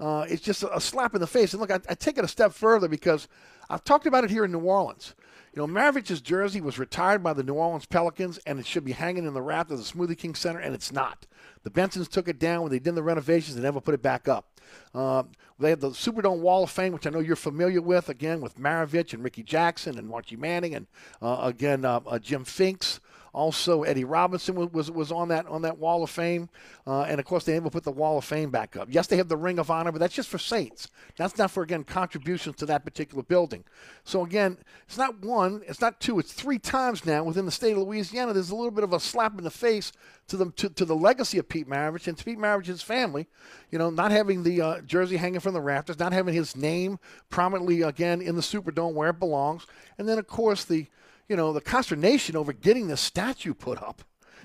uh, 0.00 0.26
it's 0.28 0.42
just 0.42 0.62
a 0.62 0.80
slap 0.80 1.14
in 1.14 1.20
the 1.20 1.26
face. 1.26 1.52
And 1.52 1.60
look, 1.60 1.70
I, 1.70 1.80
I 1.88 1.94
take 1.94 2.18
it 2.18 2.24
a 2.24 2.28
step 2.28 2.52
further 2.52 2.88
because 2.88 3.28
I've 3.68 3.84
talked 3.84 4.06
about 4.06 4.24
it 4.24 4.30
here 4.30 4.44
in 4.44 4.52
New 4.52 4.60
Orleans. 4.60 5.14
You 5.54 5.66
know, 5.66 5.66
Maravich's 5.66 6.20
jersey 6.20 6.60
was 6.60 6.78
retired 6.78 7.22
by 7.22 7.32
the 7.32 7.42
New 7.42 7.54
Orleans 7.54 7.86
Pelicans, 7.86 8.38
and 8.46 8.58
it 8.58 8.66
should 8.66 8.84
be 8.84 8.92
hanging 8.92 9.26
in 9.26 9.34
the 9.34 9.42
raft 9.42 9.70
of 9.70 9.78
the 9.78 9.84
Smoothie 9.84 10.18
King 10.18 10.34
Center, 10.34 10.58
and 10.58 10.74
it's 10.74 10.92
not. 10.92 11.26
The 11.62 11.70
Bensons 11.70 12.08
took 12.08 12.28
it 12.28 12.38
down 12.38 12.62
when 12.62 12.70
they 12.70 12.78
did 12.78 12.94
the 12.94 13.02
renovations. 13.02 13.56
They 13.56 13.62
never 13.62 13.80
put 13.80 13.94
it 13.94 14.02
back 14.02 14.28
up. 14.28 14.60
Uh, 14.94 15.24
they 15.58 15.70
have 15.70 15.80
the 15.80 15.90
Superdome 15.90 16.40
Wall 16.40 16.64
of 16.64 16.70
Fame, 16.70 16.92
which 16.92 17.06
I 17.06 17.10
know 17.10 17.20
you're 17.20 17.36
familiar 17.36 17.80
with, 17.80 18.08
again, 18.08 18.40
with 18.40 18.58
Maravich 18.58 19.14
and 19.14 19.24
Ricky 19.24 19.42
Jackson 19.42 19.98
and 19.98 20.12
Archie 20.12 20.36
Manning, 20.36 20.74
and 20.74 20.86
uh, 21.22 21.38
again, 21.42 21.84
uh, 21.84 22.00
uh 22.06 22.18
Jim 22.18 22.44
Finks. 22.44 23.00
Also, 23.38 23.84
Eddie 23.84 24.02
Robinson 24.02 24.56
was, 24.56 24.72
was, 24.72 24.90
was 24.90 25.12
on 25.12 25.28
that 25.28 25.46
on 25.46 25.62
that 25.62 25.78
Wall 25.78 26.02
of 26.02 26.10
Fame, 26.10 26.48
uh, 26.88 27.02
and 27.02 27.20
of 27.20 27.24
course 27.24 27.44
they 27.44 27.52
never 27.52 27.70
put 27.70 27.84
the 27.84 27.92
Wall 27.92 28.18
of 28.18 28.24
Fame 28.24 28.50
back 28.50 28.74
up. 28.74 28.88
Yes, 28.90 29.06
they 29.06 29.16
have 29.16 29.28
the 29.28 29.36
Ring 29.36 29.60
of 29.60 29.70
Honor, 29.70 29.92
but 29.92 30.00
that's 30.00 30.12
just 30.12 30.28
for 30.28 30.38
Saints. 30.38 30.88
That's 31.16 31.38
not 31.38 31.52
for 31.52 31.62
again 31.62 31.84
contributions 31.84 32.56
to 32.56 32.66
that 32.66 32.84
particular 32.84 33.22
building. 33.22 33.62
So 34.02 34.24
again, 34.24 34.58
it's 34.88 34.98
not 34.98 35.20
one, 35.20 35.62
it's 35.68 35.80
not 35.80 36.00
two, 36.00 36.18
it's 36.18 36.32
three 36.32 36.58
times 36.58 37.06
now 37.06 37.22
within 37.22 37.46
the 37.46 37.52
state 37.52 37.76
of 37.76 37.78
Louisiana. 37.78 38.32
There's 38.32 38.50
a 38.50 38.56
little 38.56 38.72
bit 38.72 38.82
of 38.82 38.92
a 38.92 38.98
slap 38.98 39.38
in 39.38 39.44
the 39.44 39.52
face 39.52 39.92
to 40.26 40.36
the 40.36 40.50
to, 40.56 40.68
to 40.70 40.84
the 40.84 40.96
legacy 40.96 41.38
of 41.38 41.48
Pete 41.48 41.68
Maravich 41.68 42.08
and 42.08 42.18
to 42.18 42.24
Pete 42.24 42.38
Maravich's 42.40 42.82
family. 42.82 43.28
You 43.70 43.78
know, 43.78 43.88
not 43.88 44.10
having 44.10 44.42
the 44.42 44.60
uh, 44.60 44.80
jersey 44.80 45.16
hanging 45.16 45.38
from 45.38 45.54
the 45.54 45.60
rafters, 45.60 46.00
not 46.00 46.12
having 46.12 46.34
his 46.34 46.56
name 46.56 46.98
prominently 47.30 47.82
again 47.82 48.20
in 48.20 48.34
the 48.34 48.42
Superdome 48.42 48.94
where 48.94 49.10
it 49.10 49.20
belongs, 49.20 49.64
and 49.96 50.08
then 50.08 50.18
of 50.18 50.26
course 50.26 50.64
the 50.64 50.88
you 51.28 51.36
know, 51.36 51.52
the 51.52 51.60
consternation 51.60 52.36
over 52.36 52.52
getting 52.52 52.88
the 52.88 52.96
statue 52.96 53.54
put 53.54 53.80
up. 53.82 54.02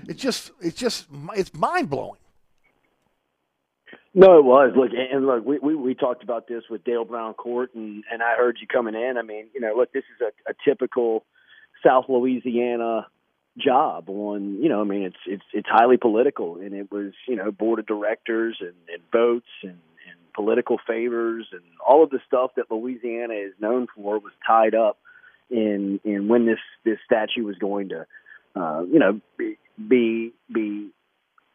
It's 0.07 0.21
just, 0.21 0.51
it's 0.59 0.77
just, 0.77 1.07
it's 1.35 1.53
mind 1.53 1.89
blowing. 1.89 2.19
No, 4.15 4.37
it 4.37 4.45
was. 4.45 4.73
Look, 4.75 4.91
and 4.93 5.25
look, 5.25 5.43
we, 5.43 5.57
we 5.57 5.75
we 5.75 5.95
talked 5.95 6.21
about 6.21 6.47
this 6.47 6.63
with 6.69 6.83
Dale 6.83 7.03
Brown 7.03 7.33
Court, 7.33 7.73
and 7.73 8.03
and 8.11 8.21
I 8.21 8.35
heard 8.35 8.57
you 8.61 8.67
coming 8.67 8.93
in. 8.93 9.17
I 9.17 9.23
mean, 9.23 9.47
you 9.55 9.59
know, 9.59 9.73
look, 9.75 9.91
this 9.91 10.03
is 10.15 10.21
a, 10.21 10.51
a 10.51 10.53
typical 10.63 11.25
South 11.83 12.05
Louisiana 12.07 13.07
job. 13.57 14.09
On, 14.09 14.61
you 14.61 14.69
know, 14.69 14.81
I 14.81 14.83
mean, 14.83 15.01
it's 15.01 15.17
it's 15.25 15.43
it's 15.51 15.67
highly 15.67 15.97
political, 15.97 16.57
and 16.57 16.75
it 16.75 16.91
was, 16.91 17.13
you 17.27 17.35
know, 17.35 17.51
board 17.51 17.79
of 17.79 17.87
directors 17.87 18.57
and, 18.59 18.75
and 18.93 19.01
votes 19.11 19.49
and 19.63 19.71
and 19.71 20.33
political 20.35 20.77
favors 20.85 21.47
and 21.51 21.63
all 21.83 22.03
of 22.03 22.11
the 22.11 22.19
stuff 22.27 22.51
that 22.55 22.69
Louisiana 22.69 23.33
is 23.33 23.53
known 23.59 23.87
for 23.95 24.19
was 24.19 24.33
tied 24.45 24.75
up 24.75 24.99
in 25.49 25.99
in 26.03 26.27
when 26.27 26.45
this 26.45 26.59
this 26.83 26.97
statue 27.05 27.43
was 27.43 27.57
going 27.57 27.89
to 27.89 28.05
uh, 28.55 28.81
you 28.83 28.99
know 28.99 29.19
be 29.37 29.57
be, 29.87 30.33
be 30.51 30.89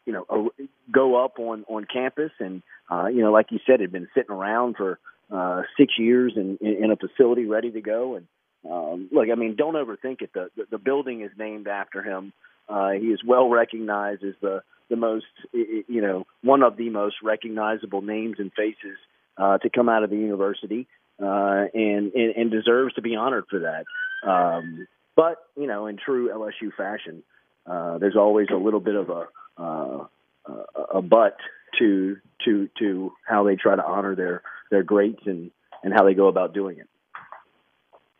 you 0.06 0.12
know 0.12 0.24
uh, 0.28 0.65
go 0.93 1.24
up 1.24 1.39
on 1.39 1.65
on 1.69 1.85
campus. 1.85 2.32
And 2.39 2.62
uh, 2.90 3.06
you 3.06 3.23
know 3.23 3.32
like 3.32 3.47
you 3.51 3.59
said 3.66 3.81
had 3.81 3.93
been 3.93 4.09
sitting 4.15 4.35
around 4.35 4.77
for 4.77 4.98
uh, 5.31 5.62
six 5.78 5.94
years 5.98 6.32
in, 6.36 6.59
in, 6.60 6.85
in 6.85 6.90
a 6.90 6.97
facility 6.97 7.47
ready 7.47 7.70
to 7.70 7.81
go. 7.81 8.16
And 8.16 8.27
um, 8.70 9.09
look 9.12 9.28
I 9.31 9.35
mean 9.35 9.56
don't 9.56 9.74
overthink 9.74 10.23
it. 10.23 10.31
The, 10.32 10.48
the 10.56 10.65
the 10.73 10.78
building 10.78 11.23
is 11.23 11.31
named 11.39 11.69
after 11.69 12.02
him. 12.02 12.32
Uh, 12.69 12.90
he 12.90 13.06
is 13.06 13.20
well 13.27 13.48
recognized 13.48 14.24
as 14.24 14.35
the 14.40 14.62
the 14.90 14.97
most 14.97 15.27
you 15.52 16.01
know 16.01 16.27
one 16.43 16.62
of 16.62 16.77
the 16.77 16.90
most 16.90 17.16
recognizable 17.23 18.02
names 18.02 18.36
and 18.39 18.52
faces 18.52 18.98
uh, 19.36 19.59
to 19.59 19.70
come 19.70 19.89
out 19.89 20.02
of 20.02 20.10
the 20.10 20.16
university 20.16 20.89
uh, 21.20 21.65
and, 21.74 22.12
and 22.12 22.36
and 22.36 22.51
deserves 22.51 22.95
to 22.95 23.03
be 23.03 23.16
honored 23.16 23.45
for 23.51 23.61
that. 23.61 23.85
Um, 24.28 24.86
but 25.16 25.36
you 25.57 25.66
know, 25.66 25.86
in 25.86 25.97
true 25.97 26.31
LSU 26.31 26.73
fashion, 26.77 27.23
uh, 27.66 27.99
there's 27.99 28.16
always 28.16 28.49
a 28.53 28.57
little 28.57 28.81
bit 28.81 28.95
of 28.95 29.11
a 29.11 29.27
uh, 29.61 30.07
a 30.95 31.03
but 31.03 31.36
to 31.78 32.16
to 32.45 32.69
to 32.78 33.12
how 33.27 33.45
they 33.45 33.57
try 33.57 33.77
to 33.77 33.85
honor 33.85 34.15
their 34.15 34.43
their 34.70 34.82
greats 34.82 35.23
and 35.27 35.51
and 35.82 35.93
how 35.93 36.05
they 36.05 36.15
go 36.15 36.28
about 36.28 36.55
doing 36.55 36.78
it. 36.78 36.89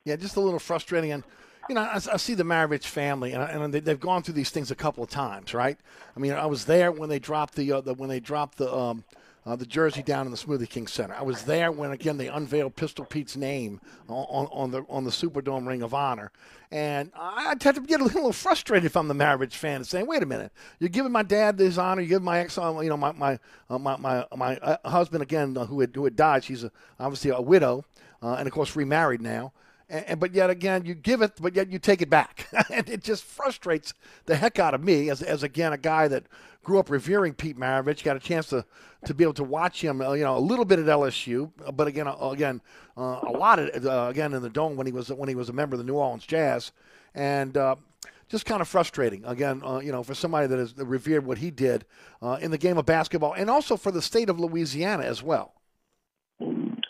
Yeah, 0.05 0.17
just 0.17 0.37
a 0.37 0.41
little 0.41 0.59
frustrating 0.59 1.13
and 1.13 1.23
you 1.69 1.75
know, 1.75 1.83
I, 1.83 1.97
I, 1.97 2.17
see 2.17 2.35
the 2.35 2.45
Maravich 2.45 2.85
family, 2.85 3.33
and, 3.33 3.43
and 3.63 3.75
they, 3.75 3.91
have 3.91 4.01
gone 4.01 4.23
through 4.23 4.35
these 4.35 4.49
things 4.49 4.71
a 4.71 4.75
couple 4.75 5.05
of 5.05 5.11
times, 5.11 5.53
right? 5.53 5.77
I 6.17 6.19
mean, 6.19 6.33
I 6.33 6.47
was 6.47 6.65
there 6.65 6.91
when 6.91 7.11
they 7.11 7.19
dropped 7.19 7.57
the, 7.57 7.73
uh, 7.73 7.81
the 7.83 7.93
when 7.93 8.09
they 8.09 8.21
dropped 8.21 8.57
the 8.57 8.75
um, 8.75 9.05
uh, 9.49 9.57
the 9.57 9.65
jersey 9.65 10.03
down 10.03 10.27
in 10.27 10.31
the 10.31 10.37
Smoothie 10.37 10.69
King 10.69 10.87
Center. 10.87 11.15
I 11.15 11.23
was 11.23 11.45
there 11.45 11.73
when 11.73 11.91
again 11.91 12.19
they 12.19 12.29
unveiled 12.29 12.77
Pistol 12.77 13.07
Pete's 13.07 13.35
name 13.35 13.81
on, 14.07 14.47
on 14.53 14.71
the 14.71 14.85
on 14.91 15.05
the 15.05 15.11
Superdome 15.11 15.67
Ring 15.67 15.81
of 15.81 15.95
Honor, 15.95 16.31
and 16.71 17.11
I 17.17 17.55
tend 17.55 17.77
to 17.77 17.83
get 17.83 18.03
a 18.03 18.05
little 18.05 18.33
frustrated 18.33 18.85
if 18.85 18.95
I'm 18.95 19.09
the 19.09 19.15
Maravich 19.15 19.55
fan, 19.55 19.77
and 19.77 19.87
saying, 19.87 20.07
"Wait 20.07 20.23
a 20.23 20.27
minute, 20.27 20.53
you're 20.79 20.91
giving 20.91 21.13
my 21.13 21.23
dad 21.23 21.57
this 21.57 21.79
honor, 21.79 22.03
you 22.03 22.09
give 22.09 22.23
my 22.23 22.41
ex, 22.41 22.59
uh, 22.59 22.79
you 22.81 22.91
know, 22.91 22.99
my 22.99 23.13
my 23.13 23.39
uh, 23.71 23.79
my 23.79 23.97
my, 23.97 24.27
my 24.37 24.57
uh, 24.59 24.89
husband 24.91 25.23
again 25.23 25.57
uh, 25.57 25.65
who 25.65 25.81
had 25.81 25.95
who 25.95 26.05
had 26.05 26.15
died. 26.15 26.45
She's 26.45 26.65
a, 26.65 26.71
obviously 27.01 27.31
a 27.31 27.41
widow, 27.41 27.87
uh, 28.23 28.35
and 28.35 28.47
of 28.47 28.53
course 28.53 28.77
remarried 28.77 29.23
now." 29.23 29.53
And, 29.89 30.05
and, 30.05 30.21
but 30.21 30.35
yet 30.35 30.51
again, 30.51 30.85
you 30.85 30.95
give 30.95 31.23
it, 31.23 31.33
but 31.41 31.57
yet 31.57 31.71
you 31.71 31.79
take 31.79 32.03
it 32.03 32.11
back, 32.11 32.47
and 32.71 32.89
it 32.89 33.03
just 33.03 33.25
frustrates 33.25 33.95
the 34.27 34.37
heck 34.37 34.59
out 34.59 34.75
of 34.75 34.83
me 34.83 35.09
as, 35.11 35.23
as 35.23 35.43
again 35.43 35.73
a 35.73 35.79
guy 35.79 36.09
that 36.09 36.25
grew 36.63 36.79
up 36.79 36.91
revering 36.91 37.33
Pete 37.33 37.59
Maravich, 37.59 38.05
got 38.05 38.17
a 38.17 38.21
chance 38.21 38.49
to, 38.49 38.63
to 39.07 39.15
be 39.15 39.25
able 39.25 39.33
to 39.33 39.45
watch 39.45 39.83
him, 39.83 40.03
uh, 40.03 40.13
you 40.13 40.23
know, 40.25 40.37
a 40.37 40.39
little 40.39 40.67
bit 40.67 40.79
at 40.79 40.85
LSU, 40.85 41.51
but 41.75 41.87
again, 41.87 42.07
uh, 42.07 42.17
again, 42.31 42.61
uh, 42.99 43.21
a 43.27 43.33
lot 43.33 43.59
of, 43.59 43.87
uh, 43.87 44.09
again 44.11 44.35
in 44.35 44.43
the 44.43 44.51
dome 44.51 44.77
when 44.77 44.87
he 44.87 44.93
was 44.93 45.09
when 45.11 45.29
he 45.29 45.35
was 45.35 45.49
a 45.49 45.53
member 45.53 45.75
of 45.75 45.79
the 45.79 45.85
New 45.85 45.95
Orleans 45.95 46.27
Jazz, 46.27 46.73
and 47.15 47.57
uh, 47.57 47.77
just 48.29 48.45
kind 48.45 48.61
of 48.61 48.69
frustrating 48.69 49.25
again, 49.25 49.63
uh, 49.65 49.79
you 49.79 49.93
know, 49.93 50.03
for 50.03 50.15
somebody 50.15 50.47
that 50.47 50.59
has 50.59 50.77
revered 50.77 51.25
what 51.25 51.39
he 51.39 51.51
did 51.51 51.87
in 52.41 52.51
the 52.51 52.59
game 52.59 52.77
of 52.77 52.85
basketball, 52.85 53.33
and 53.33 53.49
also 53.49 53.79
for 53.79 53.91
the 53.91 54.03
state 54.03 54.29
of 54.29 54.39
Louisiana 54.39 55.05
as 55.05 55.23
well. 55.23 55.55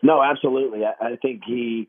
No, 0.02 0.22
absolutely. 0.22 0.84
I, 0.84 0.94
I 1.00 1.16
think 1.16 1.42
he 1.46 1.88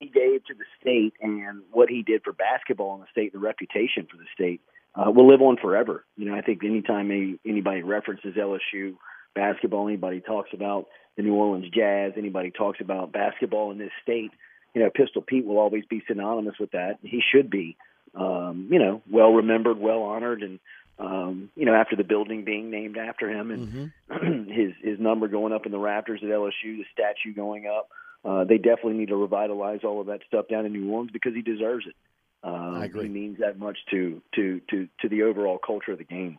he 0.00 0.06
gave 0.06 0.44
to 0.46 0.54
the 0.54 0.64
state 0.80 1.14
and 1.20 1.62
what 1.70 1.88
he 1.88 2.02
did 2.02 2.22
for 2.24 2.32
basketball 2.32 2.94
in 2.94 3.00
the 3.00 3.06
state, 3.12 3.32
the 3.32 3.38
reputation 3.38 4.06
for 4.10 4.16
the 4.16 4.26
state 4.34 4.60
uh, 4.94 5.10
will 5.10 5.28
live 5.28 5.42
on 5.42 5.56
forever. 5.56 6.04
You 6.16 6.24
know, 6.24 6.34
I 6.34 6.40
think 6.40 6.64
anytime 6.64 7.10
any, 7.10 7.38
anybody 7.46 7.82
references 7.82 8.34
LSU 8.34 8.96
basketball, 9.34 9.86
anybody 9.86 10.20
talks 10.20 10.50
about 10.52 10.86
the 11.16 11.22
New 11.22 11.34
Orleans 11.34 11.70
Jazz, 11.72 12.14
anybody 12.16 12.50
talks 12.50 12.80
about 12.80 13.12
basketball 13.12 13.70
in 13.70 13.78
this 13.78 13.92
state, 14.02 14.32
you 14.74 14.82
know, 14.82 14.90
Pistol 14.90 15.22
Pete 15.22 15.44
will 15.44 15.58
always 15.58 15.84
be 15.84 16.02
synonymous 16.06 16.54
with 16.58 16.72
that. 16.72 16.98
He 17.02 17.20
should 17.32 17.50
be, 17.50 17.76
um, 18.14 18.68
you 18.70 18.78
know, 18.78 19.02
well 19.10 19.32
remembered, 19.32 19.78
well 19.78 20.02
honored, 20.02 20.42
and 20.42 20.58
um, 20.98 21.50
you 21.56 21.64
know, 21.64 21.74
after 21.74 21.96
the 21.96 22.04
building 22.04 22.44
being 22.44 22.70
named 22.70 22.96
after 22.96 23.28
him 23.28 23.50
and 23.50 23.92
mm-hmm. 24.10 24.50
his 24.50 24.72
his 24.82 25.00
number 25.00 25.28
going 25.28 25.52
up 25.52 25.66
in 25.66 25.72
the 25.72 25.78
rafters 25.78 26.20
at 26.22 26.28
LSU, 26.28 26.52
the 26.62 26.84
statue 26.92 27.34
going 27.34 27.66
up. 27.66 27.88
Uh, 28.24 28.44
they 28.44 28.58
definitely 28.58 28.94
need 28.94 29.08
to 29.08 29.16
revitalize 29.16 29.80
all 29.82 30.00
of 30.00 30.08
that 30.08 30.20
stuff 30.26 30.46
down 30.48 30.66
in 30.66 30.72
New 30.72 30.90
Orleans 30.90 31.10
because 31.12 31.34
he 31.34 31.42
deserves 31.42 31.86
it. 31.86 31.94
Um, 32.42 32.74
I 32.74 32.84
agree. 32.86 33.04
He 33.04 33.08
means 33.08 33.38
that 33.38 33.58
much 33.58 33.78
to 33.90 34.22
to 34.34 34.60
to 34.70 34.88
to 35.00 35.08
the 35.08 35.22
overall 35.22 35.58
culture 35.58 35.92
of 35.92 35.98
the 35.98 36.04
game. 36.04 36.38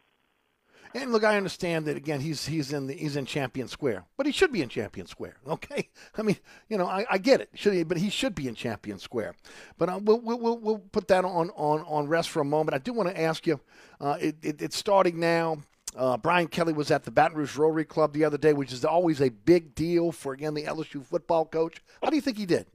And 0.93 1.11
look, 1.13 1.23
I 1.23 1.37
understand 1.37 1.85
that 1.85 1.95
again. 1.95 2.19
He's 2.19 2.45
he's 2.45 2.73
in 2.73 2.87
the, 2.87 2.93
he's 2.93 3.15
in 3.15 3.25
Champion 3.25 3.67
Square, 3.67 4.05
but 4.17 4.25
he 4.25 4.31
should 4.31 4.51
be 4.51 4.61
in 4.61 4.69
Champion 4.69 5.07
Square. 5.07 5.35
Okay, 5.47 5.89
I 6.17 6.21
mean, 6.21 6.37
you 6.69 6.77
know, 6.77 6.85
I, 6.85 7.05
I 7.09 7.17
get 7.17 7.41
it. 7.41 7.49
Should 7.53 7.73
he? 7.73 7.83
But 7.83 7.97
he 7.97 8.09
should 8.09 8.35
be 8.35 8.47
in 8.47 8.55
Champion 8.55 8.97
Square. 8.99 9.35
But 9.77 9.89
uh, 9.89 9.99
we'll, 10.01 10.19
we'll 10.19 10.57
we'll 10.57 10.79
put 10.79 11.07
that 11.09 11.23
on 11.23 11.49
on 11.51 11.81
on 11.81 12.07
rest 12.07 12.29
for 12.29 12.41
a 12.41 12.45
moment. 12.45 12.75
I 12.75 12.79
do 12.79 12.93
want 12.93 13.09
to 13.09 13.19
ask 13.19 13.45
you. 13.47 13.59
Uh, 13.99 14.17
it, 14.19 14.35
it, 14.41 14.61
it's 14.61 14.77
starting 14.77 15.19
now. 15.19 15.57
Uh, 15.95 16.18
Brian 16.18 16.47
Kelly 16.47 16.73
was 16.73 16.89
at 16.91 17.03
the 17.03 17.11
Baton 17.11 17.38
Rouge 17.38 17.57
Rotary 17.57 17.85
Club 17.85 18.13
the 18.13 18.23
other 18.23 18.38
day, 18.38 18.53
which 18.53 18.72
is 18.72 18.85
always 18.85 19.22
a 19.22 19.30
big 19.30 19.76
deal 19.76 20.11
for 20.11 20.34
again 20.34 20.53
the 20.53 20.63
LSU 20.63 21.05
football 21.05 21.45
coach. 21.45 21.81
How 22.01 22.09
do 22.09 22.15
you 22.15 22.22
think 22.22 22.38
he 22.38 22.45
did? 22.45 22.65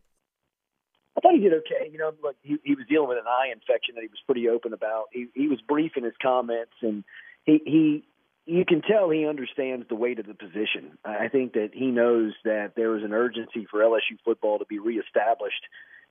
I 1.16 1.20
thought 1.20 1.34
he 1.34 1.40
did 1.40 1.54
okay. 1.54 1.88
You 1.90 1.98
know, 1.98 2.12
look, 2.22 2.36
he, 2.42 2.58
he 2.62 2.74
was 2.74 2.84
dealing 2.88 3.08
with 3.08 3.18
an 3.18 3.26
eye 3.26 3.50
infection 3.50 3.94
that 3.94 4.02
he 4.02 4.08
was 4.08 4.20
pretty 4.26 4.48
open 4.48 4.72
about. 4.72 5.06
He 5.12 5.28
he 5.34 5.48
was 5.48 5.60
brief 5.66 5.92
in 5.96 6.04
his 6.04 6.14
comments, 6.20 6.72
and 6.82 7.04
he 7.44 7.60
he 7.64 8.04
you 8.44 8.64
can 8.64 8.82
tell 8.82 9.08
he 9.10 9.26
understands 9.26 9.86
the 9.88 9.94
weight 9.94 10.18
of 10.18 10.26
the 10.26 10.34
position. 10.34 10.98
I 11.04 11.28
think 11.28 11.54
that 11.54 11.70
he 11.72 11.86
knows 11.86 12.34
that 12.44 12.72
there 12.76 12.96
is 12.96 13.02
an 13.02 13.12
urgency 13.12 13.66
for 13.70 13.80
LSU 13.80 14.18
football 14.24 14.58
to 14.58 14.66
be 14.66 14.78
reestablished 14.78 15.64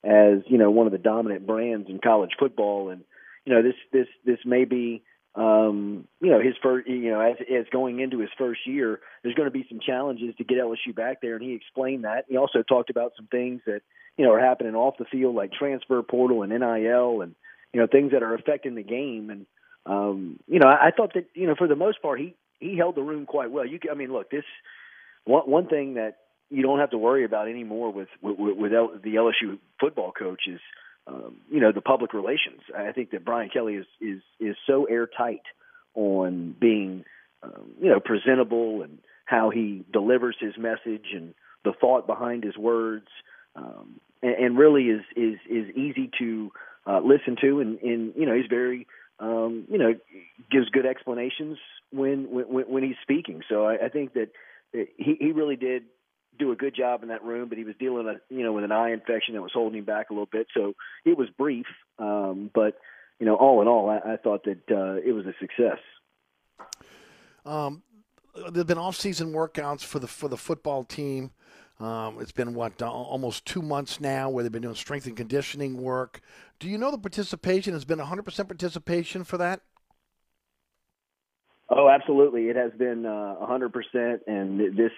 as 0.04 0.40
you 0.46 0.58
know 0.58 0.70
one 0.70 0.86
of 0.86 0.92
the 0.92 0.98
dominant 0.98 1.46
brands 1.46 1.88
in 1.88 2.00
college 2.00 2.32
football, 2.38 2.90
and 2.90 3.04
you 3.44 3.54
know 3.54 3.62
this 3.62 3.76
this 3.92 4.08
this 4.24 4.38
may 4.44 4.64
be 4.64 5.02
um, 5.36 6.08
you 6.20 6.30
know, 6.30 6.40
his 6.40 6.54
first, 6.62 6.88
you 6.88 7.10
know, 7.10 7.20
as, 7.20 7.36
as 7.40 7.66
going 7.70 8.00
into 8.00 8.20
his 8.20 8.30
first 8.38 8.60
year, 8.66 9.00
there's 9.22 9.34
going 9.34 9.46
to 9.46 9.52
be 9.52 9.66
some 9.68 9.80
challenges 9.80 10.34
to 10.36 10.44
get 10.44 10.58
LSU 10.58 10.94
back 10.94 11.20
there, 11.20 11.34
and 11.34 11.44
he 11.44 11.52
explained 11.52 12.04
that. 12.04 12.24
He 12.28 12.38
also 12.38 12.62
talked 12.62 12.88
about 12.88 13.12
some 13.16 13.26
things 13.26 13.60
that 13.66 13.82
you 14.16 14.24
know 14.24 14.32
are 14.32 14.40
happening 14.40 14.74
off 14.74 14.94
the 14.98 15.04
field, 15.04 15.34
like 15.34 15.52
transfer 15.52 16.02
portal 16.02 16.42
and 16.42 16.50
NIL, 16.50 17.20
and 17.20 17.34
you 17.72 17.80
know 17.80 17.86
things 17.86 18.12
that 18.12 18.22
are 18.22 18.34
affecting 18.34 18.74
the 18.74 18.82
game. 18.82 19.28
And 19.28 19.46
um, 19.84 20.40
you 20.48 20.58
know, 20.58 20.68
I, 20.68 20.86
I 20.86 20.90
thought 20.90 21.12
that 21.14 21.26
you 21.34 21.46
know 21.46 21.54
for 21.54 21.68
the 21.68 21.76
most 21.76 22.00
part 22.00 22.18
he 22.18 22.34
he 22.58 22.78
held 22.78 22.94
the 22.94 23.02
room 23.02 23.26
quite 23.26 23.50
well. 23.50 23.66
You, 23.66 23.78
I 23.90 23.94
mean, 23.94 24.12
look, 24.12 24.30
this 24.30 24.44
one 25.24 25.50
one 25.50 25.66
thing 25.66 25.94
that 25.94 26.16
you 26.48 26.62
don't 26.62 26.78
have 26.78 26.90
to 26.92 26.98
worry 26.98 27.24
about 27.24 27.48
anymore 27.48 27.92
with 27.92 28.08
with, 28.22 28.38
with 28.38 28.72
L, 28.72 28.92
the 29.02 29.16
LSU 29.16 29.58
football 29.78 30.12
coach 30.12 30.44
is 30.46 30.60
um, 31.06 31.36
you 31.50 31.60
know 31.60 31.72
the 31.72 31.80
public 31.80 32.12
relations. 32.14 32.60
I 32.76 32.92
think 32.92 33.10
that 33.10 33.24
Brian 33.24 33.50
Kelly 33.50 33.74
is 33.74 33.86
is 34.00 34.22
is 34.40 34.56
so 34.66 34.84
airtight 34.84 35.42
on 35.94 36.54
being 36.58 37.04
um, 37.42 37.72
you 37.80 37.88
know 37.90 38.00
presentable 38.00 38.82
and 38.82 38.98
how 39.24 39.50
he 39.50 39.84
delivers 39.92 40.36
his 40.40 40.56
message 40.58 41.06
and 41.12 41.34
the 41.64 41.72
thought 41.72 42.06
behind 42.06 42.44
his 42.44 42.56
words, 42.56 43.08
um, 43.56 44.00
and, 44.22 44.34
and 44.34 44.58
really 44.58 44.84
is 44.84 45.02
is 45.16 45.38
is 45.48 45.76
easy 45.76 46.10
to 46.18 46.52
uh, 46.86 47.00
listen 47.00 47.36
to, 47.40 47.60
and, 47.60 47.80
and 47.80 48.14
you 48.16 48.26
know 48.26 48.34
he's 48.34 48.48
very 48.48 48.86
um, 49.20 49.64
you 49.70 49.78
know 49.78 49.94
gives 50.50 50.68
good 50.70 50.86
explanations 50.86 51.58
when 51.92 52.30
when 52.30 52.64
when 52.68 52.82
he's 52.82 52.96
speaking. 53.02 53.42
So 53.48 53.64
I, 53.64 53.86
I 53.86 53.88
think 53.88 54.14
that 54.14 54.30
he 54.72 55.16
he 55.20 55.32
really 55.32 55.56
did 55.56 55.84
do 56.38 56.52
a 56.52 56.56
good 56.56 56.74
job 56.74 57.02
in 57.02 57.08
that 57.08 57.24
room, 57.24 57.48
but 57.48 57.58
he 57.58 57.64
was 57.64 57.74
dealing, 57.78 58.06
a, 58.06 58.34
you 58.34 58.42
know, 58.42 58.52
with 58.52 58.64
an 58.64 58.72
eye 58.72 58.92
infection 58.92 59.34
that 59.34 59.42
was 59.42 59.52
holding 59.52 59.78
him 59.78 59.84
back 59.84 60.10
a 60.10 60.12
little 60.12 60.28
bit. 60.30 60.46
So 60.54 60.74
it 61.04 61.16
was 61.16 61.28
brief, 61.36 61.66
um, 61.98 62.50
but 62.54 62.78
you 63.18 63.26
know, 63.26 63.34
all 63.34 63.62
in 63.62 63.68
all, 63.68 63.88
I, 63.88 64.12
I 64.12 64.16
thought 64.16 64.44
that 64.44 64.70
uh, 64.70 65.00
it 65.04 65.12
was 65.12 65.24
a 65.26 65.32
success. 65.40 65.78
Um, 67.44 67.82
there've 68.52 68.66
been 68.66 68.78
off-season 68.78 69.32
workouts 69.32 69.82
for 69.82 69.98
the 69.98 70.06
for 70.06 70.28
the 70.28 70.36
football 70.36 70.84
team. 70.84 71.30
Um, 71.78 72.18
it's 72.20 72.32
been 72.32 72.54
what 72.54 72.80
uh, 72.80 72.90
almost 72.90 73.44
two 73.44 73.60
months 73.60 74.00
now 74.00 74.30
where 74.30 74.42
they've 74.42 74.52
been 74.52 74.62
doing 74.62 74.74
strength 74.74 75.06
and 75.06 75.16
conditioning 75.16 75.76
work. 75.76 76.20
Do 76.58 76.68
you 76.68 76.78
know 76.78 76.90
the 76.90 76.98
participation 76.98 77.74
has 77.74 77.84
been 77.84 77.98
100% 77.98 78.48
participation 78.48 79.24
for 79.24 79.36
that? 79.36 79.60
Oh, 81.68 81.88
absolutely. 81.88 82.44
It 82.44 82.56
has 82.56 82.72
been 82.78 83.04
uh, 83.04 83.36
100%. 83.42 84.20
And 84.26 84.58
this 84.76 84.92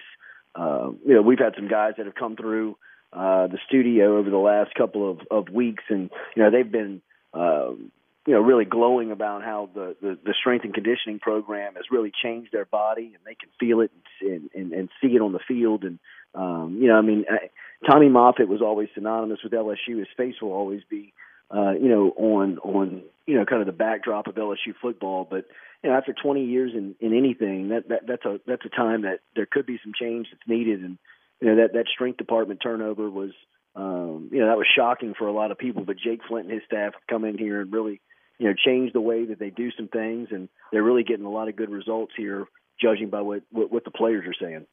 uh, 0.59 0.91
you 1.05 1.13
know, 1.15 1.21
we've 1.21 1.39
had 1.39 1.53
some 1.55 1.69
guys 1.69 1.93
that 1.97 2.05
have 2.05 2.15
come 2.15 2.35
through 2.35 2.75
uh, 3.13 3.47
the 3.47 3.57
studio 3.67 4.17
over 4.17 4.29
the 4.29 4.37
last 4.37 4.73
couple 4.75 5.09
of, 5.09 5.19
of 5.31 5.49
weeks, 5.49 5.83
and 5.89 6.09
you 6.35 6.43
know, 6.43 6.51
they've 6.51 6.71
been 6.71 7.01
uh, 7.33 7.69
you 8.27 8.33
know 8.33 8.41
really 8.41 8.65
glowing 8.65 9.11
about 9.11 9.41
how 9.41 9.69
the, 9.73 9.95
the 10.01 10.17
the 10.23 10.33
strength 10.39 10.65
and 10.65 10.73
conditioning 10.73 11.19
program 11.19 11.75
has 11.75 11.85
really 11.89 12.11
changed 12.23 12.51
their 12.51 12.65
body, 12.65 13.13
and 13.15 13.23
they 13.25 13.35
can 13.35 13.49
feel 13.59 13.81
it 13.81 13.91
and 14.21 14.49
and, 14.53 14.73
and 14.73 14.89
see 15.01 15.15
it 15.15 15.21
on 15.21 15.31
the 15.31 15.39
field. 15.47 15.83
And 15.83 15.99
um, 16.35 16.77
you 16.81 16.87
know, 16.87 16.95
I 16.95 17.01
mean, 17.01 17.25
I, 17.29 17.49
Tommy 17.89 18.09
Moffitt 18.09 18.49
was 18.49 18.61
always 18.61 18.89
synonymous 18.93 19.39
with 19.43 19.53
LSU. 19.53 19.97
His 19.99 20.07
face 20.17 20.35
will 20.41 20.51
always 20.51 20.81
be, 20.89 21.13
uh, 21.51 21.71
you 21.71 21.89
know, 21.89 22.13
on 22.15 22.57
on 22.59 23.03
you 23.25 23.35
know 23.35 23.45
kind 23.45 23.61
of 23.61 23.65
the 23.65 23.73
backdrop 23.73 24.27
of 24.27 24.35
LSU 24.35 24.73
football, 24.81 25.27
but 25.29 25.45
you 25.83 25.89
know, 25.89 25.95
after 25.95 26.13
20 26.13 26.45
years 26.45 26.71
in, 26.73 26.95
in 26.99 27.17
anything, 27.17 27.69
that, 27.69 27.87
that 27.89 28.01
that's 28.07 28.25
a 28.25 28.39
that's 28.45 28.65
a 28.65 28.69
time 28.69 29.03
that 29.03 29.19
there 29.35 29.47
could 29.49 29.65
be 29.65 29.79
some 29.83 29.93
change 29.99 30.27
that's 30.31 30.47
needed, 30.47 30.81
and 30.81 30.97
you 31.39 31.47
know 31.47 31.55
that 31.57 31.73
that 31.73 31.85
strength 31.93 32.17
department 32.17 32.59
turnover 32.61 33.09
was, 33.09 33.31
um, 33.75 34.29
you 34.31 34.39
know, 34.39 34.47
that 34.47 34.57
was 34.57 34.67
shocking 34.75 35.13
for 35.17 35.27
a 35.27 35.31
lot 35.31 35.51
of 35.51 35.57
people. 35.57 35.85
But 35.85 35.97
Jake 35.97 36.21
Flint 36.27 36.45
and 36.45 36.53
his 36.53 36.63
staff 36.65 36.93
have 36.93 37.07
come 37.09 37.23
in 37.23 37.37
here 37.37 37.61
and 37.61 37.71
really, 37.71 38.01
you 38.39 38.47
know, 38.47 38.53
changed 38.53 38.93
the 38.93 39.01
way 39.01 39.25
that 39.25 39.39
they 39.39 39.49
do 39.49 39.71
some 39.71 39.87
things, 39.87 40.29
and 40.31 40.49
they're 40.71 40.83
really 40.83 41.03
getting 41.03 41.25
a 41.25 41.31
lot 41.31 41.47
of 41.47 41.55
good 41.55 41.69
results 41.69 42.11
here, 42.17 42.45
judging 42.81 43.09
by 43.09 43.21
what 43.21 43.43
what, 43.51 43.71
what 43.71 43.85
the 43.85 43.91
players 43.91 44.25
are 44.27 44.45
saying. 44.45 44.65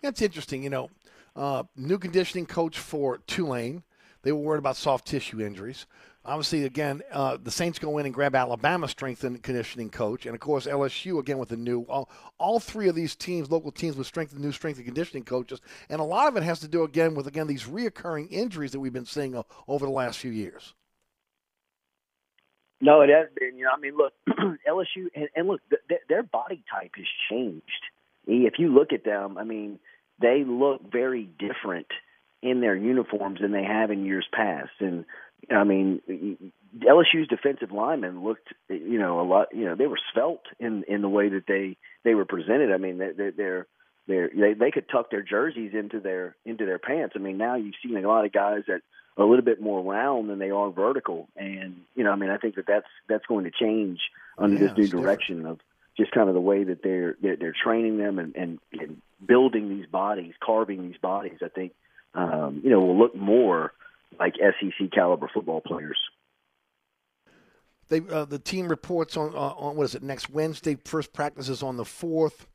That's 0.00 0.22
interesting. 0.22 0.62
You 0.62 0.70
know, 0.70 0.90
uh, 1.34 1.64
new 1.76 1.98
conditioning 1.98 2.46
coach 2.46 2.78
for 2.78 3.18
Tulane. 3.26 3.82
They 4.22 4.32
were 4.32 4.40
worried 4.40 4.58
about 4.58 4.76
soft 4.76 5.06
tissue 5.06 5.40
injuries. 5.40 5.86
Obviously, 6.22 6.66
again, 6.66 7.00
uh, 7.10 7.38
the 7.42 7.50
Saints 7.50 7.78
go 7.78 7.96
in 7.96 8.04
and 8.04 8.14
grab 8.14 8.34
Alabama 8.34 8.88
strength 8.88 9.24
and 9.24 9.42
conditioning 9.42 9.88
coach, 9.88 10.26
and 10.26 10.34
of 10.34 10.40
course 10.40 10.66
LSU 10.66 11.18
again 11.18 11.38
with 11.38 11.50
a 11.52 11.56
new. 11.56 11.82
All, 11.88 12.10
all 12.36 12.60
three 12.60 12.88
of 12.88 12.94
these 12.94 13.16
teams, 13.16 13.50
local 13.50 13.72
teams, 13.72 13.96
with 13.96 14.06
strength 14.06 14.32
and 14.32 14.42
new 14.42 14.52
strength 14.52 14.76
and 14.76 14.84
conditioning 14.84 15.24
coaches, 15.24 15.62
and 15.88 15.98
a 15.98 16.04
lot 16.04 16.28
of 16.28 16.36
it 16.36 16.42
has 16.42 16.60
to 16.60 16.68
do 16.68 16.82
again 16.82 17.14
with 17.14 17.26
again 17.26 17.46
these 17.46 17.64
reoccurring 17.64 18.30
injuries 18.30 18.72
that 18.72 18.80
we've 18.80 18.92
been 18.92 19.06
seeing 19.06 19.34
uh, 19.34 19.44
over 19.66 19.86
the 19.86 19.92
last 19.92 20.18
few 20.18 20.30
years. 20.30 20.74
No, 22.82 23.00
it 23.00 23.08
has 23.08 23.28
been. 23.34 23.56
You 23.56 23.64
know, 23.64 23.70
I 23.74 23.80
mean, 23.80 23.96
look, 23.96 24.12
LSU 24.68 25.06
and, 25.14 25.28
and 25.34 25.48
look, 25.48 25.62
th- 25.88 26.02
their 26.10 26.22
body 26.22 26.62
type 26.70 26.92
has 26.96 27.06
changed. 27.30 27.64
If 28.26 28.58
you 28.58 28.74
look 28.74 28.92
at 28.92 29.04
them, 29.04 29.38
I 29.38 29.44
mean, 29.44 29.78
they 30.20 30.44
look 30.46 30.82
very 30.92 31.24
different 31.38 31.86
in 32.42 32.60
their 32.60 32.76
uniforms 32.76 33.40
than 33.40 33.52
they 33.52 33.64
have 33.64 33.90
in 33.90 34.04
years 34.04 34.26
past, 34.32 34.70
and 34.80 35.04
I 35.50 35.64
mean, 35.64 36.52
LSU's 36.78 37.28
defensive 37.28 37.72
linemen 37.72 38.22
looked, 38.22 38.48
you 38.68 38.98
know, 38.98 39.20
a 39.20 39.26
lot. 39.26 39.48
You 39.54 39.64
know, 39.66 39.74
they 39.74 39.86
were 39.86 39.98
svelte 40.12 40.46
in 40.58 40.84
in 40.84 41.02
the 41.02 41.08
way 41.08 41.28
that 41.30 41.46
they 41.46 41.76
they 42.04 42.14
were 42.14 42.24
presented. 42.24 42.72
I 42.72 42.76
mean, 42.76 42.98
they, 42.98 43.12
they're 43.16 43.32
they're 43.32 43.66
they're 44.06 44.30
they 44.34 44.54
they 44.54 44.70
could 44.70 44.88
tuck 44.88 45.10
their 45.10 45.22
jerseys 45.22 45.72
into 45.74 46.00
their 46.00 46.36
into 46.44 46.66
their 46.66 46.78
pants. 46.78 47.14
I 47.16 47.20
mean, 47.20 47.38
now 47.38 47.56
you've 47.56 47.74
seen 47.82 47.96
a 47.96 48.08
lot 48.08 48.24
of 48.24 48.32
guys 48.32 48.62
that 48.68 48.82
are 49.16 49.24
a 49.24 49.28
little 49.28 49.44
bit 49.44 49.60
more 49.60 49.82
round 49.82 50.28
than 50.28 50.38
they 50.38 50.50
are 50.50 50.70
vertical, 50.70 51.28
and 51.36 51.82
you 51.94 52.04
know, 52.04 52.10
I 52.10 52.16
mean, 52.16 52.30
I 52.30 52.36
think 52.36 52.56
that 52.56 52.66
that's 52.66 52.88
that's 53.08 53.26
going 53.26 53.44
to 53.44 53.50
change 53.50 53.98
under 54.38 54.56
Yeah, 54.56 54.66
this 54.68 54.76
new 54.76 54.88
direction 54.88 55.46
of 55.46 55.60
just 55.96 56.12
kind 56.12 56.28
of 56.28 56.34
the 56.34 56.40
way 56.40 56.64
that 56.64 56.82
they're 56.82 57.16
they're, 57.20 57.36
they're 57.36 57.54
training 57.64 57.98
them 57.98 58.18
and, 58.18 58.36
and 58.36 58.58
and 58.72 59.02
building 59.26 59.68
these 59.68 59.86
bodies, 59.86 60.34
carving 60.44 60.82
these 60.88 60.98
bodies. 61.00 61.38
I 61.42 61.48
think 61.48 61.72
um, 62.14 62.60
you 62.64 62.70
know 62.70 62.80
will 62.80 62.98
look 62.98 63.14
more 63.14 63.72
like 64.18 64.34
SEC 64.36 64.90
caliber 64.92 65.30
football 65.32 65.60
players. 65.60 65.98
They 67.88 68.00
uh, 68.00 68.24
the 68.24 68.38
team 68.38 68.68
reports 68.68 69.16
on 69.16 69.34
uh, 69.34 69.54
on 69.56 69.76
what 69.76 69.84
is 69.84 69.94
it 69.94 70.02
next 70.02 70.30
Wednesday? 70.30 70.76
First 70.84 71.12
practices 71.12 71.62
on 71.62 71.76
the 71.76 71.84
fourth. 71.84 72.46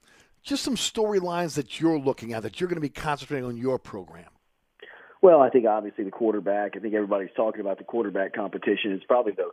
Just 0.43 0.63
some 0.63 0.75
storylines 0.75 1.55
that 1.55 1.79
you're 1.79 1.97
looking 1.97 2.33
at 2.33 2.43
that 2.43 2.59
you're 2.59 2.69
going 2.69 2.75
to 2.75 2.81
be 2.81 2.89
concentrating 2.89 3.45
on 3.45 3.57
your 3.57 3.79
program. 3.79 4.29
Well, 5.21 5.41
I 5.41 5.49
think 5.49 5.65
obviously 5.65 6.03
the 6.03 6.11
quarterback. 6.11 6.73
I 6.75 6.79
think 6.79 6.93
everybody's 6.93 7.31
talking 7.35 7.61
about 7.61 7.79
the 7.79 7.83
quarterback 7.83 8.33
competition. 8.33 8.91
It's 8.91 9.03
probably 9.05 9.31
the 9.31 9.49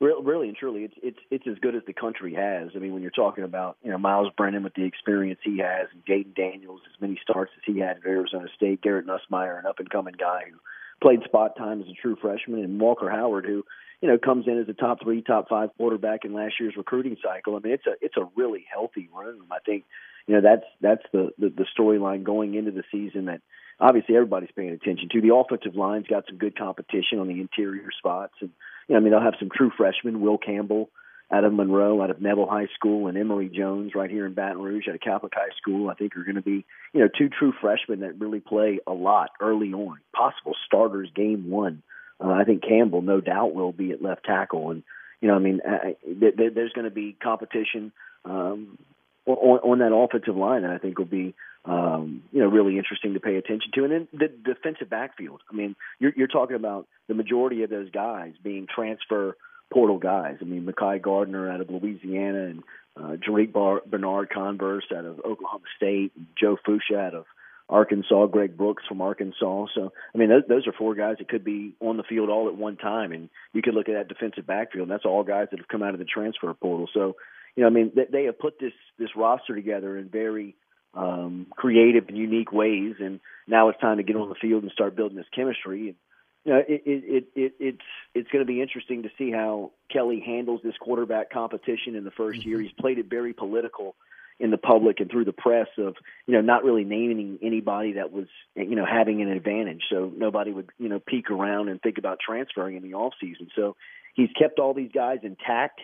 really 0.00 0.48
and 0.48 0.56
truly, 0.56 0.84
it's 0.84 0.94
it's 1.02 1.18
it's 1.30 1.46
as 1.46 1.58
good 1.60 1.74
as 1.74 1.82
the 1.86 1.92
country 1.92 2.34
has. 2.34 2.70
I 2.74 2.78
mean, 2.78 2.92
when 2.92 3.02
you're 3.02 3.10
talking 3.10 3.44
about 3.44 3.76
you 3.82 3.90
know 3.90 3.98
Myles 3.98 4.32
Brennan 4.36 4.64
with 4.64 4.74
the 4.74 4.84
experience 4.84 5.40
he 5.42 5.58
has, 5.58 5.88
and 5.92 6.04
Jayden 6.04 6.34
Daniels 6.34 6.80
as 6.94 7.00
many 7.00 7.18
starts 7.22 7.52
as 7.56 7.62
he 7.64 7.80
had 7.80 7.98
at 7.98 8.06
Arizona 8.06 8.46
State, 8.54 8.82
Garrett 8.82 9.06
Nussmeier, 9.06 9.58
an 9.58 9.66
up 9.66 9.78
and 9.78 9.90
coming 9.90 10.14
guy 10.18 10.42
who 10.50 10.58
played 11.00 11.22
spot 11.24 11.56
time 11.56 11.80
as 11.80 11.88
a 11.88 11.94
true 12.00 12.16
freshman, 12.20 12.62
and 12.62 12.80
Walker 12.80 13.10
Howard, 13.10 13.46
who 13.46 13.64
you 14.00 14.08
know 14.08 14.18
comes 14.18 14.46
in 14.46 14.58
as 14.58 14.68
a 14.68 14.74
top 14.74 15.02
three, 15.02 15.22
top 15.22 15.48
five 15.48 15.70
quarterback 15.76 16.24
in 16.24 16.34
last 16.34 16.54
year's 16.60 16.76
recruiting 16.76 17.16
cycle. 17.22 17.56
I 17.56 17.60
mean, 17.60 17.72
it's 17.72 17.86
a 17.86 17.94
it's 18.00 18.16
a 18.16 18.28
really 18.36 18.64
healthy 18.70 19.08
room. 19.14 19.46
I 19.50 19.58
think 19.64 19.84
you 20.26 20.34
know 20.34 20.42
that's 20.42 20.66
that's 20.80 21.04
the 21.12 21.30
the, 21.38 21.48
the 21.48 21.66
storyline 21.78 22.22
going 22.22 22.54
into 22.54 22.70
the 22.70 22.84
season 22.92 23.26
that 23.26 23.40
obviously 23.80 24.16
everybody's 24.16 24.50
paying 24.54 24.70
attention 24.70 25.08
to. 25.12 25.20
The 25.20 25.34
offensive 25.34 25.74
line's 25.74 26.06
got 26.06 26.24
some 26.28 26.38
good 26.38 26.58
competition 26.58 27.18
on 27.18 27.28
the 27.28 27.40
interior 27.40 27.88
spots, 27.98 28.34
and 28.40 28.50
you 28.88 28.94
know, 28.94 28.96
I 28.96 29.00
mean 29.00 29.10
they'll 29.12 29.20
have 29.20 29.34
some 29.38 29.50
true 29.54 29.70
freshmen, 29.76 30.20
Will 30.20 30.38
Campbell 30.38 30.90
out 31.30 31.44
of 31.44 31.52
Monroe, 31.52 32.02
out 32.02 32.10
of 32.10 32.20
Neville 32.20 32.48
High 32.48 32.68
School, 32.74 33.08
and 33.08 33.18
Emery 33.18 33.48
Jones 33.48 33.92
right 33.94 34.10
here 34.10 34.26
in 34.26 34.34
Baton 34.34 34.62
Rouge 34.62 34.86
at 34.88 34.94
a 34.94 34.98
Catholic 34.98 35.32
High 35.34 35.54
School. 35.56 35.90
I 35.90 35.94
think 35.94 36.16
are 36.16 36.22
going 36.24 36.36
to 36.36 36.42
be 36.42 36.64
you 36.92 37.00
know 37.00 37.08
two 37.08 37.28
true 37.28 37.52
freshmen 37.60 38.00
that 38.00 38.20
really 38.20 38.40
play 38.40 38.78
a 38.86 38.92
lot 38.92 39.30
early 39.40 39.72
on, 39.72 39.98
possible 40.14 40.54
starters 40.66 41.10
game 41.14 41.50
one. 41.50 41.82
Uh, 42.18 42.30
I 42.30 42.44
think 42.44 42.62
Campbell, 42.62 43.02
no 43.02 43.20
doubt, 43.20 43.54
will 43.54 43.72
be 43.72 43.90
at 43.92 44.02
left 44.02 44.24
tackle, 44.24 44.70
and 44.70 44.82
you 45.20 45.28
know, 45.28 45.34
I 45.34 45.38
mean, 45.38 45.60
I, 45.66 45.96
th- 46.04 46.34
there's 46.54 46.72
going 46.72 46.84
to 46.84 46.90
be 46.90 47.16
competition 47.20 47.92
um, 48.24 48.78
on, 49.26 49.58
on 49.58 49.78
that 49.78 49.94
offensive 49.94 50.36
line 50.36 50.62
that 50.62 50.70
I 50.70 50.78
think 50.78 50.98
will 50.98 51.06
be, 51.06 51.34
um, 51.66 52.22
you 52.32 52.40
know, 52.40 52.48
really 52.48 52.78
interesting 52.78 53.14
to 53.14 53.20
pay 53.20 53.36
attention 53.36 53.70
to. 53.74 53.84
And 53.84 53.92
then 53.92 54.08
the 54.12 54.28
defensive 54.54 54.88
backfield. 54.88 55.40
I 55.50 55.54
mean, 55.54 55.74
you're, 55.98 56.12
you're 56.16 56.28
talking 56.28 56.56
about 56.56 56.86
the 57.08 57.14
majority 57.14 57.62
of 57.64 57.70
those 57.70 57.90
guys 57.90 58.32
being 58.42 58.66
transfer 58.72 59.36
portal 59.72 59.98
guys. 59.98 60.36
I 60.40 60.44
mean, 60.44 60.64
Mekhi 60.64 61.02
Garner 61.02 61.50
out 61.50 61.60
of 61.60 61.70
Louisiana 61.70 62.44
and 62.44 62.62
uh, 62.96 63.16
Drake 63.20 63.52
Bar- 63.52 63.82
Bernard 63.86 64.30
Converse 64.30 64.86
out 64.96 65.04
of 65.04 65.18
Oklahoma 65.18 65.64
State, 65.76 66.12
Joe 66.40 66.56
Foucha 66.66 66.96
out 66.98 67.14
of 67.14 67.26
Arkansas, 67.68 68.26
Greg 68.26 68.56
Brooks 68.56 68.84
from 68.88 69.00
Arkansas. 69.00 69.66
So, 69.74 69.92
I 70.14 70.18
mean, 70.18 70.28
those, 70.28 70.44
those 70.48 70.66
are 70.68 70.72
four 70.72 70.94
guys 70.94 71.16
that 71.18 71.28
could 71.28 71.44
be 71.44 71.74
on 71.80 71.96
the 71.96 72.04
field 72.04 72.30
all 72.30 72.46
at 72.46 72.54
one 72.54 72.76
time. 72.76 73.10
And 73.10 73.28
you 73.52 73.60
could 73.60 73.74
look 73.74 73.88
at 73.88 73.94
that 73.94 74.08
defensive 74.08 74.46
backfield, 74.46 74.84
and 74.84 74.90
that's 74.90 75.04
all 75.04 75.24
guys 75.24 75.48
that 75.50 75.58
have 75.58 75.68
come 75.68 75.82
out 75.82 75.94
of 75.94 75.98
the 75.98 76.04
transfer 76.04 76.54
portal. 76.54 76.88
So, 76.94 77.16
you 77.56 77.62
know, 77.62 77.66
I 77.66 77.70
mean, 77.70 77.90
they, 77.94 78.04
they 78.10 78.24
have 78.26 78.38
put 78.38 78.60
this 78.60 78.72
this 78.98 79.10
roster 79.16 79.54
together 79.54 79.98
in 79.98 80.08
very 80.08 80.54
um, 80.96 81.46
creative 81.54 82.08
and 82.08 82.16
unique 82.16 82.52
ways, 82.52 82.94
and 82.98 83.20
now 83.46 83.68
it's 83.68 83.80
time 83.80 83.98
to 83.98 84.02
get 84.02 84.16
on 84.16 84.28
the 84.28 84.34
field 84.34 84.62
and 84.62 84.72
start 84.72 84.96
building 84.96 85.16
this 85.16 85.26
chemistry. 85.34 85.88
And 85.88 85.96
you 86.44 86.52
know, 86.52 86.58
it, 86.58 86.82
it, 86.86 87.04
it, 87.04 87.24
it 87.34 87.52
it's 87.60 87.84
it's 88.14 88.30
going 88.30 88.44
to 88.44 88.50
be 88.50 88.62
interesting 88.62 89.02
to 89.02 89.10
see 89.18 89.30
how 89.30 89.72
Kelly 89.92 90.22
handles 90.24 90.60
this 90.64 90.76
quarterback 90.80 91.30
competition 91.30 91.94
in 91.96 92.04
the 92.04 92.10
1st 92.10 92.44
year. 92.44 92.60
He's 92.60 92.72
played 92.72 92.98
it 92.98 93.06
very 93.10 93.32
political 93.32 93.94
in 94.38 94.50
the 94.50 94.58
public 94.58 95.00
and 95.00 95.10
through 95.10 95.24
the 95.24 95.32
press 95.32 95.68
of 95.78 95.96
you 96.26 96.34
know 96.34 96.40
not 96.40 96.62
really 96.64 96.84
naming 96.84 97.38
anybody 97.42 97.94
that 97.94 98.12
was 98.12 98.26
you 98.54 98.76
know 98.76 98.86
having 98.86 99.22
an 99.22 99.28
advantage, 99.28 99.82
so 99.90 100.10
nobody 100.16 100.50
would 100.52 100.70
you 100.78 100.88
know 100.88 100.98
peek 100.98 101.30
around 101.30 101.68
and 101.68 101.80
think 101.82 101.98
about 101.98 102.18
transferring 102.24 102.76
in 102.76 102.82
the 102.82 102.94
off 102.94 103.14
season. 103.20 103.48
So 103.54 103.76
he's 104.14 104.30
kept 104.38 104.58
all 104.58 104.72
these 104.72 104.92
guys 104.94 105.18
intact 105.22 105.80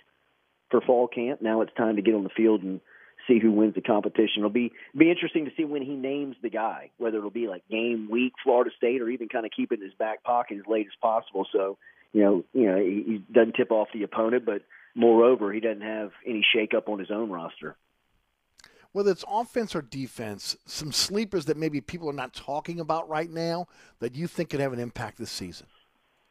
for 0.70 0.80
fall 0.80 1.06
camp. 1.06 1.42
Now 1.42 1.60
it's 1.60 1.74
time 1.74 1.96
to 1.96 2.02
get 2.02 2.14
on 2.14 2.24
the 2.24 2.30
field 2.30 2.62
and 2.62 2.80
see 3.26 3.38
who 3.38 3.52
wins 3.52 3.74
the 3.74 3.80
competition. 3.80 4.38
It'll 4.38 4.50
be 4.50 4.72
be 4.96 5.10
interesting 5.10 5.44
to 5.44 5.50
see 5.56 5.64
when 5.64 5.82
he 5.82 5.94
names 5.94 6.36
the 6.42 6.50
guy, 6.50 6.90
whether 6.98 7.18
it'll 7.18 7.30
be 7.30 7.48
like 7.48 7.68
game 7.68 8.08
week 8.10 8.32
Florida 8.42 8.70
State 8.76 9.00
or 9.00 9.08
even 9.08 9.28
kind 9.28 9.46
of 9.46 9.52
keep 9.54 9.72
it 9.72 9.80
in 9.80 9.84
his 9.84 9.94
back 9.94 10.22
pocket 10.22 10.58
as 10.58 10.66
late 10.66 10.86
as 10.86 10.92
possible. 11.00 11.46
So 11.52 11.78
you 12.12 12.22
know, 12.22 12.44
you 12.52 12.66
know, 12.66 12.76
he, 12.76 13.02
he 13.06 13.22
doesn't 13.32 13.54
tip 13.54 13.70
off 13.70 13.88
the 13.92 14.02
opponent, 14.02 14.44
but 14.44 14.62
moreover, 14.94 15.52
he 15.52 15.60
doesn't 15.60 15.82
have 15.82 16.10
any 16.26 16.44
shakeup 16.54 16.88
on 16.88 16.98
his 16.98 17.10
own 17.10 17.30
roster. 17.30 17.76
Whether 18.92 19.10
it's 19.10 19.24
offense 19.26 19.74
or 19.74 19.80
defense, 19.80 20.56
some 20.66 20.92
sleepers 20.92 21.46
that 21.46 21.56
maybe 21.56 21.80
people 21.80 22.10
are 22.10 22.14
not 22.14 22.34
talking 22.34 22.78
about 22.78 23.08
right 23.08 23.30
now 23.30 23.66
that 24.00 24.14
you 24.14 24.26
think 24.26 24.50
could 24.50 24.60
have 24.60 24.74
an 24.74 24.78
impact 24.78 25.16
this 25.18 25.30
season. 25.30 25.66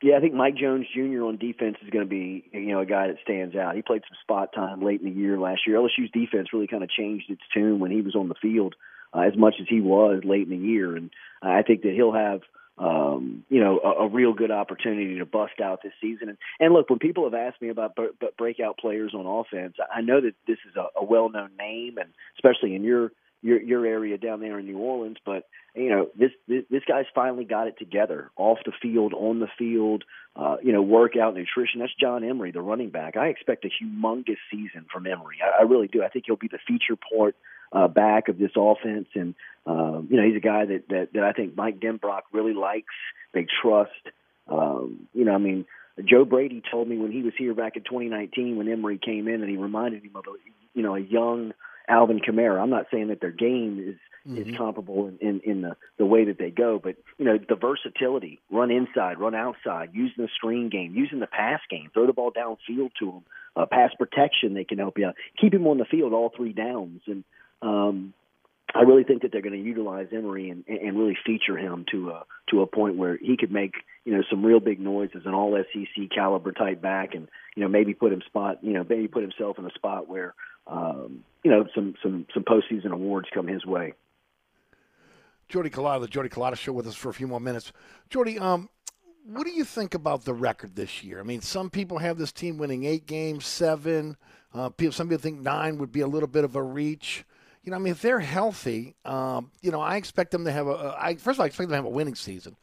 Yeah, 0.01 0.17
I 0.17 0.19
think 0.19 0.33
Mike 0.33 0.55
Jones 0.55 0.87
Jr. 0.93 1.23
on 1.25 1.37
defense 1.37 1.77
is 1.83 1.89
going 1.91 2.03
to 2.03 2.09
be 2.09 2.43
you 2.51 2.73
know 2.73 2.79
a 2.79 2.85
guy 2.85 3.07
that 3.07 3.17
stands 3.23 3.55
out. 3.55 3.75
He 3.75 3.81
played 3.81 4.01
some 4.01 4.17
spot 4.21 4.53
time 4.53 4.81
late 4.81 5.01
in 5.01 5.07
the 5.07 5.19
year 5.19 5.39
last 5.39 5.61
year. 5.67 5.77
LSU's 5.77 6.11
defense 6.11 6.49
really 6.53 6.67
kind 6.67 6.83
of 6.83 6.89
changed 6.89 7.29
its 7.29 7.41
tune 7.53 7.79
when 7.79 7.91
he 7.91 8.01
was 8.01 8.15
on 8.15 8.27
the 8.27 8.35
field 8.41 8.75
uh, 9.13 9.21
as 9.21 9.37
much 9.37 9.55
as 9.61 9.67
he 9.69 9.79
was 9.79 10.23
late 10.23 10.47
in 10.47 10.49
the 10.49 10.65
year, 10.67 10.95
and 10.95 11.11
I 11.41 11.61
think 11.61 11.83
that 11.83 11.93
he'll 11.93 12.13
have 12.13 12.41
um, 12.79 13.43
you 13.49 13.63
know 13.63 13.79
a, 13.83 14.05
a 14.05 14.07
real 14.07 14.33
good 14.33 14.49
opportunity 14.49 15.19
to 15.19 15.25
bust 15.25 15.61
out 15.63 15.83
this 15.83 15.93
season. 16.01 16.29
And, 16.29 16.37
and 16.59 16.73
look, 16.73 16.89
when 16.89 16.99
people 16.99 17.25
have 17.25 17.35
asked 17.35 17.61
me 17.61 17.69
about 17.69 17.95
b- 17.95 18.09
b- 18.19 18.29
breakout 18.37 18.79
players 18.79 19.13
on 19.13 19.27
offense, 19.27 19.75
I 19.93 20.01
know 20.01 20.19
that 20.19 20.33
this 20.47 20.57
is 20.67 20.75
a, 20.75 20.99
a 20.99 21.03
well-known 21.03 21.51
name, 21.59 21.97
and 21.99 22.09
especially 22.37 22.73
in 22.73 22.83
your 22.83 23.11
your 23.41 23.61
your 23.61 23.85
area 23.85 24.17
down 24.17 24.39
there 24.39 24.59
in 24.59 24.65
New 24.65 24.77
Orleans. 24.77 25.17
But 25.25 25.47
you 25.75 25.89
know, 25.89 26.09
this 26.17 26.31
this, 26.47 26.63
this 26.69 26.83
guy's 26.87 27.05
finally 27.13 27.45
got 27.45 27.67
it 27.67 27.77
together 27.77 28.29
off 28.35 28.59
the 28.65 28.71
field, 28.81 29.13
on 29.13 29.39
the 29.39 29.47
field. 29.57 30.03
Uh, 30.35 30.57
you 30.63 30.71
know, 30.71 30.81
workout, 30.81 31.33
nutrition. 31.33 31.79
That's 31.79 31.93
John 31.99 32.23
Emery, 32.23 32.51
the 32.51 32.61
running 32.61 32.89
back. 32.89 33.17
I 33.17 33.27
expect 33.27 33.65
a 33.65 33.83
humongous 33.83 34.37
season 34.49 34.85
from 34.91 35.05
Emery. 35.05 35.37
I, 35.43 35.61
I 35.61 35.65
really 35.65 35.87
do. 35.87 36.03
I 36.03 36.09
think 36.09 36.25
he'll 36.27 36.37
be 36.37 36.47
the 36.47 36.59
feature 36.65 36.97
part 37.15 37.35
uh, 37.73 37.87
back 37.87 38.27
of 38.29 38.37
this 38.37 38.51
offense, 38.55 39.07
and 39.15 39.35
um, 39.65 40.07
you 40.09 40.17
know, 40.17 40.23
he's 40.25 40.37
a 40.37 40.41
guy 40.45 40.65
that 40.65 40.87
that, 40.89 41.09
that 41.13 41.23
I 41.23 41.33
think 41.33 41.55
Mike 41.55 41.79
Denbrock 41.79 42.21
really 42.31 42.53
likes. 42.53 42.93
They 43.33 43.45
trust. 43.61 43.91
Um, 44.47 45.07
you 45.13 45.25
know, 45.25 45.33
I 45.33 45.39
mean. 45.39 45.65
Joe 46.05 46.23
Brady 46.23 46.63
told 46.71 46.87
me 46.87 46.97
when 46.97 47.11
he 47.11 47.21
was 47.21 47.33
here 47.37 47.53
back 47.53 47.75
in 47.75 47.83
2019 47.83 48.55
when 48.55 48.67
Emery 48.69 48.97
came 48.97 49.27
in, 49.27 49.41
and 49.41 49.49
he 49.49 49.57
reminded 49.57 50.03
him 50.03 50.15
of 50.15 50.23
a 50.25 50.31
you 50.73 50.81
know 50.81 50.95
a 50.95 50.99
young 50.99 51.51
Alvin 51.87 52.19
Kamara. 52.19 52.61
I'm 52.61 52.69
not 52.69 52.87
saying 52.91 53.07
that 53.09 53.21
their 53.21 53.31
game 53.31 53.83
is 53.85 53.95
mm-hmm. 54.27 54.49
is 54.49 54.57
comparable 54.57 55.07
in, 55.07 55.17
in, 55.19 55.41
in 55.43 55.61
the 55.61 55.75
the 55.97 56.05
way 56.05 56.25
that 56.25 56.37
they 56.37 56.49
go, 56.49 56.79
but 56.81 56.95
you 57.17 57.25
know 57.25 57.37
the 57.37 57.55
versatility, 57.55 58.39
run 58.51 58.71
inside, 58.71 59.19
run 59.19 59.35
outside, 59.35 59.89
using 59.93 60.23
the 60.23 60.29
screen 60.35 60.69
game, 60.69 60.93
using 60.95 61.19
the 61.19 61.27
pass 61.27 61.59
game, 61.69 61.89
throw 61.93 62.07
the 62.07 62.13
ball 62.13 62.31
downfield 62.31 62.91
to 62.99 63.05
them, 63.05 63.23
uh, 63.55 63.65
pass 63.65 63.91
protection. 63.97 64.53
They 64.53 64.63
can 64.63 64.77
help 64.77 64.97
you 64.97 65.07
out, 65.07 65.15
keep 65.39 65.53
him 65.53 65.67
on 65.67 65.77
the 65.77 65.85
field 65.85 66.13
all 66.13 66.31
three 66.35 66.53
downs, 66.53 67.01
and 67.07 67.23
um, 67.61 68.13
I 68.73 68.81
really 68.81 69.03
think 69.03 69.23
that 69.23 69.31
they're 69.31 69.41
going 69.41 69.59
to 69.59 69.59
utilize 69.59 70.07
Emery 70.11 70.49
and, 70.49 70.63
and 70.67 70.97
really 70.97 71.17
feature 71.25 71.57
him 71.57 71.85
to 71.91 72.11
a 72.11 72.23
to 72.49 72.61
a 72.61 72.67
point 72.67 72.95
where 72.95 73.17
he 73.17 73.37
could 73.37 73.51
make 73.51 73.73
you 74.05 74.13
know 74.13 74.23
some 74.29 74.45
real 74.45 74.59
big 74.59 74.79
noise 74.79 75.09
as 75.15 75.25
an 75.25 75.33
All 75.33 75.57
SEC 75.73 76.09
caliber 76.13 76.51
type 76.51 76.81
back, 76.81 77.13
and 77.13 77.27
you 77.55 77.63
know 77.63 77.69
maybe 77.69 77.93
put 77.93 78.13
him 78.13 78.21
spot 78.25 78.59
you 78.61 78.73
know 78.73 78.85
maybe 78.87 79.07
put 79.07 79.23
himself 79.23 79.59
in 79.59 79.65
a 79.65 79.71
spot 79.71 80.07
where 80.07 80.33
um, 80.67 81.23
you 81.43 81.51
know 81.51 81.67
some 81.73 81.95
some 82.01 82.25
some 82.33 82.43
postseason 82.43 82.91
awards 82.91 83.27
come 83.33 83.47
his 83.47 83.65
way. 83.65 83.93
Jordy 85.49 85.69
Culotta, 85.69 86.01
the 86.01 86.07
Jordy 86.07 86.29
Culotta 86.29 86.55
Show, 86.55 86.71
with 86.71 86.87
us 86.87 86.95
for 86.95 87.09
a 87.09 87.13
few 87.13 87.27
more 87.27 87.41
minutes. 87.41 87.73
Jordy, 88.09 88.39
um, 88.39 88.69
what 89.25 89.45
do 89.45 89.51
you 89.51 89.65
think 89.65 89.93
about 89.93 90.23
the 90.23 90.33
record 90.33 90.75
this 90.75 91.03
year? 91.03 91.19
I 91.19 91.23
mean, 91.23 91.41
some 91.41 91.69
people 91.69 91.97
have 91.97 92.17
this 92.17 92.31
team 92.31 92.57
winning 92.57 92.85
eight 92.85 93.05
games, 93.05 93.45
seven. 93.45 94.15
Uh, 94.53 94.69
people, 94.69 94.93
some 94.93 95.09
people 95.09 95.21
think 95.21 95.41
nine 95.41 95.77
would 95.77 95.91
be 95.91 96.01
a 96.01 96.07
little 96.07 96.27
bit 96.27 96.45
of 96.45 96.55
a 96.55 96.63
reach 96.63 97.25
you 97.63 97.71
know, 97.71 97.77
I 97.77 97.79
mean, 97.79 97.91
if 97.91 98.01
they're 98.01 98.19
healthy, 98.19 98.95
um, 99.05 99.51
you 99.61 99.71
know, 99.71 99.81
I 99.81 99.97
expect 99.97 100.31
them 100.31 100.45
to 100.45 100.51
have 100.51 100.67
a. 100.67 100.95
I, 100.99 101.15
first 101.15 101.35
of 101.35 101.41
all, 101.41 101.43
I 101.43 101.47
expect 101.47 101.69
them 101.69 101.73
to 101.73 101.75
have 101.75 101.85
a 101.85 101.89
winning 101.89 102.15
season. 102.15 102.55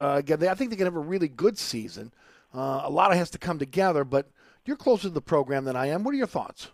Uh, 0.00 0.16
again, 0.18 0.40
they, 0.40 0.48
I 0.48 0.54
think 0.54 0.70
they 0.70 0.76
can 0.76 0.86
have 0.86 0.96
a 0.96 1.00
really 1.00 1.28
good 1.28 1.56
season. 1.56 2.12
Uh, 2.52 2.82
a 2.84 2.90
lot 2.90 3.14
has 3.14 3.30
to 3.30 3.38
come 3.38 3.58
together, 3.58 4.04
but 4.04 4.28
you're 4.64 4.76
closer 4.76 5.04
to 5.04 5.10
the 5.10 5.20
program 5.20 5.64
than 5.64 5.76
I 5.76 5.86
am. 5.86 6.02
What 6.02 6.14
are 6.14 6.18
your 6.18 6.26
thoughts? 6.26 6.68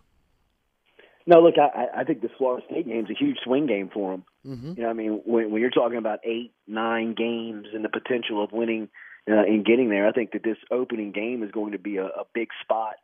No, 1.26 1.40
look, 1.40 1.54
I, 1.58 2.00
I 2.00 2.04
think 2.04 2.22
this 2.22 2.30
Florida 2.38 2.64
State 2.70 2.86
game 2.86 3.04
is 3.04 3.10
a 3.10 3.18
huge 3.18 3.38
swing 3.44 3.66
game 3.66 3.90
for 3.92 4.12
them. 4.12 4.24
Mm-hmm. 4.46 4.72
You 4.76 4.82
know, 4.82 4.90
I 4.90 4.92
mean, 4.94 5.20
when, 5.24 5.50
when 5.50 5.60
you're 5.60 5.70
talking 5.70 5.98
about 5.98 6.20
eight, 6.24 6.52
nine 6.66 7.14
games 7.14 7.68
and 7.74 7.84
the 7.84 7.88
potential 7.88 8.42
of 8.42 8.52
winning 8.52 8.88
uh, 9.30 9.34
and 9.34 9.64
getting 9.64 9.90
there, 9.90 10.08
I 10.08 10.12
think 10.12 10.32
that 10.32 10.42
this 10.42 10.56
opening 10.70 11.12
game 11.12 11.42
is 11.42 11.50
going 11.50 11.72
to 11.72 11.78
be 11.78 11.98
a, 11.98 12.06
a 12.06 12.24
big 12.34 12.48
spot 12.62 12.96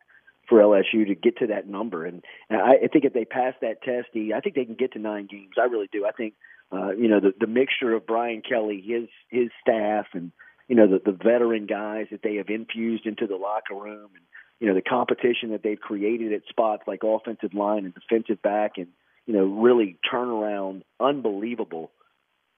for 0.49 0.61
LSU 0.61 1.07
to 1.07 1.15
get 1.15 1.39
to 1.39 1.49
that 1.49 1.69
number. 1.69 2.07
And, 2.07 2.25
and 2.49 2.61
I, 2.61 2.85
I 2.85 2.89
think 2.89 3.05
if 3.05 3.13
they 3.13 3.25
pass 3.25 3.55
that 3.61 3.83
test, 3.83 4.09
I 4.15 4.41
think 4.41 4.55
they 4.55 4.65
can 4.65 4.77
get 4.77 4.93
to 4.93 4.99
nine 4.99 5.27
games. 5.31 5.55
I 5.59 5.65
really 5.65 5.89
do. 5.93 6.07
I 6.07 6.13
think 6.13 6.35
uh, 6.73 6.91
you 6.91 7.09
know 7.09 7.21
the 7.21 7.33
the 7.39 7.47
mixture 7.47 7.95
of 7.95 8.07
Brian 8.07 8.43
Kelly, 8.43 8.83
his 8.85 9.09
his 9.29 9.51
staff, 9.61 10.07
and 10.15 10.33
you 10.69 10.75
know 10.75 10.89
the 10.89 11.01
the 11.05 11.17
veteran 11.17 11.67
guys 11.67 12.07
that 12.11 12.23
they 12.23 12.37
have 12.37 12.49
infused 12.49 13.07
into 13.07 13.27
the 13.27 13.37
locker 13.37 13.75
room, 13.75 14.11
and 14.15 14.25
you 14.61 14.69
know 14.69 14.75
the 14.75 14.83
competition 14.83 15.51
that 15.51 15.63
they've 15.63 15.81
created 15.81 16.33
at 16.33 16.43
spots 16.49 16.83
like 16.87 17.01
offensive 17.05 17.55
line 17.55 17.85
and 17.85 17.95
defensive 17.95 18.41
back, 18.43 18.73
and 18.77 18.89
you 19.27 19.35
know 19.35 19.45
really 19.45 19.99
turnaround, 20.13 20.83
unbelievable 21.01 21.91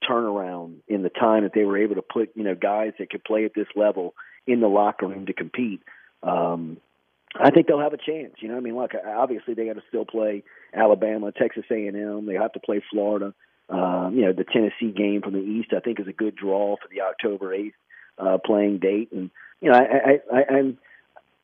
turnaround 0.09 0.77
in 0.87 1.03
the 1.03 1.11
time 1.11 1.43
that 1.43 1.53
they 1.55 1.65
were 1.65 1.79
able 1.79 1.97
to 1.97 2.03
put 2.03 2.31
you 2.35 2.45
know 2.45 2.55
guys 2.55 2.93
that 2.99 3.11
could 3.11 3.25
play 3.25 3.45
at 3.45 3.53
this 3.55 3.69
level 3.75 4.15
in 4.47 4.61
the 4.61 4.69
locker 4.69 5.07
room 5.07 5.27
to 5.27 5.33
compete. 5.33 5.83
Um, 6.23 6.79
I 7.37 7.51
think 7.51 7.67
they'll 7.67 7.81
have 7.81 7.93
a 7.93 7.99
chance. 7.99 8.35
You 8.41 8.49
know, 8.49 8.57
I 8.57 8.61
mean, 8.61 8.77
look, 8.77 8.93
obviously 9.07 9.55
they 9.55 9.67
got 9.67 9.75
to 9.75 9.83
still 9.89 10.07
play 10.07 10.43
Alabama, 10.75 11.31
Texas 11.31 11.65
A&M. 11.71 12.27
They 12.27 12.35
have 12.35 12.53
to 12.53 12.61
play 12.61 12.83
Florida. 12.91 13.35
Um, 13.69 14.15
you 14.15 14.23
know, 14.23 14.33
the 14.33 14.45
Tennessee 14.45 14.97
game 14.97 15.21
from 15.23 15.35
the 15.35 15.41
East, 15.41 15.75
I 15.77 15.81
think, 15.81 16.01
is 16.01 16.09
a 16.09 16.13
good 16.13 16.35
draw 16.35 16.77
for 16.77 16.89
the 16.91 17.03
October 17.03 17.53
eighth 17.53 17.75
uh, 18.19 18.39
playing 18.45 18.79
date. 18.79 19.13
And 19.13 19.31
you 19.61 19.71
know, 19.71 19.77
I, 19.77 19.83
I, 19.83 20.39
I, 20.39 20.55
I'm. 20.57 20.79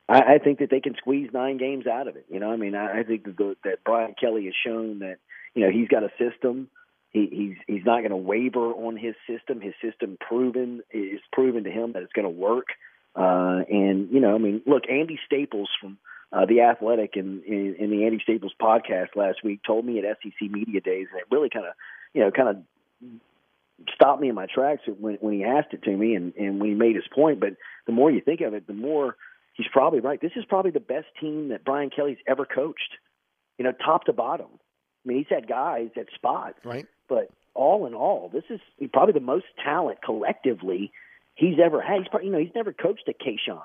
I, 0.07 0.35
I 0.35 0.37
think 0.37 0.59
that 0.59 0.69
they 0.69 0.79
can 0.79 0.95
squeeze 0.95 1.29
nine 1.33 1.57
games 1.57 1.87
out 1.87 2.07
of 2.07 2.15
it. 2.15 2.25
You 2.29 2.39
know, 2.39 2.51
I 2.51 2.57
mean, 2.57 2.75
I, 2.75 2.99
I 2.99 3.03
think 3.03 3.23
that, 3.25 3.55
that 3.63 3.83
Brian 3.83 4.15
Kelly 4.19 4.45
has 4.45 4.53
shown 4.65 4.99
that 4.99 5.17
you 5.53 5.65
know 5.65 5.71
he's 5.71 5.87
got 5.87 6.03
a 6.03 6.09
system. 6.19 6.69
He, 7.11 7.27
he's 7.31 7.57
he's 7.67 7.85
not 7.85 7.99
going 7.99 8.11
to 8.11 8.17
waver 8.17 8.71
on 8.71 8.97
his 8.97 9.15
system. 9.27 9.61
His 9.61 9.73
system 9.81 10.17
proven 10.19 10.81
is 10.91 11.19
proven 11.31 11.63
to 11.63 11.71
him 11.71 11.93
that 11.93 12.03
it's 12.03 12.13
going 12.13 12.25
to 12.25 12.29
work. 12.29 12.67
Uh, 13.15 13.63
and 13.69 14.11
you 14.11 14.19
know, 14.19 14.35
I 14.35 14.37
mean, 14.37 14.61
look, 14.65 14.83
Andy 14.89 15.19
Staples 15.25 15.69
from 15.79 15.97
uh, 16.33 16.45
the 16.45 16.61
Athletic 16.61 17.15
in, 17.15 17.41
in, 17.47 17.75
in 17.79 17.89
the 17.89 18.03
Andy 18.05 18.19
Staples 18.21 18.53
podcast 18.61 19.15
last 19.15 19.43
week 19.43 19.61
told 19.65 19.85
me 19.85 19.99
at 19.99 20.17
SEC 20.21 20.49
Media 20.49 20.81
Days, 20.81 21.07
and 21.11 21.21
it 21.21 21.27
really 21.31 21.49
kind 21.49 21.65
of, 21.65 21.73
you 22.13 22.21
know, 22.21 22.31
kind 22.31 22.49
of 22.49 22.57
stopped 23.93 24.21
me 24.21 24.29
in 24.29 24.35
my 24.35 24.47
tracks 24.53 24.81
when, 24.99 25.15
when 25.15 25.33
he 25.33 25.43
asked 25.45 25.73
it 25.73 25.83
to 25.83 25.95
me 25.95 26.15
and, 26.15 26.33
and 26.35 26.59
when 26.59 26.69
he 26.69 26.75
made 26.75 26.95
his 26.95 27.07
point. 27.13 27.39
But 27.39 27.55
the 27.85 27.93
more 27.93 28.11
you 28.11 28.19
think 28.19 28.41
of 28.41 28.53
it, 28.53 28.67
the 28.67 28.73
more 28.73 29.15
he's 29.55 29.67
probably 29.71 29.99
right. 29.99 30.21
This 30.21 30.33
is 30.35 30.45
probably 30.45 30.71
the 30.71 30.79
best 30.79 31.07
team 31.19 31.49
that 31.49 31.65
Brian 31.65 31.89
Kelly's 31.89 32.17
ever 32.27 32.45
coached, 32.45 32.97
you 33.57 33.65
know, 33.65 33.71
top 33.71 34.05
to 34.05 34.13
bottom. 34.13 34.47
I 35.05 35.07
mean, 35.07 35.17
he's 35.19 35.27
had 35.29 35.47
guys 35.47 35.89
at 35.97 36.07
spots, 36.13 36.59
right? 36.63 36.85
But 37.07 37.29
all 37.53 37.85
in 37.87 37.93
all, 37.93 38.29
this 38.31 38.43
is 38.49 38.59
probably 38.91 39.13
the 39.13 39.19
most 39.19 39.45
talent 39.63 39.99
collectively 40.03 40.91
he's 41.35 41.57
ever 41.63 41.81
had. 41.81 41.99
He's 41.99 42.07
probably, 42.09 42.27
you 42.27 42.33
know 42.33 42.39
he's 42.39 42.55
never 42.55 42.73
coached 42.73 43.07
a 43.07 43.13
Kayshon, 43.13 43.61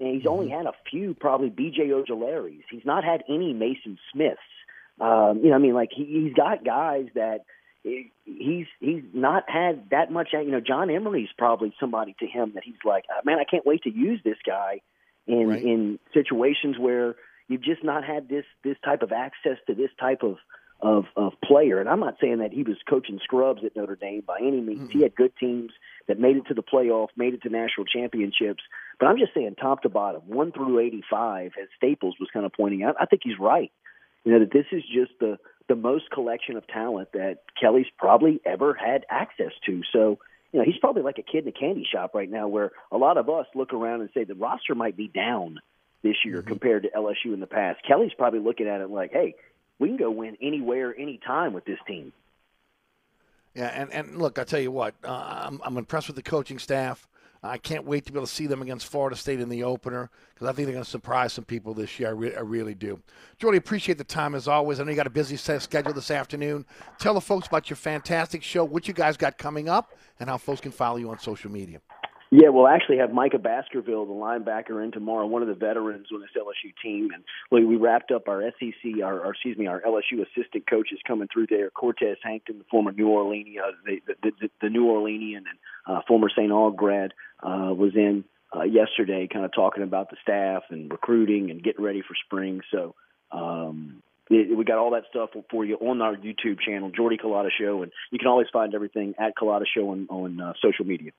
and 0.00 0.14
he's 0.14 0.20
mm-hmm. 0.20 0.28
only 0.28 0.48
had 0.48 0.66
a 0.66 0.72
few 0.90 1.14
probably 1.14 1.50
B.J. 1.50 1.88
Ojulari's. 1.88 2.64
He's 2.70 2.84
not 2.84 3.04
had 3.04 3.22
any 3.28 3.52
Maason 3.52 3.98
Smiths. 4.12 4.40
Um, 5.00 5.40
you 5.42 5.50
know, 5.50 5.56
I 5.56 5.58
mean, 5.58 5.74
like 5.74 5.90
he, 5.94 6.04
he's 6.04 6.34
got 6.34 6.64
guys 6.64 7.06
that 7.14 7.40
he's 7.82 8.66
he's 8.80 9.02
not 9.12 9.44
had 9.48 9.90
that 9.90 10.10
much. 10.10 10.28
You 10.32 10.50
know, 10.50 10.60
John 10.60 10.88
Emery's 10.88 11.28
probably 11.36 11.74
somebody 11.80 12.14
to 12.20 12.26
him 12.26 12.52
that 12.54 12.64
he's 12.64 12.74
like, 12.84 13.04
man, 13.24 13.38
I 13.38 13.44
can't 13.44 13.66
wait 13.66 13.82
to 13.82 13.90
use 13.90 14.20
this 14.24 14.38
guy 14.46 14.80
in 15.26 15.48
right. 15.48 15.62
in 15.62 15.98
situations 16.14 16.76
where 16.78 17.16
you've 17.48 17.62
just 17.62 17.84
not 17.84 18.04
had 18.04 18.28
this 18.28 18.44
this 18.64 18.76
type 18.84 19.02
of 19.02 19.12
access 19.12 19.58
to 19.66 19.74
this 19.74 19.90
type 19.98 20.22
of 20.22 20.36
of 20.80 21.04
of 21.16 21.32
player. 21.42 21.80
And 21.80 21.88
I'm 21.88 22.00
not 22.00 22.16
saying 22.20 22.38
that 22.38 22.52
he 22.52 22.62
was 22.62 22.76
coaching 22.88 23.18
scrubs 23.22 23.62
at 23.64 23.76
Notre 23.76 23.96
Dame 23.96 24.22
by 24.26 24.38
any 24.40 24.60
means. 24.60 24.80
Mm-hmm. 24.80 24.98
He 24.98 25.02
had 25.02 25.14
good 25.14 25.32
teams 25.38 25.70
that 26.08 26.18
made 26.18 26.36
it 26.36 26.46
to 26.48 26.54
the 26.54 26.62
playoff, 26.62 27.08
made 27.16 27.34
it 27.34 27.42
to 27.42 27.48
national 27.48 27.86
championships. 27.86 28.62
But 29.00 29.06
I'm 29.06 29.18
just 29.18 29.34
saying, 29.34 29.56
top 29.60 29.82
to 29.82 29.88
bottom, 29.88 30.22
one 30.26 30.52
through 30.52 30.78
85, 30.80 31.52
as 31.60 31.68
Staples 31.76 32.16
was 32.20 32.28
kind 32.32 32.46
of 32.46 32.52
pointing 32.52 32.82
out, 32.82 32.96
I 33.00 33.06
think 33.06 33.22
he's 33.24 33.38
right. 33.38 33.72
You 34.24 34.32
know 34.32 34.40
that 34.40 34.52
this 34.52 34.66
is 34.72 34.82
just 34.82 35.12
the 35.20 35.38
the 35.68 35.76
most 35.76 36.10
collection 36.10 36.56
of 36.56 36.66
talent 36.68 37.08
that 37.12 37.38
Kelly's 37.60 37.86
probably 37.98 38.40
ever 38.44 38.74
had 38.74 39.04
access 39.10 39.52
to. 39.66 39.82
So 39.92 40.18
you 40.52 40.58
know, 40.60 40.64
he's 40.64 40.78
probably 40.78 41.02
like 41.02 41.18
a 41.18 41.22
kid 41.22 41.44
in 41.44 41.48
a 41.48 41.52
candy 41.52 41.86
shop 41.90 42.14
right 42.14 42.30
now, 42.30 42.48
where 42.48 42.72
a 42.90 42.96
lot 42.96 43.18
of 43.18 43.28
us 43.28 43.46
look 43.54 43.72
around 43.72 44.00
and 44.00 44.10
say 44.14 44.24
the 44.24 44.34
roster 44.34 44.74
might 44.74 44.96
be 44.96 45.08
down 45.08 45.60
this 46.02 46.16
year 46.24 46.38
Mm-hmm. 46.40 46.48
compared 46.48 46.82
to 46.84 46.90
LSU 46.90 47.34
in 47.34 47.40
the 47.40 47.46
past. 47.46 47.80
Kelly's 47.86 48.12
probably 48.16 48.40
looking 48.40 48.68
at 48.68 48.80
it 48.80 48.90
like, 48.90 49.12
hey, 49.12 49.34
we 49.78 49.88
can 49.88 49.96
go 49.96 50.10
win 50.10 50.36
anywhere, 50.40 50.94
anytime 50.96 51.52
with 51.52 51.64
this 51.64 51.78
team. 51.86 52.12
Yeah, 53.54 53.68
and, 53.68 53.90
and 53.92 54.18
look, 54.18 54.38
I 54.38 54.44
tell 54.44 54.60
you 54.60 54.70
what, 54.70 54.94
uh, 55.02 55.46
I'm, 55.46 55.60
I'm 55.64 55.76
impressed 55.78 56.08
with 56.08 56.16
the 56.16 56.22
coaching 56.22 56.58
staff. 56.58 57.08
I 57.42 57.58
can't 57.58 57.84
wait 57.84 58.06
to 58.06 58.12
be 58.12 58.18
able 58.18 58.26
to 58.26 58.32
see 58.32 58.46
them 58.46 58.62
against 58.62 58.86
Florida 58.86 59.16
State 59.16 59.40
in 59.40 59.48
the 59.48 59.62
opener 59.62 60.10
because 60.34 60.48
I 60.48 60.52
think 60.52 60.66
they're 60.66 60.74
going 60.74 60.84
to 60.84 60.90
surprise 60.90 61.32
some 61.32 61.44
people 61.44 61.74
this 61.74 61.98
year. 61.98 62.08
I, 62.08 62.12
re- 62.12 62.34
I 62.34 62.40
really 62.40 62.74
do. 62.74 63.00
Jordy, 63.38 63.58
appreciate 63.58 63.98
the 63.98 64.04
time 64.04 64.34
as 64.34 64.48
always. 64.48 64.80
I 64.80 64.84
know 64.84 64.90
you 64.90 64.96
got 64.96 65.06
a 65.06 65.10
busy 65.10 65.36
schedule 65.36 65.92
this 65.92 66.10
afternoon. 66.10 66.64
Tell 66.98 67.14
the 67.14 67.20
folks 67.20 67.46
about 67.46 67.70
your 67.70 67.76
fantastic 67.76 68.42
show, 68.42 68.64
what 68.64 68.88
you 68.88 68.94
guys 68.94 69.16
got 69.16 69.38
coming 69.38 69.68
up, 69.68 69.94
and 70.18 70.28
how 70.28 70.38
folks 70.38 70.60
can 70.60 70.72
follow 70.72 70.96
you 70.96 71.10
on 71.10 71.18
social 71.18 71.50
media. 71.50 71.80
Yeah, 72.38 72.50
we'll 72.50 72.68
actually 72.68 72.98
have 72.98 73.14
Micah 73.14 73.38
Baskerville, 73.38 74.04
the 74.04 74.12
linebacker, 74.12 74.84
in 74.84 74.92
tomorrow, 74.92 75.24
one 75.24 75.40
of 75.40 75.48
the 75.48 75.54
veterans 75.54 76.08
on 76.12 76.20
this 76.20 76.28
LSU 76.36 76.70
team. 76.82 77.08
And 77.14 77.24
we, 77.50 77.64
we 77.64 77.76
wrapped 77.76 78.10
up 78.10 78.28
our 78.28 78.42
SEC, 78.60 79.02
our, 79.02 79.20
or 79.20 79.30
excuse 79.30 79.56
me, 79.56 79.66
our 79.66 79.80
LSU 79.80 80.20
assistant 80.20 80.68
coaches 80.68 80.98
coming 81.08 81.28
through 81.32 81.46
there. 81.48 81.70
Cortez 81.70 82.18
Hankton, 82.22 82.58
the 82.58 82.64
former 82.70 82.92
New 82.92 83.06
Orleanian, 83.06 83.60
uh, 83.66 83.70
the, 83.86 84.00
the, 84.22 84.32
the, 84.38 84.50
the 84.60 84.68
New 84.68 84.84
Orleanian 84.84 85.44
and 85.48 85.58
uh, 85.86 86.02
former 86.06 86.28
St. 86.28 86.50
Aug 86.50 86.76
grad, 86.76 87.14
uh, 87.42 87.72
was 87.72 87.92
in 87.94 88.22
uh, 88.54 88.64
yesterday, 88.64 89.26
kind 89.32 89.46
of 89.46 89.52
talking 89.54 89.82
about 89.82 90.10
the 90.10 90.16
staff 90.20 90.64
and 90.68 90.92
recruiting 90.92 91.50
and 91.50 91.62
getting 91.62 91.82
ready 91.82 92.02
for 92.02 92.14
spring. 92.26 92.60
So 92.70 92.94
um, 93.32 94.02
we 94.28 94.62
got 94.66 94.76
all 94.76 94.90
that 94.90 95.04
stuff 95.08 95.30
for 95.50 95.64
you 95.64 95.76
on 95.76 96.02
our 96.02 96.14
YouTube 96.14 96.60
channel, 96.60 96.90
Jordy 96.94 97.16
Culotta 97.16 97.48
Show, 97.58 97.82
and 97.82 97.92
you 98.10 98.18
can 98.18 98.28
always 98.28 98.48
find 98.52 98.74
everything 98.74 99.14
at 99.18 99.32
Culotta 99.40 99.64
Show 99.74 99.88
on, 99.92 100.06
on 100.10 100.38
uh, 100.38 100.52
social 100.62 100.84
media. 100.84 101.12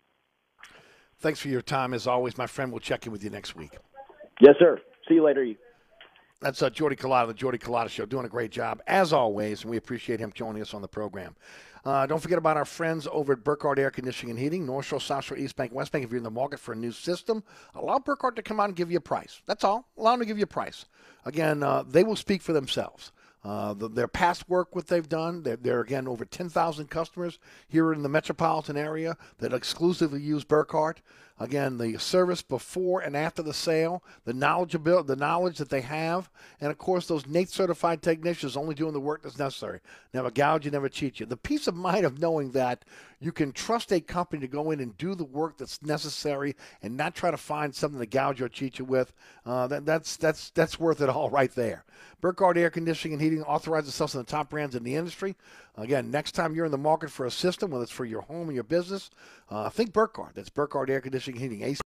Thanks 1.20 1.40
for 1.40 1.48
your 1.48 1.62
time 1.62 1.94
as 1.94 2.06
always, 2.08 2.38
my 2.38 2.48
friend. 2.48 2.72
We'll 2.72 2.80
check 2.80 3.06
in 3.06 3.12
with 3.12 3.24
you 3.24 3.30
next 3.30 3.56
week. 3.56 3.78
Yes, 4.40 4.56
sir. 4.60 4.80
See 5.08 5.16
you 5.16 5.24
later. 5.24 5.48
That's 6.40 6.62
uh, 6.62 6.70
Jordy 6.70 6.96
Culotta, 6.96 7.28
the 7.28 7.34
Jordy 7.34 7.58
Culotta 7.58 7.90
Show, 7.90 8.06
doing 8.06 8.26
a 8.26 8.30
great 8.30 8.52
job 8.52 8.80
as 8.86 9.12
always, 9.12 9.64
and 9.64 9.72
we 9.72 9.78
appreciate 9.78 10.20
him 10.20 10.32
joining 10.32 10.62
us 10.62 10.76
on 10.76 10.84
the 10.84 10.88
program. 10.88 11.36
Uh, 11.84 12.06
don't 12.06 12.20
forget 12.20 12.38
about 12.38 12.58
our 12.58 12.66
friends 12.66 13.08
over 13.12 13.34
at 13.34 13.44
Burkhardt 13.44 13.80
Air 13.80 13.90
Conditioning 13.90 14.32
and 14.32 14.40
Heating, 14.40 14.66
North 14.66 14.86
Shore, 14.86 15.00
South 15.00 15.24
Shore, 15.24 15.38
East 15.38 15.56
Bank, 15.56 15.74
West 15.74 15.92
Bank. 15.92 16.04
If 16.06 16.12
you're 16.12 16.18
in 16.18 16.24
the 16.24 16.30
market 16.30 16.60
for 16.60 16.74
a 16.74 16.76
new 16.76 16.92
system, 16.92 17.44
allow 17.74 17.98
Burkhardt 17.98 18.36
to 18.36 18.44
come 18.44 18.60
out 18.60 18.66
and 18.66 18.76
give 18.76 18.92
you 18.92 18.98
a 18.98 19.02
price. 19.02 19.42
That's 19.48 19.64
all. 19.64 19.88
Allow 19.98 20.12
them 20.12 20.20
to 20.20 20.26
give 20.26 20.38
you 20.38 20.44
a 20.44 20.48
price. 20.48 20.86
Again, 21.26 21.64
uh, 21.64 21.84
they 21.88 22.04
will 22.04 22.16
speak 22.16 22.44
for 22.44 22.54
themselves. 22.54 23.12
Uh, 23.44 23.74
the, 23.74 23.88
their 23.88 24.08
past 24.08 24.50
work, 24.50 24.76
what 24.76 24.88
they've 24.88 25.08
done, 25.08 25.44
they're, 25.44 25.56
they're 25.56 25.82
again 25.82 26.08
over 26.08 26.26
10,000 26.26 26.90
customers 26.90 27.40
here 27.68 27.94
in 27.94 28.02
the 28.02 28.10
metropolitan 28.10 28.76
area 28.76 29.16
that 29.38 29.54
exclusively 29.54 30.22
use 30.22 30.44
Burkhardt. 30.44 31.02
Again, 31.40 31.78
the 31.78 32.00
service 32.00 32.42
before 32.42 33.02
and 33.02 33.16
after 33.16 33.44
the 33.44 33.54
sale, 33.54 34.04
the 34.26 34.34
knowledge, 34.34 34.72
the 34.72 35.16
knowledge 35.18 35.60
that 35.60 35.70
they 35.70 35.82
have, 35.82 36.32
and 36.60 36.72
of 36.72 36.80
course 36.80 37.08
those 37.08 37.28
NATE 37.28 37.50
certified 37.50 38.02
technicians 38.02 38.58
only 38.58 38.74
doing 38.74 38.94
the 38.94 39.00
work 39.00 39.22
that's 39.22 39.38
necessary. 39.38 39.82
Never 40.16 40.32
gouge 40.32 40.66
you, 40.66 40.72
never 40.72 40.90
cheat 40.90 41.20
you. 41.20 41.28
The 41.28 41.38
peace 41.38 41.68
of 41.68 41.76
mind 41.76 42.06
of 42.08 42.20
knowing 42.20 42.52
that 42.52 42.86
you 43.20 43.32
can 43.32 43.52
trust 43.52 43.92
a 43.92 44.00
company 44.00 44.42
to 44.42 44.48
go 44.48 44.72
in 44.72 44.80
and 44.80 44.98
do 44.98 45.14
the 45.14 45.24
work 45.24 45.58
that's 45.58 45.82
necessary 45.82 46.56
and 46.82 46.98
not 46.98 47.16
try 47.16 47.30
to 47.30 47.38
find 47.38 47.74
something 47.74 48.00
to 48.00 48.06
gouge 48.06 48.42
or 48.42 48.50
cheat 48.50 48.80
you 48.80 48.86
with. 48.86 49.14
Uh, 49.46 49.68
that, 49.68 49.86
that's 49.86 50.18
that's 50.18 50.50
that's 50.52 50.80
worth 50.80 51.02
it 51.02 51.10
all 51.10 51.30
right 51.30 51.54
there. 51.54 51.84
Burkhardt 52.22 52.58
Air 52.58 52.70
Conditioning 52.70 53.14
and 53.14 53.22
Heating 53.22 53.44
authorizes 53.44 53.90
itself 53.90 54.14
in 54.16 54.20
the 54.20 54.26
top 54.26 54.50
brands 54.50 54.76
in 54.76 54.84
the 54.84 54.96
industry. 54.96 55.36
Again, 55.76 56.10
next 56.10 56.32
time 56.32 56.56
you're 56.56 56.66
in 56.66 56.72
the 56.72 56.78
market 56.78 57.12
for 57.12 57.28
a 57.28 57.32
system, 57.32 57.70
whether 57.70 57.84
it's 57.84 57.92
for 57.92 58.06
your 58.06 58.22
home 58.22 58.50
or 58.50 58.54
your 58.54 58.64
business, 58.64 59.12
uh, 59.50 59.70
think 59.70 59.94
Burkhardt. 59.94 60.34
That's 60.34 60.50
Burkhardt 60.50 60.90
Air 60.90 61.02
Conditioning 61.02 61.27
Pershing 61.28 61.42
hitting 61.42 61.64
Ace 61.64 61.82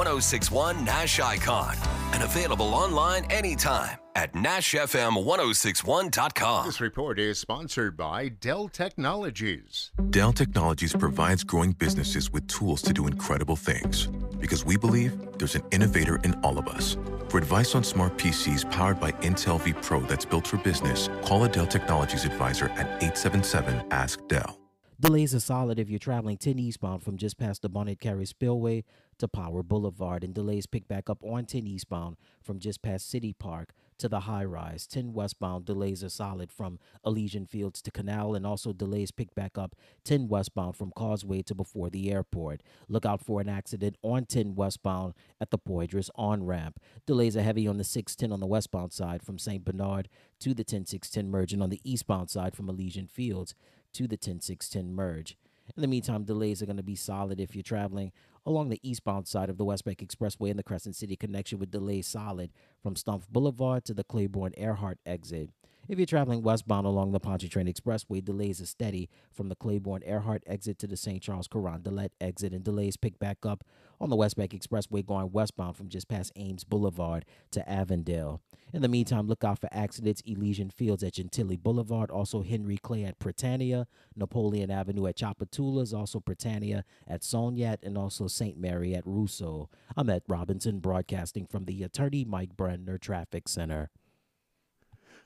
1061 0.00 0.82
Nash 0.82 1.20
Icon 1.20 1.76
and 2.14 2.22
available 2.22 2.72
online 2.72 3.26
anytime 3.26 3.98
at 4.16 4.32
NashFM1061.com. 4.32 6.64
This 6.64 6.80
report 6.80 7.20
is 7.20 7.38
sponsored 7.38 7.98
by 7.98 8.28
Dell 8.28 8.68
Technologies. 8.68 9.90
Dell 10.08 10.32
Technologies 10.32 10.94
provides 10.94 11.44
growing 11.44 11.72
businesses 11.72 12.32
with 12.32 12.46
tools 12.46 12.80
to 12.80 12.94
do 12.94 13.08
incredible 13.08 13.56
things 13.56 14.06
because 14.38 14.64
we 14.64 14.78
believe 14.78 15.12
there's 15.36 15.54
an 15.54 15.64
innovator 15.70 16.16
in 16.24 16.32
all 16.42 16.56
of 16.56 16.66
us. 16.66 16.96
For 17.28 17.36
advice 17.36 17.74
on 17.74 17.84
smart 17.84 18.16
PCs 18.16 18.70
powered 18.70 19.00
by 19.00 19.12
Intel 19.20 19.60
vPro 19.60 20.08
that's 20.08 20.24
built 20.24 20.46
for 20.46 20.56
business, 20.56 21.10
call 21.20 21.44
a 21.44 21.48
Dell 21.50 21.66
Technologies 21.66 22.24
advisor 22.24 22.70
at 22.70 22.86
877 23.02 23.84
Ask 23.90 24.26
Dell. 24.28 24.58
Delays 24.98 25.34
are 25.34 25.40
solid 25.40 25.78
if 25.78 25.90
you're 25.90 25.98
traveling 25.98 26.38
10 26.38 26.58
eastbound 26.58 27.02
from 27.02 27.18
just 27.18 27.36
past 27.38 27.60
the 27.60 27.68
Bonnet 27.68 28.00
Carey 28.00 28.24
Spillway 28.26 28.84
to 29.20 29.28
Power 29.28 29.62
Boulevard, 29.62 30.24
and 30.24 30.34
delays 30.34 30.66
pick 30.66 30.88
back 30.88 31.08
up 31.08 31.22
on 31.22 31.46
10 31.46 31.66
eastbound 31.66 32.16
from 32.42 32.58
just 32.58 32.82
past 32.82 33.08
City 33.08 33.32
Park 33.32 33.72
to 33.98 34.08
the 34.08 34.20
high 34.20 34.44
rise. 34.44 34.86
10 34.86 35.12
westbound 35.12 35.66
delays 35.66 36.02
are 36.02 36.08
solid 36.08 36.50
from 36.50 36.78
Elysian 37.04 37.46
Fields 37.46 37.80
to 37.82 37.90
Canal, 37.90 38.34
and 38.34 38.46
also 38.46 38.72
delays 38.72 39.10
pick 39.10 39.34
back 39.34 39.56
up 39.56 39.76
10 40.04 40.28
westbound 40.28 40.76
from 40.76 40.90
Causeway 40.90 41.42
to 41.42 41.54
before 41.54 41.90
the 41.90 42.10
airport. 42.10 42.62
Look 42.88 43.06
out 43.06 43.24
for 43.24 43.40
an 43.40 43.48
accident 43.48 43.96
on 44.02 44.24
10 44.24 44.54
westbound 44.54 45.14
at 45.40 45.50
the 45.50 45.58
Poydras 45.58 46.10
on 46.14 46.44
ramp. 46.44 46.80
Delays 47.06 47.36
are 47.36 47.42
heavy 47.42 47.68
on 47.68 47.76
the 47.76 47.84
610 47.84 48.32
on 48.32 48.40
the 48.40 48.46
westbound 48.46 48.92
side 48.92 49.22
from 49.22 49.38
St. 49.38 49.64
Bernard 49.64 50.08
to 50.40 50.54
the 50.54 50.64
10610 50.64 51.30
merge, 51.30 51.52
and 51.52 51.62
on 51.62 51.70
the 51.70 51.80
eastbound 51.84 52.30
side 52.30 52.56
from 52.56 52.68
Elysian 52.68 53.06
Fields 53.06 53.54
to 53.92 54.08
the 54.08 54.16
10610 54.16 54.94
merge. 54.94 55.36
In 55.76 55.82
the 55.82 55.88
meantime, 55.88 56.24
delays 56.24 56.62
are 56.62 56.66
going 56.66 56.76
to 56.78 56.82
be 56.82 56.96
solid 56.96 57.40
if 57.40 57.54
you're 57.54 57.62
traveling 57.62 58.12
along 58.46 58.68
the 58.68 58.80
eastbound 58.82 59.28
side 59.28 59.50
of 59.50 59.58
the 59.58 59.64
West 59.64 59.84
Bank 59.84 59.98
Expressway 59.98 60.50
and 60.50 60.58
the 60.58 60.64
Crescent 60.64 60.96
City 60.96 61.16
connection 61.16 61.58
with 61.58 61.70
delays 61.70 62.06
solid 62.06 62.50
from 62.82 62.94
Stumpf 62.94 63.28
Boulevard 63.28 63.84
to 63.84 63.94
the 63.94 64.04
Claiborne 64.04 64.54
Earhart 64.56 64.98
exit. 65.04 65.50
If 65.90 65.98
you're 65.98 66.06
traveling 66.06 66.42
westbound 66.42 66.86
along 66.86 67.10
the 67.10 67.18
Pontchartrain 67.18 67.66
Expressway, 67.66 68.24
delays 68.24 68.60
are 68.60 68.66
steady 68.66 69.10
from 69.32 69.48
the 69.48 69.56
Claiborne 69.56 70.04
Earhart 70.06 70.44
exit 70.46 70.78
to 70.78 70.86
the 70.86 70.96
St. 70.96 71.20
Charles 71.20 71.48
Carondelet 71.48 72.10
exit, 72.20 72.52
and 72.52 72.62
delays 72.62 72.96
pick 72.96 73.18
back 73.18 73.38
up 73.44 73.64
on 74.00 74.08
the 74.08 74.14
West 74.14 74.36
Bank 74.36 74.52
Expressway 74.52 75.04
going 75.04 75.32
westbound 75.32 75.76
from 75.76 75.88
just 75.88 76.06
past 76.06 76.30
Ames 76.36 76.62
Boulevard 76.62 77.24
to 77.50 77.68
Avondale. 77.68 78.40
In 78.72 78.82
the 78.82 78.88
meantime, 78.88 79.26
look 79.26 79.42
out 79.42 79.58
for 79.58 79.68
accidents 79.72 80.22
Elysian 80.24 80.70
Fields 80.70 81.02
at 81.02 81.14
Gentilly 81.14 81.56
Boulevard, 81.56 82.08
also 82.12 82.42
Henry 82.42 82.76
Clay 82.76 83.02
at 83.02 83.18
Britannia, 83.18 83.88
Napoleon 84.14 84.70
Avenue 84.70 85.08
at 85.08 85.16
Tchoupitoulas, 85.16 85.92
also 85.92 86.20
Britannia 86.20 86.84
at 87.08 87.22
Soniat, 87.22 87.78
and 87.82 87.98
also 87.98 88.28
St. 88.28 88.56
Mary 88.56 88.94
at 88.94 89.04
Russo. 89.04 89.68
I'm 89.96 90.08
at 90.08 90.22
Robinson, 90.28 90.78
broadcasting 90.78 91.46
from 91.46 91.64
the 91.64 91.82
Attorney 91.82 92.24
Mike 92.24 92.56
Brandner 92.56 93.00
Traffic 93.00 93.48
Center. 93.48 93.90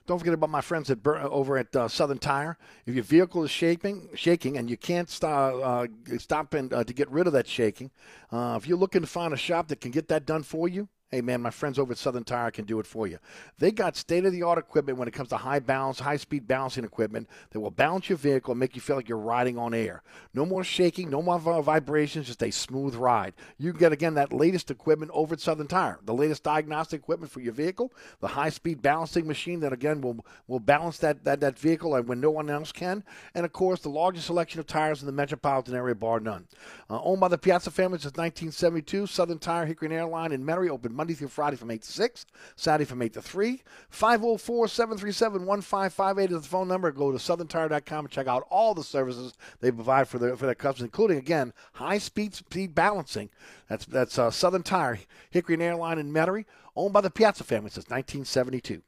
Don't 0.07 0.19
forget 0.19 0.35
about 0.35 0.51
my 0.51 0.61
friends 0.61 0.91
at 0.91 0.99
over 1.05 1.57
at 1.57 1.75
uh, 1.75 1.87
Southern 1.87 2.19
Tire. 2.19 2.57
If 2.85 2.93
your 2.93 3.03
vehicle 3.03 3.43
is 3.43 3.49
shaking, 3.49 4.09
shaking, 4.13 4.57
and 4.57 4.69
you 4.69 4.77
can't 4.77 5.09
stop 5.09 5.55
uh, 5.63 5.87
stop 6.19 6.53
in, 6.53 6.71
uh, 6.71 6.83
to 6.83 6.93
get 6.93 7.09
rid 7.09 7.25
of 7.25 7.33
that 7.33 7.47
shaking, 7.47 7.89
uh, 8.31 8.55
if 8.61 8.67
you're 8.67 8.77
looking 8.77 9.01
to 9.01 9.07
find 9.07 9.33
a 9.33 9.37
shop 9.37 9.67
that 9.69 9.81
can 9.81 9.89
get 9.89 10.07
that 10.09 10.25
done 10.25 10.43
for 10.43 10.67
you, 10.67 10.89
hey 11.11 11.21
man, 11.21 11.41
my 11.41 11.49
friends 11.49 11.77
over 11.77 11.91
at 11.91 11.97
Southern 11.97 12.23
Tire 12.23 12.51
can 12.51 12.65
do 12.65 12.79
it 12.79 12.85
for 12.85 13.07
you. 13.07 13.19
They 13.59 13.71
got 13.71 13.95
state 13.95 14.25
of 14.25 14.33
the 14.33 14.43
art 14.43 14.57
equipment 14.57 14.97
when 14.97 15.07
it 15.07 15.13
comes 15.13 15.29
to 15.29 15.37
high 15.37 15.59
balance, 15.59 15.99
high 15.99 16.17
speed 16.17 16.47
balancing 16.47 16.83
equipment 16.83 17.29
that 17.51 17.59
will 17.59 17.71
balance 17.71 18.09
your 18.09 18.17
vehicle 18.17 18.51
and 18.51 18.59
make 18.59 18.75
you 18.75 18.81
feel 18.81 18.95
like 18.95 19.07
you're 19.07 19.17
riding 19.17 19.57
on 19.57 19.73
air. 19.73 20.01
No 20.33 20.45
more 20.45 20.63
shaking, 20.63 21.09
no 21.09 21.21
more 21.21 21.39
vibrations, 21.39 22.27
just 22.27 22.43
a 22.43 22.51
smooth 22.51 22.95
ride. 22.95 23.33
You 23.57 23.71
can 23.71 23.79
get 23.79 23.93
again 23.93 24.15
that 24.15 24.33
latest 24.33 24.71
equipment 24.71 25.11
over 25.13 25.33
at 25.33 25.39
Southern 25.39 25.67
Tire, 25.67 25.99
the 26.03 26.13
latest 26.13 26.43
diagnostic 26.43 27.01
equipment 27.01 27.31
for 27.31 27.39
your 27.39 27.53
vehicle, 27.53 27.93
the 28.19 28.27
high 28.27 28.49
speed 28.49 28.81
balancing 28.81 29.27
machine 29.27 29.59
that 29.59 29.73
again 29.73 30.01
will 30.01 30.25
will 30.47 30.59
balance 30.59 30.97
that 30.97 31.23
that, 31.23 31.39
that 31.39 31.59
vehicle 31.59 31.95
when 32.03 32.19
no 32.19 32.31
one 32.31 32.49
else 32.49 32.71
can, 32.71 33.03
and 33.33 33.45
of 33.45 33.53
course 33.53 33.79
the 33.81 33.89
largest 33.89 34.25
selection 34.25 34.59
of 34.59 34.67
tires 34.67 35.01
in 35.01 35.05
the 35.05 35.11
metropolitan 35.11 35.75
area, 35.75 35.95
bar 35.95 36.19
none. 36.19 36.47
Uh, 36.89 37.01
owned 37.03 37.19
by 37.19 37.27
the 37.27 37.37
Piazza 37.37 37.71
family 37.71 37.97
since 37.97 38.15
1972, 38.17 39.07
Southern 39.07 39.39
Tire, 39.39 39.65
Hickory 39.65 39.87
and 39.87 39.95
Airline 39.95 40.31
in 40.31 40.43
Metairie, 40.43 40.69
open 40.69 40.94
Monday 40.95 41.13
through 41.13 41.27
Friday 41.27 41.57
from 41.57 41.71
8 41.71 41.81
to 41.81 41.91
6, 41.91 42.25
Saturday 42.55 42.85
from 42.85 43.01
8 43.01 43.13
to 43.13 43.21
3. 43.21 43.61
504 43.89 44.67
737 44.67 45.45
1558 45.45 46.35
is 46.35 46.41
the 46.41 46.47
phone 46.47 46.67
number. 46.67 46.91
Go 46.91 47.11
to 47.11 47.17
southerntire.com 47.17 48.05
and 48.05 48.11
check 48.11 48.27
out 48.27 48.47
all 48.49 48.73
the 48.73 48.83
services 48.83 49.33
they 49.59 49.71
provide 49.71 50.07
for 50.07 50.19
their, 50.19 50.35
for 50.35 50.45
their 50.45 50.55
customers, 50.55 50.87
including, 50.87 51.17
again, 51.17 51.53
high 51.73 51.97
speed 51.97 52.33
speed 52.35 52.73
balancing. 52.73 53.29
That's, 53.69 53.85
that's 53.85 54.17
uh, 54.17 54.31
Southern 54.31 54.63
Tire, 54.63 54.99
Hickory 55.29 55.55
and 55.55 55.63
Airline 55.63 55.99
in 55.99 56.13
Metairie, 56.13 56.45
owned 56.75 56.93
by 56.93 57.01
the 57.01 57.09
Piazza 57.09 57.43
family 57.43 57.69
since 57.69 57.89
1972. 57.89 58.81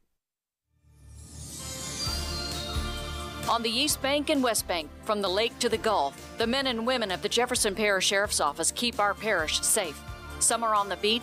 On 3.48 3.62
the 3.62 3.70
East 3.70 4.02
Bank 4.02 4.28
and 4.28 4.42
West 4.42 4.68
Bank, 4.68 4.90
from 5.04 5.22
the 5.22 5.28
lake 5.28 5.58
to 5.60 5.70
the 5.70 5.78
Gulf, 5.78 6.36
the 6.36 6.46
men 6.46 6.66
and 6.66 6.86
women 6.86 7.10
of 7.10 7.22
the 7.22 7.30
Jefferson 7.30 7.74
Parish 7.74 8.06
Sheriff's 8.06 8.40
Office 8.40 8.70
keep 8.70 9.00
our 9.00 9.14
parish 9.14 9.62
safe. 9.62 9.98
Some 10.38 10.62
are 10.62 10.74
on 10.74 10.90
the 10.90 10.96
beat, 10.96 11.22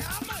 how 0.01 0.25
much? 0.25 0.40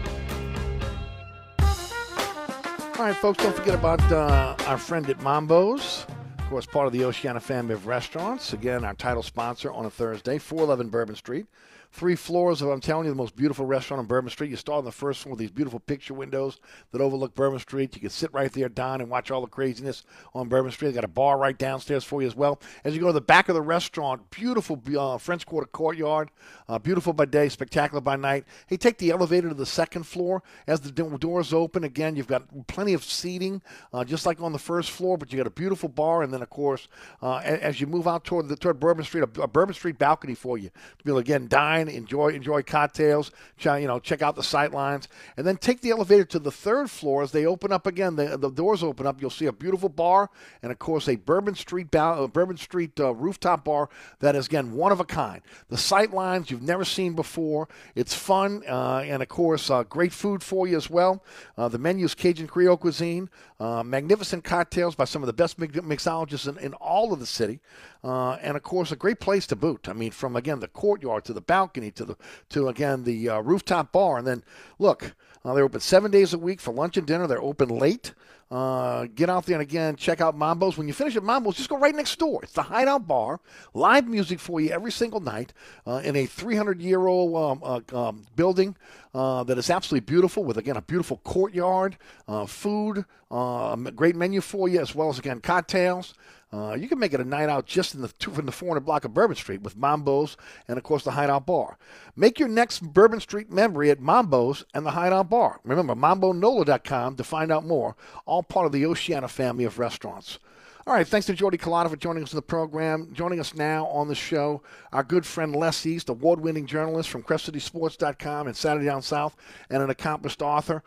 All 3.01 3.07
right, 3.07 3.15
folks, 3.15 3.41
don't 3.43 3.55
forget 3.55 3.73
about 3.73 3.99
uh, 4.11 4.55
our 4.67 4.77
friend 4.77 5.09
at 5.09 5.23
Mambo's. 5.23 6.05
Of 6.37 6.49
course, 6.49 6.67
part 6.67 6.85
of 6.85 6.93
the 6.93 7.03
Oceana 7.03 7.39
family 7.39 7.73
of 7.73 7.87
restaurants. 7.87 8.53
Again, 8.53 8.85
our 8.85 8.93
title 8.93 9.23
sponsor 9.23 9.71
on 9.71 9.87
a 9.87 9.89
Thursday, 9.89 10.37
411 10.37 10.89
Bourbon 10.91 11.15
Street. 11.15 11.47
Three 11.93 12.15
floors 12.15 12.61
of, 12.61 12.69
I'm 12.69 12.79
telling 12.79 13.05
you, 13.05 13.11
the 13.11 13.17
most 13.17 13.35
beautiful 13.35 13.65
restaurant 13.65 13.99
on 13.99 14.05
Bourbon 14.05 14.29
Street. 14.29 14.49
You 14.49 14.55
start 14.55 14.79
on 14.79 14.85
the 14.85 14.91
first 14.93 15.21
floor 15.21 15.31
with 15.31 15.39
these 15.39 15.51
beautiful 15.51 15.79
picture 15.79 16.13
windows 16.13 16.59
that 16.91 17.01
overlook 17.01 17.35
Bourbon 17.35 17.59
Street. 17.59 17.93
You 17.95 18.01
can 18.01 18.09
sit 18.09 18.33
right 18.33 18.51
there, 18.51 18.69
dine, 18.69 19.01
and 19.01 19.09
watch 19.09 19.29
all 19.29 19.41
the 19.41 19.47
craziness 19.47 20.03
on 20.33 20.47
Bourbon 20.47 20.71
Street. 20.71 20.89
They 20.89 20.95
got 20.95 21.03
a 21.03 21.09
bar 21.09 21.37
right 21.37 21.57
downstairs 21.57 22.05
for 22.05 22.21
you 22.21 22.27
as 22.27 22.35
well. 22.35 22.61
As 22.85 22.95
you 22.95 23.01
go 23.01 23.07
to 23.07 23.13
the 23.13 23.21
back 23.21 23.49
of 23.49 23.55
the 23.55 23.61
restaurant, 23.61 24.29
beautiful 24.29 24.81
uh, 24.97 25.17
French 25.17 25.45
Quarter 25.45 25.67
courtyard, 25.67 26.31
uh, 26.69 26.79
beautiful 26.79 27.11
by 27.11 27.25
day, 27.25 27.49
spectacular 27.49 28.01
by 28.01 28.15
night. 28.15 28.45
Hey, 28.67 28.77
take 28.77 28.97
the 28.97 29.11
elevator 29.11 29.49
to 29.49 29.55
the 29.55 29.65
second 29.65 30.03
floor. 30.03 30.43
As 30.67 30.79
the 30.79 30.91
doors 30.91 31.53
open, 31.53 31.83
again, 31.83 32.15
you've 32.15 32.27
got 32.27 32.67
plenty 32.67 32.93
of 32.93 33.03
seating, 33.03 33.61
uh, 33.93 34.05
just 34.05 34.25
like 34.25 34.41
on 34.41 34.53
the 34.53 34.59
first 34.59 34.91
floor, 34.91 35.17
but 35.17 35.31
you 35.31 35.37
got 35.37 35.47
a 35.47 35.51
beautiful 35.51 35.89
bar, 35.89 36.23
and 36.23 36.33
then, 36.33 36.41
of 36.41 36.49
course, 36.49 36.87
uh, 37.21 37.37
as 37.37 37.81
you 37.81 37.87
move 37.87 38.07
out 38.07 38.23
toward 38.23 38.47
the 38.47 38.55
toward 38.55 38.79
Bourbon 38.79 39.03
Street, 39.03 39.23
a, 39.23 39.41
a 39.41 39.47
Bourbon 39.47 39.75
Street 39.75 39.97
balcony 39.97 40.35
for 40.35 40.57
you 40.57 40.69
to 40.69 41.03
be 41.03 41.11
able 41.11 41.21
to 41.21 41.25
again 41.25 41.47
dine, 41.47 41.80
enjoy 41.87 42.29
enjoy 42.29 42.63
cocktails, 42.63 43.31
you 43.63 43.87
know, 43.87 43.99
check 43.99 44.21
out 44.21 44.35
the 44.35 44.43
sight 44.43 44.71
lines, 44.71 45.07
and 45.37 45.45
then 45.45 45.57
take 45.57 45.81
the 45.81 45.91
elevator 45.91 46.25
to 46.25 46.39
the 46.39 46.51
third 46.51 46.89
floor. 46.89 47.23
As 47.23 47.31
they 47.31 47.45
open 47.45 47.71
up 47.71 47.87
again, 47.87 48.15
the, 48.15 48.37
the 48.37 48.49
doors 48.49 48.83
open 48.83 49.07
up. 49.07 49.21
You'll 49.21 49.29
see 49.29 49.45
a 49.45 49.51
beautiful 49.51 49.89
bar, 49.89 50.29
and 50.61 50.71
of 50.71 50.79
course, 50.79 51.07
a 51.07 51.15
Bourbon 51.15 51.55
Street 51.55 51.93
uh, 51.95 52.27
Bourbon 52.27 52.57
Street 52.57 52.99
uh, 52.99 53.13
rooftop 53.13 53.65
bar 53.65 53.89
that 54.19 54.35
is 54.35 54.47
again 54.47 54.73
one 54.73 54.91
of 54.91 54.99
a 54.99 55.05
kind. 55.05 55.41
The 55.69 55.77
sight 55.77 56.13
lines 56.13 56.51
you've 56.51 56.61
never 56.61 56.85
seen 56.85 57.13
before. 57.13 57.67
It's 57.95 58.13
fun, 58.13 58.63
uh, 58.67 59.03
and 59.05 59.21
of 59.21 59.29
course, 59.29 59.69
uh, 59.69 59.83
great 59.83 60.13
food 60.13 60.43
for 60.43 60.67
you 60.67 60.77
as 60.77 60.89
well. 60.89 61.23
Uh, 61.57 61.67
the 61.67 61.77
menu 61.77 62.05
is 62.05 62.15
Cajun 62.15 62.47
Creole 62.47 62.77
cuisine, 62.77 63.29
uh, 63.59 63.83
magnificent 63.83 64.43
cocktails 64.43 64.95
by 64.95 65.05
some 65.05 65.21
of 65.21 65.27
the 65.27 65.33
best 65.33 65.59
mix- 65.59 65.77
mixologists 65.77 66.47
in, 66.47 66.57
in 66.63 66.73
all 66.75 67.13
of 67.13 67.19
the 67.19 67.25
city, 67.25 67.59
uh, 68.03 68.33
and 68.41 68.57
of 68.57 68.63
course, 68.63 68.91
a 68.91 68.95
great 68.95 69.19
place 69.19 69.45
to 69.47 69.55
boot. 69.55 69.87
I 69.87 69.93
mean, 69.93 70.11
from 70.11 70.35
again 70.35 70.59
the 70.59 70.67
courtyard 70.67 71.25
to 71.25 71.33
the 71.33 71.41
balcony 71.41 71.91
to 71.91 72.05
the 72.05 72.15
to 72.49 72.67
again 72.67 73.03
the 73.03 73.29
uh, 73.29 73.39
rooftop 73.41 73.91
bar, 73.91 74.17
and 74.17 74.25
then 74.25 74.43
look, 74.79 75.15
uh, 75.45 75.53
they're 75.53 75.63
open 75.63 75.79
seven 75.79 76.11
days 76.11 76.33
a 76.33 76.37
week 76.37 76.59
for 76.59 76.73
lunch 76.73 76.97
and 76.97 77.05
dinner. 77.05 77.27
They're 77.27 77.41
open 77.41 77.69
late. 77.69 78.13
Uh, 78.51 79.07
get 79.15 79.29
out 79.29 79.45
there 79.45 79.55
and 79.55 79.61
again 79.61 79.95
check 79.95 80.19
out 80.19 80.37
Mambo's. 80.37 80.77
When 80.77 80.85
you 80.85 80.93
finish 80.93 81.15
at 81.15 81.23
Mambo's, 81.23 81.55
just 81.55 81.69
go 81.69 81.77
right 81.77 81.95
next 81.95 82.19
door. 82.19 82.41
It's 82.43 82.51
the 82.51 82.63
Hideout 82.63 83.07
Bar, 83.07 83.39
live 83.73 84.09
music 84.09 84.41
for 84.41 84.59
you 84.59 84.71
every 84.71 84.91
single 84.91 85.21
night 85.21 85.53
uh, 85.87 86.01
in 86.03 86.17
a 86.17 86.25
300 86.25 86.81
year 86.81 87.07
old 87.07 87.63
um, 87.63 87.63
uh, 87.63 87.97
um, 87.97 88.25
building 88.35 88.75
uh, 89.13 89.45
that 89.45 89.57
is 89.57 89.69
absolutely 89.69 90.05
beautiful 90.05 90.43
with 90.43 90.57
again 90.57 90.75
a 90.75 90.81
beautiful 90.81 91.21
courtyard, 91.23 91.97
uh, 92.27 92.45
food, 92.45 93.05
uh, 93.31 93.77
a 93.85 93.91
great 93.95 94.17
menu 94.17 94.41
for 94.41 94.67
you 94.67 94.81
as 94.81 94.93
well 94.93 95.07
as 95.07 95.17
again 95.17 95.39
cocktails. 95.39 96.13
Uh, 96.53 96.73
you 96.73 96.89
can 96.89 96.99
make 96.99 97.13
it 97.13 97.21
a 97.21 97.25
night 97.25 97.47
out 97.47 97.65
just 97.65 97.95
in 97.95 98.01
the 98.01 98.09
two, 98.09 98.29
from 98.31 98.45
the 98.45 98.51
400 98.51 98.81
block 98.81 99.05
of 99.05 99.13
Bourbon 99.13 99.37
Street 99.37 99.61
with 99.61 99.77
Mambo's 99.77 100.35
and, 100.67 100.77
of 100.77 100.83
course, 100.83 101.03
the 101.03 101.11
Hideout 101.11 101.45
Bar. 101.45 101.77
Make 102.15 102.39
your 102.39 102.49
next 102.49 102.81
Bourbon 102.81 103.21
Street 103.21 103.49
memory 103.49 103.89
at 103.89 104.01
Mambo's 104.01 104.65
and 104.73 104.85
the 104.85 104.91
Hideout 104.91 105.29
Bar. 105.29 105.61
Remember, 105.63 105.95
MamboNola.com 105.95 107.15
to 107.15 107.23
find 107.23 107.51
out 107.53 107.65
more. 107.65 107.95
All 108.25 108.43
part 108.43 108.65
of 108.65 108.73
the 108.73 108.85
Oceana 108.85 109.29
family 109.29 109.63
of 109.63 109.79
restaurants. 109.79 110.39
All 110.87 110.95
right, 110.95 111.07
thanks 111.07 111.27
to 111.27 111.33
Jordy 111.33 111.59
Culotta 111.59 111.89
for 111.89 111.95
joining 111.95 112.23
us 112.23 112.33
in 112.33 112.37
the 112.37 112.41
program. 112.41 113.13
Joining 113.13 113.39
us 113.39 113.53
now 113.53 113.85
on 113.85 114.07
the 114.07 114.15
show, 114.15 114.61
our 114.91 115.03
good 115.03 115.25
friend 115.25 115.55
Les 115.55 115.85
East, 115.85 116.09
award-winning 116.09 116.65
journalist 116.65 117.09
from 117.09 117.23
CrescentCitySports.com 117.23 118.47
and 118.47 118.57
Saturday 118.57 118.87
Down 118.87 119.03
South, 119.03 119.35
and 119.69 119.83
an 119.83 119.91
accomplished 119.91 120.41
author. 120.41 120.83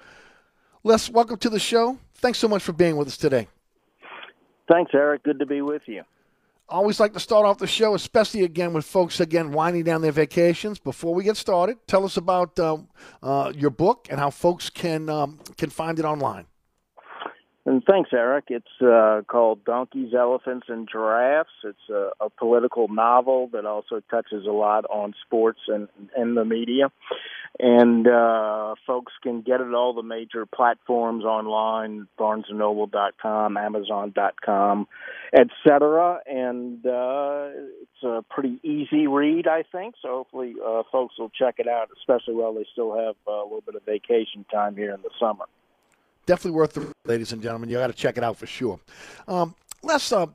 Les, 0.82 1.09
welcome 1.09 1.39
to 1.39 1.49
the 1.49 1.61
show. 1.61 1.97
Thanks 2.16 2.39
so 2.39 2.49
much 2.49 2.62
for 2.62 2.73
being 2.73 2.97
with 2.97 3.07
us 3.07 3.16
today. 3.16 3.49
Thanks, 4.70 4.93
Eric. 4.95 5.23
Good 5.24 5.39
to 5.39 5.47
be 5.47 5.61
with 5.61 5.82
you. 5.86 6.03
Always 6.66 6.99
like 6.99 7.12
to 7.12 7.20
start 7.20 7.45
off 7.45 7.59
the 7.59 7.66
show, 7.66 7.95
especially 7.95 8.43
again 8.43 8.73
with 8.73 8.86
folks 8.86 9.20
again 9.20 9.53
winding 9.53 9.85
down 9.85 10.01
their 10.01 10.12
vacations. 10.12 10.78
Before 10.78 11.15
we 11.15 11.23
get 11.23 11.36
started, 11.36 11.77
tell 11.86 12.07
us 12.07 12.16
about 12.16 12.59
uh, 12.59 12.78
uh, 13.23 13.53
your 13.55 13.70
book 13.70 14.09
and 14.11 14.19
how 14.19 14.31
folks 14.31 14.70
can 14.70 15.11
um, 15.11 15.41
can 15.59 15.69
find 15.69 15.99
it 15.99 16.07
online. 16.07 16.47
And 17.66 17.82
thanks, 17.82 18.11
Eric. 18.12 18.47
It's 18.49 18.82
uh, 18.82 19.23
called 19.27 19.65
Donkeys, 19.65 20.12
Elephants, 20.12 20.66
and 20.69 20.86
Giraffes. 20.91 21.49
It's 21.65 21.89
a, 21.89 22.11
a 22.20 22.28
political 22.28 22.89
novel 22.89 23.49
that 23.55 23.65
also 23.65 24.03
touches 24.11 24.47
a 24.47 24.51
lot 24.51 24.85
on 24.85 25.15
sports 25.24 25.61
and, 25.69 25.89
and 26.15 26.36
the 26.36 26.45
media. 26.45 26.93
And 27.59 28.07
uh, 28.07 28.74
folks 28.86 29.15
can 29.23 29.41
get 29.41 29.62
it 29.62 29.73
all 29.73 29.95
the 29.95 30.03
major 30.03 30.45
platforms 30.45 31.24
online, 31.24 32.07
BarnesandNoble.com, 32.19 33.57
Amazon.com, 33.57 34.89
etc. 35.32 36.20
And 36.27 36.85
uh, 36.85 37.49
it's 37.81 38.03
a 38.03 38.24
pretty 38.28 38.59
easy 38.62 39.07
read, 39.07 39.47
I 39.47 39.62
think. 39.62 39.95
So 40.03 40.09
hopefully, 40.09 40.55
uh, 40.62 40.82
folks 40.93 41.15
will 41.19 41.31
check 41.31 41.55
it 41.59 41.69
out, 41.69 41.89
especially 41.97 42.35
while 42.35 42.53
they 42.53 42.66
still 42.73 42.95
have 42.95 43.15
uh, 43.27 43.32
a 43.32 43.45
little 43.45 43.62
bit 43.65 43.77
of 43.77 43.85
vacation 43.86 44.45
time 44.53 44.77
here 44.77 44.93
in 44.93 45.01
the 45.01 45.11
summer 45.19 45.47
definitely 46.26 46.52
worth 46.52 46.74
the 46.74 46.92
ladies 47.05 47.32
and 47.32 47.42
gentlemen. 47.42 47.68
You 47.68 47.78
got 47.78 47.88
to 47.88 47.92
check 47.92 48.16
it 48.16 48.24
out 48.24 48.36
for 48.36 48.46
sure. 48.46 48.80
Um, 49.28 49.55
Les, 49.82 50.12
uh, 50.12 50.26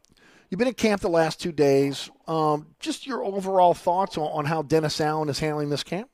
you've 0.49 0.59
been 0.59 0.67
in 0.67 0.73
camp 0.73 1.01
the 1.01 1.09
last 1.09 1.41
two 1.41 1.51
days. 1.51 2.09
Um, 2.27 2.67
just 2.79 3.07
your 3.07 3.23
overall 3.23 3.73
thoughts 3.73 4.17
on, 4.17 4.27
on, 4.31 4.45
how 4.45 4.61
Dennis 4.61 5.01
Allen 5.01 5.29
is 5.29 5.39
handling 5.39 5.69
this 5.69 5.83
camp? 5.83 6.09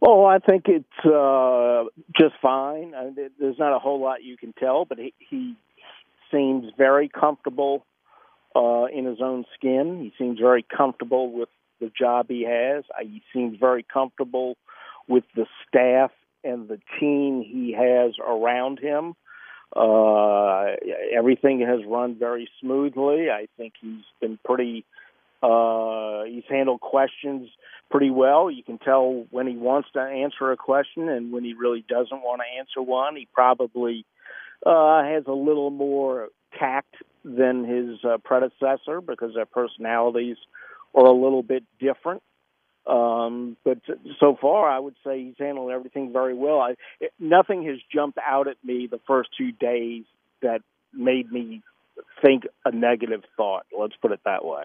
Well, 0.00 0.26
I 0.26 0.38
think 0.38 0.64
it's 0.66 1.06
uh, 1.06 1.84
just 2.18 2.34
fine. 2.42 2.94
I 2.94 3.04
mean, 3.04 3.30
there's 3.38 3.58
not 3.58 3.74
a 3.74 3.78
whole 3.78 4.00
lot 4.00 4.24
you 4.24 4.36
can 4.36 4.52
tell, 4.52 4.84
but 4.84 4.98
he, 4.98 5.14
he 5.18 5.54
seems 6.30 6.72
very 6.76 7.08
comfortable 7.08 7.84
uh, 8.56 8.86
in 8.86 9.04
his 9.04 9.18
own 9.22 9.44
skin. 9.54 10.00
He 10.00 10.12
seems 10.22 10.40
very 10.40 10.64
comfortable 10.64 11.30
with 11.30 11.48
the 11.80 11.90
job 11.96 12.26
he 12.28 12.42
has. 12.42 12.84
He 13.00 13.22
seems 13.32 13.58
very 13.58 13.84
comfortable 13.84 14.56
with 15.08 15.24
the 15.36 15.46
staff 15.68 16.10
and 16.44 16.68
the 16.68 16.78
team 17.00 17.42
he 17.42 17.74
has 17.76 18.14
around 18.18 18.78
him. 18.78 19.14
Uh, 19.74 20.76
everything 21.16 21.60
has 21.60 21.80
run 21.86 22.18
very 22.18 22.48
smoothly. 22.60 23.30
I 23.30 23.46
think 23.56 23.74
he's 23.80 24.04
been 24.20 24.38
pretty. 24.44 24.84
Uh, 25.42 26.22
he's 26.24 26.44
handled 26.48 26.80
questions 26.80 27.48
pretty 27.90 28.10
well. 28.10 28.50
You 28.50 28.62
can 28.62 28.78
tell 28.78 29.24
when 29.30 29.46
he 29.46 29.56
wants 29.56 29.88
to 29.94 30.00
answer 30.00 30.52
a 30.52 30.56
question 30.56 31.08
and 31.08 31.32
when 31.32 31.42
he 31.42 31.54
really 31.54 31.84
doesn't 31.88 32.22
want 32.22 32.42
to 32.42 32.58
answer 32.58 32.80
one. 32.80 33.16
He 33.16 33.26
probably 33.32 34.04
uh, 34.64 35.02
has 35.02 35.24
a 35.26 35.32
little 35.32 35.70
more 35.70 36.28
tact 36.58 36.94
than 37.24 37.64
his 37.64 38.04
uh, 38.04 38.18
predecessor 38.18 39.00
because 39.00 39.34
their 39.34 39.46
personalities 39.46 40.36
are 40.94 41.06
a 41.06 41.12
little 41.12 41.42
bit 41.42 41.64
different. 41.80 42.22
Um, 42.86 43.56
but 43.64 43.78
so 44.18 44.36
far, 44.40 44.68
I 44.68 44.78
would 44.78 44.96
say 45.04 45.22
he's 45.22 45.34
handled 45.38 45.70
everything 45.70 46.12
very 46.12 46.34
well. 46.34 46.58
I, 46.60 46.74
it, 47.00 47.12
nothing 47.18 47.64
has 47.66 47.76
jumped 47.94 48.18
out 48.18 48.48
at 48.48 48.56
me 48.64 48.88
the 48.90 49.00
first 49.06 49.30
two 49.38 49.52
days 49.52 50.04
that 50.42 50.62
made 50.92 51.30
me 51.30 51.62
think 52.20 52.44
a 52.64 52.72
negative 52.72 53.22
thought. 53.36 53.66
Let's 53.78 53.94
put 54.00 54.12
it 54.12 54.20
that 54.24 54.44
way. 54.44 54.64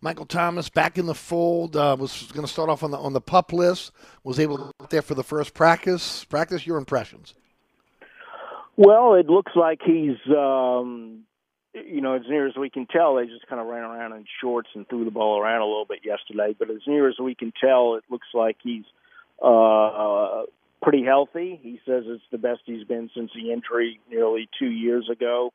Michael 0.00 0.26
Thomas 0.26 0.68
back 0.68 0.96
in 0.98 1.06
the 1.06 1.14
fold. 1.14 1.76
Uh, 1.76 1.96
was 1.98 2.30
going 2.32 2.46
to 2.46 2.52
start 2.52 2.68
off 2.68 2.82
on 2.82 2.90
the 2.90 2.98
on 2.98 3.12
the 3.12 3.20
pup 3.20 3.52
list. 3.52 3.92
Was 4.22 4.38
able 4.38 4.58
to 4.58 4.72
get 4.80 4.90
there 4.90 5.02
for 5.02 5.14
the 5.14 5.24
first 5.24 5.54
practice. 5.54 6.24
Practice 6.24 6.66
your 6.66 6.78
impressions. 6.78 7.34
Well, 8.76 9.14
it 9.14 9.26
looks 9.26 9.52
like 9.56 9.80
he's 9.84 10.18
um, 10.28 11.24
you 11.86 12.00
know, 12.00 12.14
as 12.14 12.22
near 12.28 12.46
as 12.46 12.56
we 12.56 12.70
can 12.70 12.86
tell, 12.86 13.16
they 13.16 13.26
just 13.26 13.46
kind 13.46 13.60
of 13.60 13.66
ran 13.66 13.84
around 13.84 14.12
in 14.12 14.24
shorts 14.40 14.68
and 14.74 14.88
threw 14.88 15.04
the 15.04 15.10
ball 15.10 15.40
around 15.40 15.60
a 15.60 15.66
little 15.66 15.86
bit 15.86 16.00
yesterday. 16.04 16.54
But 16.58 16.70
as 16.70 16.82
near 16.86 17.08
as 17.08 17.18
we 17.18 17.34
can 17.34 17.52
tell, 17.60 17.94
it 17.94 18.04
looks 18.10 18.28
like 18.34 18.56
he's 18.62 18.84
uh, 19.42 20.42
pretty 20.82 21.04
healthy. 21.04 21.58
He 21.62 21.80
says 21.86 22.04
it's 22.06 22.22
the 22.30 22.38
best 22.38 22.60
he's 22.64 22.84
been 22.84 23.10
since 23.14 23.30
the 23.34 23.52
injury 23.52 24.00
nearly 24.10 24.48
two 24.58 24.70
years 24.70 25.08
ago. 25.10 25.52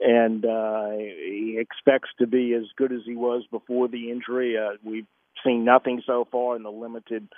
And 0.00 0.44
uh, 0.44 0.90
he 0.96 1.56
expects 1.58 2.10
to 2.18 2.26
be 2.26 2.52
as 2.54 2.64
good 2.76 2.92
as 2.92 3.02
he 3.06 3.14
was 3.14 3.44
before 3.50 3.88
the 3.88 4.10
injury. 4.10 4.56
Uh, 4.58 4.76
we've 4.82 5.06
seen 5.44 5.64
nothing 5.64 6.02
so 6.06 6.26
far 6.30 6.56
in 6.56 6.62
the 6.62 6.70
limited 6.72 7.28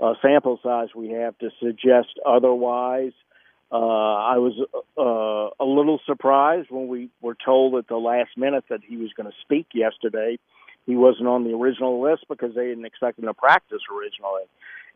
uh, 0.00 0.14
sample 0.22 0.58
size 0.62 0.88
we 0.94 1.10
have 1.10 1.36
to 1.38 1.50
suggest 1.60 2.18
otherwise. 2.24 3.12
Uh, 3.12 3.37
I 3.76 4.38
was 4.38 4.54
uh, 4.96 5.62
a 5.62 5.66
little 5.66 6.00
surprised 6.06 6.70
when 6.70 6.88
we 6.88 7.10
were 7.20 7.36
told 7.44 7.74
at 7.74 7.88
the 7.88 7.96
last 7.96 8.30
minute 8.36 8.64
that 8.70 8.80
he 8.86 8.96
was 8.96 9.12
going 9.16 9.30
to 9.30 9.36
speak 9.42 9.68
yesterday. 9.74 10.38
He 10.86 10.96
wasn't 10.96 11.28
on 11.28 11.44
the 11.44 11.54
original 11.54 12.00
list 12.00 12.24
because 12.28 12.54
they 12.54 12.66
didn't 12.66 12.86
expect 12.86 13.18
him 13.18 13.26
to 13.26 13.34
practice 13.34 13.82
originally. 13.94 14.44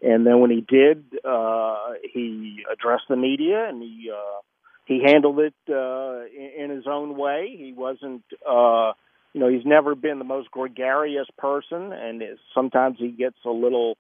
And 0.01 0.27
then 0.27 0.41
when 0.41 0.51
he 0.51 0.63
did, 0.63 1.05
uh, 1.25 1.93
he 2.13 2.65
addressed 2.73 3.05
the 3.09 3.17
media 3.17 3.69
and 3.69 3.83
he 3.83 4.11
uh, 4.11 4.41
he 4.85 5.03
handled 5.05 5.39
it 5.39 5.55
uh, 5.69 6.25
in, 6.27 6.65
in 6.65 6.77
his 6.77 6.87
own 6.87 7.17
way. 7.17 7.55
He 7.57 7.73
wasn't, 7.73 8.25
uh, 8.49 8.93
you 9.33 9.41
know, 9.41 9.49
he's 9.49 9.65
never 9.65 9.95
been 9.95 10.19
the 10.19 10.25
most 10.25 10.51
gregarious 10.51 11.29
person, 11.39 11.93
and 11.93 12.23
sometimes 12.55 12.97
he 12.99 13.09
gets 13.09 13.37
a 13.45 13.51
little 13.51 13.97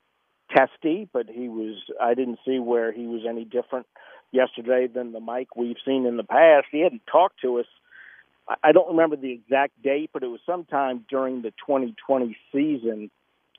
testy. 0.54 1.08
But 1.12 1.26
he 1.28 1.48
was, 1.48 1.76
I 2.00 2.14
didn't 2.14 2.40
see 2.44 2.58
where 2.58 2.90
he 2.90 3.06
was 3.06 3.22
any 3.28 3.44
different 3.44 3.86
yesterday 4.32 4.88
than 4.92 5.12
the 5.12 5.20
Mike 5.20 5.54
we've 5.54 5.76
seen 5.84 6.06
in 6.06 6.16
the 6.16 6.24
past. 6.24 6.66
He 6.72 6.80
hadn't 6.80 7.02
talked 7.10 7.40
to 7.42 7.60
us. 7.60 7.66
I 8.62 8.72
don't 8.72 8.88
remember 8.88 9.16
the 9.16 9.30
exact 9.30 9.80
date, 9.82 10.10
but 10.12 10.24
it 10.24 10.26
was 10.26 10.40
sometime 10.44 11.04
during 11.08 11.42
the 11.42 11.52
2020 11.66 12.36
season 12.50 13.10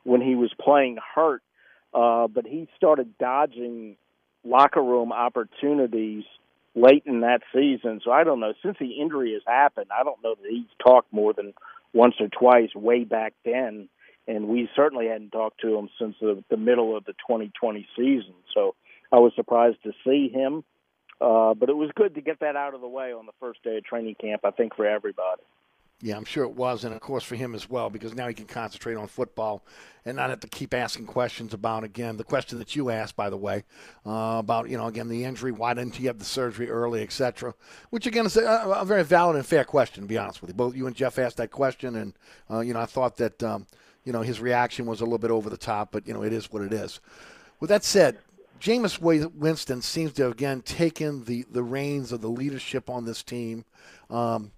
when 0.04 0.20
he 0.20 0.36
was 0.36 0.52
playing 0.60 0.98
hurt. 1.16 1.42
Uh, 1.94 2.28
but 2.28 2.46
he 2.46 2.68
started 2.76 3.18
dodging 3.18 3.96
locker 4.44 4.84
room 4.84 5.14
opportunities 5.14 6.26
late 6.76 7.04
in 7.06 7.22
that 7.22 7.42
season. 7.54 8.02
So 8.04 8.12
I 8.12 8.24
don't 8.24 8.40
know. 8.40 8.54
Since 8.64 8.78
the 8.80 9.00
injury 9.00 9.34
has 9.34 9.44
happened, 9.48 9.88
I 9.98 10.04
don't 10.04 10.22
know 10.24 10.36
that 10.36 10.50
he's 10.50 10.66
talked 10.84 11.14
more 11.14 11.34
than 11.34 11.54
once 11.94 12.16
or 12.20 12.28
twice 12.28 12.74
way 12.76 13.04
back 13.04 13.34
then. 13.46 13.88
And 14.28 14.48
we 14.48 14.70
certainly 14.76 15.08
hadn't 15.08 15.32
talked 15.32 15.62
to 15.62 15.78
him 15.78 15.90
since 16.00 16.16
the, 16.20 16.44
the 16.50 16.58
middle 16.58 16.96
of 16.96 17.06
the 17.06 17.14
2020 17.14 17.88
season. 17.96 18.34
So 18.54 18.74
I 19.14 19.20
was 19.20 19.32
surprised 19.36 19.78
to 19.84 19.92
see 20.04 20.28
him, 20.28 20.64
uh, 21.22 21.54
but 21.54 21.70
it 21.70 21.78
was 21.78 21.92
good 21.96 22.16
to 22.16 22.22
get 22.22 22.40
that 22.40 22.56
out 22.56 22.74
of 22.74 22.82
the 22.82 22.88
way 22.88 23.14
on 23.14 23.28
the 23.28 23.32
first 23.40 23.64
day 23.64 23.78
of 23.78 23.84
training 23.86 24.16
camp. 24.20 24.42
I 24.44 24.50
think 24.50 24.76
for 24.76 24.88
everybody. 24.88 25.44
Yeah, 26.02 26.18
I'm 26.18 26.26
sure 26.26 26.44
it 26.44 26.56
was, 26.56 26.84
and 26.84 26.94
of 26.94 27.00
course 27.00 27.24
for 27.24 27.36
him 27.36 27.54
as 27.54 27.70
well, 27.70 27.92
because 27.92 28.16
now 28.16 28.28
he 28.28 28.34
can 28.34 28.48
concentrate 28.48 28.96
on 28.96 29.08
football 29.08 29.64
and 30.04 30.18
not 30.18 30.32
have 30.32 30.40
to 30.40 30.48
keep 30.48 30.74
asking 30.74 31.06
questions 31.06 31.54
about 31.54 31.84
again 31.84 32.18
the 32.18 32.24
question 32.24 32.58
that 32.58 32.76
you 32.76 32.90
asked, 32.90 33.16
by 33.16 33.30
the 33.30 33.38
way, 33.38 33.64
uh, 34.04 34.38
about 34.40 34.68
you 34.68 34.78
know 34.78 34.88
again 34.88 35.08
the 35.08 35.24
injury, 35.24 35.52
why 35.52 35.76
didn't 35.76 35.96
he 35.96 36.08
have 36.08 36.18
the 36.18 36.26
surgery 36.26 36.70
early, 36.70 37.04
etc. 37.04 37.54
Which 37.92 38.08
again 38.08 38.26
is 38.26 38.36
a, 38.36 38.44
a, 38.80 38.84
very 38.84 39.04
valid 39.04 39.36
and 39.36 39.46
fair 39.46 39.64
question. 39.64 40.04
To 40.04 40.08
be 40.08 40.18
honest 40.18 40.42
with 40.42 40.50
you, 40.50 40.56
both 40.56 40.76
you 40.76 40.88
and 40.88 40.96
Jeff 40.96 41.20
asked 41.20 41.38
that 41.38 41.52
question, 41.52 41.96
and 41.96 42.14
uh, 42.50 42.62
you 42.62 42.74
know 42.74 42.82
I 42.82 42.88
thought 42.88 43.18
that 43.18 43.44
um, 43.44 43.68
you 44.04 44.12
know 44.12 44.24
his 44.24 44.42
reaction 44.42 44.88
was 44.88 45.02
a 45.02 45.04
little 45.06 45.20
bit 45.20 45.32
over 45.32 45.52
the 45.52 45.56
top, 45.56 45.92
but 45.92 46.08
you 46.08 46.14
know 46.16 46.24
it 46.24 46.34
is 46.34 46.52
what 46.52 46.64
it 46.64 46.74
is. 46.74 47.00
With 47.60 47.70
that 47.70 47.86
said, 47.86 48.18
Jameis 48.64 48.98
Winston 49.34 49.82
seems 49.82 50.14
to 50.14 50.24
have 50.24 50.32
again 50.32 50.62
taken 50.62 51.26
the, 51.26 51.46
the 51.52 51.62
reins 51.62 52.14
of 52.14 52.22
the 52.22 52.30
leadership 52.30 52.90
on 52.90 53.04
this 53.04 53.22
team. 53.22 53.66
Um, 54.10 54.54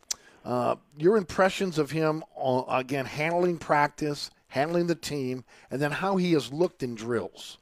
uh, 0.45 0.75
your 0.95 1.17
impressions 1.17 1.79
of 1.79 1.89
him, 1.89 2.23
again, 2.69 3.07
handling 3.07 3.57
practice, 3.57 4.29
handling 4.49 4.85
the 4.85 4.93
team, 4.93 5.43
and 5.71 5.81
then 5.81 5.89
how 5.89 6.17
he 6.17 6.33
has 6.33 6.53
looked 6.53 6.83
in 6.83 6.93
drills. 6.93 7.57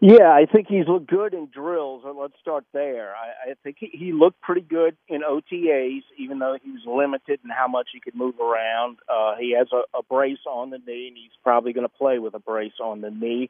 Yeah, 0.00 0.30
I 0.30 0.44
think 0.44 0.66
he's 0.68 0.86
looked 0.86 1.06
good 1.08 1.32
in 1.32 1.46
drills. 1.46 2.04
Let's 2.04 2.34
start 2.40 2.64
there. 2.74 3.14
I, 3.16 3.52
I 3.52 3.54
think 3.64 3.78
he, 3.80 3.88
he 3.92 4.12
looked 4.12 4.42
pretty 4.42 4.60
good 4.60 4.94
in 5.08 5.22
OTAs, 5.22 6.02
even 6.18 6.38
though 6.38 6.58
he 6.62 6.70
was 6.70 6.82
limited 6.86 7.40
in 7.42 7.50
how 7.50 7.66
much 7.66 7.88
he 7.94 8.00
could 8.00 8.14
move 8.14 8.38
around. 8.38 8.98
Uh, 9.08 9.36
he 9.40 9.56
has 9.56 9.68
a, 9.72 9.98
a 9.98 10.02
brace 10.02 10.44
on 10.46 10.68
the 10.68 10.78
knee, 10.86 11.08
and 11.08 11.16
he's 11.16 11.32
probably 11.42 11.72
going 11.72 11.86
to 11.88 11.94
play 11.96 12.18
with 12.18 12.34
a 12.34 12.38
brace 12.38 12.78
on 12.82 13.00
the 13.00 13.10
knee. 13.10 13.48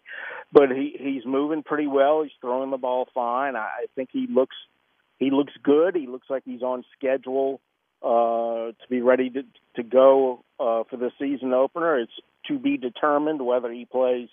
But 0.52 0.70
he 0.70 0.94
he's 0.98 1.27
moving 1.27 1.64
pretty 1.64 1.89
well. 1.89 2.23
He's 2.23 2.32
throwing 2.40 2.70
the 2.70 2.77
ball 2.77 3.09
fine. 3.12 3.56
I, 3.56 3.60
I 3.60 3.86
think 3.97 4.10
he 4.12 4.28
looks 4.31 4.56
he 5.18 5.32
looks 5.32 5.52
good. 5.64 5.97
He 5.97 6.06
looks 6.06 6.31
like 6.31 6.44
he's 6.44 6.62
on 6.62 6.85
schedule 6.97 7.60
uh, 8.02 8.70
to 8.70 8.89
be 8.89 9.01
ready 9.01 9.31
to 9.31 9.43
to 9.77 9.82
go 9.82 10.44
uh, 10.58 10.84
for 10.88 10.96
the 10.96 11.10
season 11.18 11.52
opener. 11.52 11.98
It's 11.98 12.12
to 12.48 12.58
be 12.58 12.76
determined 12.76 13.44
whether 13.44 13.72
he 13.72 13.84
plays 13.84 14.28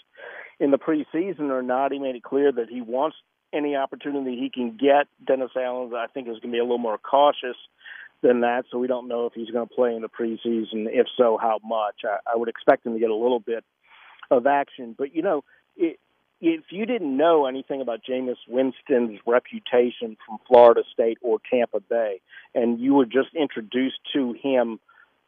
in 0.60 0.72
the 0.72 0.78
preseason 0.78 1.50
or 1.50 1.62
not. 1.62 1.92
He 1.92 2.00
made 2.00 2.16
it 2.16 2.24
clear 2.24 2.52
that 2.52 2.70
he 2.70 2.82
wants 2.82 3.18
any 3.54 3.76
opportunity 3.76 4.36
he 4.36 4.50
can 4.50 4.78
get. 4.78 5.08
Dennis 5.26 5.52
Allen, 5.56 5.94
I 5.94 6.08
think, 6.08 6.28
is 6.28 6.40
going 6.40 6.52
to 6.52 6.52
be 6.52 6.60
a 6.60 6.64
little 6.64 6.78
more 6.78 6.98
cautious 6.98 7.58
than 8.22 8.42
that, 8.42 8.64
so 8.72 8.80
we 8.80 8.88
don't 8.88 9.08
know 9.08 9.26
if 9.26 9.34
he's 9.34 9.50
going 9.50 9.68
to 9.68 9.74
play 9.74 9.94
in 9.94 10.02
the 10.02 10.10
preseason. 10.10 10.88
If 10.90 11.08
so, 11.18 11.38
how 11.40 11.60
much? 11.64 11.98
I, 12.06 12.18
I 12.34 12.38
would 12.38 12.50
expect 12.50 12.86
him 12.86 12.94
to 12.94 13.00
get 13.00 13.10
a 13.10 13.16
little 13.16 13.40
bit 13.40 13.64
of 14.32 14.48
action. 14.48 14.96
But 14.98 15.14
you 15.14 15.22
know, 15.22 15.44
it, 15.76 16.00
if 16.42 16.66
you 16.72 16.86
didn't 16.86 17.16
know 17.16 17.46
anything 17.46 17.82
about 17.82 18.02
Jameis 18.10 18.38
Winston's 18.48 19.20
reputation 19.26 20.18
from 20.26 20.40
Florida 20.48 20.84
State 20.92 21.18
or 21.22 21.40
Tampa 21.50 21.80
Bay, 21.80 22.22
and 22.56 22.80
you 22.80 22.94
were 22.94 23.06
just 23.06 23.34
introduced 23.36 24.00
to 24.14 24.34
him 24.42 24.80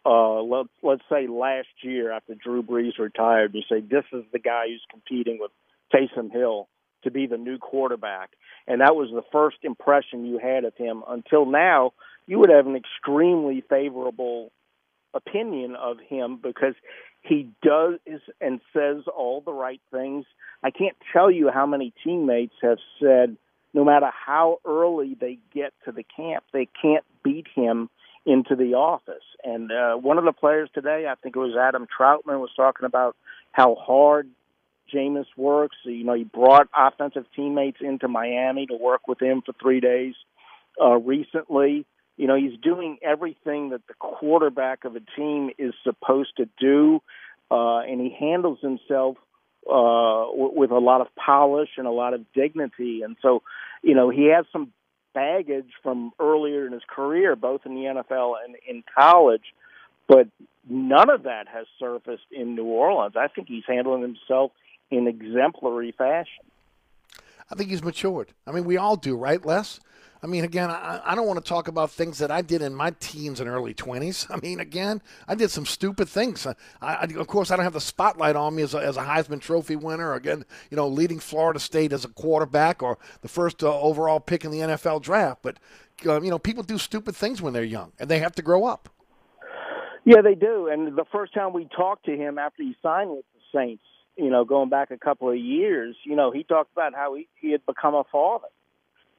uh, 0.06 0.42
let, 0.42 0.68
let's 0.84 1.04
say 1.10 1.28
last 1.28 1.68
year 1.82 2.12
after 2.12 2.36
Drew 2.36 2.62
Brees 2.62 3.00
retired, 3.00 3.56
you 3.56 3.64
say 3.70 3.82
this 3.82 4.06
is 4.14 4.24
the 4.32 4.40
guy 4.40 4.68
who's 4.68 4.84
competing 4.90 5.40
with 5.40 5.52
Taysom 5.94 6.32
Hill 6.32 6.68
to 7.04 7.12
be 7.12 7.28
the 7.28 7.38
new 7.38 7.58
quarterback. 7.58 8.32
And 8.68 8.82
that 8.82 8.96
was 8.96 9.10
the 9.12 9.24
first 9.32 9.58
impression 9.64 10.26
you 10.26 10.40
had 10.40 10.66
of 10.66 10.76
him. 10.76 11.04
Until 11.08 11.46
now, 11.46 11.94
you 12.28 12.40
would 12.40 12.50
have 12.50 12.68
an 12.68 12.76
extremely 12.76 13.64
favorable 13.70 14.52
opinion 15.14 15.76
of 15.76 15.98
him 16.00 16.40
because 16.42 16.74
he 17.22 17.50
does 17.64 18.00
and 18.42 18.60
says 18.74 19.04
all 19.16 19.42
the 19.42 19.54
right 19.54 19.82
things. 19.92 20.26
I 20.64 20.72
can't 20.72 20.98
tell 21.14 21.32
you 21.32 21.50
how 21.52 21.66
many 21.66 21.94
teammates 22.04 22.56
have 22.62 22.80
said 23.00 23.38
no 23.74 23.84
matter 23.84 24.10
how 24.26 24.60
early 24.66 25.18
they 25.20 25.38
get 25.54 25.74
to 25.86 25.92
the 25.92 26.06
camp, 26.16 26.44
they 26.54 26.68
can't 26.82 27.04
beat 27.24 27.46
him 27.54 27.90
into 28.26 28.56
the 28.56 28.74
office. 28.74 29.24
And 29.44 29.72
uh, 29.72 29.96
one 29.96 30.18
of 30.18 30.26
the 30.26 30.34
players 30.34 30.70
today, 30.74 31.06
I 31.10 31.16
think 31.16 31.36
it 31.36 31.40
was 31.40 31.56
Adam 31.56 31.88
Trautman, 31.88 32.40
was 32.40 32.50
talking 32.56 32.86
about 32.86 33.16
how 33.52 33.76
hard 33.76 34.30
Jameis 34.94 35.28
works. 35.38 35.78
You 35.84 36.04
know, 36.04 36.14
he 36.14 36.24
brought 36.24 36.68
offensive 36.76 37.26
teammates 37.36 37.78
into 37.82 38.08
Miami 38.08 38.66
to 38.68 38.76
work 38.76 39.08
with 39.08 39.22
him 39.22 39.42
for 39.46 39.54
three 39.62 39.80
days 39.80 40.16
uh, 40.82 40.96
recently. 40.96 41.86
You 42.18 42.28
know, 42.28 42.36
he's 42.36 42.58
doing 42.62 42.98
everything 43.02 43.70
that 43.70 43.82
the 43.88 43.94
quarterback 44.00 44.86
of 44.86 44.96
a 44.96 45.02
team 45.16 45.52
is 45.58 45.74
supposed 45.84 46.38
to 46.38 46.48
do, 46.60 47.02
uh, 47.52 47.80
and 47.80 48.00
he 48.00 48.16
handles 48.18 48.60
himself 48.62 49.18
uh, 49.70 50.26
w- 50.32 50.54
with 50.56 50.72
a 50.72 50.80
lot 50.80 51.02
of 51.02 51.08
polish 51.16 51.70
and 51.78 51.88
a 51.88 51.92
lot 51.92 52.14
of 52.14 52.22
dignity. 52.34 53.02
And 53.04 53.18
so, 53.22 53.44
you 53.84 53.96
know, 53.96 54.10
he 54.10 54.32
has 54.36 54.46
some 54.52 54.72
baggage 55.16 55.72
from 55.82 56.12
earlier 56.20 56.68
in 56.68 56.74
his 56.74 56.84
career, 56.88 57.36
both 57.36 57.62
in 57.66 57.74
the 57.74 57.82
NFL 57.82 58.36
and 58.46 58.56
in 58.68 58.84
college, 58.96 59.54
but 60.08 60.28
none 60.70 61.10
of 61.10 61.24
that 61.24 61.48
has 61.48 61.66
surfaced 61.80 62.28
in 62.32 62.54
New 62.54 62.66
Orleans. 62.66 63.16
I 63.18 63.28
think 63.28 63.48
he's 63.48 63.64
handling 63.68 64.04
himself 64.04 64.52
in 64.92 65.08
exemplary 65.08 65.94
fashion. 65.98 66.44
I 67.50 67.56
think 67.56 67.70
he's 67.70 67.84
matured. 67.84 68.34
I 68.46 68.52
mean, 68.52 68.66
we 68.66 68.78
all 68.78 68.96
do, 68.96 69.16
right, 69.16 69.44
Les? 69.44 69.80
I 70.26 70.28
mean, 70.28 70.44
again, 70.44 70.72
I, 70.72 71.00
I 71.06 71.14
don't 71.14 71.28
want 71.28 71.38
to 71.38 71.48
talk 71.48 71.68
about 71.68 71.92
things 71.92 72.18
that 72.18 72.32
I 72.32 72.42
did 72.42 72.64
in 72.64 72.74
my 72.74 72.96
teens 73.00 73.40
and 73.40 73.48
early 73.48 73.76
20s. 73.76 74.26
I 74.36 74.38
mean, 74.38 74.60
again, 74.60 75.04
I 75.28 75.36
did 75.36 75.52
some 75.52 75.68
stupid 75.68 76.10
things. 76.10 76.48
I, 76.48 76.56
I, 76.82 77.04
of 77.04 77.28
course, 77.28 77.52
I 77.52 77.56
don't 77.56 77.64
have 77.64 77.74
the 77.74 77.80
spotlight 77.80 78.36
on 78.36 78.56
me 78.56 78.64
as 78.64 78.74
a, 78.74 78.80
as 78.80 78.98
a 78.98 79.04
Heisman 79.04 79.40
Trophy 79.40 79.76
winner, 79.76 80.10
or 80.10 80.16
again, 80.16 80.44
you 80.72 80.78
know, 80.78 80.88
leading 80.88 81.20
Florida 81.20 81.60
State 81.60 81.94
as 81.94 82.06
a 82.06 82.08
quarterback 82.08 82.82
or 82.82 82.98
the 83.22 83.28
first 83.28 83.64
uh, 83.64 83.80
overall 83.80 84.20
pick 84.20 84.44
in 84.44 84.50
the 84.50 84.62
NFL 84.62 85.04
draft. 85.04 85.44
But, 85.44 85.60
uh, 86.04 86.20
you 86.20 86.32
know, 86.32 86.40
people 86.40 86.64
do 86.64 86.80
stupid 86.80 87.16
things 87.16 87.40
when 87.40 87.54
they're 87.54 87.64
young, 87.64 87.92
and 88.00 88.10
they 88.10 88.18
have 88.18 88.34
to 88.34 88.42
grow 88.42 88.66
up. 88.66 88.90
Yeah, 90.06 90.24
they 90.24 90.34
do. 90.34 90.70
And 90.70 90.98
the 90.98 91.06
first 91.12 91.36
time 91.36 91.54
we 91.54 91.66
talked 91.66 92.06
to 92.06 92.18
him 92.18 92.40
after 92.40 92.64
he 92.64 92.76
signed 92.82 93.12
with 93.12 93.26
the 93.36 93.42
Saints, 93.56 93.84
you 94.18 94.32
know, 94.32 94.44
going 94.44 94.70
back 94.70 94.90
a 94.90 94.98
couple 94.98 95.30
of 95.30 95.38
years, 95.38 95.96
you 96.04 96.16
know, 96.16 96.32
he 96.32 96.44
talked 96.44 96.72
about 96.72 96.96
how 96.96 97.14
he, 97.14 97.28
he 97.40 97.52
had 97.52 97.64
become 97.68 97.94
a 97.94 98.06
father 98.12 98.48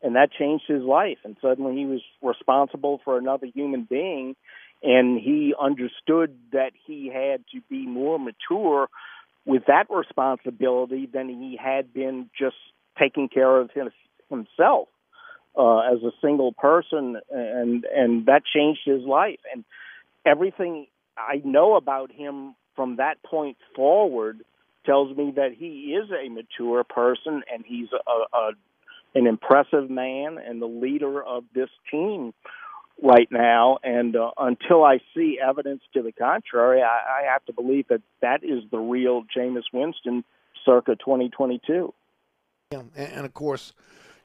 and 0.02 0.16
that 0.16 0.30
changed 0.32 0.64
his 0.66 0.82
life. 0.82 1.18
And 1.24 1.36
suddenly 1.40 1.74
he 1.76 1.86
was 1.86 2.02
responsible 2.22 3.00
for 3.04 3.18
another 3.18 3.46
human 3.46 3.86
being, 3.88 4.36
and 4.82 5.18
he 5.18 5.54
understood 5.60 6.36
that 6.52 6.72
he 6.86 7.08
had 7.08 7.44
to 7.52 7.60
be 7.68 7.86
more 7.86 8.18
mature 8.18 8.88
with 9.44 9.64
that 9.66 9.86
responsibility 9.90 11.08
than 11.12 11.28
he 11.28 11.58
had 11.62 11.92
been 11.92 12.28
just 12.38 12.56
taking 12.98 13.28
care 13.28 13.58
of 13.58 13.70
him, 13.70 13.90
himself 14.28 14.88
uh, 15.56 15.78
as 15.78 16.02
a 16.02 16.10
single 16.20 16.52
person, 16.52 17.16
and 17.30 17.84
and 17.84 18.26
that 18.26 18.42
changed 18.54 18.80
his 18.84 19.02
life. 19.02 19.40
And 19.52 19.64
everything 20.24 20.86
I 21.16 21.40
know 21.44 21.76
about 21.76 22.12
him 22.12 22.54
from 22.74 22.96
that 22.96 23.22
point 23.22 23.56
forward 23.74 24.40
tells 24.84 25.16
me 25.16 25.32
that 25.36 25.52
he 25.56 25.96
is 25.96 26.10
a 26.10 26.28
mature 26.28 26.84
person 26.84 27.42
and 27.52 27.64
he's 27.66 27.88
a, 27.92 28.36
a 28.36 28.52
an 29.16 29.26
impressive 29.26 29.88
man 29.88 30.38
and 30.38 30.60
the 30.60 30.66
leader 30.66 31.24
of 31.24 31.44
this 31.54 31.70
team 31.90 32.34
right 33.02 33.28
now. 33.30 33.78
And 33.82 34.14
uh, 34.14 34.30
until 34.36 34.84
I 34.84 34.98
see 35.14 35.38
evidence 35.42 35.80
to 35.94 36.02
the 36.02 36.12
contrary, 36.12 36.82
I, 36.82 37.22
I 37.22 37.32
have 37.32 37.44
to 37.46 37.52
believe 37.54 37.88
that 37.88 38.02
that 38.20 38.44
is 38.44 38.62
the 38.70 38.78
real 38.78 39.22
Jameis 39.34 39.64
Winston 39.72 40.22
circa 40.64 40.96
2022. 40.96 41.94
Yeah, 42.72 42.82
and, 42.94 43.24
of 43.24 43.32
course, 43.32 43.72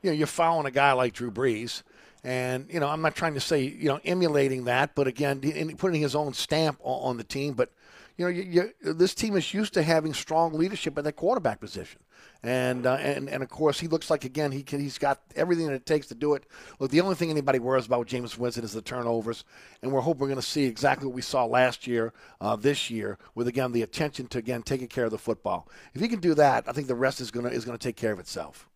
you 0.01 0.09
know, 0.09 0.15
you're 0.15 0.27
following 0.27 0.65
a 0.65 0.71
guy 0.71 0.91
like 0.91 1.13
Drew 1.13 1.31
Brees. 1.31 1.83
And 2.23 2.67
you 2.69 2.79
know, 2.79 2.87
I'm 2.87 3.01
not 3.01 3.15
trying 3.15 3.33
to 3.33 3.39
say 3.39 3.63
you 3.63 3.87
know 3.87 3.99
emulating 4.05 4.65
that, 4.65 4.93
but 4.93 5.07
again, 5.07 5.39
putting 5.77 6.01
his 6.01 6.13
own 6.13 6.33
stamp 6.33 6.77
on, 6.83 7.17
the 7.17 7.23
team. 7.23 7.53
But 7.53 7.71
you 8.15 8.25
know, 8.25 8.29
you, 8.29 8.71
you, 8.83 8.93
this 8.93 9.15
team 9.15 9.35
is 9.35 9.55
used 9.55 9.73
to 9.73 9.81
having 9.81 10.13
strong 10.13 10.53
leadership 10.53 10.99
at 10.99 11.03
the 11.03 11.11
quarterback 11.11 11.59
position 11.59 11.99
and 12.43 12.85
uh, 12.85 12.95
and 12.95 13.29
and 13.29 13.43
of 13.43 13.49
course 13.49 13.79
he 13.79 13.87
looks 13.87 14.09
like 14.09 14.25
again 14.25 14.51
he 14.51 14.63
can, 14.63 14.79
he's 14.79 14.97
got 14.97 15.21
everything 15.35 15.67
that 15.67 15.73
it 15.73 15.85
takes 15.85 16.07
to 16.07 16.15
do 16.15 16.33
it. 16.33 16.45
Look, 16.79 16.91
the 16.91 17.01
only 17.01 17.15
thing 17.15 17.29
anybody 17.29 17.59
worries 17.59 17.85
about 17.85 17.99
with 17.99 18.07
Jameis 18.09 18.37
Winston 18.37 18.63
is 18.63 18.73
the 18.73 18.81
turnovers, 18.81 19.43
and 19.81 19.91
we're 19.91 20.01
hoping 20.01 20.21
we're 20.21 20.27
going 20.27 20.39
to 20.39 20.45
see 20.45 20.65
exactly 20.65 21.07
what 21.07 21.15
we 21.15 21.21
saw 21.21 21.45
last 21.45 21.87
year, 21.87 22.13
uh, 22.39 22.55
this 22.55 22.89
year, 22.89 23.17
with 23.35 23.47
again 23.47 23.71
the 23.71 23.83
attention 23.83 24.27
to 24.27 24.39
again 24.39 24.63
taking 24.63 24.87
care 24.87 25.05
of 25.05 25.11
the 25.11 25.17
football. 25.17 25.67
If 25.93 26.01
he 26.01 26.07
can 26.07 26.19
do 26.19 26.33
that, 26.35 26.67
I 26.67 26.71
think 26.71 26.87
the 26.87 26.95
rest 26.95 27.21
is 27.21 27.31
going 27.31 27.45
to 27.45 27.51
is 27.51 27.65
going 27.65 27.77
to 27.77 27.83
take 27.83 27.95
care 27.95 28.11
of 28.11 28.19
itself. 28.19 28.67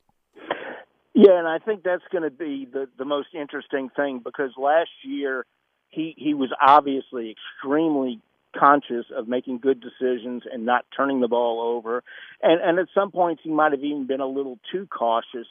Yeah, 1.13 1.39
and 1.39 1.47
I 1.47 1.59
think 1.59 1.83
that's 1.83 2.03
going 2.11 2.23
to 2.23 2.29
be 2.29 2.67
the 2.71 2.87
the 2.97 3.05
most 3.05 3.29
interesting 3.33 3.89
thing 3.95 4.19
because 4.23 4.51
last 4.57 4.89
year 5.03 5.45
he 5.89 6.13
he 6.17 6.33
was 6.33 6.51
obviously 6.61 7.33
extremely 7.33 8.19
conscious 8.57 9.05
of 9.15 9.27
making 9.27 9.59
good 9.59 9.81
decisions 9.81 10.43
and 10.51 10.65
not 10.65 10.85
turning 10.95 11.19
the 11.19 11.27
ball 11.27 11.61
over. 11.61 12.03
And 12.41 12.61
and 12.61 12.79
at 12.79 12.87
some 12.93 13.11
points 13.11 13.41
he 13.43 13.49
might 13.49 13.71
have 13.71 13.83
even 13.83 14.07
been 14.07 14.21
a 14.21 14.27
little 14.27 14.59
too 14.71 14.87
cautious 14.87 15.47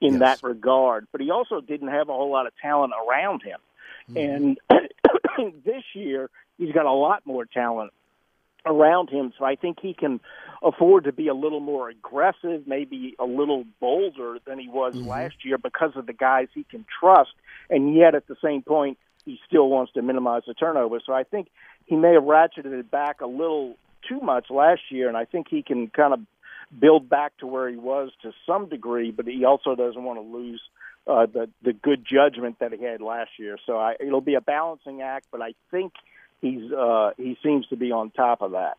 in 0.00 0.14
yes. 0.14 0.20
that 0.20 0.42
regard. 0.42 1.06
But 1.12 1.20
he 1.20 1.30
also 1.30 1.60
didn't 1.60 1.88
have 1.88 2.08
a 2.08 2.12
whole 2.12 2.30
lot 2.30 2.46
of 2.46 2.52
talent 2.60 2.92
around 3.08 3.42
him. 3.42 3.58
Mm-hmm. 4.10 4.58
And 4.70 5.54
this 5.64 5.82
year 5.94 6.30
he's 6.58 6.72
got 6.72 6.86
a 6.86 6.92
lot 6.92 7.26
more 7.26 7.44
talent 7.44 7.92
around 8.64 9.10
him. 9.10 9.32
So 9.38 9.44
I 9.44 9.56
think 9.56 9.78
he 9.80 9.94
can 9.94 10.20
afford 10.62 11.04
to 11.04 11.12
be 11.12 11.28
a 11.28 11.34
little 11.34 11.60
more 11.60 11.88
aggressive, 11.88 12.66
maybe 12.66 13.16
a 13.18 13.24
little 13.24 13.64
bolder 13.80 14.38
than 14.46 14.58
he 14.58 14.68
was 14.68 14.94
mm-hmm. 14.94 15.08
last 15.08 15.44
year 15.44 15.58
because 15.58 15.92
of 15.96 16.06
the 16.06 16.12
guys 16.12 16.48
he 16.54 16.64
can 16.64 16.84
trust. 17.00 17.32
And 17.70 17.94
yet 17.94 18.14
at 18.14 18.26
the 18.28 18.36
same 18.42 18.62
point, 18.62 18.98
he 19.24 19.38
still 19.46 19.68
wants 19.68 19.92
to 19.92 20.02
minimize 20.02 20.42
the 20.46 20.54
turnover. 20.54 21.00
So 21.04 21.12
I 21.12 21.24
think 21.24 21.48
he 21.86 21.96
may 21.96 22.14
have 22.14 22.24
ratcheted 22.24 22.78
it 22.78 22.90
back 22.90 23.20
a 23.20 23.26
little 23.26 23.76
too 24.08 24.20
much 24.20 24.46
last 24.50 24.82
year, 24.90 25.08
and 25.08 25.16
I 25.16 25.24
think 25.24 25.48
he 25.48 25.62
can 25.62 25.88
kind 25.88 26.12
of 26.12 26.20
build 26.78 27.08
back 27.08 27.36
to 27.38 27.46
where 27.46 27.68
he 27.68 27.76
was 27.76 28.10
to 28.22 28.32
some 28.46 28.68
degree, 28.68 29.10
but 29.10 29.26
he 29.26 29.44
also 29.44 29.74
doesn't 29.74 30.02
want 30.02 30.18
to 30.18 30.36
lose 30.36 30.60
uh, 31.06 31.26
the 31.26 31.48
the 31.62 31.72
good 31.72 32.04
judgment 32.04 32.58
that 32.60 32.72
he 32.72 32.82
had 32.82 33.00
last 33.00 33.30
year. 33.38 33.58
So 33.66 33.76
I, 33.76 33.94
it'll 34.00 34.20
be 34.20 34.34
a 34.34 34.40
balancing 34.40 35.02
act, 35.02 35.26
but 35.30 35.42
I 35.42 35.54
think 35.70 35.92
he's 36.40 36.72
uh, 36.72 37.10
he 37.16 37.36
seems 37.42 37.66
to 37.68 37.76
be 37.76 37.92
on 37.92 38.10
top 38.10 38.40
of 38.42 38.52
that. 38.52 38.78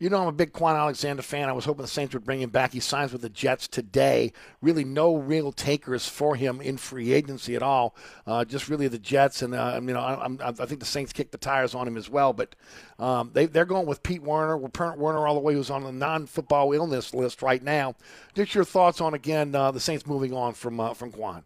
You 0.00 0.08
know, 0.08 0.22
I'm 0.22 0.28
a 0.28 0.32
big 0.32 0.54
Kwon 0.54 0.78
Alexander 0.78 1.20
fan. 1.20 1.50
I 1.50 1.52
was 1.52 1.66
hoping 1.66 1.82
the 1.82 1.88
Saints 1.88 2.14
would 2.14 2.24
bring 2.24 2.40
him 2.40 2.48
back. 2.48 2.72
He 2.72 2.80
signs 2.80 3.12
with 3.12 3.20
the 3.20 3.28
Jets 3.28 3.68
today. 3.68 4.32
Really, 4.62 4.82
no 4.82 5.14
real 5.14 5.52
takers 5.52 6.08
for 6.08 6.34
him 6.34 6.62
in 6.62 6.78
free 6.78 7.12
agency 7.12 7.54
at 7.54 7.62
all. 7.62 7.94
Uh, 8.26 8.46
just 8.46 8.70
really 8.70 8.88
the 8.88 8.98
Jets, 8.98 9.42
and 9.42 9.54
uh, 9.54 9.78
you 9.82 9.92
know, 9.92 10.00
I, 10.00 10.26
I, 10.48 10.52
think 10.52 10.80
the 10.80 10.86
Saints 10.86 11.12
kicked 11.12 11.32
the 11.32 11.38
tires 11.38 11.74
on 11.74 11.86
him 11.86 11.98
as 11.98 12.08
well. 12.08 12.32
But 12.32 12.56
um, 12.98 13.30
they, 13.34 13.44
they're 13.44 13.66
going 13.66 13.86
with 13.86 14.02
Pete 14.02 14.22
Werner, 14.22 14.58
Pete 14.58 14.96
Werner 14.96 15.26
all 15.26 15.34
the 15.34 15.40
way, 15.40 15.52
who's 15.52 15.68
on 15.68 15.84
the 15.84 15.92
non-football 15.92 16.72
illness 16.72 17.12
list 17.12 17.42
right 17.42 17.62
now. 17.62 17.94
Just 18.32 18.54
your 18.54 18.64
thoughts 18.64 19.02
on 19.02 19.12
again 19.12 19.54
uh, 19.54 19.70
the 19.70 19.80
Saints 19.80 20.06
moving 20.06 20.32
on 20.32 20.54
from 20.54 20.80
uh, 20.80 20.94
from 20.94 21.12
Kwon. 21.12 21.42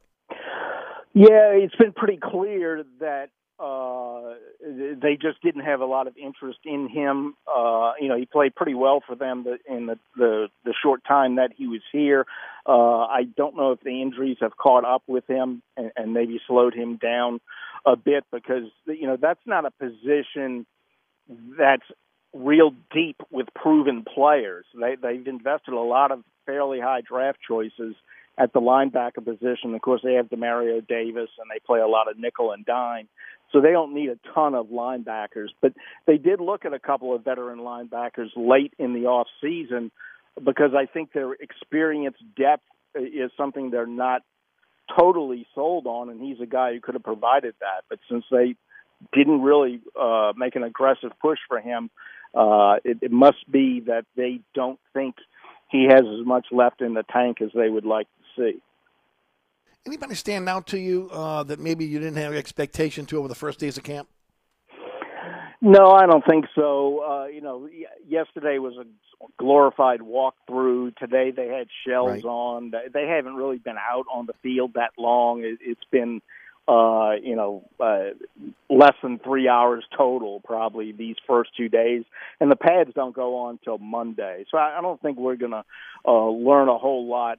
Yeah, 1.12 1.50
it's 1.50 1.74
been 1.74 1.92
pretty 1.92 2.20
clear 2.22 2.84
that 3.00 3.30
uh, 3.58 4.34
they 4.60 5.16
just 5.20 5.40
didn't 5.42 5.64
have 5.64 5.80
a 5.80 5.86
lot 5.86 6.06
of 6.06 6.16
interest 6.16 6.58
in 6.64 6.88
him. 6.88 7.34
Uh, 7.46 7.92
you 8.00 8.08
know, 8.08 8.16
he 8.16 8.26
played 8.26 8.54
pretty 8.54 8.74
well 8.74 9.00
for 9.06 9.14
them 9.14 9.46
in 9.68 9.86
the 9.86 9.98
the, 10.16 10.48
the 10.64 10.74
short 10.82 11.04
time 11.06 11.36
that 11.36 11.50
he 11.56 11.68
was 11.68 11.82
here. 11.92 12.26
Uh, 12.66 13.04
I 13.04 13.24
don't 13.36 13.56
know 13.56 13.72
if 13.72 13.80
the 13.80 14.02
injuries 14.02 14.38
have 14.40 14.56
caught 14.56 14.84
up 14.84 15.02
with 15.06 15.26
him 15.28 15.62
and, 15.76 15.92
and 15.96 16.12
maybe 16.12 16.40
slowed 16.46 16.74
him 16.74 16.96
down 16.96 17.40
a 17.86 17.96
bit 17.96 18.24
because 18.32 18.64
you 18.86 19.06
know 19.06 19.16
that's 19.20 19.46
not 19.46 19.66
a 19.66 19.70
position 19.70 20.66
that's 21.58 21.84
real 22.32 22.72
deep 22.92 23.16
with 23.30 23.46
proven 23.54 24.04
players. 24.04 24.64
They 24.74 24.96
they've 25.00 25.26
invested 25.26 25.74
a 25.74 25.80
lot 25.80 26.10
of 26.10 26.24
fairly 26.46 26.80
high 26.80 27.02
draft 27.02 27.38
choices 27.46 27.94
at 28.36 28.52
the 28.52 28.60
linebacker 28.60 29.24
position. 29.24 29.74
Of 29.74 29.82
course, 29.82 30.00
they 30.02 30.14
have 30.14 30.26
Demario 30.26 30.86
Davis, 30.86 31.30
and 31.38 31.50
they 31.50 31.60
play 31.64 31.80
a 31.80 31.86
lot 31.86 32.10
of 32.10 32.18
nickel 32.18 32.52
and 32.52 32.64
dime. 32.66 33.08
So 33.54 33.60
they 33.60 33.70
don't 33.70 33.94
need 33.94 34.08
a 34.08 34.18
ton 34.34 34.56
of 34.56 34.66
linebackers, 34.66 35.50
but 35.62 35.72
they 36.06 36.18
did 36.18 36.40
look 36.40 36.64
at 36.64 36.74
a 36.74 36.80
couple 36.80 37.14
of 37.14 37.24
veteran 37.24 37.60
linebackers 37.60 38.30
late 38.36 38.74
in 38.80 38.94
the 38.94 39.06
off 39.06 39.28
season 39.40 39.92
because 40.42 40.72
I 40.76 40.86
think 40.86 41.12
their 41.12 41.32
experience 41.34 42.16
depth 42.36 42.64
is 42.96 43.30
something 43.36 43.70
they're 43.70 43.86
not 43.86 44.22
totally 44.98 45.46
sold 45.54 45.86
on, 45.86 46.10
and 46.10 46.20
he's 46.20 46.40
a 46.40 46.46
guy 46.46 46.72
who 46.72 46.80
could 46.80 46.94
have 46.94 47.04
provided 47.04 47.54
that. 47.60 47.84
But 47.88 48.00
since 48.10 48.24
they 48.28 48.56
didn't 49.12 49.40
really 49.40 49.80
uh, 49.98 50.32
make 50.36 50.56
an 50.56 50.64
aggressive 50.64 51.12
push 51.22 51.38
for 51.46 51.60
him, 51.60 51.90
uh, 52.34 52.76
it, 52.84 52.98
it 53.02 53.12
must 53.12 53.48
be 53.48 53.84
that 53.86 54.04
they 54.16 54.40
don't 54.52 54.80
think 54.92 55.14
he 55.70 55.84
has 55.88 56.02
as 56.02 56.26
much 56.26 56.46
left 56.50 56.80
in 56.80 56.94
the 56.94 57.04
tank 57.04 57.40
as 57.40 57.50
they 57.54 57.68
would 57.68 57.84
like 57.84 58.08
to 58.36 58.42
see. 58.42 58.60
Anybody 59.86 60.14
stand 60.14 60.48
out 60.48 60.66
to 60.68 60.78
you 60.78 61.10
uh, 61.12 61.42
that 61.42 61.60
maybe 61.60 61.84
you 61.84 61.98
didn't 61.98 62.16
have 62.16 62.32
expectation 62.34 63.04
to 63.06 63.18
over 63.18 63.28
the 63.28 63.34
first 63.34 63.58
days 63.58 63.76
of 63.76 63.84
camp? 63.84 64.08
No, 65.60 65.92
I 65.92 66.06
don't 66.06 66.24
think 66.26 66.46
so. 66.54 67.02
Uh, 67.06 67.26
you 67.26 67.40
know, 67.40 67.68
yesterday 68.06 68.58
was 68.58 68.74
a 68.78 68.84
glorified 69.38 70.00
walkthrough. 70.00 70.96
Today 70.96 71.30
they 71.30 71.48
had 71.48 71.68
shells 71.86 72.10
Right. 72.10 72.24
on. 72.24 72.72
They- 72.92 73.06
haven't 73.06 73.36
really 73.36 73.58
been 73.58 73.76
out 73.78 74.06
on 74.12 74.26
the 74.26 74.32
field 74.42 74.74
that 74.74 74.92
long. 74.98 75.42
It, 75.44 75.58
it's 75.60 75.84
been, 75.90 76.20
uh, 76.66 77.12
you 77.22 77.36
know, 77.36 77.62
uh, 77.78 78.10
less 78.70 78.94
than 79.02 79.18
three 79.18 79.48
hours 79.48 79.84
total 79.96 80.40
probably 80.40 80.92
these 80.92 81.16
first 81.26 81.54
two 81.56 81.68
days, 81.68 82.04
and 82.40 82.50
the 82.50 82.56
pads 82.56 82.90
don't 82.94 83.14
go 83.14 83.36
on 83.36 83.58
till 83.64 83.78
Monday. 83.78 84.44
So 84.50 84.58
I, 84.58 84.78
I 84.78 84.80
don't 84.80 85.00
think 85.00 85.18
we're 85.18 85.36
gonna 85.36 85.64
uh, 86.06 86.28
learn 86.28 86.68
a 86.68 86.76
whole 86.78 87.06
lot 87.06 87.38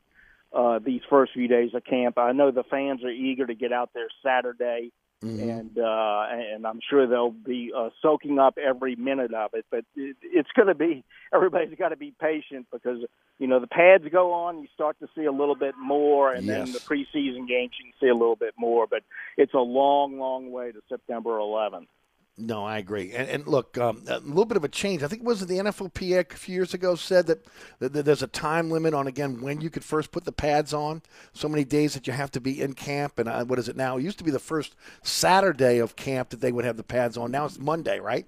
uh, 0.56 0.80
these 0.80 1.02
first 1.10 1.34
few 1.34 1.48
days 1.48 1.72
of 1.74 1.84
camp. 1.84 2.18
I 2.18 2.32
know 2.32 2.52
the 2.52 2.64
fans 2.64 3.04
are 3.04 3.10
eager 3.12 3.46
to 3.46 3.56
get 3.56 3.72
out 3.74 3.92
there 3.94 4.08
Saturday 4.24 4.92
and 5.22 5.78
uh, 5.80 6.26
and 6.30 6.68
I'm 6.68 6.80
sure 6.88 7.08
they'll 7.08 7.32
be 7.32 7.72
uh, 7.76 7.90
soaking 8.02 8.38
up 8.38 8.58
every 8.58 8.96
minute 8.96 9.34
of 9.34 9.52
it. 9.54 9.66
But 9.72 9.86
it, 9.96 10.18
it's 10.22 10.50
going 10.56 10.68
to 10.68 10.76
be 10.76 11.04
everybody's 11.34 11.78
got 11.78 11.90
to 11.90 11.96
be 11.96 12.14
patient 12.20 12.68
because 12.72 13.00
you 13.40 13.48
know 13.48 13.60
the 13.60 13.68
pads 13.68 14.04
go 14.12 14.34
on, 14.34 14.60
you 14.62 14.68
start 14.74 15.00
to 15.00 15.08
see 15.16 15.26
a 15.26 15.32
little 15.32 15.56
bit 15.56 15.76
more, 15.82 16.34
and 16.34 16.48
then 16.48 16.68
Yes. 16.68 16.74
the 16.74 16.80
preseason 16.80 17.48
games 17.48 17.72
you 17.80 17.86
can 17.86 17.94
see 18.00 18.08
a 18.08 18.14
little 18.14 18.36
bit 18.36 18.54
more. 18.58 18.86
But 18.88 19.04
it's 19.38 19.54
a 19.54 19.60
long, 19.60 20.20
long 20.20 20.52
way 20.52 20.72
to 20.72 20.82
September 20.90 21.32
11th. 21.32 21.88
No, 22.38 22.66
I 22.66 22.80
agree. 22.80 23.14
And, 23.14 23.30
and 23.30 23.48
look, 23.48 23.78
um, 23.78 24.04
a 24.08 24.20
little 24.20 24.46
bit 24.46 24.58
of 24.58 24.66
a 24.66 24.70
change. 24.70 25.04
I 25.04 25.08
think 25.08 25.22
it 25.22 25.26
was 25.26 25.46
the 25.46 25.58
NFLPA 25.58 26.34
a 26.34 26.36
few 26.36 26.54
years 26.54 26.74
ago 26.74 26.96
said 26.96 27.28
that, 27.28 27.46
that, 27.80 27.94
that 27.94 28.04
there's 28.04 28.24
a 28.24 28.28
time 28.28 28.70
limit 28.70 28.94
on 28.94 29.08
again 29.08 29.42
when 29.42 29.62
you 29.62 29.70
could 29.70 29.86
first 29.86 30.12
put 30.12 30.26
the 30.26 30.34
pads 30.34 30.74
on. 30.74 31.02
So 31.32 31.48
many 31.48 31.64
days 31.64 31.94
that 31.94 32.08
you 32.08 32.14
have 32.14 32.32
to 32.32 32.42
be 32.42 32.62
in 32.62 32.74
camp. 32.74 33.20
And 33.20 33.30
uh, 33.30 33.46
what 33.46 33.58
is 33.58 33.70
it 33.70 33.78
now? 33.78 33.98
It 33.98 34.04
used 34.04 34.18
to 34.18 34.26
be 34.26 34.32
the 34.32 34.40
first 34.40 34.76
Saturday 35.02 35.78
of 35.78 35.96
camp 35.96 36.30
that 36.30 36.42
they 36.42 36.52
would 36.52 36.66
have 36.66 36.76
the 36.76 36.84
pads 36.84 37.16
on. 37.16 37.32
Now 37.32 37.46
it's 37.46 37.58
Monday, 37.58 38.00
right? 38.00 38.28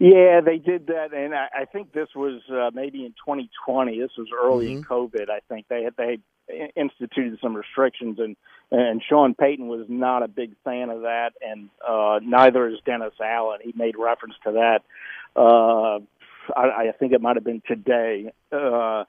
Yeah, 0.00 0.40
they 0.44 0.58
did 0.58 0.88
that, 0.88 1.14
and 1.14 1.34
I, 1.34 1.46
I 1.60 1.64
think 1.66 1.92
this 1.92 2.08
was 2.16 2.42
uh, 2.50 2.70
maybe 2.74 3.04
in 3.04 3.12
2020. 3.12 4.00
This 4.00 4.10
was 4.18 4.26
early 4.36 4.72
in 4.72 4.84
COVID. 4.84 5.30
I 5.30 5.38
think 5.48 5.66
they 5.68 5.84
had 5.84 5.94
they 5.96 6.10
had 6.10 6.22
instituted 6.76 7.38
some 7.42 7.56
restrictions, 7.56 8.18
and 8.18 8.36
and 8.70 9.02
Sean 9.08 9.34
Payton 9.34 9.68
was 9.68 9.86
not 9.88 10.22
a 10.22 10.28
big 10.28 10.52
fan 10.64 10.90
of 10.90 11.02
that, 11.02 11.32
and 11.40 11.68
uh, 11.86 12.20
neither 12.22 12.68
is 12.68 12.78
Dennis 12.84 13.14
Allen. 13.22 13.60
He 13.62 13.72
made 13.76 13.96
reference 13.96 14.34
to 14.44 14.52
that. 14.52 14.80
Uh, 15.36 15.98
I, 16.56 16.88
I 16.88 16.92
think 16.98 17.12
it 17.12 17.20
might 17.20 17.36
have 17.36 17.44
been 17.44 17.62
today. 17.66 18.32
Uh, 18.52 19.04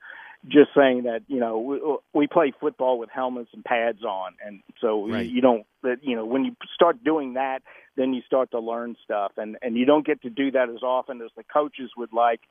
just 0.47 0.69
saying 0.77 1.03
that 1.03 1.23
you 1.27 1.39
know 1.39 1.57
we, 1.59 1.79
we 2.13 2.27
play 2.27 2.53
football 2.59 2.99
with 2.99 3.09
helmets 3.09 3.49
and 3.53 3.63
pads 3.63 4.03
on, 4.03 4.33
and 4.45 4.61
so 4.79 5.07
Right. 5.09 5.27
you 5.27 5.41
don't 5.41 5.65
that 5.81 6.03
you 6.03 6.15
know 6.15 6.25
when 6.25 6.45
you 6.45 6.55
start 6.73 7.03
doing 7.03 7.33
that, 7.33 7.61
then 7.95 8.13
you 8.13 8.21
start 8.27 8.51
to 8.51 8.59
learn 8.59 8.95
stuff, 9.03 9.31
and 9.37 9.57
and 9.61 9.75
you 9.75 9.85
don't 9.85 10.05
get 10.05 10.21
to 10.21 10.29
do 10.29 10.51
that 10.51 10.69
as 10.69 10.83
often 10.83 11.21
as 11.21 11.31
the 11.35 11.43
coaches 11.43 11.91
would 11.97 12.13
like, 12.13 12.41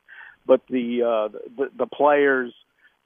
but 0.47 0.61
the 0.69 1.02
uh, 1.02 1.39
the, 1.56 1.70
the 1.77 1.86
players 1.86 2.52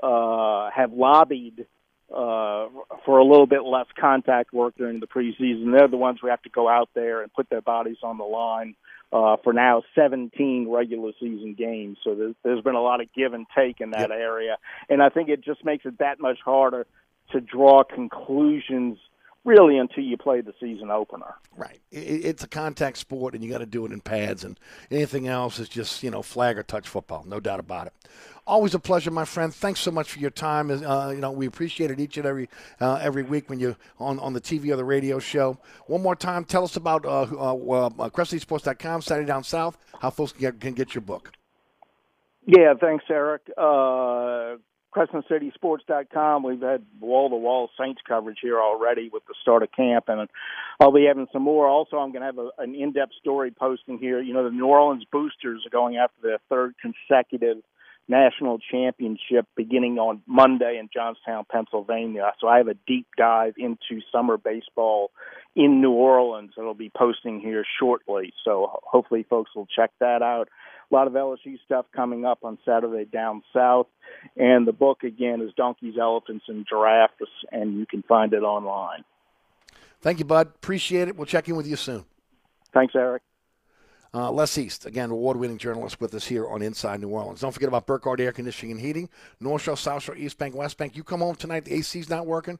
uh, 0.00 0.70
have 0.70 0.92
lobbied 0.92 1.66
uh, 2.10 2.68
for 3.04 3.18
a 3.18 3.24
little 3.24 3.46
bit 3.46 3.64
less 3.64 3.86
contact 3.98 4.52
work 4.52 4.74
during 4.76 5.00
the 5.00 5.06
preseason. 5.06 5.76
They're 5.76 5.88
the 5.88 5.96
ones 5.96 6.18
who 6.20 6.28
have 6.28 6.42
to 6.42 6.48
go 6.48 6.68
out 6.68 6.88
there 6.94 7.22
and 7.22 7.32
put 7.32 7.50
their 7.50 7.60
bodies 7.60 7.98
on 8.02 8.16
the 8.16 8.24
line 8.24 8.74
uh, 9.12 9.36
for 9.42 9.52
now 9.52 9.82
17 9.94 10.68
regular 10.70 11.12
season 11.20 11.54
games. 11.54 11.98
So 12.04 12.14
there's, 12.14 12.34
there's 12.42 12.62
been 12.62 12.74
a 12.74 12.82
lot 12.82 13.00
of 13.00 13.12
give 13.14 13.34
and 13.34 13.46
take 13.54 13.80
in 13.80 13.90
that 13.90 14.10
area, 14.10 14.56
and 14.88 15.02
I 15.02 15.08
think 15.10 15.28
it 15.28 15.44
just 15.44 15.64
makes 15.64 15.84
it 15.84 15.98
that 15.98 16.20
much 16.20 16.38
harder 16.44 16.86
to 17.32 17.40
draw 17.40 17.84
conclusions 17.84 18.98
really 19.48 19.78
until 19.78 20.04
you 20.04 20.16
play 20.16 20.42
the 20.42 20.52
season 20.60 20.90
opener. 20.90 21.34
Right. 21.56 21.80
It's 21.90 22.44
a 22.44 22.48
contact 22.48 22.98
sport, 22.98 23.34
and 23.34 23.42
you 23.42 23.50
got 23.50 23.58
to 23.58 23.66
do 23.66 23.86
it 23.86 23.92
in 23.92 24.00
pads, 24.00 24.44
and 24.44 24.60
anything 24.90 25.26
else 25.26 25.58
is 25.58 25.68
just 25.68 26.02
you 26.02 26.10
know 26.10 26.22
flag 26.22 26.58
or 26.58 26.62
touch 26.62 26.86
football. 26.86 27.24
No 27.26 27.40
doubt 27.40 27.58
about 27.58 27.88
it. 27.88 27.94
Always 28.46 28.74
a 28.74 28.78
pleasure, 28.78 29.10
my 29.10 29.24
friend. 29.24 29.52
Thanks 29.52 29.80
so 29.80 29.90
much 29.90 30.12
for 30.12 30.20
your 30.20 30.30
time. 30.30 30.70
Uh, 30.70 31.10
you 31.10 31.20
know 31.20 31.32
we 31.32 31.46
appreciate 31.46 31.90
it 31.90 31.98
each 31.98 32.18
and 32.18 32.26
every 32.26 32.48
uh, 32.80 32.98
every 33.02 33.22
week 33.22 33.48
when 33.48 33.58
you 33.58 33.74
on 33.98 34.18
on 34.20 34.34
the 34.34 34.40
TV 34.40 34.70
or 34.70 34.76
the 34.76 34.84
radio 34.84 35.18
show. 35.18 35.58
One 35.86 36.02
more 36.02 36.16
time, 36.16 36.44
tell 36.44 36.64
us 36.64 36.76
about 36.76 37.06
uh, 37.06 37.22
uh, 37.22 37.90
uh, 37.98 39.00
Saturday 39.00 39.26
Down 39.26 39.44
South. 39.44 39.78
How 40.00 40.10
folks 40.10 40.32
can 40.32 40.40
get, 40.42 40.60
can 40.60 40.74
get 40.74 40.94
your 40.94 41.02
book. 41.02 41.32
Yeah, 42.46 42.74
thanks, 42.80 43.04
Eric. 43.10 43.42
Uh, 43.58 44.56
CrescentCitySports.com. 44.94 46.42
We've 46.42 46.60
had 46.60 46.84
wall-to-wall 47.00 47.70
Saints 47.78 48.00
coverage 48.06 48.38
here 48.40 48.60
already 48.60 49.10
with 49.12 49.24
the 49.26 49.34
start 49.40 49.62
of 49.62 49.72
camp, 49.72 50.04
and 50.08 50.28
I'll 50.80 50.92
be 50.92 51.06
having 51.06 51.26
some 51.32 51.42
more. 51.42 51.68
Also, 51.68 51.96
I'm 51.96 52.12
going 52.12 52.22
to 52.22 52.26
have 52.26 52.38
a, 52.38 52.50
an 52.58 52.74
in-depth 52.74 53.12
story 53.20 53.50
posting 53.50 53.98
here. 53.98 54.20
You 54.20 54.34
know, 54.34 54.44
the 54.44 54.50
New 54.50 54.66
Orleans 54.66 55.04
Boosters 55.10 55.64
are 55.66 55.70
going 55.70 55.96
after 55.96 56.20
their 56.22 56.38
third 56.48 56.74
consecutive 56.80 57.58
national 58.08 58.58
championship 58.58 59.46
beginning 59.54 59.98
on 59.98 60.22
Monday 60.26 60.78
in 60.80 60.88
Johnstown, 60.92 61.44
Pennsylvania. 61.50 62.32
So 62.40 62.48
I 62.48 62.56
have 62.56 62.68
a 62.68 62.74
deep 62.86 63.06
dive 63.16 63.54
into 63.58 64.02
summer 64.10 64.38
baseball 64.38 65.10
in 65.54 65.80
New 65.80 65.92
Orleans 65.92 66.52
that 66.56 66.62
I'll 66.62 66.74
be 66.74 66.90
posting 66.96 67.40
here 67.40 67.64
shortly. 67.78 68.32
So 68.44 68.80
hopefully 68.82 69.26
folks 69.28 69.50
will 69.54 69.66
check 69.66 69.90
that 70.00 70.22
out. 70.22 70.48
A 70.90 70.94
lot 70.94 71.06
of 71.06 71.12
LSU 71.12 71.58
stuff 71.64 71.86
coming 71.94 72.24
up 72.24 72.38
on 72.44 72.58
Saturday 72.64 73.04
down 73.04 73.42
south. 73.52 73.88
And 74.36 74.66
the 74.66 74.72
book 74.72 75.02
again 75.02 75.42
is 75.42 75.52
Donkeys, 75.56 75.94
Elephants, 76.00 76.46
and 76.48 76.66
Giraffes, 76.66 77.30
and 77.52 77.78
you 77.78 77.86
can 77.86 78.02
find 78.02 78.32
it 78.32 78.42
online. 78.42 79.04
Thank 80.00 80.18
you, 80.18 80.24
Bud. 80.24 80.46
Appreciate 80.46 81.08
it. 81.08 81.16
We'll 81.16 81.26
check 81.26 81.48
in 81.48 81.56
with 81.56 81.66
you 81.66 81.76
soon. 81.76 82.04
Thanks, 82.72 82.94
Eric. 82.94 83.22
Uh, 84.14 84.30
Les 84.30 84.56
East, 84.56 84.86
again, 84.86 85.10
award-winning 85.10 85.58
journalist 85.58 86.00
with 86.00 86.14
us 86.14 86.26
here 86.26 86.48
on 86.48 86.62
Inside 86.62 87.00
New 87.00 87.10
Orleans. 87.10 87.40
Don't 87.40 87.52
forget 87.52 87.68
about 87.68 87.86
Burkhardt 87.86 88.20
Air 88.20 88.32
Conditioning 88.32 88.72
and 88.72 88.80
Heating, 88.80 89.10
North 89.38 89.62
Shore, 89.62 89.76
South 89.76 90.02
Shore, 90.02 90.16
East 90.16 90.38
Bank, 90.38 90.54
West 90.54 90.78
Bank. 90.78 90.96
You 90.96 91.04
come 91.04 91.20
home 91.20 91.34
tonight, 91.34 91.66
the 91.66 91.74
AC's 91.74 92.08
not 92.08 92.26
working. 92.26 92.58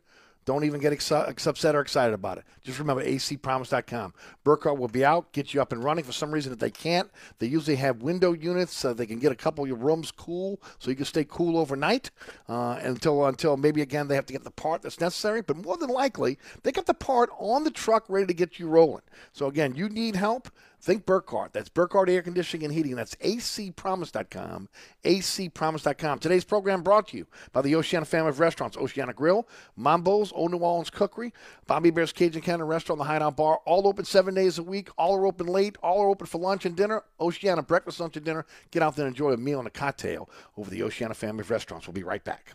Don't 0.48 0.64
even 0.64 0.80
get 0.80 0.94
ex- 0.94 1.12
upset 1.12 1.74
or 1.74 1.80
excited 1.82 2.14
about 2.14 2.38
it. 2.38 2.44
Just 2.62 2.78
remember 2.78 3.04
acpromise.com. 3.04 4.14
Burkhardt 4.44 4.78
will 4.78 4.88
be 4.88 5.04
out, 5.04 5.30
get 5.32 5.52
you 5.52 5.60
up 5.60 5.72
and 5.72 5.84
running. 5.84 6.04
For 6.04 6.12
some 6.12 6.32
reason, 6.32 6.54
if 6.54 6.58
they 6.58 6.70
can't, 6.70 7.10
they 7.38 7.46
usually 7.46 7.76
have 7.76 8.00
window 8.00 8.32
units 8.32 8.72
so 8.72 8.94
they 8.94 9.04
can 9.04 9.18
get 9.18 9.30
a 9.30 9.34
couple 9.34 9.64
of 9.64 9.68
your 9.68 9.76
rooms 9.76 10.10
cool 10.10 10.58
so 10.78 10.88
you 10.88 10.96
can 10.96 11.04
stay 11.04 11.26
cool 11.28 11.58
overnight 11.58 12.10
uh, 12.48 12.78
until 12.80 13.26
until 13.26 13.58
maybe 13.58 13.82
again 13.82 14.08
they 14.08 14.14
have 14.14 14.24
to 14.24 14.32
get 14.32 14.42
the 14.42 14.50
part 14.50 14.80
that's 14.80 15.00
necessary. 15.00 15.42
But 15.42 15.58
more 15.58 15.76
than 15.76 15.90
likely, 15.90 16.38
they 16.62 16.72
got 16.72 16.86
the 16.86 16.94
part 16.94 17.28
on 17.38 17.64
the 17.64 17.70
truck 17.70 18.06
ready 18.08 18.24
to 18.24 18.32
get 18.32 18.58
you 18.58 18.68
rolling. 18.68 19.02
So 19.34 19.48
again, 19.48 19.74
you 19.74 19.90
need 19.90 20.16
help. 20.16 20.48
Think 20.80 21.06
Burkhardt. 21.06 21.52
That's 21.52 21.68
Burkhardt 21.68 22.08
Air 22.08 22.22
Conditioning 22.22 22.66
and 22.66 22.74
Heating. 22.74 22.94
That's 22.94 23.14
acpromise.com. 23.16 24.68
acpromise.com. 25.04 26.18
Today's 26.20 26.44
program 26.44 26.82
brought 26.82 27.08
to 27.08 27.16
you 27.16 27.26
by 27.52 27.62
the 27.62 27.74
Oceana 27.74 28.04
family 28.04 28.30
of 28.30 28.40
restaurants, 28.40 28.76
Oceana 28.76 29.12
Grill, 29.12 29.48
Mambo's, 29.76 30.32
Old 30.32 30.52
New 30.52 30.58
Orleans 30.58 30.90
Cookery, 30.90 31.32
Bobby 31.66 31.90
Bear's 31.90 32.12
Cajun 32.12 32.42
Cannon 32.42 32.66
Restaurant, 32.66 32.98
the 32.98 33.04
Hideout 33.04 33.36
Bar, 33.36 33.60
all 33.66 33.88
open 33.88 34.04
seven 34.04 34.34
days 34.34 34.58
a 34.58 34.62
week. 34.62 34.88
All 34.96 35.16
are 35.16 35.26
open 35.26 35.46
late. 35.46 35.76
All 35.82 36.00
are 36.00 36.08
open 36.08 36.26
for 36.26 36.38
lunch 36.38 36.64
and 36.64 36.76
dinner. 36.76 37.02
Oceana 37.20 37.62
breakfast, 37.62 37.98
lunch, 38.00 38.16
and 38.16 38.24
dinner. 38.24 38.46
Get 38.70 38.82
out 38.82 38.94
there 38.94 39.06
and 39.06 39.14
enjoy 39.14 39.32
a 39.32 39.36
meal 39.36 39.58
and 39.58 39.68
a 39.68 39.72
cocktail 39.72 40.30
over 40.56 40.70
the 40.70 40.82
Oceana 40.84 41.14
family 41.14 41.40
of 41.40 41.50
restaurants. 41.50 41.86
We'll 41.86 41.94
be 41.94 42.04
right 42.04 42.22
back. 42.22 42.54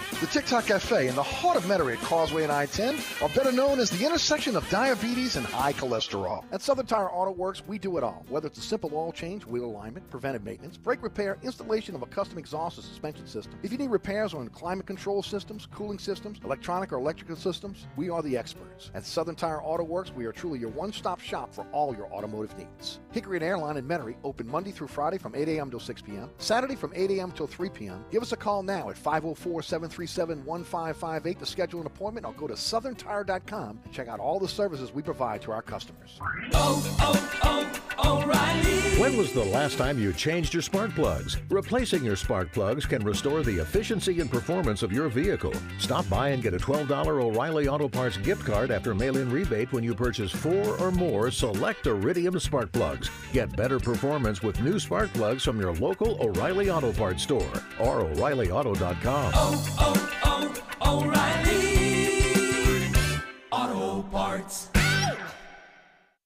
The 0.19 0.27
Tic 0.27 0.45
Tac 0.45 0.65
Cafe 0.67 1.07
in 1.07 1.15
the 1.15 1.23
heart 1.23 1.57
of 1.57 1.63
Metairie 1.63 1.93
at 1.93 1.99
Causeway 2.03 2.43
and 2.43 2.51
I-10 2.51 3.23
are 3.23 3.29
better 3.29 3.51
known 3.51 3.79
as 3.79 3.89
the 3.89 4.05
intersection 4.05 4.55
of 4.55 4.69
diabetes 4.69 5.35
and 5.35 5.43
high 5.43 5.73
cholesterol. 5.73 6.43
At 6.51 6.61
Southern 6.61 6.85
Tire 6.85 7.09
Auto 7.09 7.31
Works, 7.31 7.63
we 7.65 7.79
do 7.79 7.97
it 7.97 8.03
all. 8.03 8.23
Whether 8.29 8.45
it's 8.45 8.59
a 8.59 8.61
simple 8.61 8.91
oil 8.93 9.11
change, 9.11 9.47
wheel 9.47 9.65
alignment, 9.65 10.07
preventive 10.11 10.43
maintenance, 10.43 10.77
brake 10.77 11.01
repair, 11.01 11.39
installation 11.41 11.95
of 11.95 12.03
a 12.03 12.05
custom 12.05 12.37
exhaust 12.37 12.77
or 12.77 12.83
suspension 12.83 13.25
system. 13.25 13.55
If 13.63 13.71
you 13.71 13.79
need 13.79 13.89
repairs 13.89 14.35
on 14.35 14.47
climate 14.49 14.85
control 14.85 15.23
systems, 15.23 15.65
cooling 15.65 15.97
systems, 15.97 16.39
electronic 16.43 16.91
or 16.91 16.97
electrical 16.97 17.35
systems, 17.35 17.87
we 17.95 18.11
are 18.11 18.21
the 18.21 18.37
experts. 18.37 18.91
At 18.93 19.05
Southern 19.05 19.35
Tire 19.35 19.63
Auto 19.63 19.83
Works, 19.83 20.11
we 20.11 20.25
are 20.25 20.31
truly 20.31 20.59
your 20.59 20.69
one-stop 20.69 21.19
shop 21.19 21.51
for 21.51 21.65
all 21.71 21.95
your 21.95 22.13
automotive 22.13 22.55
needs. 22.59 22.99
Hickory 23.11 23.37
and 23.37 23.43
Airline 23.43 23.77
in 23.77 23.87
Metairie 23.87 24.17
open 24.23 24.47
Monday 24.47 24.71
through 24.71 24.89
Friday 24.89 25.17
from 25.17 25.33
8 25.33 25.47
a.m. 25.47 25.71
till 25.71 25.79
6 25.79 26.01
p.m. 26.03 26.29
Saturday 26.37 26.75
from 26.75 26.91
8 26.93 27.09
a.m. 27.11 27.31
till 27.31 27.47
3 27.47 27.69
p.m. 27.69 28.05
Give 28.11 28.21
us 28.21 28.33
a 28.33 28.37
call 28.37 28.61
now 28.61 28.91
at 28.91 28.97
504-737-1558 30.05 31.39
to 31.39 31.45
schedule 31.45 31.81
an 31.81 31.87
appointment 31.87 32.25
or 32.25 32.33
go 32.33 32.47
to 32.47 32.53
southerntire.com 32.53 33.79
and 33.83 33.93
check 33.93 34.07
out 34.07 34.19
all 34.19 34.39
the 34.39 34.47
services 34.47 34.93
we 34.93 35.01
provide 35.01 35.41
to 35.43 35.51
our 35.51 35.61
customers. 35.61 36.19
When 38.99 39.17
was 39.17 39.31
the 39.33 39.43
last 39.45 39.77
time 39.77 39.99
you 39.99 40.13
changed 40.13 40.53
your 40.53 40.61
spark 40.61 40.93
plugs? 40.95 41.37
Replacing 41.49 42.03
your 42.03 42.15
spark 42.15 42.51
plugs 42.51 42.85
can 42.85 43.03
restore 43.03 43.43
the 43.43 43.57
efficiency 43.57 44.19
and 44.19 44.29
performance 44.29 44.83
of 44.83 44.91
your 44.91 45.09
vehicle. 45.09 45.53
Stop 45.79 46.07
by 46.09 46.29
and 46.29 46.43
get 46.43 46.53
a 46.53 46.57
$12 46.57 47.07
O'Reilly 47.07 47.67
Auto 47.67 47.87
Parts 47.87 48.17
gift 48.17 48.45
card 48.45 48.71
after 48.71 48.93
mail-in 48.93 49.31
rebate 49.31 49.71
when 49.71 49.83
you 49.83 49.93
purchase 49.95 50.31
four 50.31 50.77
or 50.77 50.91
more 50.91 51.31
select 51.31 51.87
Iridium 51.87 52.39
spark 52.39 52.71
plugs. 52.71 53.09
Get 53.33 53.55
better 53.55 53.79
performance 53.79 54.41
with 54.41 54.61
new 54.61 54.79
spark 54.79 55.11
plugs 55.13 55.43
from 55.43 55.59
your 55.59 55.73
local 55.73 56.17
O'Reilly 56.21 56.69
Auto 56.69 56.91
Parts 56.93 57.23
store 57.23 57.51
or 57.79 58.01
O'ReillyAuto.com. 58.01 59.90
Oh, 59.93 60.53
oh, 60.81 61.03
O'Reilly 61.03 62.91
Auto 63.51 64.03
Parts. 64.03 64.80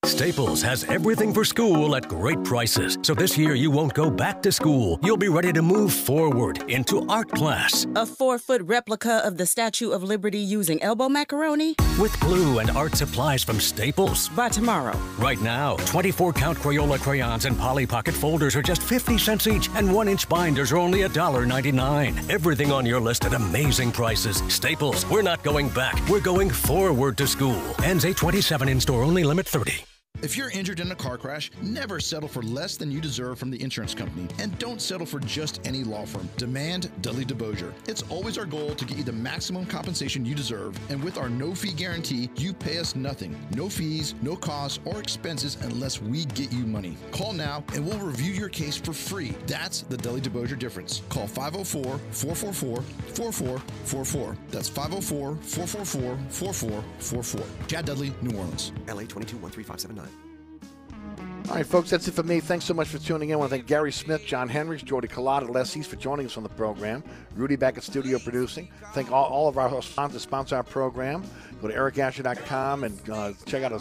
Staples 0.06 0.62
has 0.62 0.84
everything 0.84 1.34
for 1.34 1.44
school 1.44 1.96
at 1.96 2.08
great 2.08 2.44
prices. 2.44 3.00
So 3.02 3.16
this 3.16 3.40
year 3.40 3.56
you 3.56 3.72
won't 3.72 3.96
go 3.96 4.12
back 4.12 4.40
to 4.44 4.52
school. 4.52 5.00
You'll 5.02 5.18
be 5.18 5.30
ready 5.30 5.52
to 5.54 5.64
move 5.64 5.92
forward 5.92 6.70
into 6.70 7.08
art 7.10 7.32
class. 7.32 7.88
A 7.96 8.06
four 8.06 8.38
foot 8.38 8.62
replica 8.62 9.26
of 9.26 9.38
the 9.38 9.48
Statue 9.48 9.90
of 9.90 10.04
Liberty 10.04 10.38
using 10.38 10.80
elbow 10.84 11.10
macaroni? 11.10 11.74
With 12.00 12.20
glue 12.20 12.60
and 12.60 12.70
art 12.72 12.94
supplies 12.94 13.44
from 13.44 13.60
Staples. 13.60 14.30
By 14.30 14.50
tomorrow. 14.50 14.96
Right 15.18 15.42
now, 15.42 15.76
24 15.88 16.34
count 16.34 16.60
Crayola 16.60 17.00
crayons 17.00 17.46
and 17.46 17.58
Polly 17.58 17.88
Pocket 17.88 18.14
folders 18.14 18.56
are 18.56 18.62
just 18.62 18.84
50 18.84 19.18
cents 19.18 19.48
each, 19.48 19.70
and 19.74 19.92
one 19.92 20.08
inch 20.08 20.30
binders 20.30 20.72
are 20.72 20.78
only 20.78 21.00
$1.99. 21.00 22.30
Everything 22.30 22.72
on 22.72 22.86
your 22.86 23.00
list 23.00 23.26
at 23.26 23.34
amazing 23.34 23.92
prices. 23.92 24.44
Staples, 24.50 25.04
we're 25.10 25.24
not 25.24 25.42
going 25.42 25.68
back. 25.70 26.00
We're 26.08 26.20
going 26.20 26.52
forward 26.52 27.18
to 27.18 27.26
school. 27.26 27.60
Ends 27.84 28.06
827 28.06 28.70
in 28.70 28.80
store 28.80 29.02
only, 29.02 29.24
limit 29.24 29.48
30. 29.48 29.84
If 30.22 30.38
you're 30.38 30.50
injured 30.52 30.80
in 30.80 30.92
a 30.92 30.96
car 30.96 31.18
crash, 31.18 31.52
never 31.62 32.00
settle 32.00 32.30
for 32.30 32.42
less 32.42 32.78
than 32.78 32.90
you 32.90 33.02
deserve 33.02 33.38
from 33.38 33.52
the 33.52 33.62
insurance 33.62 33.94
company. 33.94 34.28
And 34.40 34.58
don't 34.58 34.82
settle 34.82 35.06
for 35.06 35.20
just 35.20 35.60
any 35.66 35.84
law 35.84 36.06
firm. 36.06 36.30
Demand 36.38 36.90
Dudley 37.02 37.26
DeBosier. 37.26 37.74
It's 37.88 38.02
always 38.04 38.38
our 38.38 38.46
goal 38.46 38.76
to 38.76 38.86
get 38.86 38.98
you 38.98 39.04
the 39.04 39.12
maximum 39.12 39.66
compensation 39.66 40.26
you 40.26 40.34
deserve. 40.34 40.80
And 40.90 41.04
with 41.04 41.18
our 41.18 41.30
no 41.30 41.54
fee 41.54 41.74
guarantee, 41.74 42.30
you 42.38 42.54
pay 42.54 42.80
us 42.80 42.96
nothing. 42.96 43.36
No 43.56 43.70
fees, 43.70 44.16
no 44.22 44.36
costs, 44.36 44.80
or 44.86 45.00
expenses 45.00 45.58
unless 45.62 46.02
we 46.02 46.26
get 46.26 46.52
you 46.52 46.66
money. 46.66 46.98
Call 47.12 47.34
now 47.34 47.64
and 47.74 47.86
we'll 47.86 48.00
review 48.00 48.32
your 48.34 48.50
case 48.50 48.78
for 48.78 48.94
free. 48.94 49.34
That's 49.48 49.82
the 49.82 49.98
Dudley 49.98 50.22
DeBosier 50.22 50.58
difference. 50.58 51.02
Call 51.10 51.28
504 51.28 52.00
444 52.12 52.82
4444. 52.82 54.38
That's 54.50 54.70
504 54.70 55.36
444 55.36 56.18
4444. 56.30 57.68
Chad 57.68 57.86
Dudley, 57.86 58.14
New 58.22 58.38
Orleans. 58.38 58.72
LA 58.88 59.04
221359. 59.04 60.05
All 61.48 61.58
right, 61.58 61.66
folks, 61.66 61.92
that's 61.92 62.08
it 62.08 62.14
for 62.16 62.24
me. 62.24 62.40
Thanks 62.40 62.66
so 62.66 62.74
much 62.74 62.88
for 62.88 62.98
tuning 62.98 63.30
in. 63.30 63.36
I 63.36 63.38
want 63.38 63.52
to 63.52 63.58
thank 63.58 63.68
Gary 63.68 63.92
Smith, 63.92 64.26
John 64.26 64.50
Henrys, 64.50 64.82
Jordy 64.82 65.08
Culotta, 65.08 65.48
Les 65.48 65.78
East 65.78 65.92
for 65.92 65.96
joining 65.96 66.26
us 66.26 66.38
on 66.38 66.44
the 66.44 66.50
program. 66.50 67.04
Rudy 67.36 67.56
back 67.56 67.78
at 67.78 67.84
studio 67.84 68.18
producing. 68.18 68.68
Thank 68.94 69.12
all, 69.12 69.26
all 69.26 69.48
of 69.48 69.60
our 69.60 69.80
sponsors 69.84 70.24
sponsor 70.24 70.56
our 70.56 70.64
program. 70.64 71.24
Go 71.66 71.72
to 71.72 71.78
ericasher.com 71.80 72.84
and 72.84 73.10
uh, 73.10 73.34
check 73.48 73.64
out 73.64 73.72
our, 73.72 73.80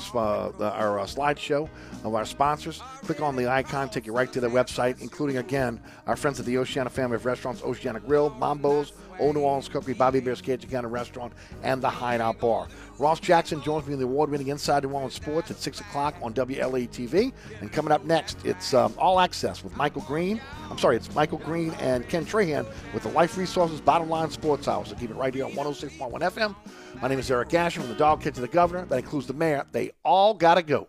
uh, 0.58 0.70
our 0.70 1.00
uh, 1.00 1.04
slideshow 1.04 1.68
of 2.02 2.14
our 2.14 2.24
sponsors. 2.24 2.80
Click 3.02 3.20
on 3.20 3.36
the 3.36 3.46
icon, 3.46 3.90
take 3.90 4.06
you 4.06 4.14
right 4.14 4.32
to 4.32 4.40
the 4.40 4.48
website, 4.48 5.02
including, 5.02 5.36
again, 5.36 5.78
our 6.06 6.16
friends 6.16 6.40
at 6.40 6.46
the 6.46 6.56
Oceana 6.56 6.88
family 6.88 7.16
of 7.16 7.26
restaurants, 7.26 7.62
Oceana 7.62 8.00
Grill, 8.00 8.30
Mambo's, 8.30 8.94
Old 9.18 9.36
New 9.36 9.42
Orleans 9.42 9.68
Cookery, 9.68 9.92
Bobby 9.92 10.20
Bear's 10.20 10.40
Cajun 10.40 10.70
County 10.70 10.88
Restaurant, 10.88 11.34
and 11.62 11.82
the 11.82 11.90
Hideout 11.90 12.40
Bar. 12.40 12.68
Ross 12.98 13.20
Jackson 13.20 13.60
joins 13.60 13.86
me 13.86 13.92
in 13.92 13.98
the 13.98 14.06
award-winning 14.06 14.48
Inside 14.48 14.84
New 14.84 14.90
Orleans 14.90 15.14
Sports 15.14 15.50
at 15.50 15.58
6 15.58 15.80
o'clock 15.80 16.14
on 16.22 16.32
WLA 16.32 16.88
TV. 16.88 17.34
And 17.60 17.70
coming 17.70 17.92
up 17.92 18.06
next, 18.06 18.38
it's 18.46 18.72
um, 18.72 18.94
All 18.96 19.20
Access 19.20 19.62
with 19.62 19.76
Michael 19.76 20.02
Green. 20.02 20.40
I'm 20.70 20.78
sorry, 20.78 20.96
it's 20.96 21.14
Michael 21.14 21.38
Green 21.38 21.72
and 21.80 22.08
Ken 22.08 22.24
Trahan 22.24 22.66
with 22.94 23.02
the 23.02 23.10
Life 23.10 23.36
Resources 23.36 23.82
Bottom 23.82 24.08
Line 24.08 24.30
Sports 24.30 24.68
Hour. 24.68 24.86
So 24.86 24.94
keep 24.94 25.10
it 25.10 25.16
right 25.16 25.34
here 25.34 25.44
on 25.44 25.52
106.1 25.52 26.12
FM. 26.20 26.56
My 27.02 27.08
name 27.08 27.18
is 27.18 27.30
Eric 27.30 27.52
Asher 27.54 27.80
from 27.80 27.88
the 27.88 27.96
Dog 27.96 28.22
Kid 28.22 28.34
to 28.34 28.40
the 28.40 28.48
Governor. 28.48 28.86
That 28.86 28.98
includes 28.98 29.26
the 29.26 29.34
mayor. 29.34 29.66
They 29.72 29.90
all 30.04 30.34
got 30.34 30.54
to 30.54 30.62
go. 30.62 30.88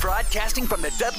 Broadcasting 0.00 0.66
from 0.66 0.82
the 0.82 0.94
Dudley 0.98 1.16